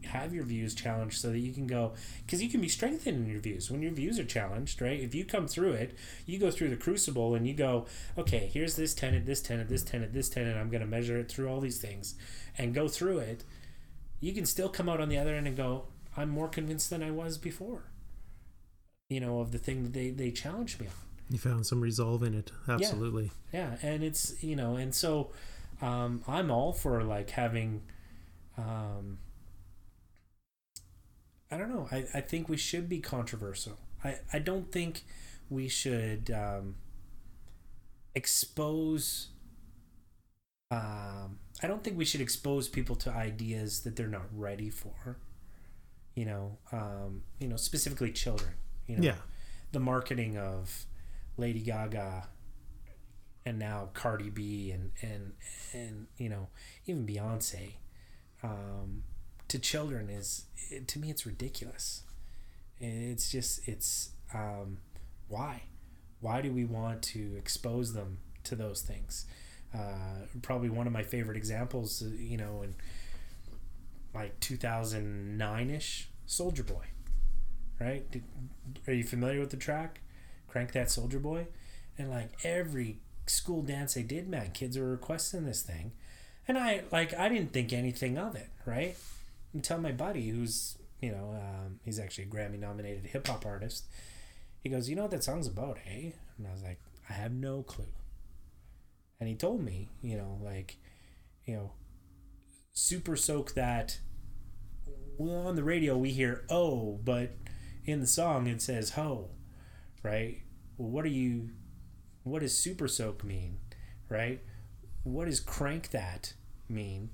have 0.07 0.33
your 0.33 0.43
views 0.43 0.73
challenged 0.75 1.19
so 1.19 1.29
that 1.29 1.39
you 1.39 1.51
can 1.53 1.65
go 1.67 1.93
because 2.25 2.41
you 2.41 2.49
can 2.49 2.61
be 2.61 2.69
strengthened 2.69 3.25
in 3.25 3.31
your 3.31 3.39
views 3.41 3.69
when 3.71 3.81
your 3.81 3.91
views 3.91 4.19
are 4.19 4.25
challenged 4.25 4.81
right 4.81 4.99
if 4.99 5.13
you 5.15 5.25
come 5.25 5.47
through 5.47 5.71
it 5.71 5.95
you 6.25 6.37
go 6.39 6.51
through 6.51 6.69
the 6.69 6.75
crucible 6.75 7.35
and 7.35 7.47
you 7.47 7.53
go 7.53 7.85
okay 8.17 8.49
here's 8.53 8.75
this 8.75 8.93
tenet 8.93 9.25
this 9.25 9.41
tenet 9.41 9.67
this 9.69 9.83
tenet 9.83 10.13
this 10.13 10.29
tenet 10.29 10.55
i'm 10.57 10.69
going 10.69 10.81
to 10.81 10.87
measure 10.87 11.17
it 11.17 11.29
through 11.29 11.47
all 11.49 11.59
these 11.59 11.79
things 11.81 12.15
and 12.57 12.73
go 12.73 12.87
through 12.87 13.17
it 13.17 13.43
you 14.19 14.33
can 14.33 14.45
still 14.45 14.69
come 14.69 14.87
out 14.89 15.01
on 15.01 15.09
the 15.09 15.17
other 15.17 15.33
end 15.35 15.47
and 15.47 15.57
go 15.57 15.83
i'm 16.15 16.29
more 16.29 16.47
convinced 16.47 16.89
than 16.89 17.01
i 17.03 17.11
was 17.11 17.37
before 17.37 17.83
you 19.09 19.19
know 19.19 19.39
of 19.39 19.51
the 19.51 19.57
thing 19.57 19.83
that 19.83 19.93
they 19.93 20.09
they 20.09 20.31
challenged 20.31 20.79
me 20.79 20.87
on 20.87 20.93
You 21.29 21.37
found 21.39 21.65
some 21.65 21.81
resolve 21.81 22.23
in 22.23 22.33
it. 22.33 22.51
Absolutely. 22.67 23.31
yeah 23.51 23.75
and 23.81 24.03
it's 24.03 24.41
you 24.43 24.55
know 24.55 24.75
and 24.75 24.93
so 24.93 25.31
um, 25.81 26.21
i'm 26.27 26.49
all 26.51 26.71
for 26.73 27.03
like 27.03 27.31
having 27.31 27.81
um, 28.57 29.17
i 31.53 31.57
don't 31.57 31.69
know. 31.69 31.87
I, 31.91 32.05
I 32.15 32.21
think 32.21 32.49
we 32.49 32.57
should 32.57 32.89
be 32.89 32.99
controversial. 32.99 33.77
I, 34.03 34.17
I 34.33 34.39
don't 34.39 34.71
think 34.71 35.03
we 35.49 35.67
should 35.67 36.31
um, 36.31 36.75
expose 38.15 39.27
um, 40.71 41.37
i 41.61 41.67
don't 41.67 41.83
think 41.83 41.95
we 41.97 42.05
should 42.05 42.21
expose 42.21 42.67
people 42.67 42.95
to 42.95 43.11
ideas 43.11 43.81
that 43.81 43.95
they're 43.95 44.07
not 44.07 44.27
ready 44.33 44.69
for. 44.69 45.17
You 46.15 46.25
know 46.25 46.57
um, 46.71 47.23
you 47.39 47.47
know 47.47 47.55
specifically 47.57 48.11
children 48.11 48.53
you 48.87 48.97
know. 48.97 49.03
Yeah. 49.03 49.15
the 49.71 49.79
marketing 49.79 50.37
of 50.37 50.85
Lady 51.37 51.61
Gaga 51.61 52.27
and 53.45 53.59
now 53.59 53.89
Cardi 53.93 54.29
B 54.29 54.71
and 54.71 54.91
and 55.01 55.33
and 55.73 56.07
you 56.17 56.29
know 56.29 56.47
even 56.85 57.05
Beyonce 57.05 57.73
um, 58.43 59.03
to 59.53 59.59
children 59.59 60.09
is 60.09 60.45
it, 60.71 60.87
to 60.87 60.97
me 60.97 61.11
it's 61.11 61.27
ridiculous. 61.27 62.01
It's 62.79 63.31
just 63.31 63.67
it's 63.67 64.09
um, 64.33 64.79
why 65.27 65.61
why 66.21 66.41
do 66.41 66.51
we 66.51 66.65
want 66.65 67.03
to 67.03 67.35
expose 67.37 67.93
them 67.93 68.17
to 68.45 68.55
those 68.55 68.81
things? 68.81 69.25
Uh, 69.71 70.25
probably 70.41 70.69
one 70.69 70.87
of 70.87 70.93
my 70.93 71.03
favorite 71.03 71.37
examples, 71.37 72.01
uh, 72.01 72.09
you 72.17 72.35
know, 72.35 72.63
in 72.63 72.73
like 74.15 74.39
2009 74.39 75.69
ish, 75.69 76.09
Soulja 76.27 76.65
Boy, 76.65 76.85
right? 77.79 78.09
Did, 78.09 78.23
are 78.87 78.93
you 78.93 79.03
familiar 79.03 79.39
with 79.39 79.51
the 79.51 79.57
track? 79.57 80.01
Crank 80.47 80.71
that 80.71 80.87
Soulja 80.87 81.21
Boy, 81.21 81.45
and 81.99 82.09
like 82.09 82.31
every 82.43 82.97
school 83.27 83.61
dance 83.61 83.93
they 83.93 84.01
did, 84.01 84.27
man, 84.27 84.49
kids 84.51 84.79
were 84.79 84.89
requesting 84.89 85.45
this 85.45 85.61
thing, 85.61 85.91
and 86.47 86.57
I 86.57 86.85
like 86.91 87.13
I 87.13 87.29
didn't 87.29 87.53
think 87.53 87.71
anything 87.71 88.17
of 88.17 88.35
it, 88.35 88.49
right? 88.65 88.95
Until 89.53 89.77
my 89.77 89.91
buddy, 89.91 90.29
who's 90.29 90.77
you 91.03 91.11
know, 91.11 91.35
um, 91.35 91.81
he's 91.83 91.99
actually 91.99 92.23
a 92.23 92.27
Grammy 92.27 92.57
nominated 92.57 93.07
hip 93.07 93.27
hop 93.27 93.45
artist. 93.45 93.87
He 94.61 94.69
goes, 94.69 94.89
you 94.89 94.95
know 94.95 95.01
what 95.01 95.11
that 95.11 95.23
song's 95.23 95.47
about, 95.47 95.77
eh? 95.85 96.11
And 96.37 96.47
I 96.47 96.51
was 96.53 96.63
like, 96.63 96.79
I 97.09 97.13
have 97.13 97.33
no 97.33 97.61
clue. 97.61 97.91
And 99.19 99.27
he 99.27 99.35
told 99.35 99.61
me, 99.61 99.89
you 100.01 100.15
know, 100.15 100.39
like, 100.41 100.77
you 101.45 101.55
know, 101.55 101.71
super 102.71 103.17
soak 103.17 103.53
that. 103.55 103.99
Well, 105.17 105.47
on 105.47 105.57
the 105.57 105.63
radio 105.63 105.97
we 105.97 106.11
hear 106.11 106.45
oh, 106.49 107.01
but 107.03 107.35
in 107.83 107.99
the 107.99 108.07
song 108.07 108.47
it 108.47 108.61
says 108.61 108.91
ho, 108.91 109.31
right? 110.03 110.41
Well, 110.77 110.89
what 110.89 111.03
are 111.03 111.09
you? 111.09 111.49
What 112.23 112.39
does 112.39 112.57
super 112.57 112.87
soak 112.87 113.25
mean, 113.25 113.57
right? 114.07 114.41
What 115.03 115.25
does 115.25 115.41
crank 115.41 115.89
that 115.89 116.33
mean? 116.69 117.09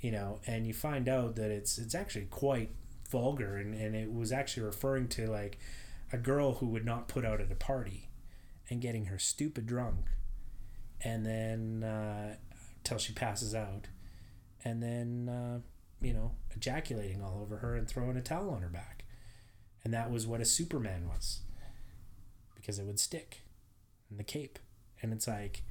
You 0.00 0.12
know, 0.12 0.40
and 0.46 0.66
you 0.66 0.72
find 0.72 1.08
out 1.08 1.36
that 1.36 1.50
it's 1.50 1.76
it's 1.78 1.94
actually 1.94 2.26
quite 2.26 2.70
vulgar, 3.10 3.56
and 3.56 3.74
and 3.74 3.94
it 3.94 4.12
was 4.12 4.32
actually 4.32 4.64
referring 4.64 5.08
to 5.08 5.26
like 5.30 5.58
a 6.12 6.16
girl 6.16 6.54
who 6.54 6.66
would 6.66 6.84
not 6.84 7.06
put 7.06 7.24
out 7.24 7.40
at 7.40 7.52
a 7.52 7.56
party, 7.56 8.08
and 8.70 8.80
getting 8.80 9.06
her 9.06 9.18
stupid 9.18 9.66
drunk, 9.66 10.06
and 11.02 11.26
then 11.26 11.84
uh, 11.84 12.36
till 12.82 12.98
she 12.98 13.12
passes 13.12 13.54
out, 13.54 13.88
and 14.64 14.82
then 14.82 15.28
uh, 15.28 15.60
you 16.00 16.14
know 16.14 16.32
ejaculating 16.56 17.22
all 17.22 17.40
over 17.42 17.58
her 17.58 17.76
and 17.76 17.86
throwing 17.86 18.16
a 18.16 18.22
towel 18.22 18.50
on 18.50 18.62
her 18.62 18.68
back, 18.68 19.04
and 19.84 19.92
that 19.92 20.10
was 20.10 20.26
what 20.26 20.40
a 20.40 20.46
Superman 20.46 21.08
was, 21.08 21.40
because 22.54 22.78
it 22.78 22.86
would 22.86 23.00
stick, 23.00 23.42
in 24.10 24.16
the 24.16 24.24
cape, 24.24 24.58
and 25.02 25.12
it's 25.12 25.28
like, 25.28 25.62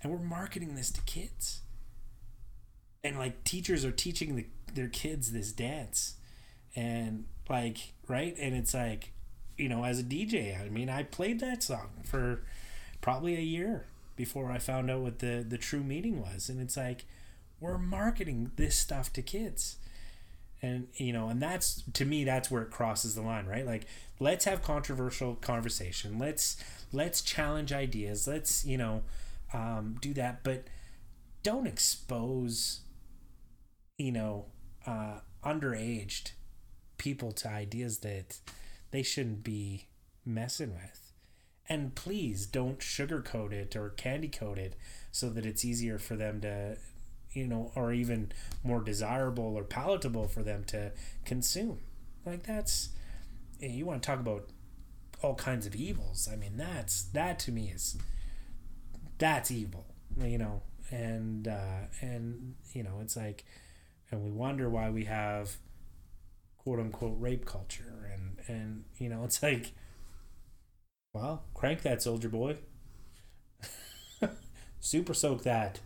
and 0.00 0.10
we're 0.10 0.18
marketing 0.18 0.74
this 0.74 0.90
to 0.90 1.02
kids, 1.02 1.60
and 3.04 3.18
like 3.18 3.44
teachers 3.44 3.84
are 3.84 3.92
teaching 3.92 4.34
the, 4.34 4.46
their 4.72 4.88
kids 4.88 5.30
this 5.30 5.52
dance, 5.52 6.14
and 6.74 7.26
like 7.48 7.92
right, 8.08 8.34
and 8.38 8.54
it's 8.56 8.74
like, 8.74 9.12
you 9.56 9.68
know, 9.68 9.84
as 9.84 10.00
a 10.00 10.02
DJ, 10.02 10.60
I 10.60 10.70
mean, 10.70 10.88
I 10.88 11.04
played 11.04 11.38
that 11.40 11.62
song 11.62 11.90
for 12.02 12.42
probably 13.00 13.36
a 13.36 13.40
year 13.40 13.84
before 14.16 14.50
I 14.50 14.58
found 14.58 14.90
out 14.90 15.00
what 15.00 15.18
the 15.18 15.44
the 15.46 15.58
true 15.58 15.84
meaning 15.84 16.20
was, 16.20 16.48
and 16.48 16.60
it's 16.60 16.76
like 16.76 17.04
we're 17.60 17.78
marketing 17.78 18.50
this 18.56 18.76
stuff 18.76 19.12
to 19.12 19.22
kids. 19.22 19.76
And 20.62 20.88
you 20.94 21.12
know 21.12 21.28
and 21.28 21.42
that's 21.42 21.82
to 21.92 22.06
me 22.06 22.24
that's 22.24 22.50
where 22.50 22.62
it 22.62 22.70
crosses 22.70 23.14
the 23.14 23.20
line 23.20 23.44
right? 23.44 23.66
Like 23.66 23.84
let's 24.18 24.46
have 24.46 24.62
controversial 24.62 25.34
conversation. 25.34 26.18
Let's 26.18 26.56
let's 26.90 27.20
challenge 27.20 27.70
ideas. 27.70 28.26
Let's 28.26 28.64
you 28.64 28.78
know 28.78 29.02
um, 29.52 29.96
do 30.00 30.14
that. 30.14 30.42
But 30.42 30.64
don't 31.42 31.66
expose 31.66 32.80
you 33.96 34.12
know, 34.12 34.46
uh, 34.86 35.20
underaged 35.44 36.32
people 36.98 37.32
to 37.32 37.48
ideas 37.48 37.98
that 37.98 38.38
they 38.90 39.02
shouldn't 39.02 39.44
be 39.44 39.86
messing 40.24 40.72
with. 40.74 41.12
And 41.68 41.94
please 41.94 42.46
don't 42.46 42.78
sugarcoat 42.80 43.52
it 43.52 43.74
or 43.74 43.90
candy 43.90 44.28
coat 44.28 44.58
it 44.58 44.74
so 45.10 45.30
that 45.30 45.46
it's 45.46 45.64
easier 45.64 45.98
for 45.98 46.16
them 46.16 46.40
to, 46.42 46.76
you 47.32 47.46
know, 47.46 47.72
or 47.74 47.92
even 47.92 48.32
more 48.62 48.82
desirable 48.82 49.56
or 49.56 49.64
palatable 49.64 50.28
for 50.28 50.42
them 50.42 50.64
to 50.64 50.92
consume. 51.24 51.80
Like 52.26 52.42
that's, 52.42 52.90
you 53.60 53.86
want 53.86 54.02
to 54.02 54.06
talk 54.06 54.20
about 54.20 54.50
all 55.22 55.34
kinds 55.34 55.66
of 55.66 55.74
evils. 55.74 56.28
I 56.30 56.36
mean, 56.36 56.56
that's, 56.56 57.04
that 57.04 57.38
to 57.40 57.52
me 57.52 57.70
is, 57.74 57.96
that's 59.18 59.50
evil, 59.50 59.86
you 60.20 60.36
know, 60.36 60.62
and, 60.90 61.48
uh, 61.48 61.86
and, 62.02 62.54
you 62.72 62.82
know, 62.82 62.98
it's 63.00 63.16
like, 63.16 63.44
and 64.10 64.22
we 64.22 64.30
wonder 64.30 64.68
why 64.68 64.90
we 64.90 65.04
have 65.04 65.56
quote 66.58 66.78
unquote 66.78 67.16
rape 67.18 67.44
culture. 67.44 68.10
And 68.12 68.38
and 68.48 68.84
you 68.98 69.08
know 69.08 69.24
it's 69.24 69.42
like 69.42 69.72
well 71.12 71.44
crank 71.54 71.82
that 71.82 71.98
Soulja 71.98 72.30
Boy. 72.30 72.56
Super 74.80 75.14
soak 75.14 75.42
that 75.44 75.80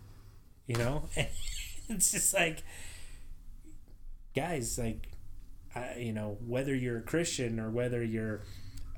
you 0.67 0.77
know? 0.77 1.05
It's 1.91 2.13
just 2.13 2.35
like 2.35 2.63
guys 4.37 4.79
like 4.79 5.09
I, 5.75 5.97
you 5.99 6.13
know 6.13 6.37
whether 6.47 6.75
you're 6.75 6.99
a 6.99 7.03
christian 7.03 7.59
or 7.59 7.71
whether 7.71 8.05
you're 8.05 8.43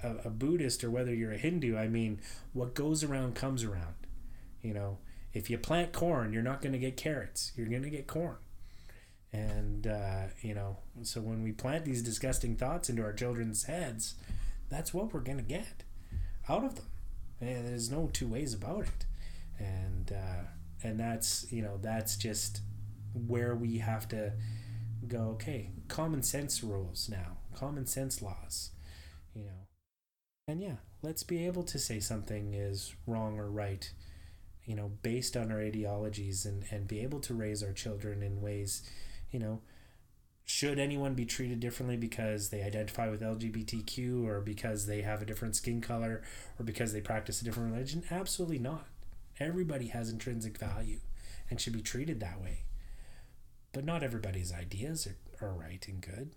a, 0.02 0.16
a 0.24 0.30
buddhist 0.30 0.82
or 0.82 0.90
whether 0.90 1.14
you're 1.14 1.30
a 1.30 1.38
hindu 1.38 1.76
i 1.76 1.86
mean 1.86 2.20
what 2.52 2.74
goes 2.74 3.05
around 3.05 3.36
comes 3.36 3.62
around 3.62 3.94
you 4.60 4.74
know? 4.74 4.98
If 5.32 5.48
you 5.48 5.56
plant 5.56 5.92
corn 5.92 6.32
you're 6.32 6.42
not 6.42 6.60
going 6.60 6.72
to 6.72 6.78
get 6.78 6.97
carrots. 6.97 7.52
You're 7.56 7.68
going 7.68 7.82
to 7.82 7.90
get 7.90 8.09
corn 8.09 8.36
and, 9.32 9.86
uh, 9.86 10.24
you 10.40 10.55
know, 10.55 10.78
so 11.02 11.20
when 11.20 11.43
we 11.43 11.52
plant 11.52 11.85
these 11.85 12.02
disgusting 12.02 12.57
thoughts 12.57 12.89
into 12.89 13.02
our 13.02 13.12
children's 13.12 13.65
heads, 13.65 14.15
that's 14.69 14.93
what 14.93 15.12
we're 15.12 15.20
going 15.20 15.39
to 15.39 15.44
get 15.44 15.85
out 16.48 16.65
of 16.65 16.77
them. 16.77 16.86
And 17.40 17.69
there's 17.69 17.90
no 17.90 18.11
two 18.12 18.27
ways 18.27 18.55
about 18.55 18.82
it. 18.82 19.07
And, 19.59 20.12
uh, 20.12 20.44
and 20.82 20.98
that's, 20.98 21.47
you 21.52 21.62
know, 21.62 21.78
that's 21.81 22.16
just 22.16 22.61
where 23.27 23.55
we 23.55 23.78
have 23.78 24.09
to 24.09 24.32
go, 25.07 25.31
okay, 25.35 25.70
common 25.89 26.23
sense 26.23 26.62
rules 26.62 27.09
now, 27.09 27.39
common 27.55 27.86
sense 27.86 28.20
laws, 28.20 28.70
you 29.35 29.44
know. 29.44 29.66
And 30.48 30.61
yeah, 30.61 30.77
let's 31.02 31.23
be 31.23 31.47
able 31.47 31.62
to 31.65 31.78
say 31.78 32.01
something 32.01 32.55
is 32.55 32.94
wrong 33.07 33.39
or 33.39 33.48
right, 33.48 33.89
you 34.65 34.74
know, 34.74 34.90
based 35.02 35.36
on 35.36 35.52
our 35.52 35.61
ideologies 35.61 36.44
and, 36.44 36.65
and 36.70 36.89
be 36.89 37.01
able 37.01 37.20
to 37.20 37.35
raise 37.35 37.62
our 37.62 37.73
children 37.73 38.23
in 38.23 38.40
ways 38.40 38.82
you 39.31 39.39
know, 39.39 39.61
should 40.44 40.78
anyone 40.78 41.15
be 41.15 41.24
treated 41.24 41.61
differently 41.61 41.97
because 41.97 42.51
they 42.51 42.62
identify 42.62 43.09
with 43.09 43.23
LGBTQ 43.23 44.27
or 44.27 44.40
because 44.40 44.86
they 44.86 45.02
have 45.02 45.23
a 45.23 45.24
different 45.24 45.55
skin 45.55 45.81
color 45.81 46.23
or 46.59 46.65
because 46.65 46.93
they 46.93 47.01
practice 47.01 47.40
a 47.40 47.44
different 47.44 47.73
religion? 47.73 48.02
Absolutely 48.11 48.59
not. 48.59 48.86
Everybody 49.39 49.89
has 49.89 50.11
intrinsic 50.11 50.59
value 50.59 51.01
and 51.48 51.61
should 51.61 51.73
be 51.73 51.82
treated 51.82 52.20
that 52.20 52.40
way. 52.40 52.65
But 53.73 53.85
not 53.85 54.02
everybody's 54.02 54.52
ideas 54.52 55.07
are, 55.07 55.47
are 55.47 55.52
right 55.52 55.86
and 55.86 56.01
good. 56.01 56.32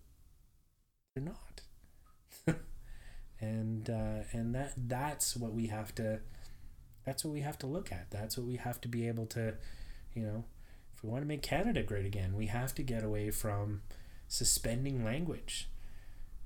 They're 1.15 1.25
not. 1.25 1.61
and 3.41 3.89
uh, 3.89 4.23
and 4.31 4.53
that 4.53 4.73
that's 4.77 5.35
what 5.35 5.53
we 5.53 5.67
have 5.67 5.93
to 5.95 6.19
that's 7.05 7.25
what 7.25 7.33
we 7.33 7.41
have 7.41 7.57
to 7.59 7.67
look 7.67 7.91
at. 7.91 8.11
That's 8.11 8.37
what 8.37 8.47
we 8.47 8.55
have 8.55 8.79
to 8.81 8.87
be 8.87 9.07
able 9.07 9.25
to, 9.27 9.55
you 10.13 10.23
know, 10.23 10.45
we 11.03 11.09
want 11.09 11.21
to 11.21 11.27
make 11.27 11.41
Canada 11.41 11.83
great 11.83 12.05
again, 12.05 12.33
we 12.35 12.47
have 12.47 12.73
to 12.75 12.83
get 12.83 13.03
away 13.03 13.29
from 13.29 13.81
suspending 14.27 15.03
language, 15.03 15.69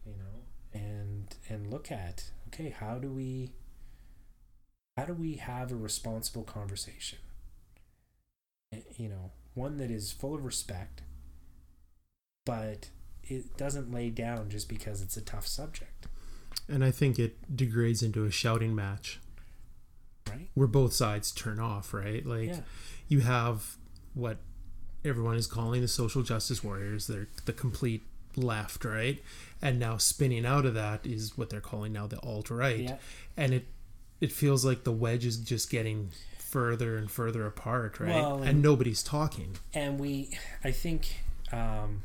you 0.05 0.13
know, 0.13 0.79
and 0.79 1.35
and 1.47 1.71
look 1.71 1.91
at 1.91 2.31
okay, 2.47 2.69
how 2.69 2.97
do 2.97 3.09
we 3.09 3.51
how 4.97 5.05
do 5.05 5.13
we 5.13 5.35
have 5.35 5.71
a 5.71 5.75
responsible 5.75 6.43
conversation? 6.43 7.19
Eh, 8.73 8.79
you 8.97 9.07
know, 9.07 9.31
one 9.53 9.77
that 9.77 9.91
is 9.91 10.11
full 10.11 10.33
of 10.33 10.43
respect, 10.43 11.03
but 12.45 12.89
it 13.23 13.57
doesn't 13.57 13.91
lay 13.91 14.09
down 14.09 14.49
just 14.49 14.67
because 14.67 15.01
it's 15.03 15.17
a 15.17 15.21
tough 15.21 15.45
subject. 15.45 16.07
And 16.67 16.83
I 16.83 16.89
think 16.91 17.19
it 17.19 17.55
degrades 17.55 18.01
into 18.01 18.25
a 18.25 18.31
shouting 18.31 18.73
match. 18.73 19.19
Right. 20.27 20.49
Where 20.55 20.67
both 20.67 20.93
sides 20.93 21.31
turn 21.31 21.59
off, 21.59 21.93
right? 21.93 22.25
Like 22.25 22.49
yeah. 22.49 22.59
you 23.07 23.21
have 23.21 23.77
what 24.13 24.37
everyone 25.07 25.35
is 25.35 25.47
calling 25.47 25.81
the 25.81 25.87
social 25.87 26.23
justice 26.23 26.63
warriors. 26.63 27.07
They're 27.07 27.27
the 27.45 27.53
complete 27.53 28.03
left, 28.35 28.85
right? 28.85 29.21
And 29.61 29.79
now 29.79 29.97
spinning 29.97 30.45
out 30.45 30.65
of 30.65 30.73
that 30.75 31.05
is 31.05 31.37
what 31.37 31.49
they're 31.49 31.61
calling 31.61 31.93
now 31.93 32.07
the 32.07 32.19
alt 32.21 32.49
right. 32.49 32.79
Yeah. 32.79 32.97
And 33.35 33.53
it 33.53 33.65
it 34.21 34.31
feels 34.31 34.65
like 34.65 34.83
the 34.83 34.91
wedge 34.91 35.25
is 35.25 35.37
just 35.37 35.69
getting 35.69 36.11
further 36.37 36.97
and 36.97 37.09
further 37.09 37.45
apart, 37.45 37.99
right? 37.99 38.15
Well, 38.15 38.37
and, 38.37 38.49
and, 38.49 38.61
nobody's 38.61 39.03
talking. 39.03 39.57
And 39.73 39.99
we 39.99 40.37
I 40.63 40.71
think 40.71 41.23
um 41.51 42.03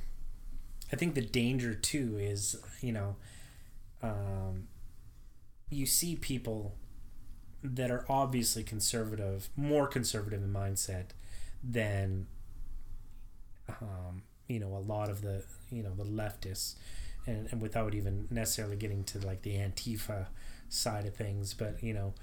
I 0.92 0.96
think 0.96 1.14
the 1.14 1.22
danger 1.22 1.74
too 1.74 2.18
is, 2.18 2.56
you 2.80 2.92
know, 2.92 3.16
um 4.02 4.68
you 5.70 5.86
see 5.86 6.16
people 6.16 6.74
that 7.62 7.90
are 7.90 8.04
obviously 8.08 8.62
conservative, 8.62 9.48
more 9.56 9.86
conservative 9.86 10.42
in 10.42 10.52
mindset 10.52 11.10
than 11.62 12.26
um, 13.81 14.23
you 14.49 14.61
know, 14.61 14.77
a 14.77 14.85
lot 14.85 15.09
of 15.09 15.23
the, 15.23 15.44
you 15.70 15.82
know, 15.82 15.94
the 15.94 16.05
leftists, 16.05 16.74
and, 17.27 17.49
and 17.51 17.62
without 17.62 17.94
even 17.94 18.27
necessarily 18.31 18.77
getting 18.77 19.05
to 19.05 19.19
like 19.19 19.43
the 19.43 19.55
Antifa 19.55 20.27
side 20.69 21.07
of 21.07 21.15
things, 21.15 21.55
but, 21.55 21.82
you 21.82 21.94
know, 21.94 22.15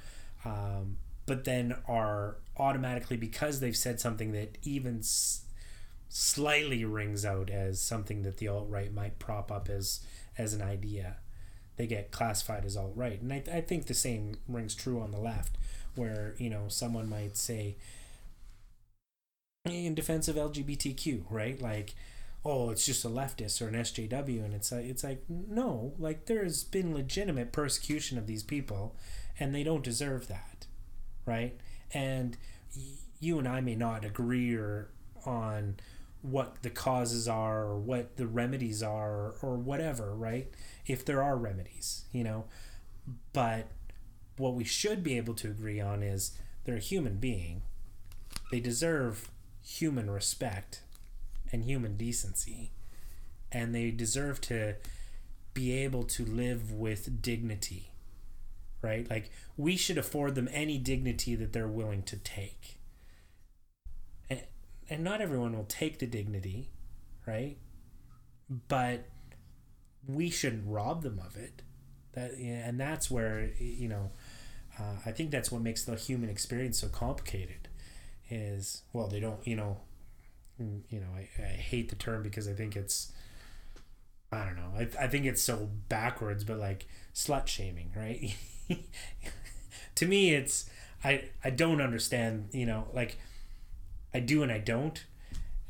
um, 0.46 0.98
but 1.26 1.46
then 1.46 1.76
are 1.88 2.38
automatically, 2.58 3.18
because 3.18 3.60
they've 3.60 3.78
said 3.78 4.00
something 4.00 4.32
that 4.32 4.58
even 4.64 5.00
s- 5.00 5.44
slightly 6.10 6.84
rings 6.84 7.24
out 7.24 7.50
as 7.50 7.80
something 7.82 8.24
that 8.24 8.38
the 8.38 8.48
alt 8.48 8.68
right 8.70 8.94
might 8.94 9.20
prop 9.20 9.52
up 9.52 9.70
as, 9.70 10.02
as 10.38 10.54
an 10.54 10.62
idea, 10.62 11.18
they 11.78 11.88
get 11.88 12.12
classified 12.12 12.66
as 12.66 12.76
alt 12.76 12.92
right. 12.96 13.22
And 13.22 13.32
I, 13.32 13.44
I 13.54 13.62
think 13.62 13.86
the 13.86 13.94
same 13.94 14.38
rings 14.48 14.76
true 14.76 15.00
on 15.00 15.12
the 15.12 15.20
left, 15.20 15.56
where, 15.96 16.36
you 16.38 16.50
know, 16.50 16.66
someone 16.68 17.10
might 17.10 17.38
say, 17.38 17.78
in 19.66 19.96
defense 19.96 20.28
of 20.28 20.36
LGBTQ, 20.36 21.24
right? 21.30 21.62
Like, 21.62 21.96
oh, 22.46 22.70
it's 22.70 22.86
just 22.86 23.06
a 23.06 23.10
leftist 23.10 23.62
or 23.62 23.68
an 23.68 23.76
SJW, 23.76 24.44
and 24.44 24.54
it's 24.54 24.72
like 24.72 24.86
it's 24.86 25.04
like 25.04 25.24
no, 25.28 25.94
like 26.00 26.26
there's 26.26 26.64
been 26.64 26.94
legitimate 26.94 27.52
persecution 27.52 28.18
of 28.18 28.28
these 28.28 28.44
people, 28.44 28.96
and 29.40 29.54
they 29.54 29.64
don't 29.64 29.84
deserve 29.84 30.28
that, 30.28 30.66
right? 31.26 31.60
And 31.94 32.38
you 33.20 33.38
and 33.40 33.48
I 33.48 33.62
may 33.62 33.76
not 33.76 34.06
agree 34.06 34.56
or 34.56 34.90
on 35.26 35.78
what 36.22 36.64
the 36.64 36.70
causes 36.70 37.28
are 37.28 37.64
or 37.64 37.80
what 37.80 38.18
the 38.18 38.28
remedies 38.28 38.84
are 38.84 39.36
or 39.42 39.56
whatever, 39.58 40.14
right? 40.14 40.50
If 40.86 41.06
there 41.06 41.22
are 41.24 41.38
remedies, 41.38 42.06
you 42.12 42.24
know, 42.24 42.46
but 43.34 43.68
what 44.38 44.54
we 44.54 44.64
should 44.64 45.04
be 45.04 45.18
able 45.18 45.34
to 45.36 45.48
agree 45.48 45.80
on 45.82 46.04
is 46.04 46.32
they're 46.64 46.76
a 46.76 46.80
human 46.80 47.18
being. 47.18 47.62
They 48.52 48.60
deserve 48.60 49.30
human 49.70 50.10
respect 50.10 50.82
and 51.52 51.64
human 51.64 51.98
decency. 51.98 52.72
And 53.52 53.74
they 53.74 53.92
deserve 53.92 54.42
to 54.42 54.76
be 55.54 55.74
able 55.74 56.04
to 56.04 56.26
live 56.26 56.72
with 56.72 57.22
dignity 57.22 57.90
right? 58.82 59.10
Like 59.10 59.30
we 59.58 59.76
should 59.76 59.98
afford 59.98 60.36
them 60.36 60.48
any 60.54 60.78
dignity 60.78 61.36
that 61.36 61.52
they're 61.52 61.68
willing 61.68 62.04
to 62.04 62.16
take. 62.16 62.78
And, 64.30 64.44
and 64.90 65.04
not 65.04 65.20
everyone 65.20 65.54
will 65.54 65.66
take 65.66 66.00
the 66.00 66.08
dignity 66.08 66.70
right? 67.30 67.58
But 68.68 69.06
we 70.08 70.30
shouldn't 70.30 70.64
rob 70.66 71.04
them 71.04 71.22
of 71.24 71.38
it. 71.38 71.62
That 72.14 72.32
and 72.34 72.80
that's 72.80 73.12
where 73.12 73.52
you 73.60 73.88
know 73.88 74.10
uh, 74.80 74.96
i 75.06 75.12
think 75.12 75.30
that's 75.30 75.52
what 75.52 75.62
makes 75.62 75.84
the 75.86 75.96
human 75.96 76.28
experience 76.28 76.80
so 76.80 76.88
complicated 76.88 77.69
is 78.30 78.84
well 78.94 79.08
they 79.08 79.20
don't 79.20 79.46
you 79.48 79.56
know 79.56 79.78
you 80.60 81.00
know 81.00 81.08
I, 81.16 81.42
I 81.42 81.46
hate 81.48 81.90
the 81.90 81.96
term 81.96 82.24
because 82.24 82.48
I 82.48 82.54
think 82.54 82.76
it's 82.76 83.12
I 84.32 84.46
don't 84.46 84.58
know. 84.58 84.72
I, 84.78 85.06
I 85.06 85.08
think 85.08 85.26
it's 85.26 85.42
so 85.42 85.70
backwards 85.90 86.44
but 86.44 86.58
like 86.60 86.88
slut 87.14 87.48
shaming 87.48 87.92
right? 87.96 88.36
To 89.96 90.06
me 90.06 90.34
it's 90.34 90.70
I 91.04 91.26
I 91.44 91.50
don't 91.50 91.82
understand 91.82 92.50
you 92.54 92.66
know 92.66 92.88
like 92.94 93.18
I 94.14 94.20
do 94.20 94.44
and 94.44 94.52
I 94.52 94.60
don't. 94.60 95.04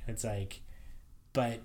It's 0.07 0.23
like 0.23 0.61
but 1.33 1.61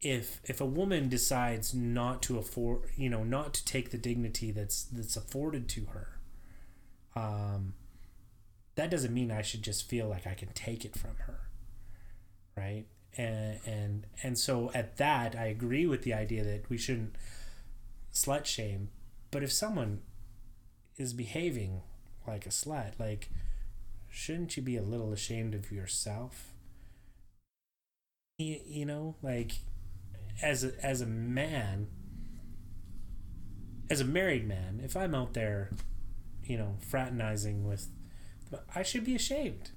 if 0.00 0.40
if 0.44 0.60
a 0.60 0.66
woman 0.66 1.08
decides 1.08 1.74
not 1.74 2.22
to 2.22 2.38
afford 2.38 2.82
you 2.96 3.08
know 3.10 3.22
not 3.22 3.54
to 3.54 3.64
take 3.64 3.90
the 3.90 3.98
dignity 3.98 4.50
that's 4.50 4.84
that's 4.84 5.16
afforded 5.16 5.68
to 5.68 5.86
her 5.86 6.18
um 7.14 7.74
that 8.80 8.90
doesn't 8.90 9.12
mean 9.14 9.30
I 9.30 9.42
should 9.42 9.62
just 9.62 9.88
feel 9.88 10.08
like 10.08 10.26
I 10.26 10.34
can 10.34 10.48
take 10.48 10.84
it 10.84 10.98
from 10.98 11.16
her. 11.26 11.40
Right? 12.56 12.86
and 13.16 13.58
and 13.66 14.06
and 14.22 14.38
so 14.38 14.70
at 14.74 14.96
that 14.96 15.34
I 15.34 15.46
agree 15.46 15.86
with 15.86 16.02
the 16.02 16.14
idea 16.14 16.44
that 16.44 16.68
we 16.70 16.78
shouldn't 16.78 17.14
slut 18.12 18.44
shame 18.44 18.90
but 19.30 19.42
if 19.42 19.52
someone 19.52 20.00
is 20.96 21.12
behaving 21.12 21.82
like 22.26 22.46
a 22.46 22.50
slut 22.50 22.92
like 22.98 23.28
shouldn't 24.08 24.56
you 24.56 24.62
be 24.62 24.76
a 24.76 24.82
little 24.82 25.12
ashamed 25.12 25.54
of 25.54 25.72
yourself 25.72 26.52
you, 28.38 28.60
you 28.64 28.86
know 28.86 29.16
like 29.22 29.52
as 30.42 30.64
a, 30.64 30.72
as 30.84 31.00
a 31.00 31.06
man 31.06 31.88
as 33.88 34.00
a 34.00 34.04
married 34.04 34.46
man 34.46 34.80
if 34.84 34.96
i'm 34.96 35.14
out 35.14 35.34
there 35.34 35.70
you 36.44 36.56
know 36.56 36.76
fraternizing 36.80 37.66
with 37.66 37.88
i 38.74 38.82
should 38.82 39.04
be 39.04 39.14
ashamed 39.14 39.70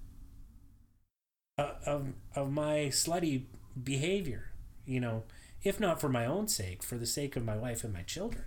of 1.57 2.13
of 2.35 2.51
my 2.51 2.89
slutty 2.89 3.43
behavior 3.81 4.51
you 4.85 4.99
know 4.99 5.23
if 5.63 5.79
not 5.79 6.01
for 6.01 6.09
my 6.09 6.25
own 6.25 6.47
sake 6.47 6.81
for 6.83 6.97
the 6.97 7.05
sake 7.05 7.35
of 7.35 7.45
my 7.45 7.55
wife 7.55 7.83
and 7.83 7.93
my 7.93 8.01
children 8.01 8.45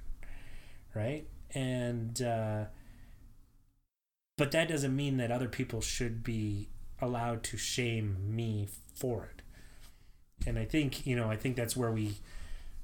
right? 0.97 1.27
And 1.55 2.21
uh 2.23 2.65
but 4.39 4.51
that 4.51 4.69
doesn't 4.69 4.95
mean 4.95 5.17
that 5.19 5.31
other 5.31 5.49
people 5.49 5.81
should 5.81 6.23
be 6.25 6.69
allowed 7.01 7.43
to 7.45 7.57
shame 7.57 8.17
me 8.29 8.69
for 8.95 9.31
it. 9.35 9.43
And 10.47 10.59
i 10.59 10.65
think 10.65 11.07
you 11.07 11.15
know 11.15 11.31
i 11.31 11.37
think 11.37 11.57
that's 11.57 11.77
where 11.77 11.93
we 11.93 12.15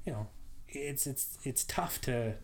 you 0.04 0.12
know 0.12 0.28
it's 0.68 1.06
it's 1.06 1.38
it's 1.44 1.64
tough 1.64 2.00
to 2.02 2.34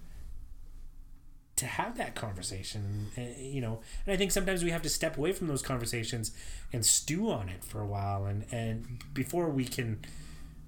to 1.58 1.66
have 1.66 1.96
that 1.98 2.14
conversation 2.14 3.08
uh, 3.18 3.22
you 3.36 3.60
know 3.60 3.80
and 4.06 4.14
i 4.14 4.16
think 4.16 4.30
sometimes 4.30 4.62
we 4.62 4.70
have 4.70 4.82
to 4.82 4.88
step 4.88 5.18
away 5.18 5.32
from 5.32 5.48
those 5.48 5.62
conversations 5.62 6.30
and 6.72 6.86
stew 6.86 7.30
on 7.30 7.48
it 7.48 7.64
for 7.64 7.80
a 7.80 7.86
while 7.86 8.24
and 8.24 8.44
and 8.52 9.02
before 9.12 9.50
we 9.50 9.64
can 9.64 9.98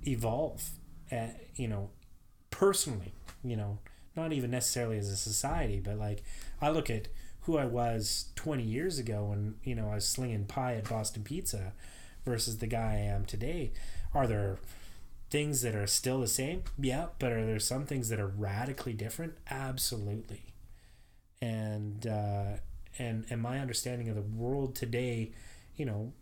evolve 0.07 0.71
uh, 1.12 1.29
you 1.55 1.69
know 1.69 1.91
personally 2.51 3.12
you 3.45 3.57
know 3.57 3.79
not 4.17 4.33
even 4.33 4.51
necessarily 4.51 4.99
as 4.99 5.09
a 5.09 5.17
society 5.17 5.79
but 5.79 5.97
like 5.97 6.23
i 6.61 6.69
look 6.69 6.91
at 6.91 7.07
who 7.43 7.57
i 7.57 7.65
was 7.65 8.27
20 8.35 8.62
years 8.62 8.99
ago 8.99 9.25
when 9.25 9.55
you 9.62 9.75
know 9.75 9.91
i 9.91 9.95
was 9.95 10.09
slinging 10.09 10.45
pie 10.45 10.75
at 10.75 10.89
boston 10.89 11.23
pizza 11.23 11.73
versus 12.25 12.59
the 12.59 12.67
guy 12.67 12.95
i 12.95 12.97
am 12.97 13.25
today. 13.25 13.73
Are 14.12 14.27
there 14.27 14.59
things 15.31 15.62
that 15.62 15.75
are 15.75 15.87
still 15.87 16.21
the 16.21 16.27
same? 16.27 16.65
Yeah 16.79 17.07
but 17.19 17.33
are 17.33 17.47
there 17.47 17.61
some 17.61 17.87
things 17.87 18.09
that 18.09 18.21
are 18.21 18.27
radically 18.27 18.93
different? 18.93 19.35
Absolutely 19.49 20.50
and 21.41 22.07
uh, 22.07 22.59
and 22.99 23.25
and 23.31 23.41
my 23.41 23.59
understanding 23.59 24.09
of 24.09 24.15
the 24.15 24.23
world 24.23 24.75
today, 24.75 25.33
you 25.77 25.85
know, 25.85 26.12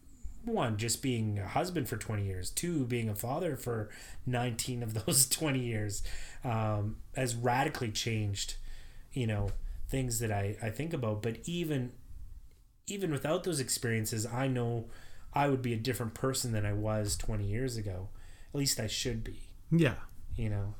one 0.45 0.77
just 0.77 1.03
being 1.03 1.39
a 1.39 1.47
husband 1.47 1.89
for 1.89 1.97
20 1.97 2.25
years 2.25 2.49
two 2.51 2.87
being 2.87 3.09
a 3.09 3.15
father 3.15 3.57
for 3.57 3.91
19 4.25 4.83
of 4.83 4.95
those 5.07 5.29
20 5.29 5.59
years 5.59 6.03
um, 6.45 6.97
has 7.15 7.35
radically 7.35 7.91
changed 7.91 8.55
you 9.13 9.27
know 9.27 9.51
things 9.89 10.19
that 10.19 10.31
I, 10.31 10.57
I 10.63 10.71
think 10.71 10.93
about. 10.93 11.23
But 11.23 11.39
even 11.45 11.93
even 12.87 13.11
without 13.11 13.45
those 13.45 13.61
experiences 13.61 14.27
i 14.27 14.49
know 14.49 14.87
i 15.35 15.49
would 15.49 15.61
be 15.61 15.75
a 15.75 15.77
different 15.77 16.15
person 16.15 16.53
than 16.53 16.65
i 16.65 16.73
was 16.73 17.17
20 17.17 17.45
years 17.45 17.77
ago. 17.77 18.09
At 18.55 18.59
least 18.59 18.81
i 18.81 18.87
should 18.87 19.25
be. 19.25 19.51
Yeah. 19.71 19.97
You 20.37 20.51
know? 20.51 20.75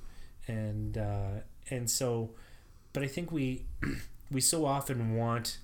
And 0.47 0.97
uh, 0.97 1.41
and 1.71 1.91
so 1.91 2.31
but 2.93 3.03
i 3.03 3.07
think 3.07 3.31
we 3.31 3.67
we 4.31 4.41
so 4.41 4.65
often 4.65 5.17
want 5.17 5.59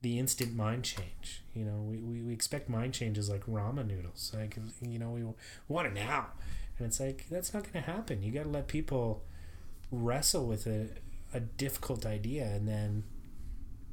the 0.00 0.18
instant 0.18 0.54
mind 0.54 0.84
change. 0.84 1.42
You 1.54 1.64
know, 1.64 1.82
we, 1.82 1.98
we, 1.98 2.22
we 2.22 2.32
expect 2.32 2.68
mind 2.68 2.94
changes 2.94 3.28
like 3.28 3.44
ramen 3.46 3.88
noodles. 3.88 4.32
Like, 4.36 4.56
you 4.80 4.98
know, 4.98 5.10
we 5.10 5.24
want 5.66 5.88
it 5.88 5.94
now. 5.94 6.28
And 6.78 6.86
it's 6.86 7.00
like, 7.00 7.26
that's 7.30 7.52
not 7.52 7.64
going 7.64 7.84
to 7.84 7.90
happen. 7.90 8.22
You 8.22 8.30
got 8.30 8.44
to 8.44 8.48
let 8.48 8.68
people 8.68 9.24
wrestle 9.90 10.46
with 10.46 10.66
a, 10.66 10.88
a 11.34 11.40
difficult 11.40 12.06
idea 12.06 12.44
and 12.44 12.68
then 12.68 13.04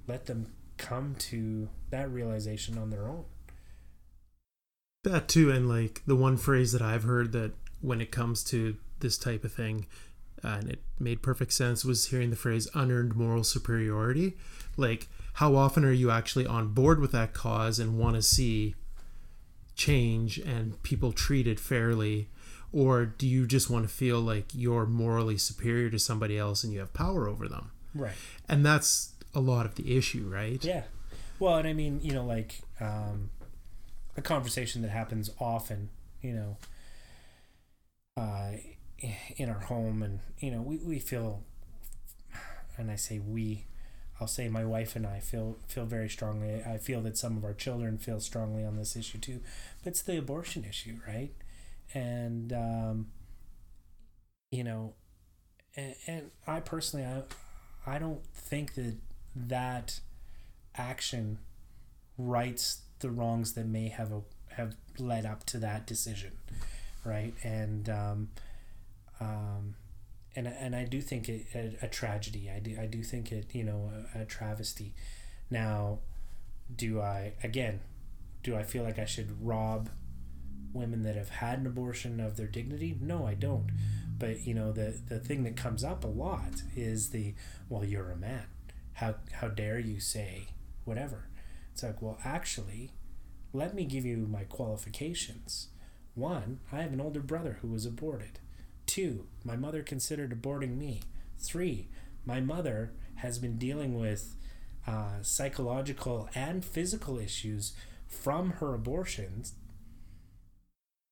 let 0.07 0.27
them 0.27 0.53
come 0.77 1.15
to 1.17 1.69
that 1.89 2.11
realization 2.11 2.77
on 2.77 2.91
their 2.91 3.07
own. 3.07 3.25
That 5.03 5.27
too. 5.27 5.51
And 5.51 5.67
like 5.67 6.01
the 6.05 6.15
one 6.15 6.37
phrase 6.37 6.71
that 6.73 6.81
I've 6.81 7.03
heard 7.03 7.31
that 7.31 7.53
when 7.81 8.01
it 8.01 8.11
comes 8.11 8.43
to 8.45 8.75
this 8.99 9.17
type 9.17 9.43
of 9.43 9.53
thing, 9.53 9.87
and 10.45 10.69
it 10.69 10.79
made 10.99 11.21
perfect 11.21 11.53
sense 11.53 11.83
was 11.83 12.07
hearing 12.07 12.29
the 12.29 12.35
phrase 12.35 12.67
unearned 12.73 13.15
moral 13.15 13.43
superiority. 13.43 14.37
Like 14.77 15.07
how 15.33 15.55
often 15.55 15.83
are 15.83 15.91
you 15.91 16.11
actually 16.11 16.45
on 16.45 16.69
board 16.69 16.99
with 16.99 17.11
that 17.11 17.33
cause 17.33 17.79
and 17.79 17.97
want 17.97 18.15
to 18.15 18.21
see 18.21 18.75
change 19.75 20.37
and 20.37 20.81
people 20.83 21.11
treated 21.11 21.59
fairly? 21.59 22.29
Or 22.71 23.05
do 23.05 23.27
you 23.27 23.47
just 23.47 23.69
want 23.69 23.87
to 23.87 23.93
feel 23.93 24.19
like 24.19 24.45
you're 24.53 24.85
morally 24.85 25.37
superior 25.37 25.89
to 25.89 25.99
somebody 25.99 26.37
else 26.37 26.63
and 26.63 26.73
you 26.73 26.79
have 26.79 26.93
power 26.93 27.27
over 27.27 27.47
them? 27.47 27.71
Right. 27.93 28.15
And 28.47 28.65
that's 28.65 29.13
a 29.33 29.39
lot 29.39 29.65
of 29.65 29.75
the 29.75 29.97
issue 29.97 30.27
right? 30.27 30.63
Yeah. 30.63 30.83
Well 31.39 31.55
and 31.55 31.67
i 31.67 31.73
mean 31.73 31.99
you 32.01 32.13
know 32.13 32.25
like 32.25 32.61
um, 32.79 33.29
a 34.15 34.21
conversation 34.21 34.81
that 34.83 34.91
happens 34.91 35.29
often 35.39 35.89
you 36.21 36.33
know 36.33 36.57
uh, 38.17 38.51
in 38.99 39.49
our 39.49 39.59
home 39.59 40.01
and 40.01 40.19
you 40.39 40.49
know 40.51 40.61
we, 40.61 40.77
we 40.77 40.99
feel 40.99 41.43
and 42.77 42.89
i 42.89 42.95
say 42.95 43.19
we 43.19 43.65
i'll 44.19 44.27
say 44.27 44.47
my 44.47 44.63
wife 44.63 44.95
and 44.95 45.05
i 45.05 45.19
feel 45.19 45.57
feel 45.67 45.85
very 45.85 46.09
strongly. 46.09 46.63
I 46.65 46.77
feel 46.77 47.01
that 47.01 47.17
some 47.17 47.35
of 47.37 47.43
our 47.43 47.53
children 47.53 47.97
feel 47.97 48.19
strongly 48.19 48.63
on 48.63 48.77
this 48.77 48.95
issue 48.95 49.17
too 49.17 49.41
but 49.83 49.89
it's 49.91 50.01
the 50.01 50.17
abortion 50.17 50.65
issue 50.65 50.97
right? 51.07 51.31
And 51.93 52.51
um, 52.51 53.07
you 54.51 54.63
know 54.63 54.93
and, 55.75 55.95
and 56.07 56.31
i 56.47 56.59
personally 56.59 57.05
i 57.05 57.23
i 57.95 57.99
don't 57.99 58.25
think 58.33 58.73
that 58.75 58.95
that 59.35 59.99
action 60.75 61.39
rights 62.17 62.81
the 62.99 63.09
wrongs 63.09 63.53
that 63.53 63.65
may 63.65 63.89
have 63.89 64.11
a, 64.11 64.21
have 64.55 64.75
led 64.97 65.25
up 65.25 65.45
to 65.45 65.57
that 65.59 65.85
decision 65.85 66.31
right? 67.03 67.33
And 67.43 67.87
um, 67.89 68.29
um, 69.19 69.75
and 70.35 70.47
and 70.47 70.75
I 70.75 70.83
do 70.83 71.01
think 71.01 71.29
it 71.29 71.47
a, 71.55 71.85
a, 71.85 71.87
tragedy. 71.87 72.49
I 72.53 72.59
do 72.59 72.77
I 72.79 72.85
do 72.85 73.03
think 73.03 73.31
it 73.31 73.53
you 73.53 73.63
know 73.63 73.91
a, 74.13 74.21
a, 74.21 74.25
travesty. 74.25 74.93
Now, 75.49 75.99
do 76.75 77.01
I 77.01 77.33
again? 77.43 77.79
Do 78.43 78.55
I 78.55 78.63
feel 78.63 78.83
like 78.83 78.99
I 78.99 79.05
should 79.05 79.45
rob 79.45 79.89
women 80.73 81.03
that 81.03 81.15
have 81.15 81.29
had 81.29 81.59
an 81.59 81.67
abortion 81.67 82.19
of 82.19 82.37
their 82.37 82.47
dignity? 82.47 82.97
No, 82.99 83.25
I 83.25 83.33
don't. 83.33 83.71
But 84.17 84.45
you 84.45 84.53
know 84.53 84.71
the 84.71 84.99
the 85.07 85.19
thing 85.19 85.43
that 85.43 85.55
comes 85.55 85.83
up 85.83 86.03
a 86.03 86.07
lot 86.07 86.61
is 86.75 87.09
the 87.09 87.33
well, 87.69 87.85
you're 87.85 88.11
a 88.11 88.17
man. 88.17 88.45
How 88.93 89.15
how 89.31 89.47
dare 89.47 89.79
you 89.79 89.99
say 89.99 90.49
whatever? 90.83 91.29
It's 91.73 91.83
like 91.83 92.01
well, 92.01 92.17
actually, 92.23 92.91
let 93.53 93.73
me 93.73 93.85
give 93.85 94.05
you 94.05 94.27
my 94.29 94.43
qualifications. 94.43 95.69
One, 96.13 96.59
I 96.71 96.81
have 96.81 96.93
an 96.93 97.01
older 97.01 97.19
brother 97.19 97.59
who 97.61 97.67
was 97.67 97.85
aborted. 97.85 98.39
Two, 98.85 99.27
my 99.43 99.55
mother 99.55 99.83
considered 99.83 100.31
aborting 100.31 100.77
me. 100.77 101.01
Three, 101.37 101.87
my 102.25 102.39
mother 102.39 102.91
has 103.15 103.39
been 103.39 103.57
dealing 103.57 103.99
with 103.99 104.35
uh, 104.87 105.21
psychological 105.21 106.29
and 106.35 106.63
physical 106.63 107.17
issues 107.19 107.73
from 108.07 108.51
her 108.51 108.73
abortions 108.73 109.53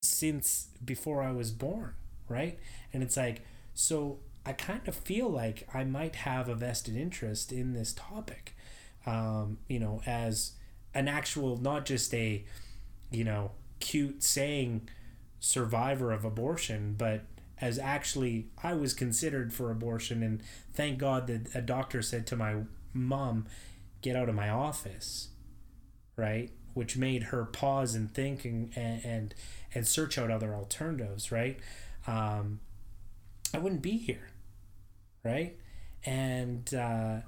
since 0.04 0.68
before 0.84 1.22
I 1.22 1.32
was 1.32 1.52
born, 1.52 1.94
right? 2.28 2.60
And 2.92 3.02
it's 3.02 3.18
like, 3.18 3.42
so 3.74 4.20
I 4.46 4.54
kind 4.54 4.88
of 4.88 4.96
feel 4.96 5.30
like 5.30 5.68
I 5.74 5.84
might 5.84 6.18
have 6.18 6.50
a 6.50 6.56
vested 6.56 6.96
interest 6.96 7.52
in 7.52 7.74
this 7.74 7.94
topic, 7.94 8.56
um, 9.06 9.58
you 9.68 9.80
know, 9.80 10.02
as 10.06 10.52
an 10.94 11.08
actual, 11.08 11.58
not 11.58 11.86
just 11.86 12.14
a, 12.14 12.46
you 13.12 13.24
know, 13.24 13.52
cute 13.80 14.24
saying 14.24 14.90
survivor 15.40 16.12
of 16.12 16.24
abortion, 16.24 16.96
but 16.98 17.22
as 17.64 17.80
actually 17.80 18.48
I 18.62 18.74
was 18.74 18.94
considered 18.94 19.54
for 19.54 19.72
abortion, 19.72 20.22
and 20.22 20.42
thank 20.74 21.00
God 21.00 21.28
that 21.28 21.56
a 21.56 21.62
doctor 21.62 22.02
said 22.02 22.28
to 22.28 22.36
my 22.36 22.56
mom, 22.94 23.46
"Get 24.02 24.18
out 24.18 24.28
of 24.28 24.36
my 24.36 24.50
office," 24.50 25.30
right? 26.18 26.52
Which 26.74 26.98
made 26.98 27.24
her 27.24 27.46
pause 27.46 27.96
and 27.96 28.14
think 28.14 28.44
and 28.44 28.70
and, 28.76 29.34
and 29.74 29.88
search 29.88 30.18
out 30.18 30.30
other 30.30 30.54
alternatives, 30.54 31.32
right? 31.32 31.58
Um, 32.06 32.60
I 33.54 33.60
wouldn't 33.60 33.82
be 33.82 33.98
here, 33.98 34.28
right? 35.24 35.56
And 36.06 36.74
uh, 36.74 37.20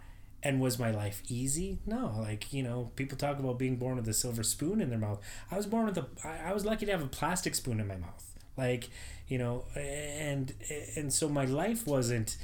and 0.43 0.59
was 0.59 0.77
my 0.77 0.91
life 0.91 1.23
easy? 1.29 1.79
No, 1.85 2.13
like 2.19 2.51
you 2.51 2.61
know, 2.61 2.91
people 2.97 3.17
talk 3.17 3.39
about 3.39 3.57
being 3.57 3.77
born 3.77 3.95
with 3.95 4.07
a 4.09 4.13
silver 4.13 4.43
spoon 4.43 4.81
in 4.81 4.89
their 4.89 4.99
mouth. 4.99 5.21
I 5.49 5.55
was 5.55 5.65
born 5.65 5.85
with 5.85 5.97
a. 5.97 6.07
I 6.25 6.51
was 6.51 6.65
lucky 6.65 6.85
to 6.87 6.91
have 6.91 7.01
a 7.03 7.07
plastic 7.07 7.55
spoon 7.55 7.79
in 7.79 7.87
my 7.87 7.95
mouth. 7.95 8.33
Like 8.57 8.89
you 9.27 9.37
know 9.37 9.65
and 9.75 10.53
and 10.95 11.11
so 11.11 11.27
my 11.27 11.45
life 11.45 11.87
wasn't 11.87 12.37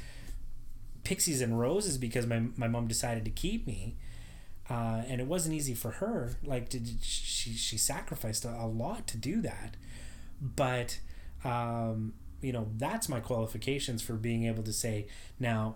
pixies 1.03 1.41
and 1.41 1.59
roses 1.59 1.97
because 1.97 2.27
my, 2.27 2.43
my 2.55 2.67
mom 2.67 2.87
decided 2.87 3.25
to 3.25 3.31
keep 3.31 3.65
me 3.65 3.95
uh, 4.69 5.01
and 5.07 5.19
it 5.19 5.27
wasn't 5.27 5.53
easy 5.53 5.73
for 5.73 5.91
her. 5.91 6.37
Like 6.43 6.69
did 6.69 6.87
she 7.01 7.53
she 7.53 7.77
sacrificed 7.77 8.45
a, 8.45 8.49
a 8.49 8.67
lot 8.67 9.05
to 9.07 9.17
do 9.17 9.41
that. 9.41 9.75
But 10.39 10.99
um, 11.43 12.13
you 12.41 12.51
know 12.51 12.67
that's 12.77 13.07
my 13.07 13.19
qualifications 13.19 14.01
for 14.01 14.13
being 14.13 14.45
able 14.45 14.63
to 14.63 14.73
say 14.73 15.07
now 15.39 15.75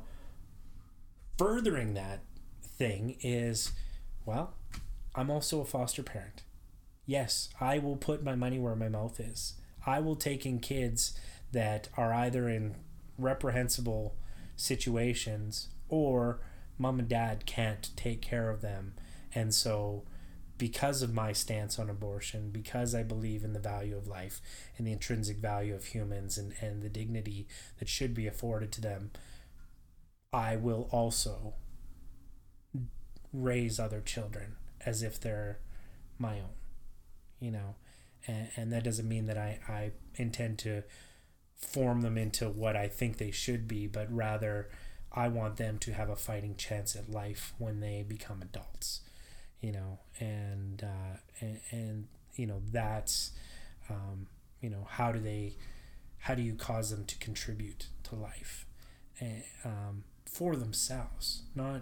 furthering 1.38 1.94
that 1.94 2.22
thing 2.64 3.16
is 3.22 3.72
well 4.26 4.54
i'm 5.16 5.30
also 5.30 5.62
a 5.62 5.66
foster 5.66 6.04
parent. 6.04 6.44
Yes 7.06 7.50
i 7.62 7.78
will 7.78 7.96
put 7.96 8.24
my 8.24 8.36
money 8.36 8.60
where 8.60 8.76
my 8.76 8.90
mouth 8.90 9.20
is 9.20 9.54
i 9.86 10.00
will 10.00 10.16
take 10.16 10.46
in 10.46 10.60
kids 10.60 11.18
that 11.52 11.88
are 11.96 12.14
either 12.14 12.50
in 12.50 12.76
reprehensible 13.18 14.16
situations 14.56 15.70
or 15.90 16.40
mom 16.78 17.00
and 17.00 17.10
dad 17.10 17.46
can't 17.46 17.90
take 17.96 18.22
care 18.22 18.50
of 18.50 18.62
them. 18.62 18.94
And 19.34 19.54
so 19.54 20.04
because 20.58 21.02
of 21.02 21.14
my 21.14 21.34
stance 21.34 21.78
on 21.78 21.90
abortion, 21.90 22.50
because 22.50 22.96
I 22.96 23.04
believe 23.04 23.44
in 23.44 23.54
the 23.54 23.60
value 23.60 23.98
of 23.98 24.08
life 24.08 24.42
and 24.78 24.88
the 24.88 24.94
intrinsic 24.94 25.38
value 25.38 25.76
of 25.76 25.86
humans 25.86 26.38
and, 26.38 26.54
and 26.62 26.82
the 26.82 26.90
dignity 26.90 27.48
that 27.80 27.90
should 27.90 28.14
be 28.14 28.28
afforded 28.28 28.72
to 28.74 28.82
them, 28.82 29.12
I 30.32 30.56
will 30.56 30.90
also 30.92 31.54
raise 33.34 33.80
other 33.80 34.02
children 34.02 34.56
as 34.86 35.04
if 35.04 35.20
they're 35.20 35.60
my 36.18 36.40
own, 36.40 36.56
you 37.40 37.52
know, 37.52 37.76
and, 38.28 38.50
and 38.56 38.74
that 38.74 38.84
doesn't 38.84 39.08
mean 39.08 39.26
that 39.28 39.38
I, 39.38 39.60
I 39.68 39.92
intend 40.16 40.60
to 40.60 40.84
form 41.56 42.02
them 42.02 42.18
into 42.18 42.50
what 42.50 42.76
I 42.76 42.88
think 42.88 43.18
they 43.18 43.32
should 43.32 43.68
be, 43.68 43.88
but 43.88 44.12
rather 44.14 44.70
I 45.12 45.30
want 45.30 45.58
them 45.58 45.78
to 45.80 45.94
have 45.94 46.10
a 46.10 46.16
fighting 46.16 46.56
chance 46.56 46.96
at 46.96 47.10
life 47.10 47.54
when 47.58 47.80
they 47.80 48.04
become 48.08 48.42
adults 48.42 49.02
you 49.66 49.72
know, 49.72 49.98
and 50.20 50.84
uh, 50.84 51.18
and, 51.40 51.60
and 51.72 52.08
you 52.36 52.46
know 52.46 52.62
that's 52.72 53.32
um, 53.90 54.28
you 54.62 54.70
know 54.70 54.86
how 54.88 55.12
do 55.12 55.20
they 55.20 55.56
how 56.20 56.36
do 56.36 56.44
you 56.44 56.54
cause 56.54 56.92
them 56.92 57.04
to 57.06 57.18
contribute 57.18 57.88
to 58.04 58.16
life 58.16 58.66
and, 59.20 59.44
um, 59.64 60.04
for 60.26 60.56
themselves, 60.56 61.44
not 61.56 61.82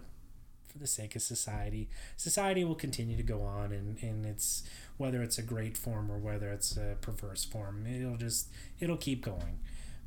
for 0.68 0.78
the 0.80 0.88
sake 0.88 1.16
of 1.16 1.22
society. 1.22 1.90
Society 2.16 2.64
will 2.64 2.76
continue 2.76 3.18
to 3.18 3.24
go 3.24 3.42
on, 3.42 3.74
and, 3.74 4.02
and 4.02 4.26
it's 4.26 4.64
whether 5.04 5.22
it's 5.22 5.38
a 5.38 5.44
great 5.44 5.78
form 5.78 6.12
or 6.12 6.18
whether 6.18 6.50
it's 6.50 6.78
a 6.78 6.96
perverse 7.02 7.44
form, 7.44 7.86
it'll 7.86 8.18
just 8.18 8.50
it'll 8.80 8.98
keep 8.98 9.24
going. 9.24 9.60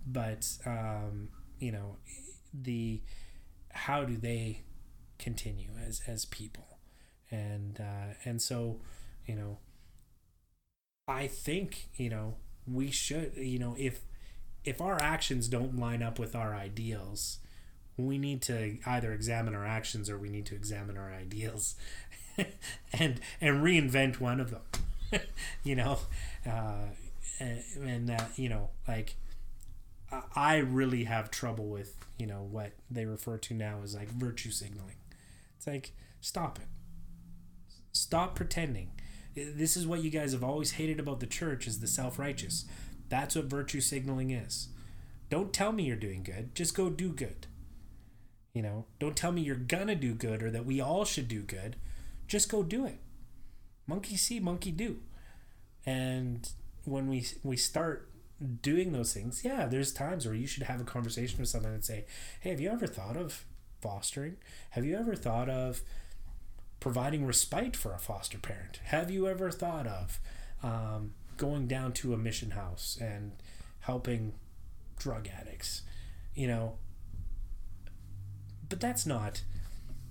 But 0.06 0.48
um, 0.64 1.28
you 1.58 1.72
know, 1.72 1.96
the 2.52 3.02
how 3.70 4.04
do 4.04 4.16
they 4.16 4.62
continue 5.18 5.70
as 5.86 6.02
as 6.06 6.24
people? 6.24 6.66
and 7.30 7.80
uh, 7.80 8.14
and 8.24 8.40
so 8.40 8.80
you 9.26 9.34
know 9.34 9.58
i 11.08 11.26
think 11.26 11.88
you 11.96 12.08
know 12.08 12.34
we 12.66 12.90
should 12.90 13.32
you 13.36 13.58
know 13.58 13.74
if 13.78 14.00
if 14.64 14.80
our 14.80 15.00
actions 15.00 15.48
don't 15.48 15.78
line 15.78 16.02
up 16.02 16.18
with 16.18 16.34
our 16.34 16.54
ideals 16.54 17.38
we 17.96 18.18
need 18.18 18.42
to 18.42 18.76
either 18.86 19.12
examine 19.12 19.54
our 19.54 19.66
actions 19.66 20.10
or 20.10 20.18
we 20.18 20.28
need 20.28 20.44
to 20.46 20.54
examine 20.54 20.96
our 20.96 21.12
ideals 21.12 21.76
and 22.92 23.20
and 23.40 23.62
reinvent 23.62 24.20
one 24.20 24.40
of 24.40 24.50
them 24.50 24.62
you 25.64 25.74
know 25.74 25.98
uh, 26.46 26.86
and, 27.40 28.10
uh, 28.10 28.24
you 28.36 28.48
know 28.48 28.70
like 28.86 29.16
i 30.34 30.56
really 30.56 31.04
have 31.04 31.30
trouble 31.30 31.66
with 31.66 31.96
you 32.18 32.26
know 32.26 32.46
what 32.50 32.72
they 32.90 33.04
refer 33.04 33.36
to 33.36 33.54
now 33.54 33.80
as 33.82 33.94
like 33.94 34.08
virtue 34.08 34.50
signaling 34.50 34.96
it's 35.56 35.66
like 35.66 35.92
stop 36.20 36.58
it 36.58 36.66
Stop 37.96 38.34
pretending. 38.34 38.90
This 39.34 39.76
is 39.76 39.86
what 39.86 40.02
you 40.02 40.10
guys 40.10 40.32
have 40.32 40.44
always 40.44 40.72
hated 40.72 41.00
about 41.00 41.20
the 41.20 41.26
church 41.26 41.66
is 41.66 41.80
the 41.80 41.86
self-righteous. 41.86 42.66
That's 43.08 43.34
what 43.34 43.46
virtue 43.46 43.80
signaling 43.80 44.30
is. 44.30 44.68
Don't 45.30 45.52
tell 45.52 45.72
me 45.72 45.84
you're 45.84 45.96
doing 45.96 46.22
good. 46.22 46.54
Just 46.54 46.76
go 46.76 46.90
do 46.90 47.08
good. 47.08 47.46
You 48.52 48.62
know, 48.62 48.84
don't 48.98 49.16
tell 49.16 49.32
me 49.32 49.42
you're 49.42 49.56
gonna 49.56 49.94
do 49.94 50.14
good 50.14 50.42
or 50.42 50.50
that 50.50 50.66
we 50.66 50.80
all 50.80 51.04
should 51.04 51.26
do 51.26 51.40
good. 51.42 51.76
Just 52.28 52.50
go 52.50 52.62
do 52.62 52.84
it. 52.84 52.98
Monkey 53.86 54.16
see, 54.16 54.40
monkey 54.40 54.72
do. 54.72 54.98
And 55.84 56.48
when 56.84 57.08
we 57.08 57.26
we 57.42 57.56
start 57.56 58.10
doing 58.62 58.92
those 58.92 59.12
things, 59.12 59.44
yeah, 59.44 59.66
there's 59.66 59.92
times 59.92 60.26
where 60.26 60.34
you 60.34 60.46
should 60.46 60.64
have 60.64 60.80
a 60.80 60.84
conversation 60.84 61.38
with 61.38 61.48
someone 61.48 61.72
and 61.72 61.84
say, 61.84 62.06
"Hey, 62.40 62.50
have 62.50 62.60
you 62.60 62.70
ever 62.70 62.86
thought 62.86 63.16
of 63.16 63.44
fostering? 63.80 64.36
Have 64.70 64.84
you 64.84 64.96
ever 64.96 65.14
thought 65.14 65.48
of 65.48 65.82
providing 66.80 67.26
respite 67.26 67.76
for 67.76 67.92
a 67.92 67.98
foster 67.98 68.38
parent. 68.38 68.80
Have 68.84 69.10
you 69.10 69.26
ever 69.28 69.50
thought 69.50 69.86
of 69.86 70.20
um, 70.62 71.14
going 71.36 71.66
down 71.66 71.92
to 71.94 72.12
a 72.14 72.16
mission 72.16 72.52
house 72.52 72.98
and 73.00 73.32
helping 73.80 74.34
drug 74.98 75.28
addicts? 75.28 75.82
You 76.34 76.48
know, 76.48 76.78
but 78.68 78.80
that's 78.80 79.06
not 79.06 79.42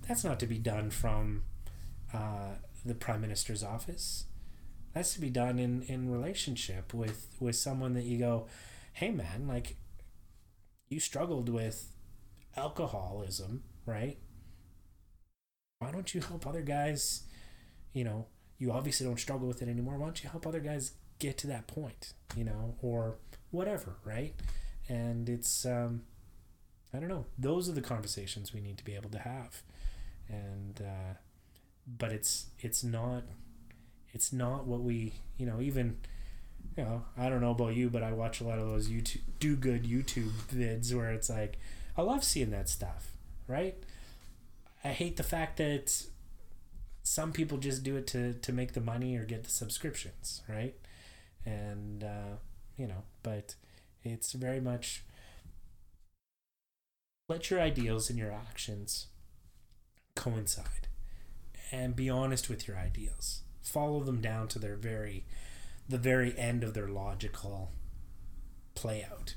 that's 0.06 0.24
not 0.24 0.38
to 0.40 0.46
be 0.46 0.58
done 0.58 0.90
from 0.90 1.44
uh, 2.12 2.56
the 2.86 2.94
prime 2.94 3.20
minister's 3.20 3.62
office. 3.62 4.24
That's 4.94 5.14
to 5.14 5.20
be 5.20 5.30
done 5.30 5.58
in 5.58 5.82
in 5.82 6.10
relationship 6.10 6.94
with 6.94 7.36
with 7.40 7.56
someone 7.56 7.94
that 7.94 8.04
you 8.04 8.18
go, 8.18 8.46
hey 8.94 9.10
man, 9.10 9.46
like 9.46 9.76
you 10.88 11.00
struggled 11.00 11.48
with 11.48 11.92
alcoholism, 12.56 13.64
right? 13.84 14.18
why 15.78 15.90
don't 15.90 16.14
you 16.14 16.20
help 16.20 16.46
other 16.46 16.62
guys? 16.62 17.22
You 17.92 18.04
know, 18.04 18.26
you 18.58 18.72
obviously 18.72 19.06
don't 19.06 19.20
struggle 19.20 19.48
with 19.48 19.62
it 19.62 19.68
anymore. 19.68 19.98
Why 19.98 20.06
don't 20.06 20.22
you 20.22 20.30
help 20.30 20.46
other 20.46 20.60
guys 20.60 20.92
get 21.18 21.38
to 21.38 21.46
that 21.48 21.66
point? 21.66 22.12
You 22.36 22.44
know, 22.44 22.76
or 22.80 23.16
whatever, 23.50 23.96
right? 24.04 24.34
And 24.88 25.28
it's, 25.28 25.66
um, 25.66 26.02
I 26.94 26.98
don't 26.98 27.08
know. 27.08 27.26
Those 27.38 27.68
are 27.68 27.72
the 27.72 27.82
conversations 27.82 28.52
we 28.54 28.60
need 28.60 28.78
to 28.78 28.84
be 28.84 28.94
able 28.94 29.10
to 29.10 29.18
have, 29.18 29.62
and 30.28 30.80
uh, 30.80 31.14
but 31.86 32.12
it's 32.12 32.46
it's 32.58 32.82
not 32.82 33.22
it's 34.12 34.32
not 34.32 34.66
what 34.66 34.82
we 34.82 35.14
you 35.36 35.46
know 35.46 35.60
even 35.60 35.98
you 36.76 36.84
know 36.84 37.04
I 37.16 37.28
don't 37.28 37.40
know 37.40 37.52
about 37.52 37.76
you, 37.76 37.88
but 37.90 38.02
I 38.02 38.12
watch 38.12 38.40
a 38.40 38.44
lot 38.44 38.58
of 38.58 38.66
those 38.66 38.88
YouTube 38.88 39.20
do 39.38 39.56
good 39.56 39.84
YouTube 39.84 40.32
vids 40.52 40.92
where 40.94 41.12
it's 41.12 41.30
like 41.30 41.58
I 41.96 42.02
love 42.02 42.24
seeing 42.24 42.50
that 42.50 42.68
stuff, 42.68 43.12
right? 43.46 43.76
I 44.84 44.88
hate 44.88 45.16
the 45.16 45.22
fact 45.22 45.56
that 45.58 46.04
some 47.02 47.32
people 47.32 47.58
just 47.58 47.82
do 47.82 47.96
it 47.96 48.06
to 48.08 48.34
to 48.34 48.52
make 48.52 48.72
the 48.72 48.80
money 48.80 49.16
or 49.16 49.24
get 49.24 49.44
the 49.44 49.50
subscriptions, 49.50 50.42
right? 50.48 50.74
And 51.44 52.02
uh, 52.02 52.36
you 52.76 52.86
know, 52.86 53.04
but 53.22 53.54
it's 54.02 54.32
very 54.32 54.60
much 54.60 55.04
let 57.28 57.50
your 57.50 57.60
ideals 57.60 58.08
and 58.08 58.18
your 58.18 58.32
actions 58.32 59.06
coincide 60.14 60.86
and 61.72 61.96
be 61.96 62.08
honest 62.08 62.48
with 62.48 62.66
your 62.68 62.76
ideals 62.76 63.42
follow 63.62 64.00
them 64.00 64.20
down 64.20 64.48
to 64.48 64.58
their 64.58 64.76
very 64.76 65.24
the 65.88 65.98
very 65.98 66.36
end 66.38 66.64
of 66.64 66.74
their 66.74 66.88
logical 66.88 67.70
play 68.74 69.06
out 69.10 69.34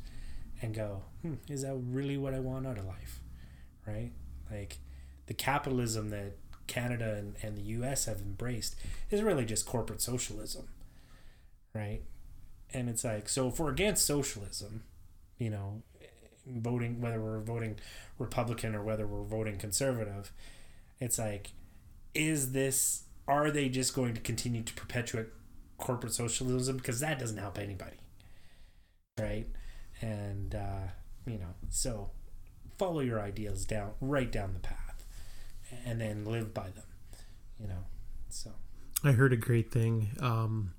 and 0.61 0.73
go 0.73 1.03
hmm, 1.22 1.35
is 1.47 1.61
that 1.61 1.76
really 1.76 2.18
what 2.18 2.34
i 2.34 2.39
want 2.39 2.68
out 2.68 2.77
of 2.77 2.85
life 2.85 3.19
right 3.85 4.11
like 4.51 4.77
the 5.27 5.34
capitalism 5.34 6.10
that 6.10 6.34
Canada 6.69 7.15
and, 7.15 7.35
and 7.41 7.57
the 7.57 7.64
US 7.64 8.06
have 8.06 8.22
embraced 8.22 8.76
is 9.10 9.22
really 9.22 9.43
just 9.43 9.65
corporate 9.65 10.01
socialism. 10.01 10.69
Right? 11.73 12.03
And 12.73 12.88
it's 12.88 13.03
like, 13.03 13.27
so 13.27 13.49
if 13.49 13.60
we're 13.60 13.72
against 13.72 14.06
socialism, 14.06 14.84
you 15.38 15.49
know, 15.49 15.81
voting, 16.47 17.01
whether 17.01 17.19
we're 17.19 17.41
voting 17.41 17.80
Republican 18.18 18.76
or 18.76 18.84
whether 18.84 19.06
we're 19.06 19.23
voting 19.23 19.57
conservative, 19.57 20.31
it's 20.99 21.18
like, 21.18 21.51
is 22.20 22.52
this, 22.52 23.04
are 23.28 23.52
they 23.52 23.70
just 23.70 23.94
going 23.96 24.14
to 24.14 24.22
continue 24.22 24.64
to 24.64 24.74
perpetuate 24.74 25.28
corporate 25.78 26.14
socialism? 26.14 26.78
Because 26.78 27.00
that 27.00 27.20
doesn't 27.20 27.38
help 27.38 27.58
anybody. 27.58 27.98
Right? 29.18 29.48
And, 30.02 30.56
uh, 30.56 30.88
you 31.26 31.38
know, 31.38 31.54
so 31.70 32.12
follow 32.78 33.02
your 33.02 33.20
ideals 33.20 33.66
down, 33.66 33.91
right 34.02 34.32
down 34.32 34.54
the 34.54 34.60
path 34.60 34.90
and 35.86 36.00
then 36.00 36.26
live 36.26 36.54
by 36.54 36.70
them 36.70 36.84
you 37.60 37.68
know 37.68 37.84
so 38.30 38.52
i 39.04 39.12
heard 39.12 39.34
a 39.34 39.38
great 39.38 39.72
thing 39.72 40.10
um 40.20 40.74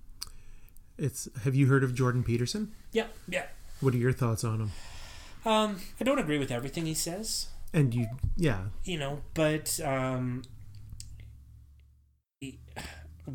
it's 0.99 1.29
have 1.45 1.55
you 1.55 1.67
heard 1.67 1.85
of 1.85 1.95
jordan 1.95 2.23
peterson 2.23 2.73
yeah 2.93 3.07
yeah 3.29 3.47
what 3.81 3.95
are 3.95 3.99
your 3.99 4.13
thoughts 4.13 4.45
on 4.45 4.61
him 4.61 4.73
um 5.45 5.77
i 6.01 6.05
don't 6.05 6.19
agree 6.19 6.39
with 6.39 6.51
everything 6.51 6.87
he 6.87 6.95
says 6.95 7.49
and 7.73 7.95
you 7.95 8.07
yeah 8.37 8.65
you 8.85 8.99
know 8.99 9.21
but 9.35 9.79
um 9.85 10.43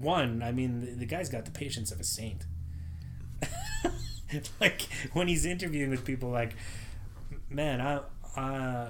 one 0.01 0.41
i 0.43 0.51
mean 0.51 0.81
the, 0.81 0.91
the 0.91 1.05
guy's 1.05 1.29
got 1.29 1.45
the 1.45 1.51
patience 1.51 1.91
of 1.91 1.99
a 1.99 2.03
saint 2.03 2.45
like 4.59 4.83
when 5.13 5.27
he's 5.27 5.45
interviewing 5.45 5.89
with 5.89 6.05
people 6.05 6.29
like 6.29 6.55
man 7.49 7.81
i 7.81 8.01
uh 8.39 8.89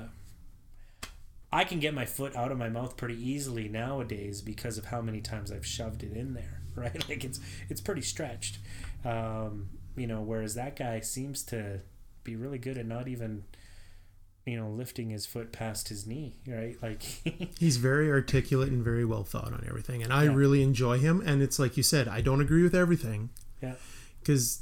I 1.56 1.64
can 1.64 1.80
get 1.80 1.94
my 1.94 2.06
foot 2.06 2.36
out 2.36 2.52
of 2.52 2.58
my 2.58 2.68
mouth 2.68 2.98
pretty 2.98 3.16
easily 3.16 3.70
nowadays 3.70 4.42
because 4.42 4.78
of 4.78 4.84
how 4.84 5.00
many 5.00 5.22
times 5.22 5.54
I've 5.54 5.66
shoved 5.66 6.04
it 6.04 6.12
in 6.12 6.34
there, 6.34 6.62
right? 6.76 7.08
Like 7.08 7.24
it's 7.24 7.40
it's 7.70 7.80
pretty 7.80 8.02
stretched. 8.02 8.58
Um, 9.06 9.70
you 9.96 10.06
know, 10.06 10.22
whereas 10.22 10.56
that 10.56 10.76
guy 10.76 11.00
seems 11.00 11.44
to 11.44 11.80
be 12.26 12.36
really 12.36 12.58
good 12.58 12.78
at 12.78 12.86
not 12.86 13.08
even, 13.08 13.46
you 14.46 14.56
know, 14.58 14.70
lifting 14.70 15.10
his 15.10 15.26
foot 15.26 15.52
past 15.52 15.90
his 15.90 16.06
knee, 16.06 16.38
right? 16.48 16.76
Like 16.82 17.02
he's 17.60 17.78
very 17.78 18.12
articulate 18.12 18.70
and 18.70 18.84
very 18.84 19.04
well 19.06 19.24
thought 19.24 19.52
on 19.54 19.64
everything, 19.68 20.04
and 20.04 20.14
I 20.14 20.26
Yeah. 20.26 20.34
really 20.36 20.62
enjoy 20.62 21.00
him. 21.00 21.22
And 21.26 21.42
it's 21.42 21.58
like 21.60 21.78
you 21.78 21.84
said, 21.84 22.08
I 22.08 22.22
don't 22.22 22.42
agree 22.42 22.64
with 22.64 22.76
everything. 22.76 23.30
Yeah. 23.62 23.76
because 24.20 24.60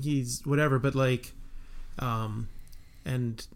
he's 0.00 0.40
whatever, 0.46 0.78
but 0.78 0.94
like, 0.94 1.32
um, 1.98 2.48
and 3.04 3.46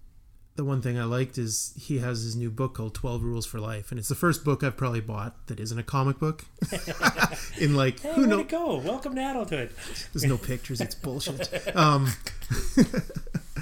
the 0.57 0.65
one 0.65 0.81
thing 0.83 0.99
I 0.99 1.05
liked 1.05 1.39
is 1.39 1.73
he 1.79 1.99
has 1.99 2.23
his 2.23 2.35
new 2.37 2.51
book 2.51 2.75
called 2.75 2.95
12 2.95 3.23
Rules 3.23 3.47
for 3.47 3.59
Life. 3.61 3.91
And 3.91 3.99
it's 3.99 4.09
the 4.09 4.15
first 4.15 4.43
book 4.45 4.63
I've 4.65 4.77
probably 4.77 5.01
bought 5.03 5.47
that 5.49 5.61
isn't 5.61 5.79
a 5.79 5.83
comic 5.83 6.19
book. 6.19 6.45
In 7.61 7.75
like, 7.77 8.01
Hey, 8.01 8.13
who 8.15 8.27
knows? 8.27 8.47
go! 8.49 8.77
Welcome 8.79 9.15
to 9.15 9.21
adulthood. 9.31 9.71
There's 10.13 10.25
no 10.25 10.37
pictures. 10.39 10.81
It's 10.81 10.95
bullshit. 10.95 11.75
Um, 11.77 12.09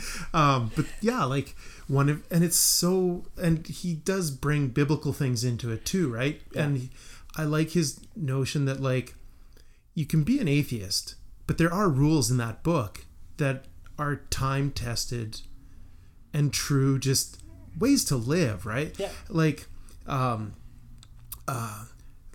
um, 0.34 0.70
but 0.76 0.86
yeah, 1.00 1.24
like 1.24 1.54
one 1.88 2.08
of, 2.08 2.22
and 2.30 2.42
it's 2.44 2.56
so, 2.56 3.24
and 3.36 3.66
he 3.66 3.94
does 3.94 4.30
bring 4.30 4.68
biblical 4.68 5.12
things 5.12 5.44
into 5.44 5.70
it 5.70 5.84
too, 5.84 6.12
right? 6.12 6.40
And 6.54 6.76
he- 6.78 6.90
I 7.36 7.44
like 7.44 7.70
his 7.70 8.00
notion 8.14 8.64
that 8.66 8.80
like 8.80 9.14
you 9.94 10.06
can 10.06 10.22
be 10.22 10.38
an 10.38 10.48
atheist, 10.48 11.16
but 11.46 11.58
there 11.58 11.72
are 11.72 11.88
rules 11.88 12.30
in 12.30 12.36
that 12.38 12.62
book 12.62 13.06
that 13.36 13.64
are 13.98 14.16
time 14.30 14.70
tested 14.70 15.40
and 16.32 16.52
true, 16.52 16.98
just 16.98 17.42
ways 17.78 18.04
to 18.06 18.16
live, 18.16 18.66
right? 18.66 18.94
Yeah. 18.98 19.10
Like, 19.28 19.66
um, 20.06 20.54
uh, 21.46 21.84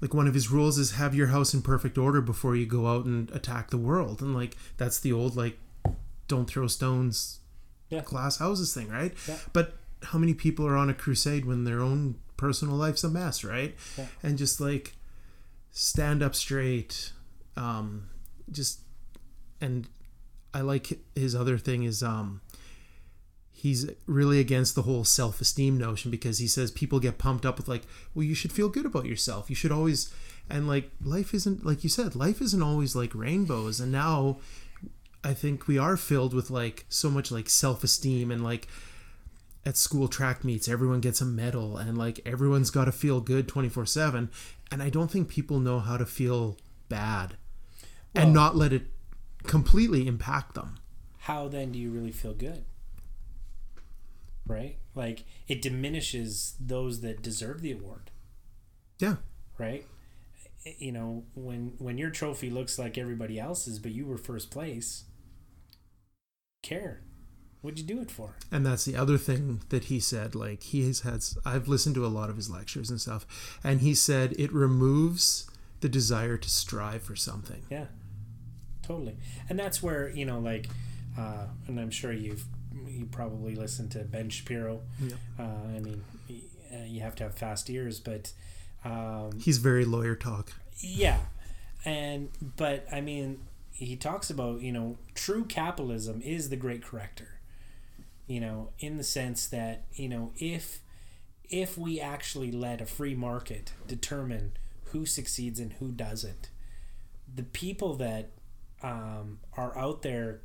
like 0.01 0.13
one 0.13 0.27
of 0.27 0.33
his 0.33 0.49
rules 0.51 0.77
is 0.77 0.91
have 0.91 1.13
your 1.15 1.27
house 1.27 1.53
in 1.53 1.61
perfect 1.61 1.97
order 1.97 2.21
before 2.21 2.55
you 2.55 2.65
go 2.65 2.87
out 2.87 3.05
and 3.05 3.29
attack 3.31 3.69
the 3.69 3.77
world 3.77 4.21
and 4.21 4.33
like 4.33 4.55
that's 4.77 4.99
the 4.99 5.11
old 5.11 5.35
like 5.35 5.57
don't 6.27 6.45
throw 6.49 6.67
stones 6.67 7.38
Yeah. 7.89 8.01
glass 8.01 8.37
houses 8.37 8.73
thing 8.73 8.89
right 8.89 9.13
Yeah. 9.27 9.37
but 9.53 9.77
how 10.03 10.19
many 10.19 10.33
people 10.33 10.65
are 10.67 10.77
on 10.77 10.89
a 10.89 10.93
crusade 10.93 11.45
when 11.45 11.63
their 11.63 11.81
own 11.81 12.15
personal 12.37 12.75
life's 12.75 13.03
a 13.03 13.09
mess 13.09 13.43
right 13.43 13.75
Yeah. 13.97 14.05
and 14.23 14.37
just 14.37 14.61
like 14.61 14.93
stand 15.71 16.21
up 16.23 16.35
straight 16.35 17.11
um 17.57 18.09
just 18.51 18.81
and 19.61 19.87
i 20.53 20.61
like 20.61 20.99
his 21.15 21.35
other 21.35 21.57
thing 21.57 21.83
is 21.83 22.01
um 22.03 22.41
he's 23.51 23.89
really 24.05 24.39
against 24.39 24.73
the 24.75 24.83
whole 24.83 25.03
self-esteem 25.03 25.77
notion 25.77 26.09
because 26.09 26.37
he 26.39 26.47
says 26.47 26.71
people 26.71 26.99
get 26.99 27.17
pumped 27.17 27.45
up 27.45 27.57
with 27.57 27.67
like 27.67 27.83
well 28.15 28.23
you 28.23 28.33
should 28.33 28.51
feel 28.53 28.69
good 28.69 28.85
about 28.85 29.05
yourself 29.05 29.49
you 29.49 29.55
should 29.55 29.71
always 29.71 30.13
and 30.49 30.67
like 30.67 30.89
life 31.03 31.33
isn't 31.33 31.65
like 31.65 31.83
you 31.83 31.89
said 31.89 32.15
life 32.15 32.41
isn't 32.41 32.63
always 32.63 32.95
like 32.95 33.13
rainbows 33.13 33.79
and 33.81 33.91
now 33.91 34.37
i 35.23 35.33
think 35.33 35.67
we 35.67 35.77
are 35.77 35.97
filled 35.97 36.33
with 36.33 36.49
like 36.49 36.85
so 36.89 37.09
much 37.09 37.31
like 37.31 37.49
self-esteem 37.49 38.31
and 38.31 38.43
like 38.43 38.67
at 39.65 39.75
school 39.77 40.07
track 40.07 40.43
meets 40.43 40.67
everyone 40.67 41.01
gets 41.01 41.21
a 41.21 41.25
medal 41.25 41.77
and 41.77 41.97
like 41.97 42.19
everyone's 42.25 42.71
got 42.71 42.85
to 42.85 42.91
feel 42.91 43.19
good 43.21 43.47
24/7 43.47 44.29
and 44.71 44.83
i 44.83 44.89
don't 44.89 45.11
think 45.11 45.27
people 45.27 45.59
know 45.59 45.79
how 45.79 45.97
to 45.97 46.05
feel 46.05 46.57
bad 46.87 47.35
and 48.15 48.33
not 48.33 48.55
let 48.55 48.73
it 48.73 48.83
completely 49.43 50.07
impact 50.07 50.55
them 50.55 50.79
How 51.19 51.47
then 51.47 51.71
do 51.71 51.79
you 51.79 51.91
really 51.91 52.11
feel 52.11 52.33
good? 52.33 52.63
Right? 54.47 54.77
Like 54.95 55.25
it 55.47 55.61
diminishes 55.61 56.55
those 56.59 57.01
that 57.01 57.21
deserve 57.21 57.61
the 57.61 57.71
award. 57.71 58.09
yeah 58.99 59.17
right? 59.57 59.85
Eh, 60.65 60.73
you 60.79 60.91
know, 60.91 61.23
when 61.35 61.73
when 61.77 61.97
your 61.97 62.09
trophy 62.09 62.49
looks 62.49 62.79
like 62.79 62.97
everybody 62.97 63.39
else's, 63.39 63.77
but 63.79 63.91
you 63.91 64.05
were 64.05 64.17
first 64.17 64.49
place, 64.49 65.03
care. 66.61 67.01
What'd 67.61 67.79
you 67.79 67.85
do 67.85 68.01
it 68.01 68.09
for? 68.09 68.35
And 68.51 68.65
that's 68.65 68.85
the 68.85 68.95
other 68.95 69.17
thing 69.17 69.61
that 69.69 69.85
he 69.85 69.99
said. 69.99 70.33
Like 70.33 70.63
he 70.63 70.85
has 70.87 71.01
had, 71.01 71.23
I've 71.45 71.67
listened 71.67 71.95
to 71.95 72.05
a 72.05 72.07
lot 72.07 72.29
of 72.29 72.37
his 72.37 72.49
lectures 72.49 72.89
and 72.89 73.01
stuff, 73.01 73.59
and 73.63 73.81
he 73.81 73.93
said 73.93 74.33
it 74.39 74.53
removes 74.53 75.49
the 75.81 75.89
desire 75.89 76.37
to 76.37 76.49
strive 76.49 77.03
for 77.03 77.15
something. 77.15 77.63
Yeah, 77.69 77.85
totally. 78.81 79.17
And 79.49 79.59
that's 79.59 79.83
where 79.83 80.09
you 80.09 80.25
know, 80.25 80.39
like, 80.39 80.67
uh, 81.17 81.47
and 81.67 81.79
I'm 81.79 81.91
sure 81.91 82.13
you've 82.13 82.45
you 82.87 83.05
probably 83.07 83.55
listened 83.55 83.91
to 83.91 83.99
Ben 83.99 84.29
Shapiro. 84.29 84.81
Yeah. 85.01 85.15
Uh, 85.37 85.75
I 85.75 85.79
mean, 85.79 86.03
uh, 86.73 86.85
you 86.85 87.01
have 87.01 87.15
to 87.15 87.23
have 87.23 87.35
fast 87.35 87.69
ears, 87.69 87.99
but 87.99 88.31
um, 88.85 89.39
He's 89.39 89.57
very 89.57 89.83
lawyer 89.83 90.15
talk. 90.15 90.53
Yeah. 90.77 91.19
And 91.85 92.29
but 92.55 92.87
I 92.91 93.01
mean 93.01 93.39
he 93.79 93.95
talks 93.95 94.29
about, 94.29 94.61
you 94.61 94.71
know, 94.71 94.97
true 95.15 95.45
capitalism 95.45 96.21
is 96.21 96.49
the 96.49 96.57
great 96.57 96.83
corrector. 96.83 97.39
You 98.27 98.41
know, 98.41 98.69
in 98.79 98.97
the 98.97 99.03
sense 99.03 99.47
that, 99.47 99.85
you 99.93 100.09
know, 100.09 100.33
if 100.37 100.81
if 101.49 101.77
we 101.77 101.99
actually 101.99 102.51
let 102.51 102.79
a 102.81 102.85
free 102.85 103.15
market 103.15 103.73
determine 103.87 104.51
who 104.91 105.05
succeeds 105.05 105.59
and 105.59 105.73
who 105.73 105.91
doesn't, 105.91 106.49
the 107.33 107.43
people 107.43 107.95
that 107.95 108.31
um, 108.83 109.39
are 109.57 109.75
out 109.77 110.03
there 110.03 110.41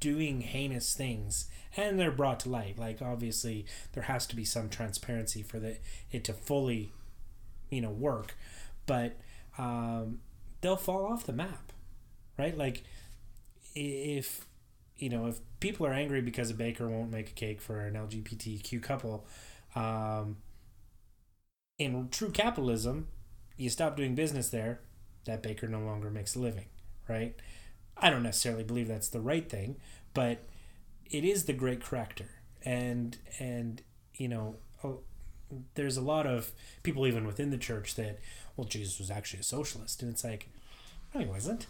doing 0.00 0.42
heinous 0.42 0.94
things 0.94 1.48
and 1.78 1.98
they're 1.98 2.10
brought 2.10 2.38
to 2.40 2.50
light 2.50 2.78
like 2.78 3.00
obviously 3.00 3.64
there 3.94 4.02
has 4.02 4.26
to 4.26 4.36
be 4.36 4.44
some 4.44 4.68
transparency 4.68 5.42
for 5.42 5.58
the 5.58 5.78
it 6.10 6.22
to 6.22 6.32
fully 6.34 6.92
you 7.70 7.80
know 7.80 7.90
work 7.90 8.36
but 8.84 9.16
um, 9.56 10.18
they'll 10.60 10.76
fall 10.76 11.06
off 11.06 11.24
the 11.24 11.32
map 11.32 11.63
right? 12.38 12.56
Like 12.56 12.82
if 13.74 14.46
you 14.96 15.08
know 15.08 15.26
if 15.26 15.40
people 15.60 15.86
are 15.86 15.92
angry 15.92 16.20
because 16.20 16.50
a 16.50 16.54
baker 16.54 16.88
won't 16.88 17.10
make 17.10 17.30
a 17.30 17.32
cake 17.32 17.60
for 17.60 17.80
an 17.80 17.94
lgbtq 17.94 18.80
couple 18.82 19.26
um, 19.74 20.36
in 21.78 22.08
true 22.10 22.30
capitalism 22.30 23.08
you 23.56 23.68
stop 23.68 23.96
doing 23.96 24.14
business 24.14 24.50
there 24.50 24.80
that 25.24 25.42
baker 25.42 25.66
no 25.66 25.80
longer 25.80 26.10
makes 26.10 26.34
a 26.36 26.38
living 26.38 26.66
right? 27.08 27.34
I 27.96 28.10
don't 28.10 28.22
necessarily 28.22 28.64
believe 28.64 28.88
that's 28.88 29.08
the 29.08 29.20
right 29.20 29.48
thing 29.48 29.76
but 30.12 30.44
it 31.10 31.24
is 31.24 31.44
the 31.44 31.52
great 31.52 31.82
corrector. 31.82 32.28
And 32.64 33.18
and 33.38 33.82
you 34.14 34.28
know 34.28 34.56
there's 35.74 35.96
a 35.96 36.02
lot 36.02 36.26
of 36.26 36.52
people 36.82 37.06
even 37.06 37.26
within 37.26 37.50
the 37.50 37.58
church 37.58 37.94
that 37.94 38.18
well 38.56 38.66
jesus 38.66 38.98
was 38.98 39.10
actually 39.10 39.40
a 39.40 39.44
socialist. 39.44 40.02
And 40.02 40.10
it's 40.12 40.24
like 40.24 40.48
no 41.14 41.20
he 41.20 41.26
wasn't 41.26 41.66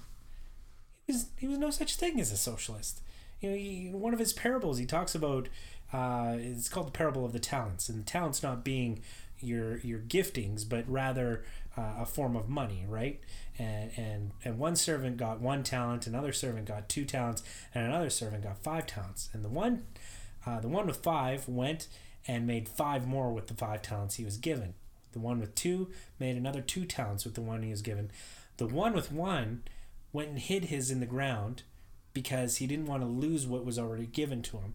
he 1.07 1.13
was 1.13 1.27
he 1.37 1.49
was 1.49 1.59
no 1.59 1.71
such 1.71 1.97
thing 1.97 2.21
as 2.21 2.33
a 2.33 2.37
socialist. 2.37 3.01
You 3.41 3.51
know 3.51 3.57
he, 3.57 3.89
in 3.89 4.01
one 4.01 4.13
of 4.13 4.21
his 4.21 4.33
parables 4.33 4.79
he 4.79 4.87
talks 4.87 5.15
about 5.15 5.49
uh, 5.93 6.37
it's 6.39 6.69
called 6.69 6.89
the 6.89 6.93
parable 6.93 7.25
of 7.25 7.33
the 7.33 7.39
talents 7.39 7.89
and 7.89 7.99
the 7.99 8.11
talents 8.11 8.43
not 8.43 8.65
being 8.65 9.03
your 9.41 9.79
your 9.79 9.99
giftings 9.99 10.67
but 10.69 10.85
rather 10.89 11.45
uh, 11.77 11.95
a 12.01 12.07
form 12.07 12.37
of 12.37 12.49
money 12.49 12.85
right? 12.89 13.21
And 13.59 13.91
and 13.97 14.31
and 14.45 14.59
one 14.59 14.77
servant 14.77 15.17
got 15.17 15.41
one 15.41 15.63
talent 15.63 16.07
another 16.07 16.33
servant 16.33 16.67
got 16.67 16.89
two 16.89 17.05
talents 17.05 17.43
and 17.75 17.87
another 17.87 18.11
servant 18.11 18.45
got 18.45 18.59
five 18.59 18.87
talents. 18.87 19.29
And 19.33 19.45
the 19.45 19.49
one 19.49 19.85
uh, 20.47 20.61
the 20.61 20.69
one 20.69 20.87
with 20.87 20.99
five 20.99 21.49
went 21.49 21.89
and 22.27 22.47
made 22.47 22.69
five 22.69 23.07
more 23.07 23.33
with 23.33 23.49
the 23.49 23.55
five 23.55 23.83
talents 23.83 24.15
he 24.17 24.25
was 24.25 24.37
given. 24.39 24.75
The 25.13 25.19
one 25.21 25.39
with 25.39 25.55
two 25.55 25.91
made 26.19 26.37
another 26.37 26.61
two 26.61 26.85
talents 26.85 27.25
with 27.25 27.35
the 27.35 27.41
one 27.41 27.63
he 27.63 27.71
was 27.71 27.83
given. 27.83 28.11
The 28.57 28.67
one 28.67 28.95
with 28.95 29.13
one 29.13 29.63
went 30.15 30.31
and 30.31 30.39
hid 30.39 30.67
his 30.67 30.91
in 30.91 31.01
the 31.01 31.07
ground 31.07 31.65
because 32.15 32.57
he 32.57 32.67
didn't 32.67 32.87
want 32.87 33.03
to 33.03 33.09
lose 33.09 33.47
what 33.47 33.67
was 33.67 33.79
already 33.79 34.07
given 34.07 34.41
to 34.41 34.57
him 34.57 34.75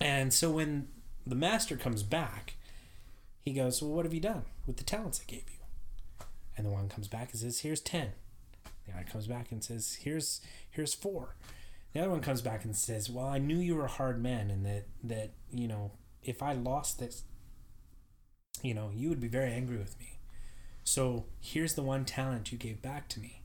and 0.00 0.32
so 0.32 0.50
when 0.50 0.88
the 1.26 1.34
master 1.34 1.76
comes 1.76 2.02
back, 2.02 2.56
he 3.44 3.52
goes, 3.52 3.82
Well, 3.82 3.92
what 3.92 4.04
have 4.04 4.14
you 4.14 4.20
done 4.20 4.44
with 4.66 4.76
the 4.76 4.84
talents 4.84 5.20
I 5.22 5.30
gave 5.30 5.44
you? 5.48 6.26
And 6.56 6.66
the 6.66 6.70
one 6.70 6.88
comes 6.88 7.08
back 7.08 7.30
and 7.32 7.40
says, 7.40 7.60
Here's 7.60 7.80
ten. 7.80 8.12
The 8.86 8.92
other 8.94 9.06
comes 9.10 9.26
back 9.26 9.50
and 9.50 9.62
says, 9.62 9.98
Here's 10.02 10.40
here's 10.70 10.94
four. 10.94 11.36
The 11.92 12.00
other 12.00 12.10
one 12.10 12.20
comes 12.20 12.42
back 12.42 12.64
and 12.64 12.76
says, 12.76 13.08
Well, 13.08 13.26
I 13.26 13.38
knew 13.38 13.56
you 13.56 13.76
were 13.76 13.86
a 13.86 13.88
hard 13.88 14.22
man 14.22 14.50
and 14.50 14.66
that 14.66 14.84
that, 15.02 15.32
you 15.50 15.68
know, 15.68 15.92
if 16.22 16.42
I 16.42 16.52
lost 16.52 16.98
this, 16.98 17.24
you 18.62 18.74
know, 18.74 18.90
you 18.94 19.08
would 19.08 19.20
be 19.20 19.28
very 19.28 19.52
angry 19.52 19.78
with 19.78 19.98
me. 19.98 20.18
So 20.82 21.26
here's 21.40 21.74
the 21.74 21.82
one 21.82 22.04
talent 22.04 22.52
you 22.52 22.58
gave 22.58 22.82
back 22.82 23.08
to 23.10 23.20
me. 23.20 23.40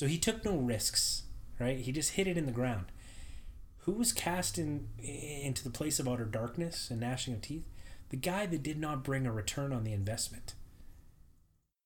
So 0.00 0.06
he 0.06 0.18
took 0.18 0.44
no 0.44 0.56
risks, 0.56 1.24
right? 1.58 1.78
He 1.78 1.92
just 1.92 2.12
hid 2.12 2.26
it 2.26 2.38
in 2.38 2.46
the 2.46 2.52
ground 2.52 2.86
who 3.84 3.92
was 3.92 4.12
cast 4.12 4.58
in 4.58 4.88
into 5.02 5.64
the 5.64 5.70
place 5.70 5.98
of 5.98 6.06
utter 6.06 6.24
darkness 6.24 6.90
and 6.90 7.00
gnashing 7.00 7.34
of 7.34 7.40
teeth? 7.40 7.64
The 8.10 8.16
guy 8.16 8.46
that 8.46 8.62
did 8.62 8.78
not 8.78 9.04
bring 9.04 9.26
a 9.26 9.32
return 9.32 9.72
on 9.72 9.84
the 9.84 9.92
investment. 9.92 10.54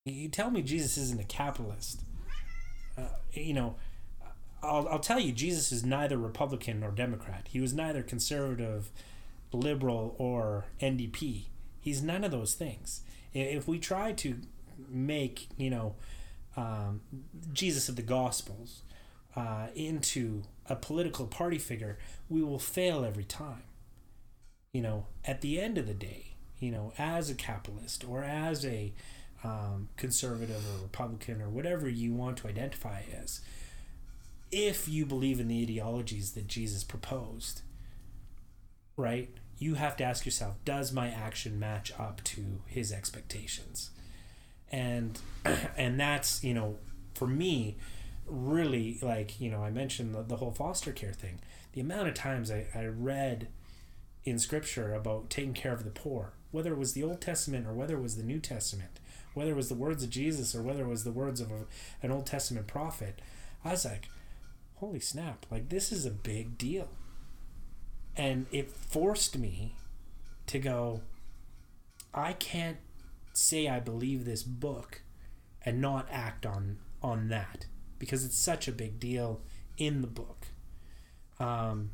You 0.05 0.29
tell 0.29 0.51
me 0.51 0.61
Jesus 0.61 0.97
isn't 0.97 1.19
a 1.19 1.25
capitalist. 1.25 2.01
Uh, 2.97 3.07
you 3.33 3.53
know, 3.53 3.75
I'll, 4.61 4.87
I'll 4.87 4.99
tell 4.99 5.19
you, 5.19 5.31
Jesus 5.31 5.71
is 5.71 5.83
neither 5.83 6.17
Republican 6.17 6.81
nor 6.81 6.91
Democrat. 6.91 7.47
He 7.49 7.59
was 7.59 7.73
neither 7.73 8.03
conservative, 8.03 8.89
liberal, 9.51 10.15
or 10.17 10.65
NDP. 10.79 11.45
He's 11.79 12.01
none 12.01 12.23
of 12.23 12.31
those 12.31 12.53
things. 12.53 13.01
If 13.33 13.67
we 13.67 13.79
try 13.79 14.11
to 14.13 14.39
make, 14.89 15.47
you 15.57 15.69
know, 15.69 15.95
um, 16.55 17.01
Jesus 17.53 17.89
of 17.89 17.95
the 17.95 18.01
Gospels, 18.01 18.81
uh, 19.35 19.67
into 19.75 20.43
a 20.67 20.75
political 20.75 21.27
party 21.27 21.57
figure, 21.57 21.97
we 22.29 22.41
will 22.41 22.59
fail 22.59 23.03
every 23.03 23.25
time. 23.25 23.63
You 24.71 24.81
know, 24.81 25.05
at 25.23 25.41
the 25.41 25.59
end 25.59 25.77
of 25.77 25.87
the 25.87 25.93
day, 25.93 26.35
you 26.59 26.71
know, 26.71 26.93
as 26.97 27.29
a 27.29 27.35
capitalist 27.35 28.05
or 28.07 28.23
as 28.23 28.65
a 28.65 28.93
um, 29.43 29.89
conservative 29.97 30.63
or 30.73 30.83
Republican 30.83 31.41
or 31.41 31.49
whatever 31.49 31.87
you 31.87 32.13
want 32.13 32.37
to 32.37 32.47
identify 32.47 33.01
as, 33.21 33.41
if 34.51 34.87
you 34.87 35.05
believe 35.05 35.39
in 35.39 35.47
the 35.47 35.61
ideologies 35.61 36.31
that 36.31 36.47
Jesus 36.47 36.83
proposed, 36.83 37.61
right, 38.97 39.29
you 39.57 39.75
have 39.75 39.95
to 39.97 40.03
ask 40.03 40.25
yourself, 40.25 40.55
does 40.65 40.91
my 40.91 41.09
action 41.09 41.59
match 41.59 41.91
up 41.99 42.23
to 42.23 42.61
his 42.65 42.91
expectations? 42.91 43.91
And 44.71 45.19
and 45.77 45.99
that's, 45.99 46.43
you 46.43 46.53
know, 46.53 46.77
for 47.13 47.27
me, 47.27 47.77
really 48.27 48.97
like, 49.01 49.39
you 49.39 49.49
know, 49.49 49.63
I 49.63 49.69
mentioned 49.69 50.13
the, 50.15 50.23
the 50.23 50.37
whole 50.37 50.51
foster 50.51 50.91
care 50.91 51.13
thing. 51.13 51.39
The 51.73 51.81
amount 51.81 52.07
of 52.07 52.13
times 52.13 52.51
I, 52.51 52.67
I 52.73 52.85
read 52.85 53.47
in 54.23 54.39
scripture 54.39 54.93
about 54.93 55.29
taking 55.29 55.53
care 55.53 55.73
of 55.73 55.83
the 55.83 55.91
poor, 55.91 56.33
whether 56.51 56.73
it 56.73 56.79
was 56.79 56.93
the 56.93 57.03
Old 57.03 57.21
Testament 57.21 57.67
or 57.67 57.73
whether 57.73 57.95
it 57.95 58.01
was 58.01 58.17
the 58.17 58.23
New 58.23 58.39
Testament, 58.39 58.99
whether 59.33 59.51
it 59.51 59.55
was 59.55 59.69
the 59.69 59.75
words 59.75 60.03
of 60.03 60.09
Jesus 60.09 60.55
or 60.55 60.63
whether 60.63 60.83
it 60.83 60.89
was 60.89 61.03
the 61.03 61.11
words 61.11 61.39
of 61.39 61.51
a, 61.51 61.65
an 62.01 62.11
Old 62.11 62.25
Testament 62.25 62.65
prophet, 62.65 63.21
I 63.63 63.71
was 63.71 63.85
like, 63.85 64.09
holy 64.75 64.99
snap, 64.99 65.45
like 65.51 65.69
this 65.69 65.91
is 65.91 66.05
a 66.05 66.11
big 66.11 66.57
deal. 66.57 66.89
And 68.17 68.47
it 68.51 68.71
forced 68.71 69.37
me 69.37 69.75
to 70.47 70.59
go, 70.59 71.01
I 72.13 72.33
can't 72.33 72.77
say 73.37 73.67
I 73.67 73.79
believe 73.79 74.25
this 74.25 74.43
book 74.43 75.01
and 75.63 75.81
not 75.81 76.07
act 76.11 76.45
on 76.45 76.77
on 77.01 77.29
that 77.29 77.65
because 77.99 78.25
it's 78.25 78.37
such 78.37 78.67
a 78.67 78.71
big 78.71 78.99
deal 78.99 79.41
in 79.77 80.01
the 80.01 80.07
book. 80.07 80.47
Um, 81.39 81.91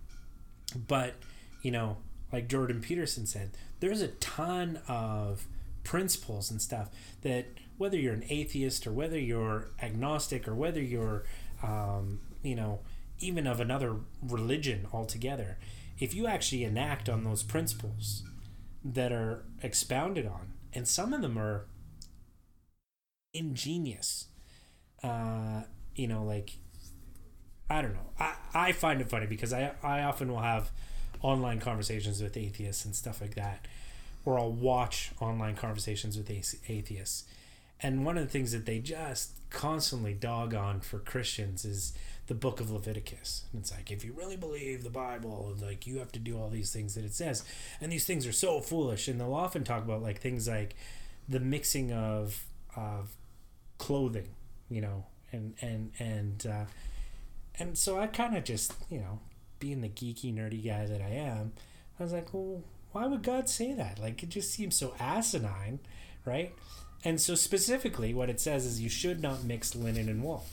but 0.88 1.16
you 1.62 1.72
know, 1.72 1.98
like 2.32 2.48
Jordan 2.48 2.82
Peterson 2.82 3.26
said, 3.26 3.52
there's 3.80 4.02
a 4.02 4.08
ton 4.08 4.80
of 4.88 5.46
principles 5.84 6.52
and 6.52 6.62
stuff 6.62 6.90
that 7.22 7.48
whether 7.78 7.98
you're 7.98 8.14
an 8.14 8.26
atheist 8.30 8.86
or 8.86 8.92
whether 8.92 9.20
you're 9.20 9.70
agnostic 9.82 10.48
or 10.48 10.54
whether 10.54 10.82
you're 10.82 11.24
um, 11.64 12.20
you 12.44 12.56
know 12.56 12.80
even 13.20 13.48
of 13.48 13.60
another 13.60 13.96
religion 14.22 14.88
altogether 14.94 15.58
if 16.00 16.14
you 16.14 16.28
actually 16.28 16.64
enact 16.64 17.10
on 17.10 17.24
those 17.24 17.44
principles 17.44 18.24
that 18.84 19.12
are 19.12 19.44
expounded 19.62 20.26
on 20.26 20.54
and 20.74 20.88
some 20.88 21.14
of 21.14 21.22
them 21.22 21.38
are 21.38 21.66
ingenious 23.34 24.28
uh, 25.04 25.62
you 25.96 26.08
know 26.08 26.24
like 26.24 26.52
i 27.70 27.82
don't 27.82 27.94
know 27.94 28.10
I, 28.20 28.34
I 28.54 28.72
find 28.74 29.02
it 29.02 29.10
funny 29.10 29.26
because 29.26 29.54
I, 29.54 29.74
I 29.82 30.04
often 30.04 30.32
will 30.32 30.42
have 30.42 30.72
online 31.22 31.60
conversations 31.60 32.22
with 32.22 32.36
atheists 32.36 32.86
and 32.86 32.96
stuff 32.96 33.22
like 33.22 33.36
that 33.36 33.66
or 34.26 34.38
I'll 34.38 34.52
watch 34.52 35.12
online 35.20 35.56
conversations 35.56 36.18
with 36.18 36.30
atheists. 36.30 37.26
And 37.80 38.06
one 38.06 38.18
of 38.18 38.24
the 38.24 38.30
things 38.30 38.52
that 38.52 38.66
they 38.66 38.80
just 38.80 39.32
constantly 39.52 40.14
dog 40.14 40.54
on 40.56 40.80
for 40.82 41.00
Christians 41.00 41.66
is 41.66 41.94
the 42.28 42.34
book 42.34 42.60
of 42.60 42.72
Leviticus. 42.72 43.44
And 43.52 43.62
it's 43.62 43.72
like, 43.72 43.92
if 43.92 44.04
you 44.04 44.14
really 44.14 44.38
believe 44.38 44.84
the 44.84 44.90
Bible, 44.90 45.56
like 45.62 45.86
you 45.86 46.00
have 46.00 46.12
to 46.14 46.20
do 46.20 46.38
all 46.38 46.50
these 46.50 46.72
things 46.72 46.96
that 46.96 47.06
it 47.06 47.14
says. 47.14 47.44
And 47.80 47.92
these 47.92 48.06
things 48.06 48.26
are 48.26 48.32
so 48.32 48.62
foolish. 48.62 49.08
And 49.08 49.20
they'll 49.20 49.34
often 49.34 49.64
talk 49.64 49.84
about 49.84 50.02
like 50.02 50.20
things 50.20 50.48
like 50.48 50.76
the 51.28 51.40
mixing 51.40 51.92
of 51.92 52.46
of 52.76 53.12
clothing, 53.78 54.30
you 54.70 54.82
know, 54.82 55.06
and 55.32 55.54
and 55.62 55.92
and 56.00 56.46
uh, 56.48 56.66
and 57.60 57.78
so 57.78 58.00
I 58.00 58.08
kind 58.08 58.36
of 58.36 58.44
just, 58.44 58.74
you 58.90 59.00
know, 59.00 59.20
being 59.60 59.82
the 59.82 59.90
geeky 59.90 60.34
nerdy 60.34 60.66
guy 60.66 60.86
that 60.86 61.02
I 61.02 61.10
am, 61.10 61.52
I 62.00 62.04
was 62.04 62.14
like, 62.14 62.34
well, 62.34 62.64
why 62.92 63.06
would 63.06 63.24
God 63.24 63.50
say 63.50 63.74
that? 63.74 64.00
Like, 64.00 64.24
it 64.24 64.30
just 64.30 64.52
seems 64.52 64.76
so 64.76 64.94
asinine, 65.00 65.80
right? 66.26 66.54
And 67.04 67.20
so, 67.20 67.36
specifically, 67.36 68.14
what 68.14 68.30
it 68.30 68.40
says 68.40 68.66
is 68.66 68.82
you 68.82 68.90
should 68.90 69.22
not 69.22 69.44
mix 69.44 69.76
linen 69.76 70.08
and 70.08 70.24
wool. 70.24 70.46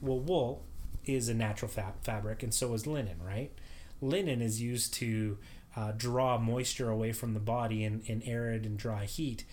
Well, 0.00 0.20
wool 0.20 0.62
is 1.04 1.28
a 1.28 1.34
natural 1.34 1.70
fa- 1.70 1.94
fabric, 2.02 2.42
and 2.42 2.54
so 2.54 2.72
is 2.74 2.86
linen, 2.86 3.16
right? 3.24 3.50
Linen 4.00 4.40
is 4.40 4.60
used 4.60 4.94
to 4.94 5.38
uh, 5.76 5.92
draw 5.96 6.38
moisture 6.38 6.90
away 6.90 7.12
from 7.12 7.34
the 7.34 7.40
body 7.40 7.82
in, 7.82 8.02
in 8.06 8.22
arid 8.22 8.64
and 8.64 8.78
dry 8.78 9.04
heat. 9.04 9.44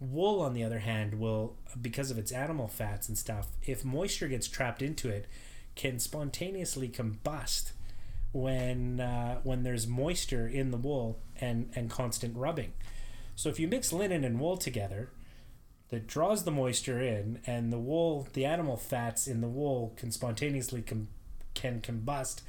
Wool, 0.00 0.40
on 0.40 0.52
the 0.52 0.64
other 0.64 0.80
hand, 0.80 1.14
will, 1.14 1.56
because 1.80 2.10
of 2.10 2.18
its 2.18 2.32
animal 2.32 2.68
fats 2.68 3.08
and 3.08 3.16
stuff, 3.16 3.48
if 3.62 3.84
moisture 3.84 4.28
gets 4.28 4.48
trapped 4.48 4.82
into 4.82 5.08
it, 5.08 5.26
can 5.74 5.98
spontaneously 5.98 6.88
combust 6.88 7.72
when 8.32 9.00
uh, 9.00 9.38
when 9.42 9.62
there's 9.62 9.86
moisture 9.86 10.48
in 10.48 10.70
the 10.70 10.76
wool 10.76 11.18
and 11.40 11.70
and 11.74 11.90
constant 11.90 12.36
rubbing. 12.36 12.72
So 13.36 13.48
if 13.48 13.58
you 13.58 13.68
mix 13.68 13.92
linen 13.92 14.24
and 14.24 14.40
wool 14.40 14.56
together, 14.56 15.10
that 15.92 16.06
draws 16.06 16.42
the 16.42 16.50
moisture 16.50 17.00
in, 17.00 17.38
and 17.46 17.72
the 17.72 17.78
wool, 17.78 18.26
the 18.32 18.44
animal 18.44 18.76
fats 18.76 19.28
in 19.28 19.42
the 19.42 19.46
wool 19.46 19.92
can 19.96 20.10
spontaneously 20.10 20.82
com- 20.82 21.08
can 21.54 21.80
combust 21.80 22.40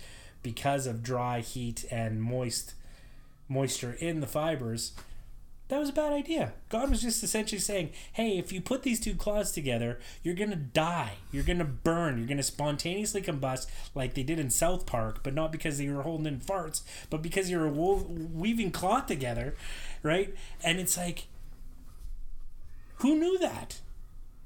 because 0.42 0.88
of 0.88 1.04
dry 1.04 1.42
heat 1.42 1.86
and 1.92 2.24
moist 2.24 2.74
moisture 3.50 3.98
in 4.00 4.22
the 4.22 4.28
fibers 4.28 4.94
that 5.74 5.80
was 5.80 5.90
a 5.90 5.94
bad 5.94 6.14
idea. 6.14 6.54
God 6.70 6.90
was 6.90 7.02
just 7.02 7.24
essentially 7.24 7.60
saying, 7.60 7.92
hey, 8.12 8.38
if 8.38 8.52
you 8.52 8.62
put 8.62 8.84
these 8.84 9.00
two 9.00 9.16
claws 9.16 9.52
together, 9.52 10.00
you're 10.22 10.36
to 10.52 10.56
die. 10.56 11.14
You're 11.32 11.44
to 11.58 11.66
burn. 11.66 12.18
You're 12.18 12.28
to 12.38 12.44
spontaneously 12.44 13.22
combust 13.22 13.66
like 13.96 14.14
they 14.14 14.22
did 14.24 14.40
in 14.40 14.50
South 14.50 14.86
Park, 14.86 15.22
but 15.24 15.34
not 15.34 15.52
because 15.52 15.78
they 15.78 15.90
were 15.90 16.04
holding 16.04 16.28
in 16.28 16.40
farts, 16.42 16.82
but 17.10 17.22
because 17.22 17.50
you 17.50 17.58
were 17.58 17.70
weaving 17.70 18.72
cloth 18.72 19.08
together, 19.08 19.56
right? 20.04 20.36
And 20.64 20.80
it's 20.80 20.98
like, 20.98 21.26
who 23.04 23.20
knew 23.20 23.38
that? 23.40 23.82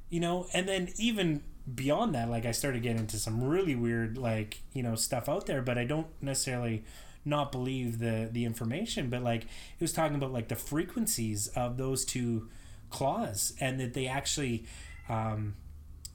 You 0.09 0.19
know, 0.19 0.47
and 0.53 0.67
then 0.67 0.89
even 0.97 1.43
beyond 1.73 2.15
that, 2.15 2.29
like 2.29 2.45
I 2.45 2.51
started 2.51 2.81
getting 2.81 2.99
into 2.99 3.17
some 3.17 3.43
really 3.43 3.75
weird, 3.75 4.17
like, 4.17 4.61
you 4.73 4.81
know, 4.81 4.95
stuff 4.95 5.29
out 5.29 5.45
there, 5.45 5.61
but 5.61 5.77
I 5.77 5.85
don't 5.85 6.07
necessarily 6.21 6.83
not 7.23 7.51
believe 7.51 7.99
the 7.99 8.29
the 8.31 8.45
information 8.45 9.09
but 9.09 9.21
like 9.21 9.43
it 9.43 9.81
was 9.81 9.91
talking 9.91 10.15
about 10.15 10.31
like 10.31 10.47
the 10.47 10.55
frequencies 10.55 11.47
of 11.49 11.75
those 11.75 12.05
two 12.05 12.47
claws 12.89 13.53
and 13.59 13.81
that 13.81 13.93
they 13.93 14.07
actually 14.07 14.65
um, 15.09 15.53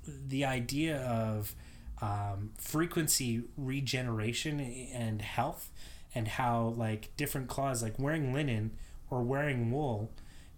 the 0.07 0.43
idea 0.43 0.97
of 1.03 1.55
um, 2.01 2.51
frequency 2.59 3.43
regeneration 3.59 4.59
and 4.59 5.21
health 5.21 5.69
and 6.15 6.27
how 6.27 6.75
like 6.79 7.15
different 7.19 7.47
claws 7.47 7.83
like 7.83 7.99
wearing 7.99 8.33
linen 8.33 8.71
or 9.11 9.23
wearing 9.23 9.71
wool 9.71 10.11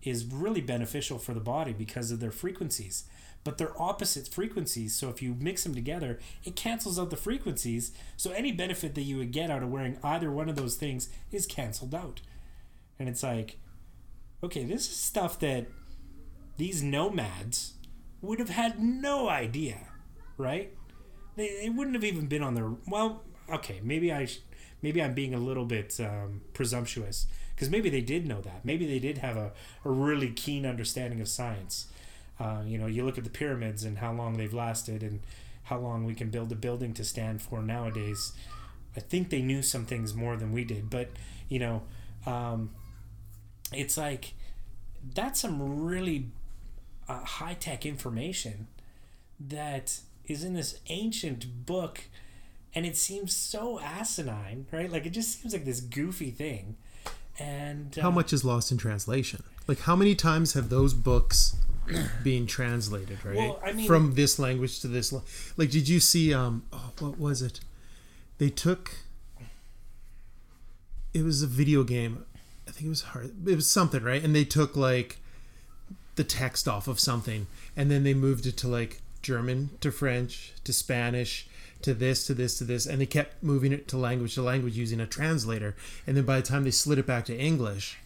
is 0.04 0.26
really 0.26 0.60
beneficial 0.60 1.18
for 1.18 1.34
the 1.34 1.40
body 1.40 1.72
because 1.72 2.10
of 2.10 2.20
their 2.20 2.30
frequencies 2.30 3.04
but 3.44 3.58
they're 3.58 3.80
opposite 3.80 4.26
frequencies. 4.26 4.96
So 4.96 5.10
if 5.10 5.22
you 5.22 5.36
mix 5.38 5.62
them 5.62 5.74
together, 5.74 6.18
it 6.42 6.56
cancels 6.56 6.98
out 6.98 7.10
the 7.10 7.16
frequencies. 7.16 7.92
So 8.16 8.32
any 8.32 8.50
benefit 8.50 8.94
that 8.94 9.02
you 9.02 9.18
would 9.18 9.32
get 9.32 9.50
out 9.50 9.62
of 9.62 9.70
wearing 9.70 9.98
either 10.02 10.30
one 10.30 10.48
of 10.48 10.56
those 10.56 10.76
things 10.76 11.10
is 11.30 11.46
canceled 11.46 11.94
out. 11.94 12.22
And 12.98 13.08
it's 13.08 13.22
like, 13.22 13.58
okay, 14.42 14.64
this 14.64 14.88
is 14.88 14.96
stuff 14.96 15.38
that 15.40 15.66
these 16.56 16.82
nomads 16.82 17.74
would 18.22 18.38
have 18.38 18.48
had 18.48 18.80
no 18.82 19.28
idea, 19.28 19.88
right? 20.38 20.72
They, 21.36 21.44
it 21.44 21.74
wouldn't 21.74 21.96
have 21.96 22.04
even 22.04 22.26
been 22.26 22.42
on 22.42 22.54
their. 22.54 22.70
Well, 22.88 23.24
okay, 23.52 23.80
maybe 23.82 24.10
I, 24.10 24.28
maybe 24.80 25.02
I'm 25.02 25.12
being 25.12 25.34
a 25.34 25.38
little 25.38 25.66
bit 25.66 25.98
um, 26.00 26.40
presumptuous 26.54 27.26
because 27.54 27.70
maybe 27.70 27.88
they 27.88 28.00
did 28.00 28.26
know 28.26 28.40
that. 28.40 28.64
Maybe 28.64 28.86
they 28.86 28.98
did 28.98 29.18
have 29.18 29.36
a, 29.36 29.52
a 29.84 29.90
really 29.90 30.30
keen 30.30 30.66
understanding 30.66 31.20
of 31.20 31.28
science. 31.28 31.86
Uh, 32.38 32.62
you 32.66 32.78
know, 32.78 32.86
you 32.86 33.04
look 33.04 33.18
at 33.18 33.24
the 33.24 33.30
pyramids 33.30 33.84
and 33.84 33.98
how 33.98 34.12
long 34.12 34.36
they've 34.36 34.52
lasted 34.52 35.02
and 35.02 35.20
how 35.64 35.78
long 35.78 36.04
we 36.04 36.14
can 36.14 36.30
build 36.30 36.50
a 36.52 36.56
building 36.56 36.92
to 36.94 37.04
stand 37.04 37.40
for 37.40 37.62
nowadays. 37.62 38.32
I 38.96 39.00
think 39.00 39.30
they 39.30 39.42
knew 39.42 39.62
some 39.62 39.86
things 39.86 40.14
more 40.14 40.36
than 40.36 40.52
we 40.52 40.64
did, 40.64 40.90
but 40.90 41.10
you 41.48 41.58
know, 41.58 41.82
um, 42.26 42.70
it's 43.72 43.96
like 43.96 44.34
that's 45.14 45.40
some 45.40 45.84
really 45.84 46.28
uh, 47.08 47.20
high 47.24 47.54
tech 47.54 47.84
information 47.84 48.68
that 49.38 50.00
is 50.26 50.44
in 50.44 50.54
this 50.54 50.78
ancient 50.88 51.66
book, 51.66 52.02
and 52.74 52.86
it 52.86 52.96
seems 52.96 53.36
so 53.36 53.80
asinine, 53.80 54.66
right? 54.72 54.90
Like 54.90 55.06
it 55.06 55.10
just 55.10 55.40
seems 55.40 55.52
like 55.52 55.64
this 55.64 55.80
goofy 55.80 56.30
thing. 56.30 56.76
And 57.38 57.98
uh, 57.98 58.02
how 58.02 58.10
much 58.10 58.32
is 58.32 58.44
lost 58.44 58.70
in 58.70 58.78
translation? 58.78 59.42
Like 59.66 59.80
how 59.80 59.96
many 59.96 60.14
times 60.14 60.52
have 60.54 60.68
those 60.68 60.94
books 60.94 61.56
being 62.22 62.46
translated, 62.46 63.24
right? 63.24 63.36
Well, 63.36 63.60
I 63.64 63.72
mean, 63.72 63.86
from 63.86 64.14
this 64.14 64.38
language 64.38 64.80
to 64.80 64.88
this, 64.88 65.12
like, 65.56 65.70
did 65.70 65.88
you 65.88 66.00
see? 66.00 66.32
Um, 66.32 66.64
oh, 66.72 66.92
what 67.00 67.18
was 67.18 67.42
it? 67.42 67.60
They 68.38 68.50
took. 68.50 68.96
It 71.12 71.22
was 71.22 71.42
a 71.42 71.46
video 71.46 71.84
game. 71.84 72.24
I 72.66 72.72
think 72.72 72.86
it 72.86 72.90
was 72.90 73.02
hard. 73.02 73.48
It 73.48 73.54
was 73.54 73.70
something, 73.70 74.02
right? 74.02 74.22
And 74.22 74.34
they 74.34 74.44
took 74.44 74.76
like 74.76 75.18
the 76.16 76.24
text 76.24 76.68
off 76.68 76.88
of 76.88 76.98
something, 76.98 77.46
and 77.76 77.90
then 77.90 78.04
they 78.04 78.14
moved 78.14 78.46
it 78.46 78.56
to 78.58 78.68
like 78.68 79.00
German 79.22 79.70
to 79.80 79.90
French 79.90 80.52
to 80.64 80.72
Spanish 80.72 81.48
to 81.84 81.94
this 81.94 82.26
to 82.26 82.34
this 82.34 82.58
to 82.58 82.64
this 82.64 82.86
and 82.86 83.00
they 83.00 83.06
kept 83.06 83.42
moving 83.42 83.72
it 83.72 83.86
to 83.88 83.96
language 83.96 84.34
to 84.34 84.42
language 84.42 84.76
using 84.76 85.00
a 85.00 85.06
translator 85.06 85.76
and 86.06 86.16
then 86.16 86.24
by 86.24 86.36
the 86.36 86.46
time 86.46 86.64
they 86.64 86.70
slid 86.70 86.98
it 86.98 87.06
back 87.06 87.24
to 87.24 87.36
english 87.36 87.98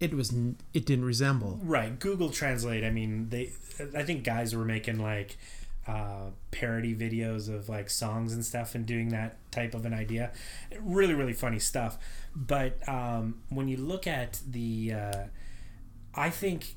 it 0.00 0.14
was 0.14 0.32
it 0.74 0.86
didn't 0.86 1.04
resemble 1.04 1.58
Right. 1.62 1.98
Google 1.98 2.30
Translate. 2.30 2.84
I 2.84 2.90
mean, 2.90 3.30
they. 3.30 3.50
I 3.96 4.04
think 4.04 4.22
guys 4.24 4.54
were 4.54 4.64
making 4.64 5.00
like 5.00 5.36
uh, 5.88 6.30
parody 6.52 6.94
videos 6.94 7.52
of 7.52 7.68
like 7.68 7.90
songs 7.90 8.32
and 8.32 8.44
stuff 8.44 8.74
and 8.76 8.86
doing 8.86 9.08
that 9.08 9.36
type 9.50 9.74
of 9.74 9.84
an 9.86 9.92
idea. 9.92 10.30
Really, 10.80 11.14
really 11.14 11.32
funny 11.32 11.58
stuff. 11.58 11.98
But 12.36 12.88
um, 12.88 13.40
when 13.48 13.66
you 13.68 13.76
look 13.76 14.06
at 14.06 14.40
the, 14.48 14.92
uh, 14.92 15.24
I 16.14 16.30
think 16.30 16.74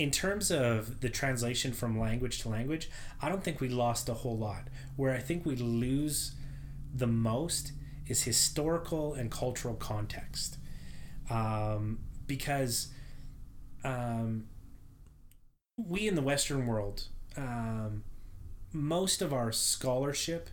in 0.00 0.10
terms 0.10 0.50
of 0.50 1.02
the 1.02 1.10
translation 1.10 1.74
from 1.74 2.00
language 2.00 2.40
to 2.40 2.48
language, 2.48 2.88
I 3.20 3.28
don't 3.28 3.44
think 3.44 3.60
we 3.60 3.68
lost 3.68 4.08
a 4.08 4.14
whole 4.14 4.38
lot. 4.38 4.68
Where 4.96 5.14
I 5.14 5.18
think 5.18 5.44
we 5.44 5.56
lose 5.56 6.34
the 6.94 7.06
most 7.06 7.72
is 8.06 8.22
historical 8.22 9.12
and 9.12 9.30
cultural 9.30 9.74
context. 9.74 10.56
Um, 11.28 11.98
because 12.26 12.88
um, 13.84 14.46
we 15.76 16.08
in 16.08 16.14
the 16.14 16.22
Western 16.22 16.66
world, 16.66 17.04
um, 17.36 18.02
most 18.72 19.20
of 19.20 19.34
our 19.34 19.52
scholarship 19.52 20.48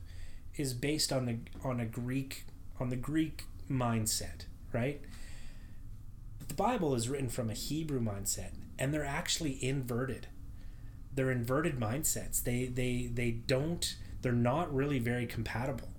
is 0.58 0.74
based 0.74 1.14
on 1.14 1.26
the 1.26 1.38
on 1.64 1.80
a 1.80 1.86
Greek 1.86 2.48
on 2.82 2.90
the 2.90 2.98
Greek 2.98 3.46
mindset, 3.72 4.46
right? 4.74 5.00
The 6.46 6.54
Bible 6.54 6.96
is 6.96 7.08
written 7.08 7.30
from 7.30 7.50
a 7.50 7.54
Hebrew 7.54 8.02
mindset, 8.02 8.52
and 8.80 8.94
they're 8.94 9.06
actually 9.06 9.64
inverted. 9.64 10.28
They're 11.14 11.32
inverted 11.32 11.80
mindsets. 11.80 12.44
They 12.44 12.66
they 12.66 13.10
they 13.12 13.32
don't. 13.32 13.96
They're 14.22 14.32
not 14.32 14.74
really 14.74 15.00
very 15.00 15.26
compatible 15.26 15.90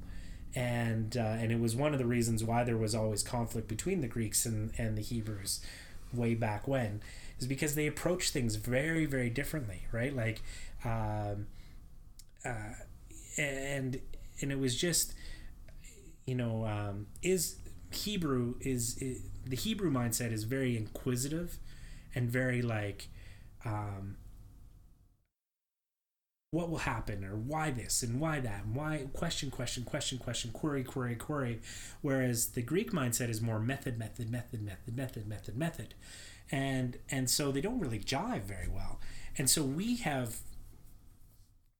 and 0.54 1.16
uh, 1.16 1.20
and 1.20 1.52
it 1.52 1.60
was 1.60 1.76
one 1.76 1.92
of 1.92 1.98
the 1.98 2.06
reasons 2.06 2.42
why 2.42 2.64
there 2.64 2.76
was 2.76 2.94
always 2.94 3.22
conflict 3.22 3.68
between 3.68 4.00
the 4.00 4.08
Greeks 4.08 4.46
and, 4.46 4.72
and 4.78 4.96
the 4.96 5.02
Hebrews 5.02 5.60
way 6.12 6.34
back 6.34 6.66
when 6.66 7.00
is 7.38 7.46
because 7.46 7.74
they 7.74 7.86
approach 7.86 8.30
things 8.30 8.56
very 8.56 9.04
very 9.06 9.30
differently 9.30 9.86
right 9.92 10.14
like 10.16 10.40
um, 10.84 11.46
uh, 12.44 12.72
and 13.36 14.00
and 14.40 14.50
it 14.50 14.58
was 14.58 14.74
just 14.74 15.14
you 16.26 16.34
know 16.34 16.64
um, 16.66 17.06
is 17.22 17.56
Hebrew 17.92 18.54
is, 18.60 18.96
is 18.98 19.22
the 19.46 19.56
Hebrew 19.56 19.90
mindset 19.90 20.32
is 20.32 20.44
very 20.44 20.76
inquisitive 20.76 21.58
and 22.18 22.28
very 22.28 22.60
like 22.60 23.08
um, 23.64 24.16
what 26.50 26.68
will 26.68 26.78
happen 26.78 27.24
or 27.24 27.36
why 27.36 27.70
this 27.70 28.02
and 28.02 28.20
why 28.20 28.40
that 28.40 28.64
and 28.64 28.74
why 28.74 29.06
question 29.12 29.50
question 29.50 29.84
question 29.84 30.18
question 30.18 30.50
query 30.50 30.82
query 30.82 31.14
query. 31.14 31.60
Whereas 32.00 32.48
the 32.48 32.62
greek 32.62 32.90
mindset 32.90 33.28
is 33.28 33.40
more 33.40 33.60
method 33.60 33.98
method 33.98 34.30
method 34.30 34.62
method 34.62 34.96
method 34.96 35.28
method 35.28 35.56
method. 35.56 35.94
And 36.50 36.98
and 37.08 37.30
so 37.30 37.52
they 37.52 37.60
don't 37.60 37.78
really 37.78 38.00
jive 38.00 38.42
very 38.42 38.68
well. 38.68 39.00
And 39.36 39.48
so 39.48 39.62
we 39.62 39.96
have 39.98 40.38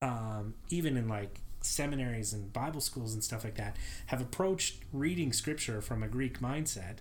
um, 0.01 0.55
even 0.70 0.97
in 0.97 1.09
like 1.09 1.40
seminaries 1.60 2.32
and 2.32 2.52
bible 2.52 2.81
schools 2.81 3.12
and 3.15 3.24
stuff 3.24 3.43
like 3.43 3.56
that 3.56 3.77
have 4.06 4.20
approached 4.20 4.85
reading 4.93 5.32
scripture 5.32 5.81
from 5.81 6.05
a 6.05 6.09
greek 6.09 6.39
mindset 6.39 6.98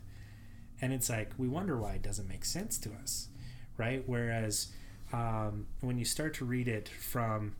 and 0.81 0.93
it's 0.93 1.09
like 1.09 1.31
we 1.37 1.47
wonder 1.47 1.77
why 1.77 1.93
it 1.93 2.01
doesn't 2.01 2.27
make 2.27 2.45
sense 2.45 2.77
to 2.77 2.91
us 3.01 3.29
right 3.77 4.03
whereas 4.05 4.71
um, 5.13 5.67
when 5.81 5.97
you 5.97 6.05
start 6.05 6.33
to 6.35 6.45
read 6.45 6.67
it 6.67 6.89
from 6.89 7.55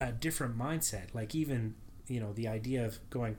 a 0.00 0.12
different 0.12 0.58
mindset, 0.58 1.14
like 1.14 1.34
even 1.34 1.74
you 2.06 2.20
know 2.20 2.32
the 2.32 2.48
idea 2.48 2.84
of 2.84 2.98
going, 3.10 3.36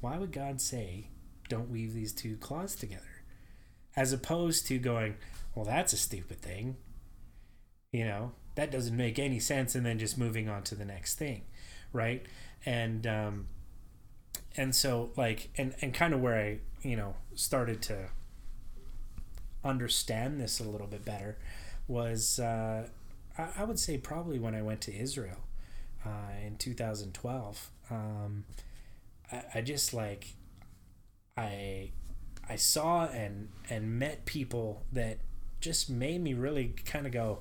why 0.00 0.18
would 0.18 0.32
God 0.32 0.60
say, 0.60 1.08
"Don't 1.48 1.70
weave 1.70 1.94
these 1.94 2.12
two 2.12 2.36
claws 2.36 2.74
together," 2.74 3.22
as 3.96 4.12
opposed 4.12 4.66
to 4.66 4.78
going, 4.78 5.16
well, 5.54 5.64
that's 5.64 5.92
a 5.92 5.96
stupid 5.96 6.40
thing. 6.40 6.76
You 7.92 8.04
know 8.04 8.32
that 8.56 8.70
doesn't 8.70 8.96
make 8.96 9.18
any 9.18 9.40
sense, 9.40 9.74
and 9.74 9.86
then 9.86 9.98
just 9.98 10.18
moving 10.18 10.48
on 10.48 10.62
to 10.64 10.74
the 10.74 10.84
next 10.84 11.14
thing, 11.14 11.42
right? 11.92 12.24
And 12.66 13.06
um, 13.06 13.46
and 14.56 14.74
so 14.74 15.10
like 15.16 15.50
and 15.56 15.74
and 15.80 15.94
kind 15.94 16.12
of 16.12 16.20
where 16.20 16.38
I 16.38 16.58
you 16.82 16.96
know 16.96 17.14
started 17.34 17.82
to 17.82 18.08
understand 19.64 20.40
this 20.40 20.60
a 20.60 20.64
little 20.64 20.86
bit 20.86 21.04
better 21.04 21.36
was 21.86 22.38
uh, 22.38 22.86
I, 23.36 23.48
I, 23.58 23.64
would 23.64 23.78
say 23.78 23.98
probably 23.98 24.38
when 24.38 24.54
I 24.54 24.62
went 24.62 24.80
to 24.82 24.96
Israel 24.96 25.38
uh, 26.04 26.46
in 26.46 26.56
2012. 26.56 27.70
Um, 27.90 28.44
I, 29.32 29.42
I 29.56 29.60
just 29.62 29.94
like 29.94 30.34
I 31.36 31.90
I 32.48 32.56
saw 32.56 33.06
and 33.06 33.48
and 33.70 33.98
met 33.98 34.24
people 34.24 34.82
that 34.92 35.18
just 35.60 35.90
made 35.90 36.22
me 36.22 36.34
really 36.34 36.74
kind 36.84 37.06
of 37.06 37.12
go. 37.12 37.40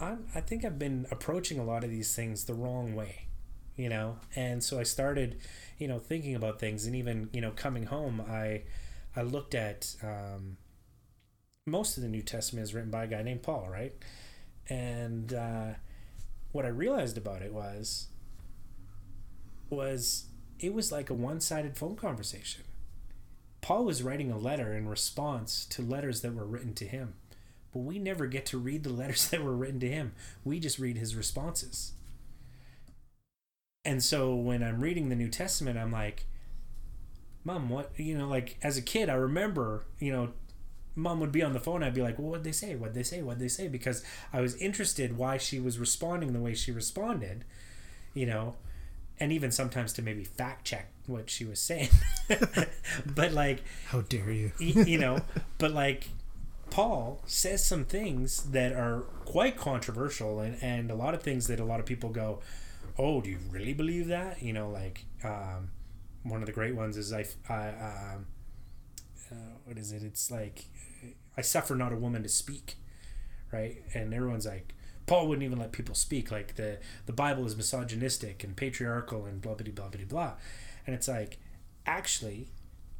i 0.00 0.16
I 0.34 0.40
think 0.40 0.64
I've 0.64 0.78
been 0.78 1.06
approaching 1.10 1.58
a 1.58 1.64
lot 1.64 1.84
of 1.84 1.90
these 1.90 2.14
things 2.14 2.44
the 2.44 2.54
wrong 2.54 2.94
way, 2.94 3.26
you 3.76 3.88
know, 3.88 4.16
and 4.36 4.62
so 4.62 4.78
I 4.78 4.82
started, 4.82 5.38
you 5.80 5.88
know, 5.88 5.98
thinking 5.98 6.36
about 6.36 6.60
things, 6.60 6.86
and 6.86 6.94
even 6.94 7.30
you 7.32 7.40
know, 7.40 7.50
coming 7.50 7.86
home, 7.86 8.20
I 8.20 8.62
I 9.16 9.22
looked 9.22 9.54
at. 9.54 9.96
Um, 10.02 10.58
most 11.66 11.96
of 11.96 12.02
the 12.02 12.08
New 12.08 12.22
Testament 12.22 12.64
is 12.64 12.74
written 12.74 12.90
by 12.90 13.04
a 13.04 13.06
guy 13.06 13.22
named 13.22 13.42
Paul, 13.42 13.68
right? 13.70 13.92
And 14.68 15.32
uh, 15.32 15.74
what 16.52 16.64
I 16.64 16.68
realized 16.68 17.16
about 17.16 17.42
it 17.42 17.52
was 17.52 18.08
was 19.68 20.26
it 20.58 20.74
was 20.74 20.90
like 20.90 21.10
a 21.10 21.14
one-sided 21.14 21.76
phone 21.76 21.96
conversation. 21.96 22.64
Paul 23.60 23.84
was 23.84 24.02
writing 24.02 24.30
a 24.30 24.38
letter 24.38 24.74
in 24.74 24.88
response 24.88 25.64
to 25.66 25.82
letters 25.82 26.22
that 26.22 26.34
were 26.34 26.44
written 26.46 26.74
to 26.74 26.84
him. 26.84 27.14
But 27.72 27.80
we 27.80 27.98
never 27.98 28.26
get 28.26 28.46
to 28.46 28.58
read 28.58 28.82
the 28.82 28.92
letters 28.92 29.28
that 29.30 29.42
were 29.42 29.54
written 29.54 29.80
to 29.80 29.88
him. 29.88 30.12
We 30.44 30.58
just 30.58 30.78
read 30.78 30.98
his 30.98 31.14
responses. 31.14 31.92
And 33.84 34.02
so 34.02 34.34
when 34.34 34.62
I'm 34.62 34.80
reading 34.80 35.08
the 35.08 35.16
New 35.16 35.28
Testament, 35.28 35.78
I'm 35.78 35.92
like, 35.92 36.26
Mom, 37.44 37.70
what, 37.70 37.92
you 37.96 38.16
know, 38.16 38.28
like 38.28 38.58
as 38.62 38.76
a 38.76 38.82
kid, 38.82 39.08
I 39.08 39.14
remember, 39.14 39.84
you 39.98 40.12
know, 40.12 40.30
mom 40.96 41.20
would 41.20 41.30
be 41.30 41.42
on 41.42 41.52
the 41.52 41.60
phone 41.60 41.84
i'd 41.84 41.94
be 41.94 42.02
like 42.02 42.18
well 42.18 42.30
what'd 42.30 42.44
they 42.44 42.52
say? 42.52 42.74
What'd 42.74 42.94
they 42.94 43.04
say? 43.04 43.22
What'd 43.22 43.40
they 43.40 43.48
say? 43.48 43.68
Because 43.68 44.04
i 44.32 44.40
was 44.40 44.56
interested 44.56 45.16
why 45.16 45.36
she 45.38 45.60
was 45.60 45.78
responding 45.78 46.32
the 46.32 46.40
way 46.40 46.52
she 46.52 46.72
responded 46.72 47.44
you 48.12 48.26
know 48.26 48.56
and 49.18 49.32
even 49.32 49.50
sometimes 49.52 49.92
to 49.94 50.02
maybe 50.02 50.24
fact 50.24 50.64
check 50.64 50.90
what 51.06 51.28
she 51.30 51.44
was 51.44 51.60
saying. 51.60 51.90
But 53.06 53.32
like 53.32 53.62
how 53.86 54.00
dare 54.02 54.30
you. 54.30 54.52
you 54.58 54.98
know 54.98 55.20
but 55.58 55.72
like 55.72 56.08
paul 56.70 57.22
says 57.26 57.64
some 57.64 57.84
things 57.84 58.50
that 58.50 58.72
are 58.72 59.00
quite 59.24 59.56
controversial 59.56 60.40
and, 60.40 60.56
and 60.62 60.90
a 60.90 60.94
lot 60.94 61.14
of 61.14 61.22
things 61.22 61.46
that 61.48 61.60
a 61.60 61.64
lot 61.64 61.80
of 61.80 61.86
people 61.86 62.10
go 62.10 62.40
oh 62.98 63.20
do 63.20 63.30
you 63.30 63.38
really 63.50 63.74
believe 63.74 64.08
that 64.08 64.42
you 64.42 64.52
know 64.52 64.68
like 64.70 65.04
um, 65.24 65.70
one 66.22 66.40
of 66.40 66.46
the 66.46 66.52
great 66.52 66.74
ones 66.74 66.96
is 66.96 67.12
i, 67.12 67.24
I 67.48 67.68
um, 68.14 68.26
uh, 69.30 69.34
what 69.64 69.78
is 69.78 69.92
it 69.92 70.02
it's 70.02 70.30
like 70.30 70.66
I 71.36 71.42
suffer 71.42 71.74
not 71.74 71.92
a 71.92 71.96
woman 71.96 72.22
to 72.22 72.28
speak, 72.28 72.76
right? 73.52 73.82
And 73.94 74.12
everyone's 74.12 74.46
like, 74.46 74.74
Paul 75.06 75.26
wouldn't 75.28 75.42
even 75.44 75.58
let 75.58 75.72
people 75.72 75.94
speak. 75.94 76.30
Like 76.30 76.56
the 76.56 76.78
the 77.06 77.12
Bible 77.12 77.46
is 77.46 77.56
misogynistic 77.56 78.44
and 78.44 78.56
patriarchal 78.56 79.24
and 79.24 79.40
blah 79.40 79.54
blah 79.54 79.72
blah 79.72 79.88
blah 79.88 80.04
blah. 80.06 80.32
And 80.86 80.94
it's 80.94 81.08
like, 81.08 81.38
actually, 81.86 82.50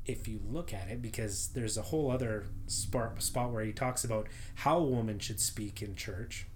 if 0.07 0.27
you 0.27 0.41
look 0.49 0.73
at 0.73 0.89
it, 0.89 1.03
because 1.03 1.49
there's 1.49 1.77
a 1.77 1.83
whole 1.83 2.11
other 2.11 2.47
spot 2.67 3.23
spot 3.23 3.53
where 3.53 3.65
he 3.65 3.73
talks 3.73 4.05
about 4.05 4.27
how 4.57 4.79
a 4.79 4.85
woman 4.85 5.19
should 5.19 5.41
speak 5.41 5.83
in 5.83 5.95
church. 5.95 6.47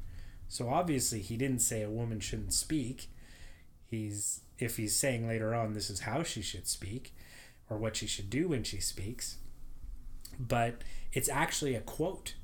So 0.48 0.68
obviously, 0.68 1.20
he 1.20 1.36
didn't 1.36 1.60
say 1.60 1.82
a 1.82 1.90
woman 1.90 2.20
shouldn't 2.20 2.54
speak. 2.54 3.10
He's 3.86 4.40
if 4.58 4.76
he's 4.76 4.96
saying 4.96 5.26
later 5.26 5.54
on 5.54 5.72
this 5.72 5.90
is 5.90 6.00
how 6.00 6.22
she 6.22 6.42
should 6.42 6.66
speak, 6.66 7.14
or 7.68 7.76
what 7.76 7.96
she 7.96 8.06
should 8.06 8.30
do 8.30 8.48
when 8.48 8.62
she 8.64 8.80
speaks. 8.80 9.38
But 10.38 10.82
it's 11.12 11.28
actually 11.28 11.74
a 11.74 11.80
quote. 11.80 12.34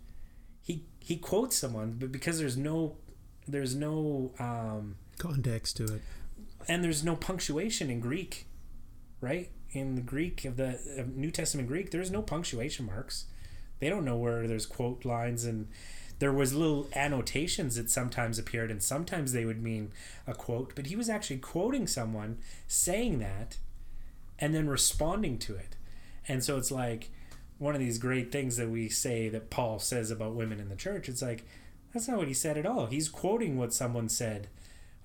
He 0.62 0.84
he 1.00 1.16
quotes 1.16 1.56
someone, 1.56 1.96
but 1.98 2.12
because 2.12 2.38
there's 2.38 2.56
no 2.56 2.96
there's 3.48 3.74
no 3.74 4.32
um, 4.38 4.96
context 5.18 5.76
to 5.78 5.84
it, 5.84 6.02
and 6.68 6.84
there's 6.84 7.04
no 7.04 7.16
punctuation 7.16 7.90
in 7.90 8.00
Greek, 8.00 8.46
right? 9.20 9.50
In 9.72 9.94
the 9.94 10.02
Greek 10.02 10.44
of 10.44 10.56
the 10.56 10.78
of 10.98 11.16
New 11.16 11.30
Testament 11.30 11.68
Greek, 11.68 11.90
there's 11.90 12.10
no 12.10 12.22
punctuation 12.22 12.86
marks. 12.86 13.26
They 13.80 13.88
don't 13.88 14.04
know 14.04 14.16
where 14.16 14.46
there's 14.46 14.66
quote 14.66 15.04
lines 15.04 15.44
and 15.44 15.68
there 16.20 16.32
was 16.32 16.54
little 16.54 16.88
annotations 16.94 17.74
that 17.76 17.90
sometimes 17.90 18.38
appeared 18.38 18.70
and 18.70 18.82
sometimes 18.82 19.32
they 19.32 19.44
would 19.44 19.62
mean 19.62 19.90
a 20.26 20.34
quote 20.34 20.72
but 20.74 20.86
he 20.86 20.96
was 20.96 21.08
actually 21.08 21.38
quoting 21.38 21.86
someone 21.86 22.38
saying 22.68 23.18
that 23.18 23.58
and 24.38 24.54
then 24.54 24.68
responding 24.68 25.36
to 25.38 25.56
it 25.56 25.76
and 26.28 26.44
so 26.44 26.56
it's 26.56 26.70
like 26.70 27.10
one 27.58 27.74
of 27.74 27.80
these 27.80 27.98
great 27.98 28.32
things 28.32 28.56
that 28.56 28.70
we 28.70 28.88
say 28.88 29.28
that 29.28 29.50
Paul 29.50 29.78
says 29.78 30.10
about 30.10 30.34
women 30.34 30.58
in 30.58 30.70
the 30.70 30.76
church. 30.76 31.10
It's 31.10 31.20
like 31.20 31.44
that's 31.92 32.08
not 32.08 32.16
what 32.16 32.28
he 32.28 32.32
said 32.32 32.56
at 32.56 32.64
all. 32.64 32.86
He's 32.86 33.08
quoting 33.08 33.58
what 33.58 33.74
someone 33.74 34.08
said 34.08 34.48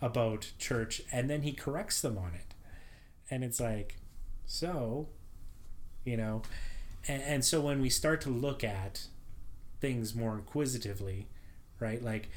about 0.02 0.52
church 0.58 1.02
and 1.12 1.30
then 1.30 1.42
he 1.42 1.52
corrects 1.52 2.02
them 2.02 2.18
on 2.18 2.34
it 2.34 2.54
and 3.30 3.44
it's 3.44 3.60
like 3.60 3.98
so 4.46 5.08
you 6.04 6.18
know 6.18 6.42
and, 7.08 7.24
and 7.24 7.46
so 7.46 7.62
when 7.62 7.82
we 7.82 7.90
start 7.90 8.22
to 8.22 8.30
look 8.30 8.64
at 8.64 9.08
things 9.80 10.16
more 10.16 10.36
inquisitively 10.36 11.28
right? 11.80 12.02
Like 12.04 12.30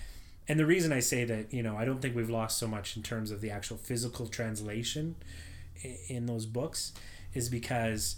and 0.49 0.59
the 0.59 0.67
reason 0.67 0.93
i 0.93 1.01
say 1.01 1.25
that 1.25 1.53
you 1.53 1.63
know 1.63 1.77
i 1.77 1.85
don't 1.85 2.01
think 2.01 2.17
we've 2.17 2.31
lost 2.31 2.59
so 2.59 2.67
much 2.67 2.97
in 2.97 3.03
terms 3.03 3.31
of 3.31 3.41
the 3.41 3.51
actual 3.51 3.77
physical 3.77 4.27
translation 4.27 5.15
in 6.09 6.27
those 6.27 6.47
books 6.47 6.93
is 7.35 7.49
because 7.49 8.17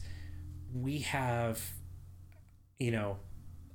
we 0.75 1.01
have 1.01 1.73
you 2.79 2.91
know 2.91 3.19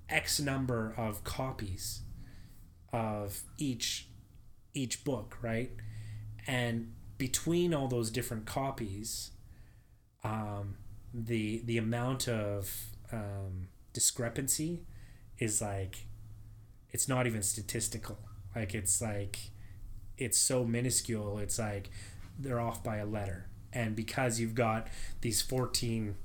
x 0.10 0.40
number 0.40 0.94
of 0.98 1.24
copies 1.24 2.02
of 2.94 3.42
each 3.58 4.08
each 4.74 5.04
book 5.04 5.38
right? 5.42 5.72
And 6.48 6.94
between 7.18 7.74
all 7.74 7.88
those 7.88 8.12
different 8.12 8.46
copies 8.46 9.32
um 10.24 10.76
the 11.14 11.62
the 11.66 11.78
amount 11.78 12.28
of 12.28 12.88
um 13.12 13.68
discrepancy 13.94 14.82
is 15.40 15.62
like 15.62 16.06
it's 16.92 17.08
not 17.08 17.28
even 17.28 17.42
statistical. 17.42 18.18
Like 18.56 18.74
it's 18.74 19.02
like 19.02 19.52
it's 20.18 20.38
so 20.38 20.64
minuscule 20.64 21.40
it's 21.40 21.60
like 21.60 21.90
they're 22.40 22.60
off 22.60 22.84
by 22.84 22.98
a 22.98 23.06
letter. 23.06 23.48
And 23.74 23.96
because 23.96 24.40
you've 24.40 24.56
got 24.56 24.88
these 25.22 25.42
14 25.42 26.16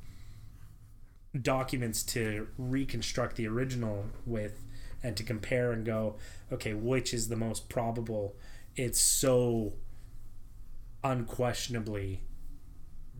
documents 1.40 2.02
to 2.02 2.48
reconstruct 2.58 3.36
the 3.36 3.46
original 3.46 4.06
with 4.26 4.64
and 5.02 5.16
to 5.16 5.22
compare 5.22 5.70
and 5.70 5.86
go 5.86 6.16
okay 6.52 6.74
which 6.74 7.14
is 7.14 7.28
the 7.28 7.36
most 7.36 7.68
probable 7.68 8.34
it's 8.74 9.00
so 9.00 9.72
unquestionably 11.04 12.20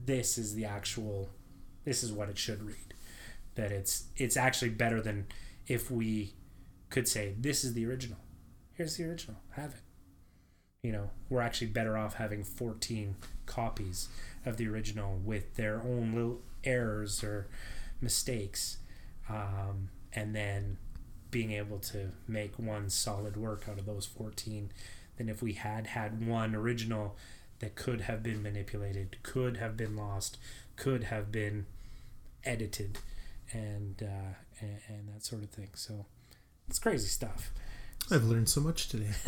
this 0.07 0.39
is 0.39 0.55
the 0.55 0.65
actual 0.65 1.29
this 1.85 2.03
is 2.03 2.13
what 2.13 2.29
it 2.29 2.39
should 2.39 2.63
read. 2.63 2.95
That 3.55 3.73
it's 3.73 4.05
it's 4.17 4.37
actually 4.37 4.71
better 4.71 5.01
than 5.01 5.27
if 5.71 5.89
we 5.89 6.35
could 6.91 7.07
say 7.07 7.33
this 7.39 7.63
is 7.63 7.75
the 7.75 7.87
original. 7.87 8.19
Here's 8.73 8.97
the 8.97 9.05
original. 9.05 9.37
Have 9.51 9.71
it. 9.75 9.81
You 10.83 10.93
know 10.93 11.11
we're 11.29 11.43
actually 11.43 11.69
better 11.69 11.97
off 11.97 12.15
having 12.15 12.43
14 12.43 13.15
copies 13.47 14.09
of 14.45 14.57
the 14.57 14.67
original 14.67 15.21
with 15.25 15.55
their 15.55 15.81
own 15.83 16.13
little 16.15 16.41
errors 16.65 17.23
or 17.23 17.49
mistakes 18.01 18.79
um, 19.29 19.91
and 20.13 20.35
then 20.35 20.79
being 21.31 21.53
able 21.53 21.79
to 21.79 22.11
make 22.27 22.59
one 22.59 22.89
solid 22.91 23.37
work 23.37 23.69
out 23.71 23.79
of 23.79 23.87
those 23.87 24.07
14 24.07 24.73
than 25.19 25.29
if 25.29 25.43
we 25.43 25.53
had 25.53 25.89
had 25.89 26.27
one 26.27 26.55
original 26.55 27.15
that 27.61 27.75
could 27.75 28.03
have 28.03 28.23
been 28.23 28.43
manipulated 28.43 29.19
could 29.23 29.59
have 29.59 29.77
been 29.77 29.95
lost 29.97 30.39
could 30.77 31.05
have 31.05 31.31
been 31.31 31.67
edited 32.43 32.99
and 33.53 34.03
uh, 34.03 34.35
and, 34.61 34.77
and 34.89 35.09
that 35.15 35.25
sort 35.25 35.43
of 35.43 35.51
thing 35.51 35.69
so 35.75 36.07
it's 36.69 36.79
crazy 36.79 37.09
stuff 37.09 37.51
I've 38.11 38.25
learned 38.25 38.49
so 38.49 38.61
much 38.61 38.89
today. 38.89 39.11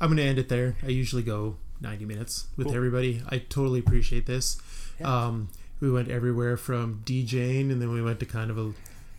I'm 0.00 0.08
going 0.08 0.16
to 0.16 0.22
end 0.24 0.38
it 0.38 0.48
there. 0.50 0.74
I 0.82 0.88
usually 0.88 1.22
go 1.22 1.56
90 1.80 2.04
minutes 2.04 2.46
with 2.56 2.66
Cool. 2.66 2.76
everybody. 2.76 3.22
I 3.28 3.38
totally 3.38 3.78
appreciate 3.78 4.26
this. 4.26 4.60
Yeah. 5.00 5.26
Um, 5.26 5.48
we 5.80 5.90
went 5.90 6.08
everywhere 6.10 6.56
from 6.58 7.00
DJing, 7.06 7.70
and 7.70 7.80
then 7.80 7.90
we 7.90 8.02
went 8.02 8.18
to 8.20 8.26
kind 8.26 8.50
of 8.50 8.58
a, 8.58 8.72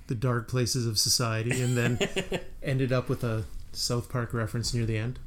the 0.08 0.16
dark 0.16 0.48
places 0.50 0.86
of 0.86 1.00
society, 1.00 1.60
and 1.62 1.76
then 1.78 1.98
ended 2.62 2.92
up 2.92 3.08
with 3.10 3.24
a 3.24 3.46
South 3.72 4.10
Park 4.10 4.32
reference 4.34 4.74
near 4.74 4.86
the 4.86 4.98
end. 4.98 5.18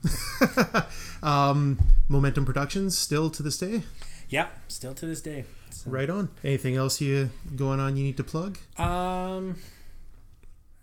um, 1.22 1.78
Momentum 2.08 2.44
Productions 2.44 2.96
still 2.96 3.30
to 3.30 3.42
this 3.42 3.58
day. 3.58 3.82
yeah 4.28 4.48
still 4.68 4.94
to 4.94 5.06
this 5.06 5.20
day 5.22 5.44
So- 5.70 5.90
Right 5.90 6.10
on. 6.10 6.28
Anything 6.44 6.76
else 6.76 7.00
you 7.00 7.30
going 7.56 7.80
on 7.80 7.96
you 7.96 8.04
need 8.04 8.16
to 8.18 8.24
plug? 8.24 8.58
Um, 8.78 9.56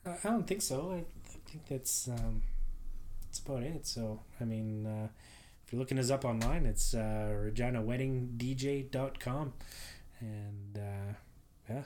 I 0.05 0.15
don't 0.23 0.47
think 0.47 0.61
so. 0.61 0.91
I, 0.91 0.97
I 0.97 1.05
think 1.49 1.65
that's 1.69 2.07
um, 2.07 2.43
that's 3.23 3.39
about 3.39 3.63
it. 3.63 3.85
So 3.87 4.21
I 4.39 4.45
mean, 4.45 4.85
uh, 4.85 5.07
if 5.65 5.71
you're 5.71 5.79
looking 5.79 5.99
us 5.99 6.09
up 6.09 6.25
online, 6.25 6.65
it's 6.65 6.93
uh, 6.93 7.29
reginaweddingdj.com, 7.33 9.53
and 10.19 10.77
uh, 10.77 11.13
yeah, 11.69 11.83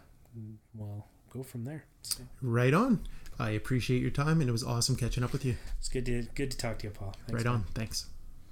we'll 0.74 1.06
go 1.32 1.44
from 1.44 1.66
there. 1.66 1.84
So 2.02 2.24
Right 2.42 2.74
on. 2.74 3.02
I 3.40 3.52
appreciate 3.52 4.02
your 4.02 4.10
time, 4.10 4.42
and 4.42 4.50
it 4.50 4.52
was 4.52 4.64
awesome 4.64 4.96
catching 4.96 5.24
up 5.24 5.32
with 5.32 5.46
you. 5.46 5.56
it's 5.78 5.90
good 5.90 6.08
to 6.08 6.24
good 6.34 6.50
to 6.52 6.58
talk 6.58 6.80
to 6.80 6.88
you, 6.88 6.92
Paul. 6.92 7.14
Thanks, 7.28 7.34
right 7.34 7.46
man. 7.46 7.54
on. 7.54 7.66
Thanks. 7.76 8.08